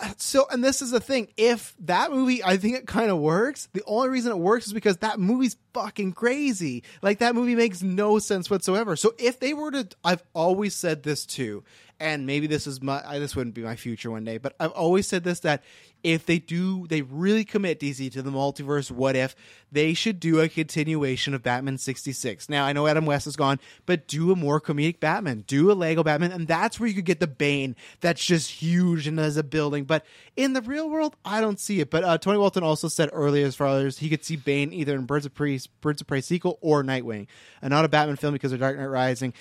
Uh, 0.02 0.14
So, 0.18 0.48
and 0.50 0.64
this 0.64 0.82
is 0.82 0.92
the 0.92 1.00
thing: 1.00 1.28
if 1.38 1.76
that 1.80 2.12
movie, 2.12 2.44
I 2.44 2.58
think 2.58 2.78
it 2.78 2.88
kind 2.88 3.12
of 3.12 3.20
works. 3.20 3.68
The 3.74 3.84
only 3.86 4.10
reason 4.10 4.32
it 4.32 4.38
works 4.40 4.68
is 4.68 4.74
because 4.74 4.98
that 4.98 5.20
movie's 5.20 5.58
fucking 5.74 6.14
crazy. 6.14 6.84
Like 7.02 7.20
that 7.20 7.36
movie 7.36 7.56
makes 7.56 7.82
no 7.82 8.18
sense 8.18 8.50
whatsoever. 8.50 8.96
So, 8.96 9.14
if 9.20 9.40
they 9.40 9.54
were 9.54 9.72
to, 9.72 9.88
I've 10.04 10.24
always 10.34 10.76
said 10.76 11.04
this 11.04 11.26
too, 11.26 11.64
and 12.00 12.26
maybe 12.26 12.48
this 12.48 12.66
is 12.68 12.82
my, 12.82 13.20
this 13.20 13.36
wouldn't 13.36 13.54
be 13.54 13.62
my 13.62 13.76
future 13.76 14.10
one 14.10 14.24
day, 14.24 14.38
but 14.38 14.56
I've 14.60 14.72
always 14.72 15.08
said 15.08 15.24
this 15.24 15.42
that 15.42 15.62
if 16.04 16.26
they 16.26 16.40
do, 16.40 16.88
they 16.88 17.02
really 17.02 17.44
commit 17.44 17.80
DC 17.80 18.12
to 18.14 18.22
the 18.22 18.32
multiverse. 18.32 18.92
What 18.92 19.16
if 19.16 19.36
they 19.72 19.94
should 19.94 20.20
do 20.20 20.40
a 20.40 20.50
continuation 20.50 21.34
of 21.34 21.44
Batman 21.44 21.78
sixty 21.78 22.12
six? 22.12 22.50
Now 22.50 22.66
I 22.66 22.74
know 22.74 22.88
Adam 22.88 23.06
West 23.06 23.28
is 23.28 23.36
gone, 23.36 23.60
but 23.86 24.08
do 24.08 24.32
a 24.32 24.36
more 24.36 24.60
comedic 24.60 25.00
Batman, 25.00 25.44
do 25.48 25.72
a 25.72 25.74
Lego 25.74 26.04
Batman, 26.04 26.32
and 26.32 26.48
that's 26.48 26.80
where 26.80 26.88
you 26.88 26.96
could 26.96 27.06
get 27.06 27.20
the 27.20 27.28
Bane 27.28 27.76
that's 28.00 28.24
just 28.24 28.50
huge 28.50 29.08
and 29.08 29.20
as 29.20 29.38
a 29.38 29.44
building. 29.44 29.86
But 29.86 30.06
in 30.36 30.54
the 30.54 30.62
real 30.62 30.90
world, 30.90 31.16
I 31.24 31.42
don't 31.42 31.60
see 31.60 31.80
it. 31.80 31.90
But 31.90 32.04
uh, 32.04 32.18
Tony 32.18 32.38
Walton 32.38 32.64
also 32.64 32.88
said 32.88 33.10
earlier, 33.14 33.46
as 33.46 33.56
far 33.56 33.80
as 33.80 34.00
he 34.00 34.10
could 34.10 34.26
see 34.26 34.36
Bane 34.36 34.74
either 34.74 34.96
in 34.96 35.06
Birds 35.06 35.26
of 35.26 35.34
Prey, 35.34 35.60
Birds 35.82 36.02
of 36.02 36.08
Prey 36.08 36.22
sequel 36.22 36.58
or 36.62 36.84
Nightwing, 36.84 37.28
and 37.62 37.72
not 37.72 37.86
a 37.86 37.90
Batman 37.90 38.16
film 38.16 38.34
because 38.34 38.52
of 38.52 38.60
Dark 38.60 38.78
Knight 38.78 38.86
Rising. 38.86 39.34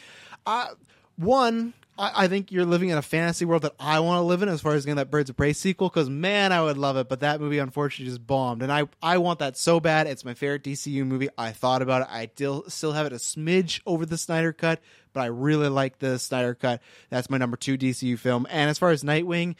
Uh, 0.46 0.68
one, 1.16 1.74
I, 2.00 2.24
I 2.24 2.28
think 2.28 2.50
you're 2.50 2.64
living 2.64 2.88
in 2.88 2.96
a 2.96 3.02
fantasy 3.02 3.44
world 3.44 3.62
that 3.62 3.74
I 3.78 4.00
want 4.00 4.18
to 4.18 4.22
live 4.22 4.42
in 4.42 4.48
as 4.48 4.62
far 4.62 4.72
as 4.72 4.84
getting 4.84 4.96
that 4.96 5.10
Birds 5.10 5.28
of 5.28 5.36
Prey 5.36 5.52
sequel 5.52 5.90
because 5.90 6.08
man, 6.08 6.50
I 6.50 6.62
would 6.62 6.78
love 6.78 6.96
it. 6.96 7.08
But 7.08 7.20
that 7.20 7.40
movie 7.40 7.58
unfortunately 7.58 8.10
just 8.10 8.26
bombed, 8.26 8.62
and 8.62 8.72
I 8.72 8.84
I 9.02 9.18
want 9.18 9.40
that 9.40 9.56
so 9.56 9.78
bad. 9.78 10.06
It's 10.06 10.24
my 10.24 10.34
favorite 10.34 10.64
DCU 10.64 11.06
movie. 11.06 11.28
I 11.36 11.52
thought 11.52 11.82
about 11.82 12.02
it. 12.02 12.08
I 12.10 12.28
still 12.34 12.64
still 12.68 12.92
have 12.92 13.06
it 13.06 13.12
a 13.12 13.16
smidge 13.16 13.80
over 13.86 14.06
the 14.06 14.16
Snyder 14.16 14.52
cut, 14.52 14.80
but 15.12 15.20
I 15.20 15.26
really 15.26 15.68
like 15.68 15.98
the 15.98 16.18
Snyder 16.18 16.54
cut. 16.54 16.80
That's 17.10 17.28
my 17.28 17.36
number 17.36 17.58
two 17.58 17.76
DCU 17.76 18.18
film. 18.18 18.46
And 18.50 18.70
as 18.70 18.78
far 18.78 18.90
as 18.90 19.04
Nightwing, 19.04 19.56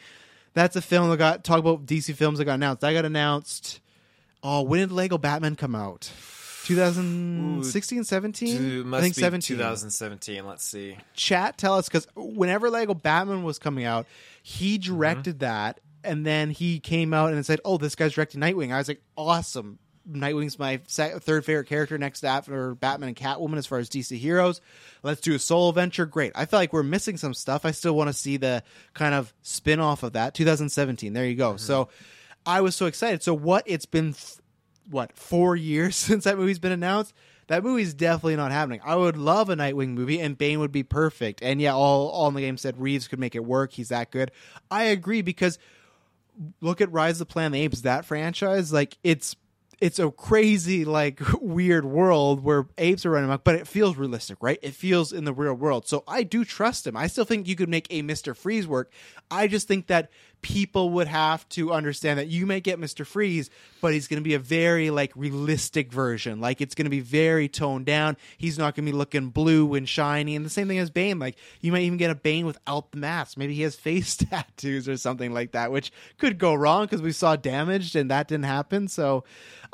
that's 0.53 0.75
a 0.75 0.81
film 0.81 1.09
that 1.11 1.17
got 1.17 1.43
talk 1.43 1.59
about 1.59 1.85
DC 1.85 2.15
films 2.15 2.39
that 2.39 2.45
got 2.45 2.55
announced. 2.55 2.83
I 2.83 2.93
got 2.93 3.05
announced. 3.05 3.79
Oh, 4.43 4.63
when 4.63 4.79
did 4.79 4.91
Lego 4.91 5.19
Batman 5.19 5.55
come 5.55 5.75
out? 5.75 6.11
2016, 6.65 8.03
17? 8.03 8.87
Must 8.87 8.99
I 8.99 9.01
think 9.01 9.15
be 9.15 9.21
17 9.21 9.57
2017. 9.57 10.45
Let's 10.45 10.63
see. 10.63 10.97
chat 11.13 11.57
tell 11.57 11.75
us 11.75 11.87
because 11.87 12.07
whenever 12.15 12.69
Lego 12.69 12.93
Batman 12.93 13.43
was 13.43 13.59
coming 13.59 13.85
out, 13.85 14.07
he 14.43 14.77
mm-hmm. 14.77 14.93
directed 14.93 15.39
that, 15.39 15.79
and 16.03 16.25
then 16.25 16.49
he 16.49 16.79
came 16.79 17.13
out 17.13 17.33
and 17.33 17.45
said, 17.45 17.59
"Oh, 17.65 17.77
this 17.77 17.95
guy's 17.95 18.13
directing 18.13 18.41
Nightwing." 18.41 18.73
I 18.73 18.77
was 18.77 18.87
like, 18.87 19.01
"Awesome!" 19.17 19.79
Nightwing's 20.09 20.57
my 20.57 20.77
third 20.87 21.45
favorite 21.45 21.67
character 21.67 21.97
next 21.97 22.21
to 22.21 22.27
after 22.27 22.75
Batman 22.75 23.09
and 23.09 23.17
Catwoman 23.17 23.57
as 23.57 23.67
far 23.67 23.77
as 23.77 23.89
DC 23.89 24.17
heroes. 24.17 24.61
Let's 25.03 25.21
do 25.21 25.35
a 25.35 25.39
solo 25.39 25.71
venture. 25.71 26.05
Great. 26.05 26.31
I 26.35 26.45
feel 26.45 26.59
like 26.59 26.73
we're 26.73 26.83
missing 26.83 27.17
some 27.17 27.33
stuff. 27.33 27.65
I 27.65 27.71
still 27.71 27.95
want 27.95 28.09
to 28.09 28.13
see 28.13 28.37
the 28.37 28.63
kind 28.93 29.13
of 29.13 29.33
spin 29.43 29.79
off 29.79 30.03
of 30.03 30.13
that. 30.13 30.33
2017. 30.33 31.13
There 31.13 31.25
you 31.25 31.35
go. 31.35 31.51
Mm-hmm. 31.51 31.57
So 31.59 31.89
I 32.45 32.61
was 32.61 32.75
so 32.75 32.87
excited. 32.87 33.21
So 33.21 33.33
what? 33.33 33.63
It's 33.67 33.85
been 33.85 34.09
f- 34.09 34.40
what 34.89 35.15
four 35.17 35.55
years 35.55 35.95
since 36.07 36.23
that 36.25 36.37
movie's 36.37 36.59
been 36.59 36.71
announced. 36.71 37.13
that 37.47 37.63
movie's 37.63 37.93
definitely 37.93 38.35
not 38.35 38.51
happening. 38.51 38.81
I 38.83 38.95
would 38.95 39.17
love 39.17 39.49
a 39.49 39.55
Nightwing 39.55 39.89
movie, 39.89 40.19
and 40.19 40.37
Bane 40.37 40.59
would 40.59 40.71
be 40.71 40.83
perfect. 40.83 41.41
And 41.41 41.61
yeah, 41.61 41.73
all 41.73 42.09
all 42.09 42.27
in 42.27 42.33
the 42.33 42.41
game 42.41 42.57
said 42.57 42.79
Reeves 42.79 43.07
could 43.07 43.19
make 43.19 43.35
it 43.35 43.45
work. 43.45 43.73
He's 43.73 43.89
that 43.89 44.11
good. 44.11 44.31
I 44.69 44.83
agree 44.85 45.21
because 45.21 45.59
look 46.61 46.81
at 46.81 46.91
Rise 46.91 47.15
of 47.15 47.27
the 47.27 47.33
Planet 47.33 47.47
of 47.49 47.53
the 47.53 47.61
Apes. 47.61 47.81
That 47.81 48.05
franchise, 48.05 48.71
like 48.71 48.97
it's 49.03 49.35
it's 49.81 49.97
a 49.97 50.11
crazy 50.11 50.85
like 50.85 51.19
weird 51.41 51.85
world 51.85 52.43
where 52.43 52.67
apes 52.77 53.05
are 53.05 53.09
running 53.11 53.29
amok, 53.29 53.43
but 53.43 53.55
it 53.55 53.67
feels 53.67 53.97
realistic, 53.97 54.37
right? 54.41 54.59
It 54.61 54.75
feels 54.75 55.11
in 55.11 55.25
the 55.25 55.33
real 55.33 55.55
world. 55.55 55.87
So 55.87 56.03
I 56.07 56.23
do 56.23 56.45
trust 56.45 56.85
him. 56.85 56.95
I 56.95 57.07
still 57.07 57.25
think 57.25 57.47
you 57.47 57.55
could 57.55 57.69
make 57.69 57.87
a 57.89 58.01
Mister 58.03 58.33
Freeze 58.33 58.67
work. 58.67 58.91
I 59.29 59.47
just 59.47 59.67
think 59.67 59.87
that 59.87 60.11
people 60.41 60.91
would 60.91 61.07
have 61.07 61.47
to 61.49 61.71
understand 61.71 62.19
that 62.19 62.27
you 62.27 62.45
may 62.45 62.59
get 62.59 62.79
Mr. 62.79 63.05
Freeze, 63.05 63.49
but 63.79 63.93
he's 63.93 64.07
going 64.07 64.19
to 64.19 64.23
be 64.23 64.33
a 64.33 64.39
very 64.39 64.89
like 64.89 65.11
realistic 65.15 65.91
version. 65.91 66.39
Like 66.41 66.61
it's 66.61 66.75
going 66.75 66.85
to 66.85 66.91
be 66.91 66.99
very 66.99 67.47
toned 67.47 67.85
down. 67.85 68.17
He's 68.37 68.57
not 68.57 68.75
going 68.75 68.85
to 68.85 68.91
be 68.91 68.97
looking 68.97 69.29
blue 69.29 69.73
and 69.73 69.87
shiny. 69.87 70.35
And 70.35 70.45
the 70.45 70.49
same 70.49 70.67
thing 70.67 70.79
as 70.79 70.89
Bane. 70.89 71.19
Like 71.19 71.37
you 71.61 71.71
might 71.71 71.83
even 71.83 71.97
get 71.97 72.11
a 72.11 72.15
Bane 72.15 72.45
without 72.45 72.91
the 72.91 72.97
mask. 72.97 73.37
Maybe 73.37 73.53
he 73.53 73.61
has 73.61 73.75
face 73.75 74.15
tattoos 74.29 74.89
or 74.89 74.97
something 74.97 75.33
like 75.33 75.51
that, 75.51 75.71
which 75.71 75.91
could 76.17 76.37
go 76.37 76.53
wrong 76.53 76.85
because 76.85 77.01
we 77.01 77.11
saw 77.11 77.35
damaged 77.35 77.95
and 77.95 78.09
that 78.11 78.27
didn't 78.27 78.45
happen. 78.45 78.87
So, 78.87 79.23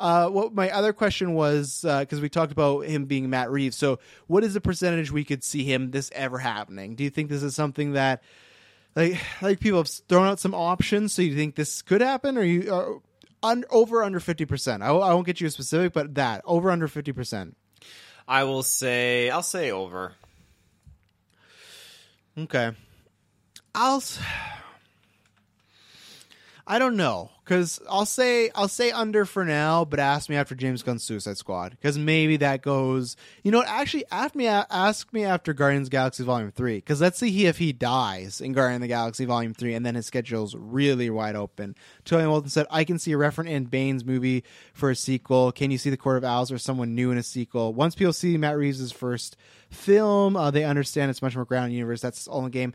uh, 0.00 0.28
what 0.28 0.54
my 0.54 0.70
other 0.70 0.92
question 0.92 1.34
was 1.34 1.80
because 1.82 2.18
uh, 2.18 2.22
we 2.22 2.28
talked 2.28 2.52
about 2.52 2.84
him 2.84 3.06
being 3.06 3.28
Matt 3.30 3.50
Reeves. 3.50 3.76
So, 3.76 3.98
what 4.26 4.44
is 4.44 4.54
the 4.54 4.60
percentage 4.60 5.10
we 5.10 5.24
could 5.24 5.42
see 5.42 5.64
him 5.64 5.90
this 5.90 6.10
ever 6.14 6.38
happening? 6.38 6.94
Do 6.94 7.04
you 7.04 7.10
think 7.10 7.28
this 7.28 7.42
is 7.42 7.54
something 7.54 7.92
that 7.92 8.22
like 8.98 9.20
like 9.40 9.60
people 9.60 9.78
have 9.78 9.88
thrown 9.88 10.26
out 10.26 10.40
some 10.40 10.54
options. 10.54 11.12
So 11.12 11.22
you 11.22 11.36
think 11.36 11.54
this 11.54 11.82
could 11.82 12.00
happen, 12.00 12.36
or 12.36 12.42
you 12.42 12.74
uh, 12.74 13.46
un, 13.46 13.64
over 13.70 14.02
under 14.02 14.18
fifty 14.18 14.44
percent? 14.44 14.82
I, 14.82 14.88
I 14.88 15.14
won't 15.14 15.26
get 15.26 15.40
you 15.40 15.46
a 15.46 15.50
specific, 15.50 15.92
but 15.92 16.16
that 16.16 16.42
over 16.44 16.70
under 16.70 16.88
fifty 16.88 17.12
percent. 17.12 17.56
I 18.26 18.42
will 18.44 18.64
say 18.64 19.30
I'll 19.30 19.42
say 19.42 19.70
over. 19.70 20.14
Okay, 22.36 22.72
I'll. 23.74 24.02
I 26.70 26.78
don't 26.78 26.96
know 26.98 27.30
because 27.48 27.80
I'll 27.88 28.04
say 28.04 28.50
I'll 28.54 28.68
say 28.68 28.90
under 28.90 29.24
for 29.24 29.42
now, 29.42 29.86
but 29.86 29.98
ask 29.98 30.28
me 30.28 30.36
after 30.36 30.54
James 30.54 30.82
Gunn's 30.82 31.02
Suicide 31.02 31.38
Squad 31.38 31.70
because 31.70 31.96
maybe 31.96 32.36
that 32.38 32.60
goes. 32.60 33.16
You 33.42 33.50
know 33.50 33.58
what? 33.58 33.68
Actually, 33.68 34.04
ask 34.12 34.34
me 34.34 34.46
ask 34.46 35.10
me 35.14 35.24
after 35.24 35.54
Guardians 35.54 35.88
Galaxy 35.88 36.24
Volume 36.24 36.52
Three 36.52 36.76
because 36.76 37.00
let's 37.00 37.18
see 37.18 37.46
if 37.46 37.56
he 37.56 37.72
dies 37.72 38.42
in 38.42 38.52
Guardians 38.52 38.78
of 38.78 38.82
the 38.82 38.88
Galaxy 38.88 39.24
Volume 39.24 39.54
Three, 39.54 39.72
and 39.72 39.86
then 39.86 39.94
his 39.94 40.04
schedule's 40.04 40.54
really 40.54 41.08
wide 41.08 41.36
open. 41.36 41.74
Tony 42.04 42.26
Walton 42.26 42.50
said, 42.50 42.66
"I 42.70 42.84
can 42.84 42.98
see 42.98 43.12
a 43.12 43.16
reference 43.16 43.48
in 43.48 43.64
Bane's 43.64 44.04
movie 44.04 44.44
for 44.74 44.90
a 44.90 44.96
sequel. 44.96 45.50
Can 45.50 45.70
you 45.70 45.78
see 45.78 45.88
the 45.88 45.96
Court 45.96 46.18
of 46.18 46.24
Owls 46.24 46.52
or 46.52 46.58
someone 46.58 46.94
new 46.94 47.10
in 47.10 47.16
a 47.16 47.22
sequel? 47.22 47.72
Once 47.72 47.94
people 47.94 48.12
see 48.12 48.36
Matt 48.36 48.58
Reeves' 48.58 48.92
first 48.92 49.38
film, 49.70 50.36
uh, 50.36 50.50
they 50.50 50.64
understand 50.64 51.10
it's 51.10 51.22
much 51.22 51.34
more 51.34 51.46
grounded 51.46 51.72
universe. 51.72 52.02
That's 52.02 52.28
all 52.28 52.40
in 52.40 52.44
the 52.44 52.50
game." 52.50 52.74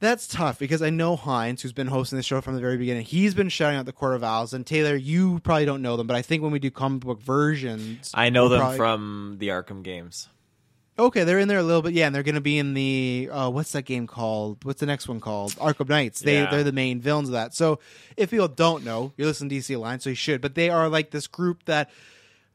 That's 0.00 0.28
tough 0.28 0.58
because 0.60 0.80
I 0.80 0.90
know 0.90 1.16
Hines, 1.16 1.62
who's 1.62 1.72
been 1.72 1.88
hosting 1.88 2.16
the 2.16 2.22
show 2.22 2.40
from 2.40 2.54
the 2.54 2.60
very 2.60 2.76
beginning. 2.76 3.04
He's 3.04 3.34
been 3.34 3.48
shouting 3.48 3.78
out 3.78 3.84
the 3.86 3.92
Court 3.92 4.14
of 4.14 4.22
Owls, 4.22 4.52
and 4.52 4.64
Taylor, 4.64 4.94
you 4.94 5.40
probably 5.40 5.64
don't 5.64 5.82
know 5.82 5.96
them, 5.96 6.06
but 6.06 6.14
I 6.16 6.22
think 6.22 6.42
when 6.42 6.52
we 6.52 6.60
do 6.60 6.70
comic 6.70 7.00
book 7.00 7.20
versions, 7.20 8.12
I 8.14 8.30
know 8.30 8.48
them 8.48 8.60
probably- 8.60 8.76
from 8.76 9.36
the 9.40 9.48
Arkham 9.48 9.82
games. 9.82 10.28
Okay, 11.00 11.22
they're 11.22 11.38
in 11.38 11.46
there 11.46 11.58
a 11.58 11.62
little 11.62 11.82
bit, 11.82 11.92
yeah, 11.94 12.06
and 12.06 12.14
they're 12.14 12.24
going 12.24 12.34
to 12.34 12.40
be 12.40 12.58
in 12.58 12.74
the 12.74 13.28
uh, 13.30 13.48
what's 13.50 13.70
that 13.70 13.82
game 13.84 14.08
called? 14.08 14.64
What's 14.64 14.80
the 14.80 14.86
next 14.86 15.06
one 15.08 15.20
called? 15.20 15.52
Arkham 15.56 15.88
Knights. 15.88 16.20
They 16.20 16.34
Yeah. 16.42 16.50
they're 16.50 16.64
the 16.64 16.72
main 16.72 17.00
villains 17.00 17.28
of 17.28 17.34
that. 17.34 17.54
So 17.54 17.78
if 18.16 18.30
people 18.30 18.48
don't 18.48 18.84
know, 18.84 19.12
you're 19.16 19.28
listening 19.28 19.48
to 19.50 19.54
DC 19.56 19.74
Alliance, 19.76 20.02
so 20.02 20.10
you 20.10 20.16
should. 20.16 20.40
But 20.40 20.56
they 20.56 20.70
are 20.70 20.88
like 20.88 21.10
this 21.12 21.28
group 21.28 21.64
that 21.66 21.90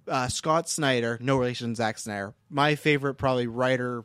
uh, 0.10 0.28
Scott 0.28 0.68
Snyder, 0.68 1.18
no 1.22 1.38
relation 1.38 1.70
to 1.70 1.76
Zack 1.76 1.98
Snyder, 1.98 2.34
my 2.50 2.76
favorite 2.76 3.14
probably 3.14 3.48
writer. 3.48 4.04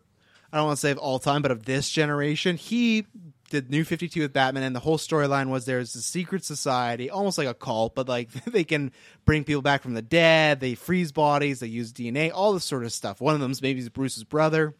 I 0.52 0.56
don't 0.56 0.66
want 0.66 0.76
to 0.78 0.80
say 0.80 0.90
of 0.90 0.98
all 0.98 1.18
time, 1.18 1.42
but 1.42 1.50
of 1.50 1.64
this 1.64 1.90
generation, 1.90 2.56
he 2.56 3.06
did 3.50 3.70
New 3.70 3.84
Fifty 3.84 4.08
Two 4.08 4.22
with 4.22 4.32
Batman, 4.32 4.62
and 4.62 4.74
the 4.74 4.80
whole 4.80 4.98
storyline 4.98 5.48
was 5.48 5.64
there's 5.64 5.94
a 5.94 6.02
secret 6.02 6.44
society, 6.44 7.10
almost 7.10 7.38
like 7.38 7.48
a 7.48 7.54
cult, 7.54 7.94
but 7.94 8.08
like 8.08 8.30
they 8.44 8.64
can 8.64 8.92
bring 9.24 9.44
people 9.44 9.62
back 9.62 9.82
from 9.82 9.94
the 9.94 10.02
dead, 10.02 10.60
they 10.60 10.74
freeze 10.74 11.12
bodies, 11.12 11.60
they 11.60 11.66
use 11.66 11.92
DNA, 11.92 12.30
all 12.32 12.52
this 12.52 12.64
sort 12.64 12.84
of 12.84 12.92
stuff. 12.92 13.20
One 13.20 13.34
of 13.34 13.40
them's 13.40 13.62
maybe 13.62 13.86
Bruce's 13.88 14.24
brother. 14.24 14.74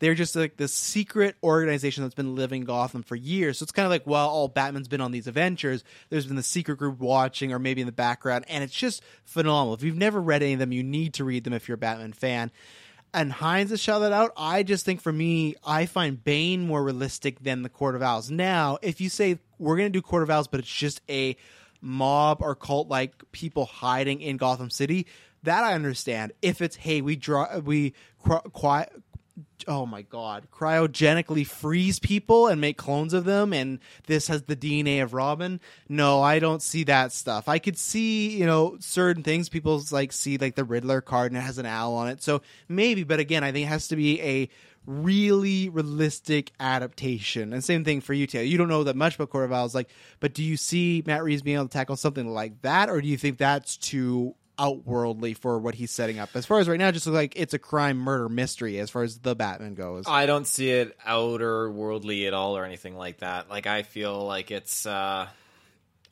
They're 0.00 0.14
just 0.14 0.34
like 0.34 0.56
this 0.56 0.74
secret 0.74 1.36
organization 1.42 2.02
that's 2.02 2.14
been 2.14 2.34
living 2.34 2.64
Gotham 2.64 3.02
for 3.02 3.14
years. 3.14 3.58
So 3.58 3.62
it's 3.62 3.72
kind 3.72 3.86
of 3.86 3.90
like, 3.90 4.02
while 4.02 4.28
all 4.28 4.48
Batman's 4.48 4.88
been 4.88 5.00
on 5.00 5.12
these 5.12 5.28
adventures. 5.28 5.84
There's 6.10 6.26
been 6.26 6.36
the 6.36 6.42
secret 6.42 6.78
group 6.78 6.98
watching 6.98 7.52
or 7.52 7.60
maybe 7.60 7.82
in 7.82 7.86
the 7.86 7.92
background, 7.92 8.44
and 8.48 8.64
it's 8.64 8.74
just 8.74 9.02
phenomenal. 9.24 9.74
If 9.74 9.82
you've 9.82 9.96
never 9.96 10.20
read 10.20 10.42
any 10.42 10.54
of 10.54 10.58
them, 10.58 10.72
you 10.72 10.82
need 10.82 11.14
to 11.14 11.24
read 11.24 11.44
them 11.44 11.52
if 11.52 11.68
you're 11.68 11.76
a 11.76 11.78
Batman 11.78 12.12
fan. 12.12 12.50
And 13.14 13.30
Hines 13.30 13.70
has 13.70 13.80
shouted 13.80 14.12
out. 14.12 14.32
I 14.36 14.62
just 14.62 14.86
think 14.86 15.00
for 15.02 15.12
me, 15.12 15.54
I 15.66 15.84
find 15.86 16.22
Bane 16.22 16.66
more 16.66 16.82
realistic 16.82 17.40
than 17.40 17.62
the 17.62 17.68
Court 17.68 17.94
of 17.94 18.02
Owls. 18.02 18.30
Now, 18.30 18.78
if 18.80 19.00
you 19.00 19.10
say 19.10 19.38
we're 19.58 19.76
going 19.76 19.92
to 19.92 19.98
do 19.98 20.00
Court 20.00 20.22
of 20.22 20.30
Owls, 20.30 20.48
but 20.48 20.60
it's 20.60 20.74
just 20.74 21.02
a 21.10 21.36
mob 21.82 22.38
or 22.40 22.54
cult 22.54 22.88
like 22.88 23.30
people 23.32 23.66
hiding 23.66 24.22
in 24.22 24.38
Gotham 24.38 24.70
City, 24.70 25.06
that 25.42 25.62
I 25.62 25.74
understand. 25.74 26.32
If 26.40 26.62
it's 26.62 26.76
hey, 26.76 27.02
we 27.02 27.16
draw 27.16 27.58
we 27.58 27.92
qui- 28.18 28.86
oh 29.68 29.86
my 29.86 30.02
god, 30.02 30.48
cryogenically 30.52 31.46
freeze 31.46 31.98
people 31.98 32.46
and 32.46 32.60
make 32.60 32.76
clones 32.76 33.12
of 33.12 33.24
them, 33.24 33.52
and 33.52 33.78
this 34.06 34.28
has 34.28 34.42
the 34.42 34.56
DNA 34.56 35.02
of 35.02 35.14
Robin. 35.14 35.60
No, 35.88 36.22
I 36.22 36.38
don't 36.38 36.62
see 36.62 36.84
that 36.84 37.12
stuff. 37.12 37.48
I 37.48 37.58
could 37.58 37.78
see, 37.78 38.36
you 38.36 38.46
know, 38.46 38.76
certain 38.80 39.22
things. 39.22 39.48
People 39.48 39.82
like 39.90 40.12
see 40.12 40.38
like 40.38 40.54
the 40.54 40.64
Riddler 40.64 41.00
card 41.00 41.32
and 41.32 41.38
it 41.38 41.44
has 41.44 41.58
an 41.58 41.66
owl 41.66 41.94
on 41.94 42.08
it, 42.08 42.22
so 42.22 42.42
maybe. 42.68 43.04
But 43.04 43.20
again, 43.20 43.44
I 43.44 43.52
think 43.52 43.66
it 43.66 43.70
has 43.70 43.88
to 43.88 43.96
be 43.96 44.20
a 44.22 44.48
really 44.86 45.68
realistic 45.68 46.50
adaptation. 46.58 47.52
And 47.52 47.62
same 47.62 47.84
thing 47.84 48.00
for 48.00 48.14
you, 48.14 48.26
Taylor. 48.26 48.44
You 48.44 48.58
don't 48.58 48.68
know 48.68 48.84
that 48.84 48.96
much 48.96 49.14
about 49.14 49.30
Court 49.30 49.44
of 49.44 49.52
Owls, 49.52 49.74
like, 49.74 49.90
but 50.20 50.34
do 50.34 50.42
you 50.42 50.56
see 50.56 51.02
Matt 51.06 51.22
Reeves 51.22 51.42
being 51.42 51.56
able 51.56 51.68
to 51.68 51.72
tackle 51.72 51.96
something 51.96 52.32
like 52.32 52.62
that, 52.62 52.90
or 52.90 53.00
do 53.00 53.08
you 53.08 53.16
think 53.16 53.38
that's 53.38 53.76
too 53.76 54.34
outworldly 54.58 55.34
for 55.34 55.58
what 55.58 55.74
he's 55.74 55.90
setting 55.90 56.18
up? 56.18 56.30
As 56.34 56.46
far 56.46 56.58
as 56.58 56.68
right 56.68 56.78
now, 56.78 56.90
just 56.90 57.06
like 57.06 57.34
it's 57.36 57.54
a 57.54 57.58
crime 57.58 57.98
murder 57.98 58.28
mystery 58.28 58.78
as 58.78 58.90
far 58.90 59.02
as 59.02 59.18
the 59.18 59.34
Batman 59.34 59.74
goes. 59.74 60.04
I 60.06 60.26
don't 60.26 60.46
see 60.46 60.70
it 60.70 60.96
outer 61.04 61.70
worldly 61.70 62.26
at 62.26 62.34
all 62.34 62.56
or 62.56 62.64
anything 62.64 62.96
like 62.96 63.18
that. 63.18 63.50
Like 63.50 63.66
I 63.66 63.82
feel 63.82 64.24
like 64.24 64.50
it's 64.50 64.86
uh 64.86 65.28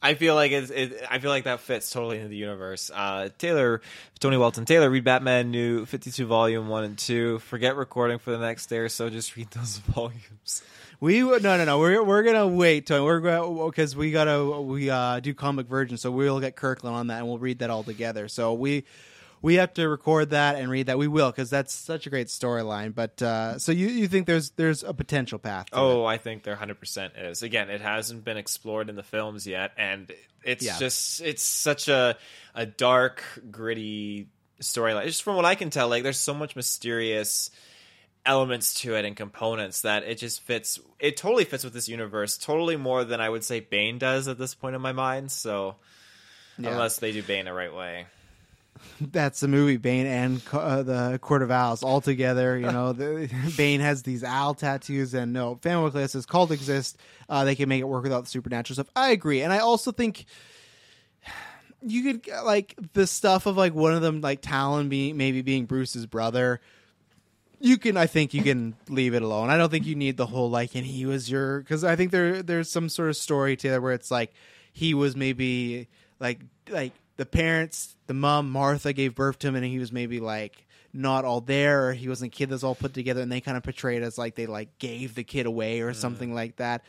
I 0.02 0.14
feel 0.14 0.34
like 0.34 0.52
it's 0.52 0.70
it, 0.70 1.04
I 1.10 1.18
feel 1.18 1.30
like 1.30 1.44
that 1.44 1.60
fits 1.60 1.90
totally 1.90 2.16
into 2.16 2.28
the 2.28 2.36
universe. 2.36 2.90
Uh 2.92 3.28
Taylor 3.38 3.82
Tony 4.18 4.36
Walton 4.36 4.64
Taylor 4.64 4.90
read 4.90 5.04
Batman 5.04 5.50
new 5.50 5.84
52 5.86 6.26
volume 6.26 6.68
1 6.68 6.84
and 6.84 6.98
2. 6.98 7.38
Forget 7.40 7.76
recording 7.76 8.18
for 8.18 8.30
the 8.30 8.38
next 8.38 8.66
day 8.66 8.78
or 8.78 8.88
so 8.88 9.10
just 9.10 9.36
read 9.36 9.50
those 9.50 9.76
volumes. 9.94 10.62
We 11.00 11.22
would 11.22 11.42
no 11.42 11.56
no 11.56 11.64
no. 11.64 11.78
We're 11.78 12.02
we're 12.04 12.22
gonna 12.22 12.46
wait, 12.46 12.86
Tony. 12.86 13.02
We're 13.04 13.20
going 13.20 13.70
because 13.70 13.96
we 13.96 14.10
gotta 14.12 14.60
we 14.60 14.90
uh, 14.90 15.20
do 15.20 15.32
comic 15.34 15.66
version, 15.66 15.96
so 15.96 16.10
we'll 16.10 16.40
get 16.40 16.56
Kirkland 16.56 16.94
on 16.94 17.06
that 17.06 17.18
and 17.18 17.26
we'll 17.28 17.38
read 17.38 17.60
that 17.60 17.70
all 17.70 17.82
together. 17.82 18.28
So 18.28 18.52
we 18.52 18.84
we 19.42 19.54
have 19.54 19.72
to 19.74 19.88
record 19.88 20.30
that 20.30 20.56
and 20.56 20.70
read 20.70 20.86
that. 20.88 20.98
We 20.98 21.08
will 21.08 21.30
because 21.30 21.48
that's 21.48 21.72
such 21.72 22.06
a 22.06 22.10
great 22.10 22.26
storyline. 22.26 22.94
But 22.94 23.22
uh, 23.22 23.58
so 23.58 23.72
you 23.72 23.88
you 23.88 24.08
think 24.08 24.26
there's 24.26 24.50
there's 24.50 24.82
a 24.82 24.92
potential 24.92 25.38
path? 25.38 25.70
To 25.70 25.76
Oh, 25.76 26.04
I 26.04 26.18
think 26.18 26.42
there 26.42 26.54
100% 26.54 27.12
is. 27.30 27.42
Again, 27.42 27.70
it 27.70 27.80
hasn't 27.80 28.22
been 28.22 28.36
explored 28.36 28.90
in 28.90 28.96
the 28.96 29.02
films 29.02 29.46
yet 29.46 29.72
and 29.78 30.12
it's 30.44 30.62
Yeah. 30.64 30.78
just 30.78 31.22
it's 31.22 31.42
such 31.42 31.88
a 31.88 32.18
a 32.54 32.66
dark, 32.66 33.24
gritty 33.50 34.28
storyline. 34.60 35.06
Just 35.06 35.22
from 35.22 35.36
what 35.36 35.46
I 35.46 35.54
can 35.54 35.70
tell, 35.70 35.88
like 35.88 36.02
there's 36.02 36.18
so 36.18 36.34
much 36.34 36.54
mysterious 36.56 37.50
elements 38.26 38.74
to 38.82 38.94
it 38.94 39.04
and 39.04 39.16
components 39.16 39.80
that 39.82 40.02
it 40.02 40.18
just 40.18 40.42
fits 40.42 40.78
it 40.98 41.16
totally 41.16 41.44
fits 41.44 41.64
with 41.64 41.72
this 41.72 41.88
universe 41.88 42.36
totally 42.36 42.76
more 42.76 43.02
than 43.02 43.20
i 43.20 43.28
would 43.28 43.42
say 43.42 43.60
bane 43.60 43.98
does 43.98 44.28
at 44.28 44.38
this 44.38 44.54
point 44.54 44.76
in 44.76 44.82
my 44.82 44.92
mind 44.92 45.30
so 45.32 45.76
Yeah. 46.58 46.70
unless 46.72 46.98
they 46.98 47.12
do 47.12 47.22
bane 47.22 47.46
the 47.46 47.52
right 47.52 47.74
way 47.74 48.06
that's 49.00 49.40
the 49.40 49.48
movie 49.48 49.76
Bane 49.76 50.06
and 50.06 50.42
uh, 50.52 50.82
the 50.82 51.18
Court 51.20 51.42
of 51.42 51.50
Owls 51.50 51.82
all 51.82 52.00
together. 52.00 52.56
You 52.56 52.70
know, 52.72 52.94
the, 52.94 53.28
Bane 53.58 53.80
has 53.80 54.04
these 54.04 54.24
owl 54.24 54.54
tattoos, 54.54 55.12
and 55.12 55.34
no, 55.34 55.56
Family 55.56 55.90
Class 55.90 56.12
says 56.12 56.24
cult 56.24 56.50
exist. 56.50 56.96
Uh, 57.28 57.44
they 57.44 57.54
can 57.56 57.68
make 57.68 57.80
it 57.80 57.84
work 57.88 58.04
without 58.04 58.24
the 58.24 58.30
supernatural 58.30 58.76
stuff. 58.76 58.88
I 58.96 59.10
agree, 59.10 59.42
and 59.42 59.52
I 59.52 59.58
also 59.58 59.92
think 59.92 60.24
you 61.82 62.02
could 62.02 62.28
like 62.44 62.74
the 62.94 63.06
stuff 63.06 63.44
of 63.46 63.56
like 63.56 63.74
one 63.74 63.92
of 63.92 64.02
them, 64.02 64.20
like 64.22 64.40
Talon 64.40 64.88
being 64.88 65.16
maybe 65.16 65.42
being 65.42 65.66
Bruce's 65.66 66.06
brother. 66.06 66.60
You 67.60 67.76
can, 67.76 67.96
I 67.96 68.06
think, 68.06 68.32
you 68.32 68.42
can 68.42 68.74
leave 68.88 69.14
it 69.14 69.22
alone. 69.22 69.50
I 69.50 69.58
don't 69.58 69.70
think 69.70 69.84
you 69.84 69.94
need 69.94 70.16
the 70.16 70.26
whole 70.26 70.48
like, 70.48 70.74
and 70.74 70.84
he 70.84 71.04
was 71.04 71.30
your 71.30 71.60
because 71.60 71.84
I 71.84 71.94
think 71.94 72.10
there 72.10 72.42
there's 72.42 72.70
some 72.70 72.88
sort 72.88 73.10
of 73.10 73.16
story 73.16 73.56
to 73.56 73.70
that 73.70 73.82
where 73.82 73.92
it's 73.92 74.10
like 74.10 74.32
he 74.72 74.94
was 74.94 75.14
maybe 75.14 75.88
like 76.18 76.40
like 76.70 76.92
the 77.16 77.26
parents, 77.26 77.96
the 78.06 78.14
mom 78.14 78.50
Martha 78.50 78.94
gave 78.94 79.14
birth 79.14 79.38
to 79.40 79.48
him, 79.48 79.56
and 79.56 79.64
he 79.64 79.78
was 79.78 79.92
maybe 79.92 80.20
like 80.20 80.66
not 80.92 81.26
all 81.26 81.42
there, 81.42 81.88
or 81.88 81.92
he 81.92 82.08
wasn't 82.08 82.32
a 82.32 82.36
kid 82.36 82.48
that's 82.48 82.62
all 82.62 82.74
put 82.74 82.94
together, 82.94 83.20
and 83.20 83.30
they 83.30 83.42
kind 83.42 83.56
of 83.58 83.62
portrayed 83.62 84.02
as 84.02 84.16
like 84.16 84.36
they 84.36 84.46
like 84.46 84.78
gave 84.78 85.14
the 85.14 85.24
kid 85.24 85.44
away 85.44 85.80
or 85.80 85.92
mm. 85.92 85.96
something 85.96 86.34
like 86.34 86.56
that. 86.56 86.82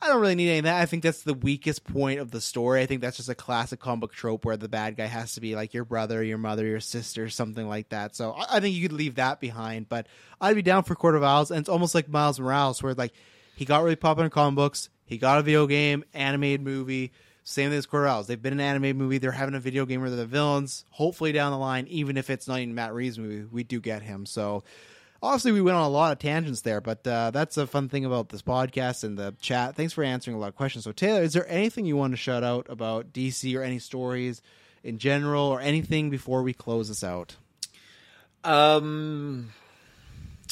I 0.00 0.08
don't 0.08 0.20
really 0.20 0.34
need 0.34 0.48
any 0.48 0.58
of 0.58 0.64
that. 0.64 0.80
I 0.80 0.86
think 0.86 1.02
that's 1.02 1.22
the 1.22 1.34
weakest 1.34 1.84
point 1.84 2.20
of 2.20 2.30
the 2.30 2.40
story. 2.40 2.82
I 2.82 2.86
think 2.86 3.00
that's 3.00 3.16
just 3.16 3.28
a 3.28 3.34
classic 3.34 3.80
comic 3.80 4.00
book 4.00 4.12
trope 4.12 4.44
where 4.44 4.56
the 4.56 4.68
bad 4.68 4.96
guy 4.96 5.06
has 5.06 5.34
to 5.34 5.40
be 5.40 5.54
like 5.54 5.74
your 5.74 5.84
brother, 5.84 6.22
your 6.22 6.38
mother, 6.38 6.66
your 6.66 6.80
sister, 6.80 7.28
something 7.28 7.66
like 7.66 7.88
that. 7.90 8.14
So 8.14 8.32
I, 8.32 8.56
I 8.56 8.60
think 8.60 8.74
you 8.74 8.82
could 8.82 8.96
leave 8.96 9.14
that 9.16 9.40
behind. 9.40 9.88
But 9.88 10.06
I'd 10.40 10.56
be 10.56 10.62
down 10.62 10.84
for 10.84 10.94
Court 10.94 11.16
of 11.16 11.22
Owls, 11.22 11.50
and 11.50 11.60
it's 11.60 11.68
almost 11.68 11.94
like 11.94 12.08
Miles 12.08 12.38
Morales, 12.38 12.82
where 12.82 12.94
like 12.94 13.12
he 13.56 13.64
got 13.64 13.82
really 13.82 13.96
popular 13.96 14.26
in 14.26 14.30
comic 14.30 14.56
books, 14.56 14.90
he 15.06 15.18
got 15.18 15.38
a 15.38 15.42
video 15.42 15.66
game, 15.66 16.04
animated 16.12 16.62
movie. 16.62 17.12
Same 17.44 17.70
thing 17.70 17.78
as 17.78 17.86
Court 17.86 18.04
of 18.04 18.10
Owls. 18.10 18.26
They've 18.26 18.42
been 18.42 18.54
an 18.54 18.60
animated 18.60 18.96
movie. 18.96 19.18
They're 19.18 19.30
having 19.30 19.54
a 19.54 19.60
video 19.60 19.86
game 19.86 20.00
where 20.00 20.10
they're 20.10 20.18
the 20.18 20.26
villains. 20.26 20.84
Hopefully 20.90 21.30
down 21.30 21.52
the 21.52 21.58
line, 21.58 21.86
even 21.86 22.16
if 22.16 22.28
it's 22.28 22.48
not 22.48 22.58
even 22.58 22.74
Matt 22.74 22.92
Reeves' 22.92 23.20
movie, 23.20 23.46
we 23.50 23.62
do 23.62 23.80
get 23.80 24.02
him. 24.02 24.26
So 24.26 24.64
obviously 25.22 25.52
we 25.52 25.62
went 25.62 25.76
on 25.76 25.84
a 25.84 25.88
lot 25.88 26.12
of 26.12 26.18
tangents 26.18 26.62
there, 26.62 26.80
but 26.80 27.06
uh, 27.06 27.30
that's 27.30 27.56
a 27.56 27.66
fun 27.66 27.88
thing 27.88 28.04
about 28.04 28.28
this 28.28 28.42
podcast 28.42 29.04
and 29.04 29.18
the 29.18 29.34
chat. 29.40 29.74
Thanks 29.74 29.92
for 29.92 30.04
answering 30.04 30.36
a 30.36 30.40
lot 30.40 30.48
of 30.48 30.56
questions. 30.56 30.84
So 30.84 30.92
Taylor, 30.92 31.22
is 31.22 31.32
there 31.32 31.48
anything 31.48 31.86
you 31.86 31.96
want 31.96 32.12
to 32.12 32.16
shout 32.16 32.44
out 32.44 32.66
about 32.68 33.12
DC 33.12 33.56
or 33.56 33.62
any 33.62 33.78
stories 33.78 34.42
in 34.82 34.98
general 34.98 35.44
or 35.44 35.60
anything 35.60 36.10
before 36.10 36.42
we 36.42 36.52
close 36.52 36.88
this 36.88 37.02
out? 37.04 37.36
Um, 38.44 39.52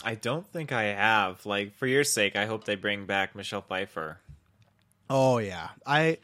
I 0.05 0.17
don't 0.17 0.47
think 0.53 0.73
I 0.73 0.85
have. 0.85 1.47
Like 1.47 1.75
for 1.77 1.87
your 1.87 2.05
sake, 2.05 2.37
I 2.37 2.47
hope 2.47 2.65
they 2.65 2.75
bring 2.75 3.07
back 3.07 3.35
Michelle 3.35 3.63
Pfeiffer. 3.63 4.19
Oh 5.09 5.39
yeah, 5.39 5.69
I 5.87 6.19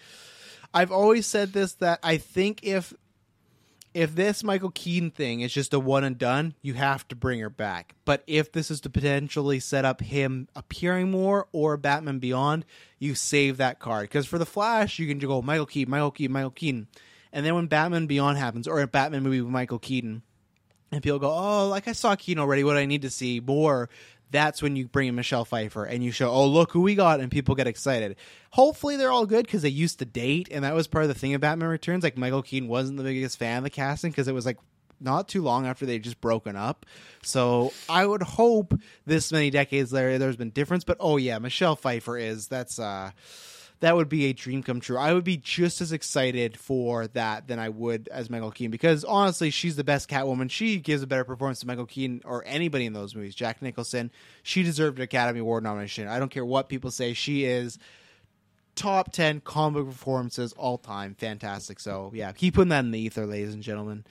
I've 0.74 0.92
always 0.92 1.26
said 1.26 1.52
this 1.52 1.74
that 1.74 2.00
I 2.02 2.16
think 2.16 2.64
if 2.64 2.92
if 3.92 4.14
this 4.14 4.44
Michael 4.44 4.70
Keaton 4.70 5.10
thing 5.10 5.40
is 5.40 5.52
just 5.52 5.74
a 5.74 5.80
one 5.80 6.04
and 6.04 6.16
done, 6.16 6.54
you 6.62 6.74
have 6.74 7.06
to 7.08 7.16
bring 7.16 7.40
her 7.40 7.50
back. 7.50 7.94
But 8.04 8.22
if 8.26 8.52
this 8.52 8.70
is 8.70 8.80
to 8.82 8.90
potentially 8.90 9.58
set 9.58 9.84
up 9.84 10.00
him 10.00 10.48
appearing 10.54 11.10
more 11.10 11.48
or 11.52 11.76
Batman 11.76 12.18
Beyond, 12.18 12.64
you 12.98 13.14
save 13.14 13.56
that 13.56 13.78
card 13.78 14.04
because 14.04 14.26
for 14.26 14.38
the 14.38 14.46
Flash 14.46 14.98
you 14.98 15.08
can 15.08 15.18
just 15.18 15.28
go 15.28 15.42
Michael 15.42 15.66
Keaton, 15.66 15.90
Michael 15.90 16.10
Keaton, 16.10 16.32
Michael 16.32 16.50
Keaton, 16.50 16.88
and 17.32 17.44
then 17.44 17.54
when 17.54 17.66
Batman 17.66 18.06
Beyond 18.06 18.38
happens 18.38 18.68
or 18.68 18.80
a 18.80 18.86
Batman 18.86 19.22
movie 19.22 19.40
with 19.40 19.50
Michael 19.50 19.78
Keaton, 19.78 20.22
and 20.92 21.02
people 21.02 21.18
go, 21.18 21.30
oh, 21.30 21.68
like 21.68 21.86
I 21.86 21.92
saw 21.92 22.16
Keaton 22.16 22.40
already. 22.40 22.64
What 22.64 22.72
do 22.72 22.80
I 22.80 22.86
need 22.86 23.02
to 23.02 23.10
see 23.10 23.40
more? 23.40 23.88
That's 24.30 24.62
when 24.62 24.76
you 24.76 24.86
bring 24.86 25.08
in 25.08 25.14
Michelle 25.14 25.44
Pfeiffer 25.44 25.84
and 25.84 26.04
you 26.04 26.12
show, 26.12 26.30
oh, 26.30 26.46
look 26.46 26.72
who 26.72 26.80
we 26.80 26.94
got, 26.94 27.20
and 27.20 27.30
people 27.30 27.54
get 27.54 27.66
excited. 27.66 28.16
Hopefully, 28.50 28.96
they're 28.96 29.10
all 29.10 29.26
good 29.26 29.44
because 29.44 29.62
they 29.62 29.68
used 29.68 29.98
to 29.98 30.04
date, 30.04 30.48
and 30.50 30.64
that 30.64 30.74
was 30.74 30.86
part 30.86 31.04
of 31.04 31.08
the 31.08 31.14
thing 31.14 31.34
of 31.34 31.40
Batman 31.40 31.68
Returns. 31.68 32.04
Like 32.04 32.16
Michael 32.16 32.42
Keaton 32.42 32.68
wasn't 32.68 32.98
the 32.98 33.04
biggest 33.04 33.38
fan 33.38 33.58
of 33.58 33.64
the 33.64 33.70
casting 33.70 34.10
because 34.10 34.28
it 34.28 34.34
was 34.34 34.46
like 34.46 34.58
not 35.00 35.28
too 35.28 35.42
long 35.42 35.66
after 35.66 35.86
they 35.86 35.98
just 35.98 36.20
broken 36.20 36.56
up. 36.56 36.86
So 37.22 37.72
I 37.88 38.04
would 38.04 38.22
hope 38.22 38.74
this 39.06 39.32
many 39.32 39.50
decades 39.50 39.92
later 39.92 40.18
there's 40.18 40.36
been 40.36 40.50
difference. 40.50 40.84
But 40.84 40.98
oh 41.00 41.16
yeah, 41.16 41.38
Michelle 41.38 41.76
Pfeiffer 41.76 42.18
is 42.18 42.48
that's 42.48 42.78
uh 42.78 43.10
that 43.80 43.96
would 43.96 44.08
be 44.08 44.26
a 44.26 44.32
dream 44.32 44.62
come 44.62 44.80
true. 44.80 44.98
I 44.98 45.14
would 45.14 45.24
be 45.24 45.38
just 45.38 45.80
as 45.80 45.90
excited 45.90 46.58
for 46.58 47.06
that 47.08 47.48
than 47.48 47.58
I 47.58 47.70
would 47.70 48.08
as 48.12 48.28
Michael 48.28 48.50
Keaton 48.50 48.70
because 48.70 49.04
honestly, 49.04 49.50
she's 49.50 49.76
the 49.76 49.84
best 49.84 50.08
Catwoman. 50.08 50.50
She 50.50 50.78
gives 50.78 51.02
a 51.02 51.06
better 51.06 51.24
performance 51.24 51.60
to 51.60 51.66
Michael 51.66 51.86
Keaton 51.86 52.20
or 52.24 52.44
anybody 52.46 52.84
in 52.84 52.92
those 52.92 53.14
movies. 53.14 53.34
Jack 53.34 53.62
Nicholson, 53.62 54.10
she 54.42 54.62
deserved 54.62 54.98
an 54.98 55.02
Academy 55.02 55.40
Award 55.40 55.64
nomination. 55.64 56.08
I 56.08 56.18
don't 56.18 56.30
care 56.30 56.44
what 56.44 56.68
people 56.68 56.90
say. 56.90 57.14
She 57.14 57.44
is 57.44 57.78
top 58.74 59.12
10 59.12 59.40
comic 59.40 59.86
performances 59.86 60.52
all 60.52 60.76
time. 60.76 61.14
Fantastic. 61.14 61.80
So, 61.80 62.10
yeah, 62.14 62.32
keep 62.32 62.54
putting 62.54 62.68
that 62.68 62.84
in 62.84 62.90
the 62.90 63.00
ether, 63.00 63.26
ladies 63.26 63.54
and 63.54 63.62
gentlemen. 63.62 64.04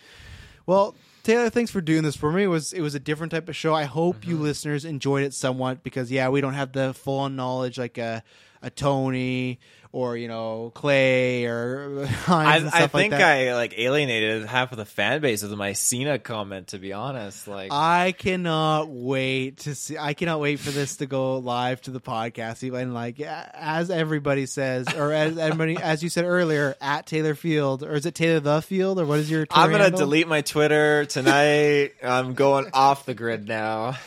Well, 0.65 0.95
Taylor, 1.23 1.49
thanks 1.51 1.69
for 1.69 1.81
doing 1.81 2.03
this 2.03 2.15
for 2.15 2.31
me. 2.31 2.43
It 2.43 2.47
was 2.47 2.73
it 2.73 2.81
was 2.81 2.95
a 2.95 2.99
different 2.99 3.31
type 3.31 3.49
of 3.49 3.55
show. 3.55 3.73
I 3.73 3.83
hope 3.83 4.25
you 4.25 4.35
mm-hmm. 4.35 4.43
listeners 4.43 4.85
enjoyed 4.85 5.23
it 5.23 5.33
somewhat 5.33 5.83
because 5.83 6.11
yeah, 6.11 6.29
we 6.29 6.41
don't 6.41 6.53
have 6.53 6.71
the 6.71 6.93
full 6.93 7.19
on 7.19 7.35
knowledge 7.35 7.77
like 7.77 7.97
a 7.97 8.23
a 8.61 8.69
Tony 8.69 9.59
or 9.91 10.15
you 10.15 10.27
know 10.27 10.71
Clay 10.75 11.45
or 11.45 12.05
Hines 12.25 12.71
I, 12.71 12.77
I 12.77 12.81
like 12.81 12.91
think 12.91 13.11
that. 13.11 13.21
I 13.21 13.55
like 13.55 13.77
alienated 13.77 14.45
half 14.45 14.71
of 14.71 14.77
the 14.77 14.85
fan 14.85 15.21
base 15.21 15.41
with 15.41 15.51
my 15.53 15.73
Cena 15.73 16.19
comment. 16.19 16.67
To 16.69 16.77
be 16.77 16.93
honest, 16.93 17.47
like 17.47 17.71
I 17.73 18.13
cannot 18.17 18.89
wait 18.89 19.57
to 19.59 19.75
see. 19.75 19.97
I 19.97 20.13
cannot 20.13 20.39
wait 20.39 20.59
for 20.59 20.71
this 20.71 20.97
to 20.97 21.05
go 21.05 21.37
live 21.37 21.81
to 21.83 21.91
the 21.91 22.01
podcast. 22.01 22.63
Even 22.63 22.93
like 22.93 23.19
as 23.19 23.89
everybody 23.89 24.45
says, 24.45 24.87
or 24.93 25.11
as 25.11 25.37
everybody, 25.37 25.77
as 25.77 26.03
you 26.03 26.09
said 26.09 26.25
earlier, 26.25 26.75
at 26.79 27.05
Taylor 27.07 27.35
Field, 27.35 27.83
or 27.83 27.93
is 27.93 28.05
it 28.05 28.15
Taylor 28.15 28.39
the 28.39 28.61
Field, 28.61 28.99
or 28.99 29.05
what 29.05 29.19
is 29.19 29.29
your? 29.31 29.45
Twitter 29.45 29.61
I'm 29.61 29.71
gonna 29.71 29.83
handle? 29.85 30.01
delete 30.01 30.27
my 30.27 30.41
Twitter 30.41 31.05
tonight. 31.05 31.93
I'm 32.03 32.35
going 32.35 32.69
off 32.73 33.05
the 33.05 33.15
grid 33.15 33.47
now. 33.47 33.97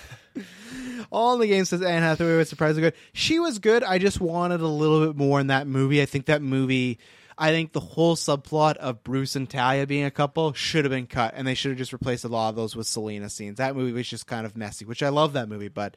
All 1.11 1.35
in 1.35 1.41
the 1.41 1.47
game 1.47 1.65
says 1.65 1.83
Anne 1.83 2.03
Hathaway 2.03 2.37
was 2.37 2.49
surprisingly 2.49 2.91
good. 2.91 2.99
She 3.13 3.39
was 3.39 3.59
good. 3.59 3.83
I 3.83 3.99
just 3.99 4.21
wanted 4.21 4.61
a 4.61 4.67
little 4.67 5.07
bit 5.07 5.17
more 5.17 5.41
in 5.41 5.49
that 5.49 5.67
movie. 5.67 6.03
I 6.03 6.07
think 6.07 6.27
that 6.27 6.43
movie. 6.43 6.99
I 7.39 7.51
think 7.51 7.73
the 7.73 7.81
whole 7.81 8.15
subplot 8.15 8.77
of 8.77 9.03
Bruce 9.03 9.37
and 9.37 9.49
Talia 9.49 9.87
being 9.87 10.05
a 10.05 10.11
couple 10.11 10.53
should 10.53 10.85
have 10.85 10.93
been 10.93 11.07
cut, 11.07 11.33
and 11.35 11.47
they 11.47 11.55
should 11.55 11.71
have 11.71 11.79
just 11.79 11.93
replaced 11.93 12.25
a 12.25 12.29
lot 12.29 12.51
of 12.51 12.57
those 12.57 12.77
with 12.77 12.87
Selina 12.87 13.31
scenes. 13.31 13.57
That 13.57 13.75
movie 13.75 13.93
was 13.93 14.07
just 14.07 14.27
kind 14.27 14.45
of 14.45 14.57
messy, 14.57 14.85
which 14.85 15.03
I 15.03 15.09
love 15.09 15.33
that 15.33 15.49
movie, 15.49 15.69
but 15.69 15.97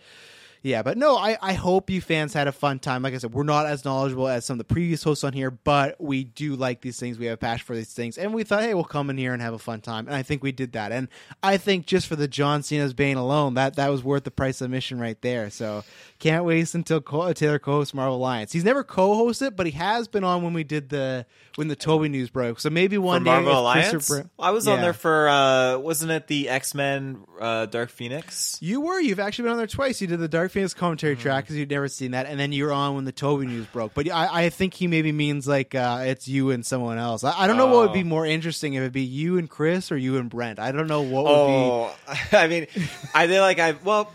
yeah, 0.65 0.81
but 0.81 0.97
no, 0.97 1.15
I, 1.15 1.37
I 1.43 1.53
hope 1.53 1.91
you 1.91 2.01
fans 2.01 2.33
had 2.33 2.47
a 2.47 2.51
fun 2.51 2.79
time. 2.79 3.03
Like 3.03 3.13
I 3.13 3.19
said, 3.19 3.35
we're 3.35 3.43
not 3.43 3.67
as 3.67 3.85
knowledgeable 3.85 4.27
as 4.27 4.45
some 4.47 4.55
of 4.55 4.57
the 4.67 4.73
previous 4.73 5.03
hosts 5.03 5.23
on 5.23 5.31
here, 5.31 5.51
but 5.51 6.01
we 6.01 6.23
do 6.23 6.55
like 6.55 6.81
these 6.81 6.99
things. 6.99 7.19
We 7.19 7.27
have 7.27 7.35
a 7.35 7.37
passion 7.37 7.65
for 7.67 7.75
these 7.75 7.93
things. 7.93 8.17
And 8.17 8.33
we 8.33 8.43
thought, 8.43 8.63
hey, 8.63 8.73
we'll 8.73 8.83
come 8.83 9.11
in 9.11 9.17
here 9.19 9.31
and 9.31 9.43
have 9.43 9.53
a 9.53 9.59
fun 9.59 9.81
time. 9.81 10.07
And 10.07 10.15
I 10.15 10.23
think 10.23 10.41
we 10.41 10.51
did 10.51 10.71
that. 10.71 10.91
And 10.91 11.07
I 11.43 11.57
think 11.57 11.85
just 11.85 12.07
for 12.07 12.15
the 12.15 12.27
John 12.27 12.63
Cena's 12.63 12.95
Bane 12.95 13.15
alone, 13.15 13.53
that, 13.53 13.75
that 13.75 13.89
was 13.89 14.03
worth 14.03 14.23
the 14.23 14.31
price 14.31 14.59
of 14.59 14.65
admission 14.65 14.99
right 14.99 15.21
there. 15.21 15.51
So 15.51 15.83
can't 16.17 16.45
wait 16.45 16.73
until 16.73 16.99
co- 16.99 17.31
Taylor 17.33 17.59
co-hosts 17.59 17.93
Marvel 17.93 18.15
Alliance. 18.17 18.51
He's 18.51 18.63
never 18.65 18.83
co-hosted, 18.83 19.55
but 19.55 19.67
he 19.67 19.73
has 19.73 20.07
been 20.07 20.23
on 20.23 20.41
when 20.41 20.53
we 20.53 20.63
did 20.63 20.89
the 20.89 21.27
when 21.57 21.67
the 21.67 21.75
Tobey 21.75 22.09
news 22.09 22.31
broke. 22.31 22.59
So 22.59 22.71
maybe 22.71 22.97
one 22.97 23.21
For 23.21 23.25
day 23.25 23.31
Marvel 23.31 23.59
Alliance. 23.59 23.91
Christopher- 23.91 24.29
I 24.39 24.49
was 24.49 24.67
on 24.67 24.81
there 24.81 24.93
for 24.93 25.29
uh 25.29 25.77
wasn't 25.77 26.11
it 26.11 26.25
the 26.25 26.49
X 26.49 26.73
Men 26.73 27.21
uh, 27.39 27.67
Dark 27.67 27.91
Phoenix? 27.91 28.57
You 28.61 28.81
were. 28.81 28.99
You've 28.99 29.19
actually 29.19 29.43
been 29.43 29.51
on 29.51 29.57
there 29.59 29.67
twice. 29.67 30.01
You 30.01 30.07
did 30.07 30.19
the 30.19 30.27
Dark 30.27 30.51
Phoenix 30.55 30.73
commentary 30.73 31.15
track 31.17 31.43
because 31.43 31.57
you'd 31.57 31.69
never 31.69 31.87
seen 31.89 32.11
that, 32.11 32.25
and 32.25 32.39
then 32.39 32.51
you're 32.51 32.71
on 32.71 32.95
when 32.95 33.03
the 33.05 33.11
Tobey 33.11 33.45
news 33.45 33.65
broke. 33.67 33.93
But 33.93 34.09
I, 34.09 34.45
I 34.45 34.49
think 34.49 34.73
he 34.73 34.87
maybe 34.87 35.11
means 35.11 35.45
like 35.47 35.75
uh, 35.75 36.03
it's 36.05 36.27
you 36.27 36.51
and 36.51 36.65
someone 36.65 36.97
else. 36.97 37.23
I, 37.23 37.41
I 37.41 37.47
don't 37.47 37.57
know 37.57 37.67
what 37.67 37.89
would 37.89 37.93
be 37.93 38.01
Oh. 38.01 38.05
more 38.05 38.25
interesting 38.25 38.73
if 38.75 38.79
it'd 38.81 38.93
be 38.93 39.01
you 39.01 39.37
and 39.37 39.49
Chris 39.49 39.91
or 39.91 39.97
you 39.97 40.17
and 40.17 40.29
Brent. 40.29 40.57
I 40.59 40.71
don't 40.71 40.87
know 40.87 41.01
what 41.01 41.25
would 41.25 41.31
Oh, 41.31 41.95
I 42.31 42.47
mean, 42.47 42.67
I 43.13 43.27
feel 43.27 43.41
like 43.41 43.59
I 43.59 43.73
well, 43.83 44.11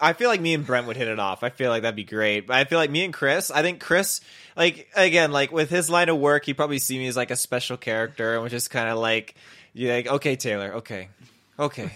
I 0.00 0.12
feel 0.12 0.28
like 0.28 0.40
me 0.40 0.52
and 0.54 0.66
Brent 0.66 0.86
would 0.88 0.96
hit 0.96 1.08
it 1.08 1.18
off. 1.20 1.42
I 1.44 1.50
feel 1.50 1.70
like 1.70 1.82
that'd 1.82 1.94
be 1.96 2.04
great. 2.04 2.48
But 2.48 2.56
I 2.56 2.64
feel 2.64 2.78
like 2.78 2.90
me 2.90 3.04
and 3.04 3.14
Chris. 3.14 3.50
I 3.52 3.62
think 3.62 3.80
Chris, 3.80 4.20
like 4.56 4.88
again, 4.96 5.30
like 5.32 5.52
with 5.52 5.70
his 5.70 5.88
line 5.88 6.08
of 6.08 6.18
work, 6.18 6.44
he 6.44 6.54
probably 6.54 6.80
see 6.80 6.98
me 6.98 7.06
as 7.06 7.16
like 7.16 7.30
a 7.30 7.36
special 7.36 7.76
character, 7.76 8.34
and 8.34 8.42
was 8.42 8.50
just 8.52 8.70
kind 8.70 8.88
of 8.88 8.98
like, 8.98 9.36
you're 9.72 9.94
like, 9.94 10.06
okay, 10.08 10.34
Taylor, 10.36 10.74
okay, 10.76 11.08
okay. 11.58 11.90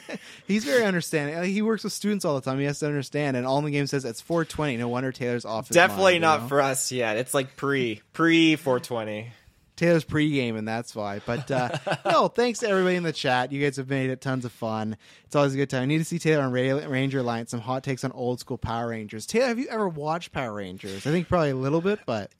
He's 0.46 0.64
very 0.64 0.84
understanding. 0.84 1.42
He 1.52 1.62
works 1.62 1.84
with 1.84 1.92
students 1.92 2.24
all 2.24 2.34
the 2.34 2.40
time. 2.40 2.58
He 2.58 2.64
has 2.64 2.78
to 2.80 2.86
understand. 2.86 3.36
And 3.36 3.46
all 3.46 3.58
in 3.58 3.64
the 3.64 3.70
game 3.70 3.86
says 3.86 4.04
it's 4.04 4.20
420. 4.20 4.76
No 4.76 4.88
wonder 4.88 5.12
Taylor's 5.12 5.44
off. 5.44 5.68
Definitely 5.68 6.04
mind, 6.04 6.14
you 6.14 6.20
not 6.20 6.42
know? 6.42 6.48
for 6.48 6.60
us 6.60 6.92
yet. 6.92 7.16
It's 7.16 7.34
like 7.34 7.56
pre 7.56 8.02
pre 8.12 8.56
420. 8.56 9.30
Taylor's 9.76 10.04
pregame, 10.04 10.56
and 10.56 10.68
that's 10.68 10.94
why. 10.94 11.20
But 11.26 11.50
uh, 11.50 11.70
no, 12.04 12.28
thanks 12.28 12.60
to 12.60 12.68
everybody 12.68 12.94
in 12.94 13.02
the 13.02 13.12
chat. 13.12 13.50
You 13.50 13.60
guys 13.60 13.76
have 13.76 13.88
made 13.90 14.08
it 14.08 14.20
tons 14.20 14.44
of 14.44 14.52
fun. 14.52 14.96
It's 15.24 15.34
always 15.34 15.54
a 15.54 15.56
good 15.56 15.68
time. 15.68 15.82
I 15.82 15.86
need 15.86 15.98
to 15.98 16.04
see 16.04 16.20
Taylor 16.20 16.44
on 16.44 16.52
Ra- 16.52 16.86
Ranger 16.86 17.18
Alliance. 17.18 17.50
Some 17.50 17.60
hot 17.60 17.82
takes 17.82 18.04
on 18.04 18.12
old 18.12 18.38
school 18.38 18.56
Power 18.56 18.90
Rangers. 18.90 19.26
Taylor, 19.26 19.48
have 19.48 19.58
you 19.58 19.66
ever 19.68 19.88
watched 19.88 20.30
Power 20.32 20.52
Rangers? 20.52 21.06
I 21.06 21.10
think 21.10 21.28
probably 21.28 21.50
a 21.50 21.56
little 21.56 21.80
bit, 21.80 21.98
but 22.06 22.30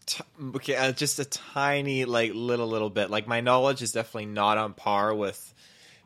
Okay, 0.55 0.77
uh, 0.77 0.93
just 0.93 1.19
a 1.19 1.25
tiny, 1.25 2.05
like 2.05 2.33
little, 2.35 2.69
little 2.69 2.91
bit. 2.91 3.11
Like 3.11 3.27
my 3.27 3.41
knowledge 3.41 3.83
is 3.83 3.91
definitely 3.91 4.27
not 4.27 4.57
on 4.57 4.73
par 4.73 5.13
with 5.13 5.53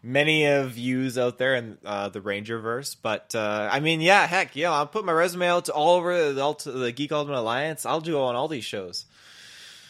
many 0.03 0.47
of 0.47 0.79
yous 0.79 1.19
out 1.19 1.39
there 1.39 1.55
in 1.55 1.79
uh, 1.85 2.09
the 2.09 2.21
Ranger 2.21 2.59
verse. 2.59 2.95
But 2.95 3.35
uh, 3.35 3.69
I 3.71 3.81
mean, 3.81 4.01
yeah, 4.01 4.27
heck, 4.27 4.57
yeah, 4.57 4.73
I'll 4.73 4.87
put 4.87 5.05
my 5.05 5.13
resume 5.13 5.47
out 5.49 5.67
to 5.67 5.73
all 5.73 5.97
over 5.97 6.33
the, 6.33 6.73
the 6.73 6.93
Geek 6.93 7.13
Ultimate 7.13 7.39
Alliance. 7.39 7.87
I'll 7.87 8.01
do 8.01 8.19
on 8.21 8.37
all 8.37 8.49
these 8.49 8.65
shows. 8.65 9.07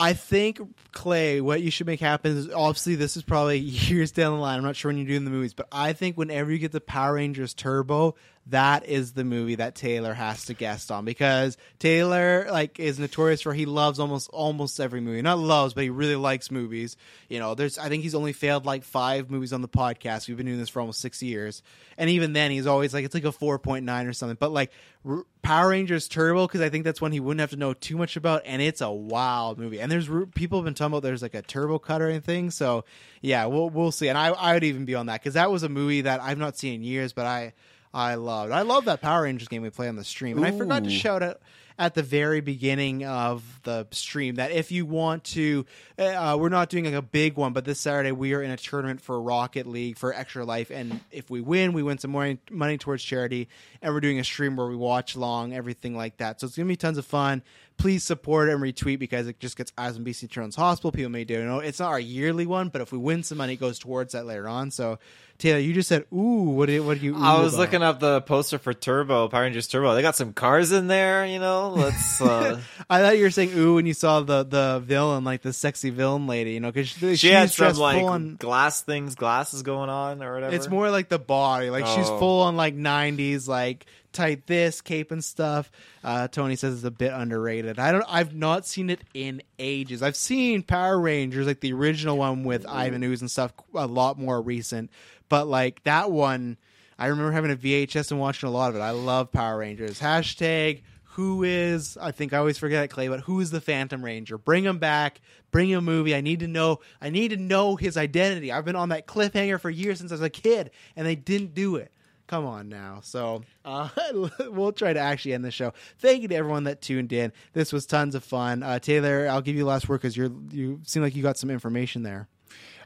I 0.01 0.13
think 0.13 0.61
Clay, 0.93 1.41
what 1.41 1.61
you 1.61 1.71
should 1.71 1.87
make 1.87 2.01
happen 2.01 2.37
is 2.37 2.51
obviously 2.51 2.95
this 2.95 3.17
is 3.17 3.23
probably 3.23 3.59
years 3.59 4.13
down 4.13 4.35
the 4.35 4.41
line. 4.41 4.59
I'm 4.59 4.65
not 4.65 4.77
sure 4.77 4.91
when 4.91 4.97
you're 4.97 5.07
doing 5.07 5.25
the 5.25 5.31
movies, 5.31 5.55
but 5.55 5.67
I 5.73 5.93
think 5.93 6.17
whenever 6.17 6.53
you 6.53 6.59
get 6.59 6.73
the 6.73 6.81
Power 6.81 7.15
Rangers 7.15 7.53
Turbo, 7.55 8.15
that 8.51 8.87
is 8.87 9.13
the 9.13 9.25
movie 9.25 9.57
that 9.57 9.75
Taylor 9.75 10.15
has 10.15 10.47
to 10.47 10.55
guest 10.55 10.91
on 10.91 11.05
because 11.05 11.57
Taylor 11.79 12.47
like 12.51 12.81
is 12.81 12.99
notorious 12.99 13.43
for 13.43 13.53
he 13.53 13.67
loves 13.67 13.99
almost 13.99 14.31
almost 14.31 14.81
every 14.81 15.01
movie. 15.01 15.21
Not 15.21 15.39
loves, 15.39 15.75
but 15.75 15.85
he 15.85 15.91
really 15.91 16.17
likes 16.17 16.51
movies. 16.51 16.97
You 17.29 17.39
know, 17.41 17.55
there's 17.55 17.79
I 17.79 17.89
think 17.89 18.03
he's 18.03 18.15
only 18.15 18.33
failed 18.33 18.65
like 18.65 18.85
five 18.85 19.31
movies 19.31 19.53
on 19.53 19.61
the 19.61 19.69
podcast. 19.69 20.29
We've 20.29 20.37
been 20.37 20.47
doing 20.47 20.59
this 20.59 20.71
for 20.71 20.81
almost 20.81 21.01
six 21.01 21.23
years, 21.23 21.63
and 21.99 22.09
even 22.11 22.33
then 22.33 22.51
he's 22.51 22.67
always 22.67 22.95
like 22.95 23.05
it's 23.05 23.15
like 23.15 23.25
a 23.25 23.33
four 23.33 23.59
point 23.59 23.85
nine 23.85 24.07
or 24.07 24.13
something. 24.15 24.39
But 24.41 24.51
like 24.51 24.73
R- 25.07 25.25
Power 25.43 25.69
Rangers 25.69 26.09
Turbo 26.09 26.47
because 26.47 26.63
I 26.63 26.71
think 26.71 26.85
that's 26.85 27.01
one 27.01 27.13
he 27.13 27.21
wouldn't 27.21 27.41
have 27.41 27.51
to 27.51 27.57
know 27.57 27.75
too 27.75 27.99
much 27.99 28.17
about, 28.17 28.43
and 28.47 28.63
it's 28.63 28.81
a 28.81 28.91
wild 28.91 29.59
movie. 29.59 29.81
And 29.81 29.93
there's 29.93 30.09
people 30.35 30.59
have 30.59 30.65
been 30.65 30.75
talking 30.75 30.93
about 30.93 31.03
there's 31.03 31.23
like 31.23 31.35
a 31.35 31.43
turbo 31.43 31.79
cut 31.79 32.01
or 32.01 32.09
anything. 32.09 32.51
So 32.51 32.85
yeah, 33.21 33.45
we'll 33.45 33.69
we'll 33.69 33.93
see. 33.93 34.09
And 34.09 34.17
I 34.17 34.29
I 34.29 34.55
would 34.55 34.65
even 34.65 34.87
be 34.87 34.95
on 34.95 35.07
that 35.07 35.21
because 35.21 35.35
that 35.35 35.51
was 35.51 35.65
a 35.65 35.69
movie 35.69 36.03
that 36.03 36.23
I've 36.23 36.39
not 36.39 36.57
seen 36.57 36.77
in 36.77 36.83
years, 36.83 37.13
but 37.13 37.27
I 37.27 37.53
I 37.99 38.15
loved. 38.15 38.53
I 38.53 38.63
love 38.63 38.85
that 38.85 39.01
Power 39.01 39.23
Rangers 39.23 39.49
game 39.49 39.63
we 39.63 39.71
play 39.71 39.89
on 39.89 39.97
the 39.97 40.05
stream. 40.05 40.37
And 40.37 40.47
I 40.47 40.57
forgot 40.57 40.85
to 40.85 40.91
shout 40.91 41.21
out 41.21 41.41
at 41.81 41.95
the 41.95 42.03
very 42.03 42.41
beginning 42.41 43.05
of 43.05 43.43
the 43.65 43.89
stream 43.91 44.37
that 44.37 44.53
if 44.53 44.71
you 44.71 44.87
want 44.87 45.25
to, 45.25 45.67
uh, 45.99 46.37
we're 46.39 46.49
not 46.49 46.69
doing 46.69 46.85
like 46.85 46.95
a 46.95 47.03
big 47.03 47.37
one, 47.37 47.53
but 47.53 47.65
this 47.65 47.81
Saturday 47.81 48.13
we 48.13 48.35
are 48.35 48.43
in 48.43 48.53
a 48.53 48.57
tournament 48.57 49.01
for 49.01 49.21
Rocket 49.21 49.67
League 49.67 49.99
for 49.99 50.15
Extra 50.15 50.45
Life, 50.45 50.71
and 50.71 51.01
if 51.11 51.29
we 51.29 51.41
win, 51.41 51.73
we 51.73 51.83
win 51.83 51.99
some 51.99 52.13
more 52.13 52.37
money 52.51 52.79
towards 52.79 53.03
charity, 53.03 53.49
and 53.83 53.93
we're 53.93 54.01
doing 54.01 54.21
a 54.21 54.25
stream 54.25 54.55
where 54.55 54.69
we 54.69 54.77
watch 54.77 55.17
long 55.17 55.53
everything 55.53 55.97
like 55.97 56.19
that. 56.19 56.41
So 56.41 56.47
it's 56.47 56.57
gonna 56.57 56.69
be 56.69 56.77
tons 56.77 56.99
of 56.99 57.07
fun. 57.07 57.43
Please 57.79 58.05
support 58.05 58.49
and 58.49 58.61
retweet 58.61 58.99
because 58.99 59.27
it 59.29 59.39
just 59.41 59.57
gets 59.57 59.73
eyes 59.79 59.97
on 59.97 60.05
BC 60.05 60.29
Children's 60.29 60.57
Hospital. 60.57 60.93
People 60.93 61.11
may 61.11 61.25
do 61.25 61.35
you 61.35 61.45
know 61.45 61.61
it's 61.61 61.79
not 61.79 61.89
our 61.91 62.01
yearly 62.01 62.45
one, 62.45 62.69
but 62.69 62.81
if 62.81 62.91
we 62.93 62.99
win 62.99 63.23
some 63.23 63.39
money, 63.39 63.55
it 63.55 63.61
goes 63.61 63.79
towards 63.79 64.13
that 64.13 64.27
later 64.27 64.49
on. 64.49 64.71
So 64.71 64.99
Taylor, 65.39 65.61
you 65.61 65.73
just 65.73 65.89
said, 65.89 66.05
"Ooh, 66.13 66.51
what 66.51 66.67
did 66.67 66.81
what 66.85 66.99
do 66.99 67.05
you?" 67.07 67.15
I 67.17 67.41
was 67.41 67.55
about? 67.55 67.61
looking 67.61 67.83
up 67.85 68.01
the 68.01 68.21
poster 68.23 68.59
for 68.59 68.75
Turbo 68.75 69.29
Power 69.29 69.43
Rangers 69.43 69.69
Turbo. 69.69 69.95
They 69.95 70.03
got 70.03 70.17
some 70.17 70.33
cars 70.33 70.73
in 70.73 70.89
there, 70.89 71.25
you 71.25 71.39
know. 71.39 71.71
Let's. 71.71 72.21
Uh... 72.29 72.61
I 72.91 73.01
thought 73.01 73.17
you 73.17 73.23
were 73.23 73.31
saying 73.31 73.57
"ooh" 73.57 73.77
when 73.77 73.87
you 73.87 73.95
saw 73.95 74.21
the 74.21 74.43
the 74.43 74.83
villain, 74.85 75.23
like 75.23 75.43
the 75.43 75.53
sexy 75.53 75.91
villain 75.91 76.27
lady, 76.27 76.53
you 76.55 76.61
know, 76.61 76.73
because 76.73 76.89
she, 76.89 77.15
she 77.15 77.29
had 77.29 77.53
some 77.53 77.77
like 77.77 78.03
on, 78.03 78.35
glass 78.35 78.83
things, 78.83 79.15
glasses 79.15 79.63
going 79.63 79.89
on 79.89 80.21
or 80.23 80.35
whatever. 80.35 80.55
It's 80.57 80.69
more 80.69 80.91
like 80.91 81.09
the 81.09 81.21
body, 81.21 81.71
like 81.71 81.87
she's 81.87 82.09
Oh. 82.09 82.19
full 82.19 82.43
on 82.43 82.57
like 82.57 82.75
'90s, 82.77 83.47
like 83.47 83.87
tight 84.19 84.47
this 84.47 84.81
cape 84.81 85.13
and 85.13 85.23
stuff. 85.25 85.71
Uh, 86.03 86.27
Tony 86.29 86.57
says 86.57 86.75
it's 86.75 86.85
a 86.85 86.91
bit 86.91 87.13
underrated. 87.13 87.79
I 87.79 87.93
don't. 87.93 88.05
I've 88.09 88.35
not 88.35 88.67
seen 88.67 88.91
it 88.91 89.01
in 89.15 89.43
ages. 89.59 90.03
I've 90.03 90.17
seen 90.17 90.63
Power 90.63 90.99
Rangers, 90.99 91.47
like 91.47 91.61
the 91.61 91.73
original 91.73 92.19
one 92.19 92.45
with 92.45 92.67
Ivan 92.67 93.03
Ooze 93.03 93.21
and 93.21 93.31
stuff, 93.31 93.53
a 93.75 93.87
lot 93.87 94.19
more 94.19 94.41
recent. 94.41 94.91
But 95.29 95.47
like 95.47 95.85
that 95.85 96.11
one, 96.11 96.57
I 96.99 97.07
remember 97.07 97.33
having 97.33 97.53
a 97.53 97.57
VHS 97.57 98.11
and 98.11 98.19
watching 98.19 98.49
a 98.49 98.53
lot 98.53 98.71
of 98.71 98.77
it. 98.77 98.81
I 98.81 98.91
love 98.91 99.31
Power 99.31 99.59
Rangers. 99.59 100.01
Hashtag 100.01 100.83
who 101.13 101.43
is 101.43 101.99
I 102.01 102.13
think 102.13 102.33
I 102.33 102.39
always 102.39 102.59
forget 102.59 102.85
it, 102.85 102.89
Clay, 102.89 103.09
but 103.09 103.21
who 103.21 103.41
is 103.41 103.51
the 103.51 103.61
Phantom 103.61 104.05
Ranger? 104.05 104.39
Bring 104.39 104.65
him 104.65 104.79
back. 104.79 105.21
Bring 105.51 105.71
him 105.71 105.79
a 105.79 105.83
movie. 105.83 106.15
I 106.15 106.21
need 106.21 106.41
to 106.41 106.49
know. 106.49 106.79
I 107.01 107.11
need 107.11 107.31
to 107.31 107.37
know 107.37 107.77
his 107.77 107.97
identity. 107.97 108.53
I've 108.53 108.65
been 108.65 108.77
on 108.77 108.91
that 108.91 109.07
cliffhanger 109.07 109.61
for 109.61 109.71
years 109.71 109.99
since 109.99 110.13
I 110.13 110.15
was 110.15 110.23
a 110.23 110.31
kid, 110.31 110.71
and 110.95 111.07
they 111.07 111.17
didn't 111.17 111.55
do 111.55 111.77
it. 111.77 111.91
Come 112.29 112.45
on 112.45 112.69
now. 112.69 113.01
So 113.03 113.43
uh, 113.65 113.89
we'll 114.51 114.73
try 114.73 114.93
to 114.93 115.01
actually 115.01 115.33
end 115.33 115.45
the 115.45 115.51
show. 115.51 115.73
Thank 115.99 116.23
you 116.23 116.29
to 116.29 116.35
everyone 116.35 116.65
that 116.65 116.83
tuned 116.83 117.13
in. 117.13 117.33
This 117.55 117.73
was 117.73 117.87
tons 117.87 118.15
of 118.15 118.23
fun. 118.23 118.63
Uh, 118.63 118.79
Taylor, 118.79 119.27
I'll 119.29 119.41
give 119.41 119.57
you 119.57 119.63
the 119.63 119.69
last 119.69 119.89
word 119.89 120.03
because 120.03 120.17
you're 120.17 120.31
you 120.51 120.81
seem 120.85 121.03
like 121.03 121.17
you 121.17 121.23
got 121.23 121.39
some 121.39 121.51
information 121.51 122.03
there. 122.03 122.29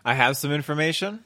I 0.05 0.15
have 0.15 0.37
some 0.37 0.53
information. 0.53 1.25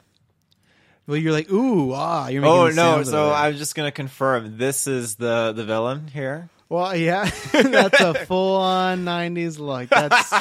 Well, 1.05 1.17
you're 1.17 1.31
like, 1.31 1.51
ooh, 1.51 1.93
ah. 1.93 2.27
You're 2.27 2.41
making 2.41 2.57
Oh 2.57 2.69
no! 2.69 3.03
So. 3.03 3.31
I'm 3.31 3.55
just 3.55 3.75
gonna 3.75 3.91
confirm 3.91 4.57
this 4.57 4.87
is 4.87 5.15
the 5.15 5.53
the 5.55 5.63
villain 5.63 6.07
here. 6.07 6.49
Well, 6.69 6.95
yeah, 6.95 7.29
that's 7.53 8.01
a 8.01 8.13
full 8.25 8.57
on 8.57 9.05
'90s 9.05 9.59
look. 9.59 9.89
That's 9.89 10.33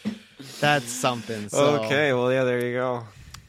that's 0.60 0.90
something. 0.90 1.48
So. 1.48 1.82
Okay, 1.84 2.12
well 2.12 2.32
yeah, 2.32 2.44
there 2.44 2.64
you 2.64 2.74
go. 2.74 3.04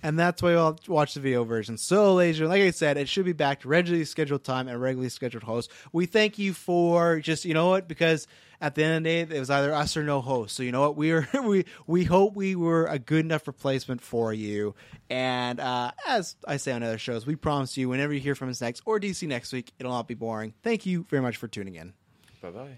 And 0.08 0.18
that's 0.18 0.42
why 0.42 0.54
I'll 0.54 0.80
watch 0.88 1.16
the 1.16 1.20
video 1.20 1.44
version. 1.44 1.78
So, 1.78 2.14
ladies 2.14 2.40
like 2.40 2.62
I 2.62 2.72
said, 2.72 2.96
it 2.96 3.10
should 3.10 3.26
be 3.26 3.34
back 3.34 3.60
to 3.62 3.68
regularly 3.68 4.06
scheduled 4.06 4.46
time 4.46 4.70
and 4.70 4.82
regularly 4.82 5.10
scheduled 5.10 5.44
host. 5.44 5.70
We 5.92 6.06
thank 6.06 6.40
you 6.40 6.54
for 6.54 7.20
just 7.20 7.44
you 7.44 7.54
know 7.54 7.72
what 7.72 7.90
because 7.90 8.26
at 8.62 8.76
the 8.76 8.86
end 8.86 8.98
of 8.98 9.04
the 9.04 9.10
day 9.10 9.36
it 9.36 9.40
was 9.40 9.50
either 9.50 9.74
us 9.74 9.98
or 9.98 10.04
no 10.04 10.22
host. 10.22 10.56
So 10.56 10.64
you 10.64 10.72
know 10.72 10.80
what 10.80 10.96
we 10.96 11.12
were 11.12 11.28
we 11.44 11.66
we 11.88 12.06
hope 12.06 12.36
we 12.36 12.56
were 12.56 12.86
a 12.86 13.00
good 13.00 13.26
enough 13.26 13.48
replacement 13.48 14.00
for 14.00 14.32
you. 14.34 14.76
And 15.10 15.60
uh, 15.60 15.92
as 16.08 16.38
I 16.48 16.56
say 16.56 16.72
on 16.72 16.84
other 16.84 16.98
shows, 16.98 17.26
we 17.26 17.36
promise 17.36 17.76
you 17.76 17.90
whenever 17.90 18.14
you 18.14 18.22
hear 18.22 18.34
from 18.36 18.48
us 18.48 18.62
next 18.62 18.84
or 18.86 19.02
DC 19.02 19.28
next 19.28 19.52
week, 19.52 19.74
it'll 19.78 19.92
not 19.92 20.08
be 20.08 20.14
boring. 20.14 20.54
Thank 20.64 20.86
you 20.86 21.06
very 21.10 21.22
much 21.22 21.36
for 21.36 21.50
tuning 21.50 21.76
in. 21.76 21.92
Bye 22.42 22.52
bye. 22.52 22.78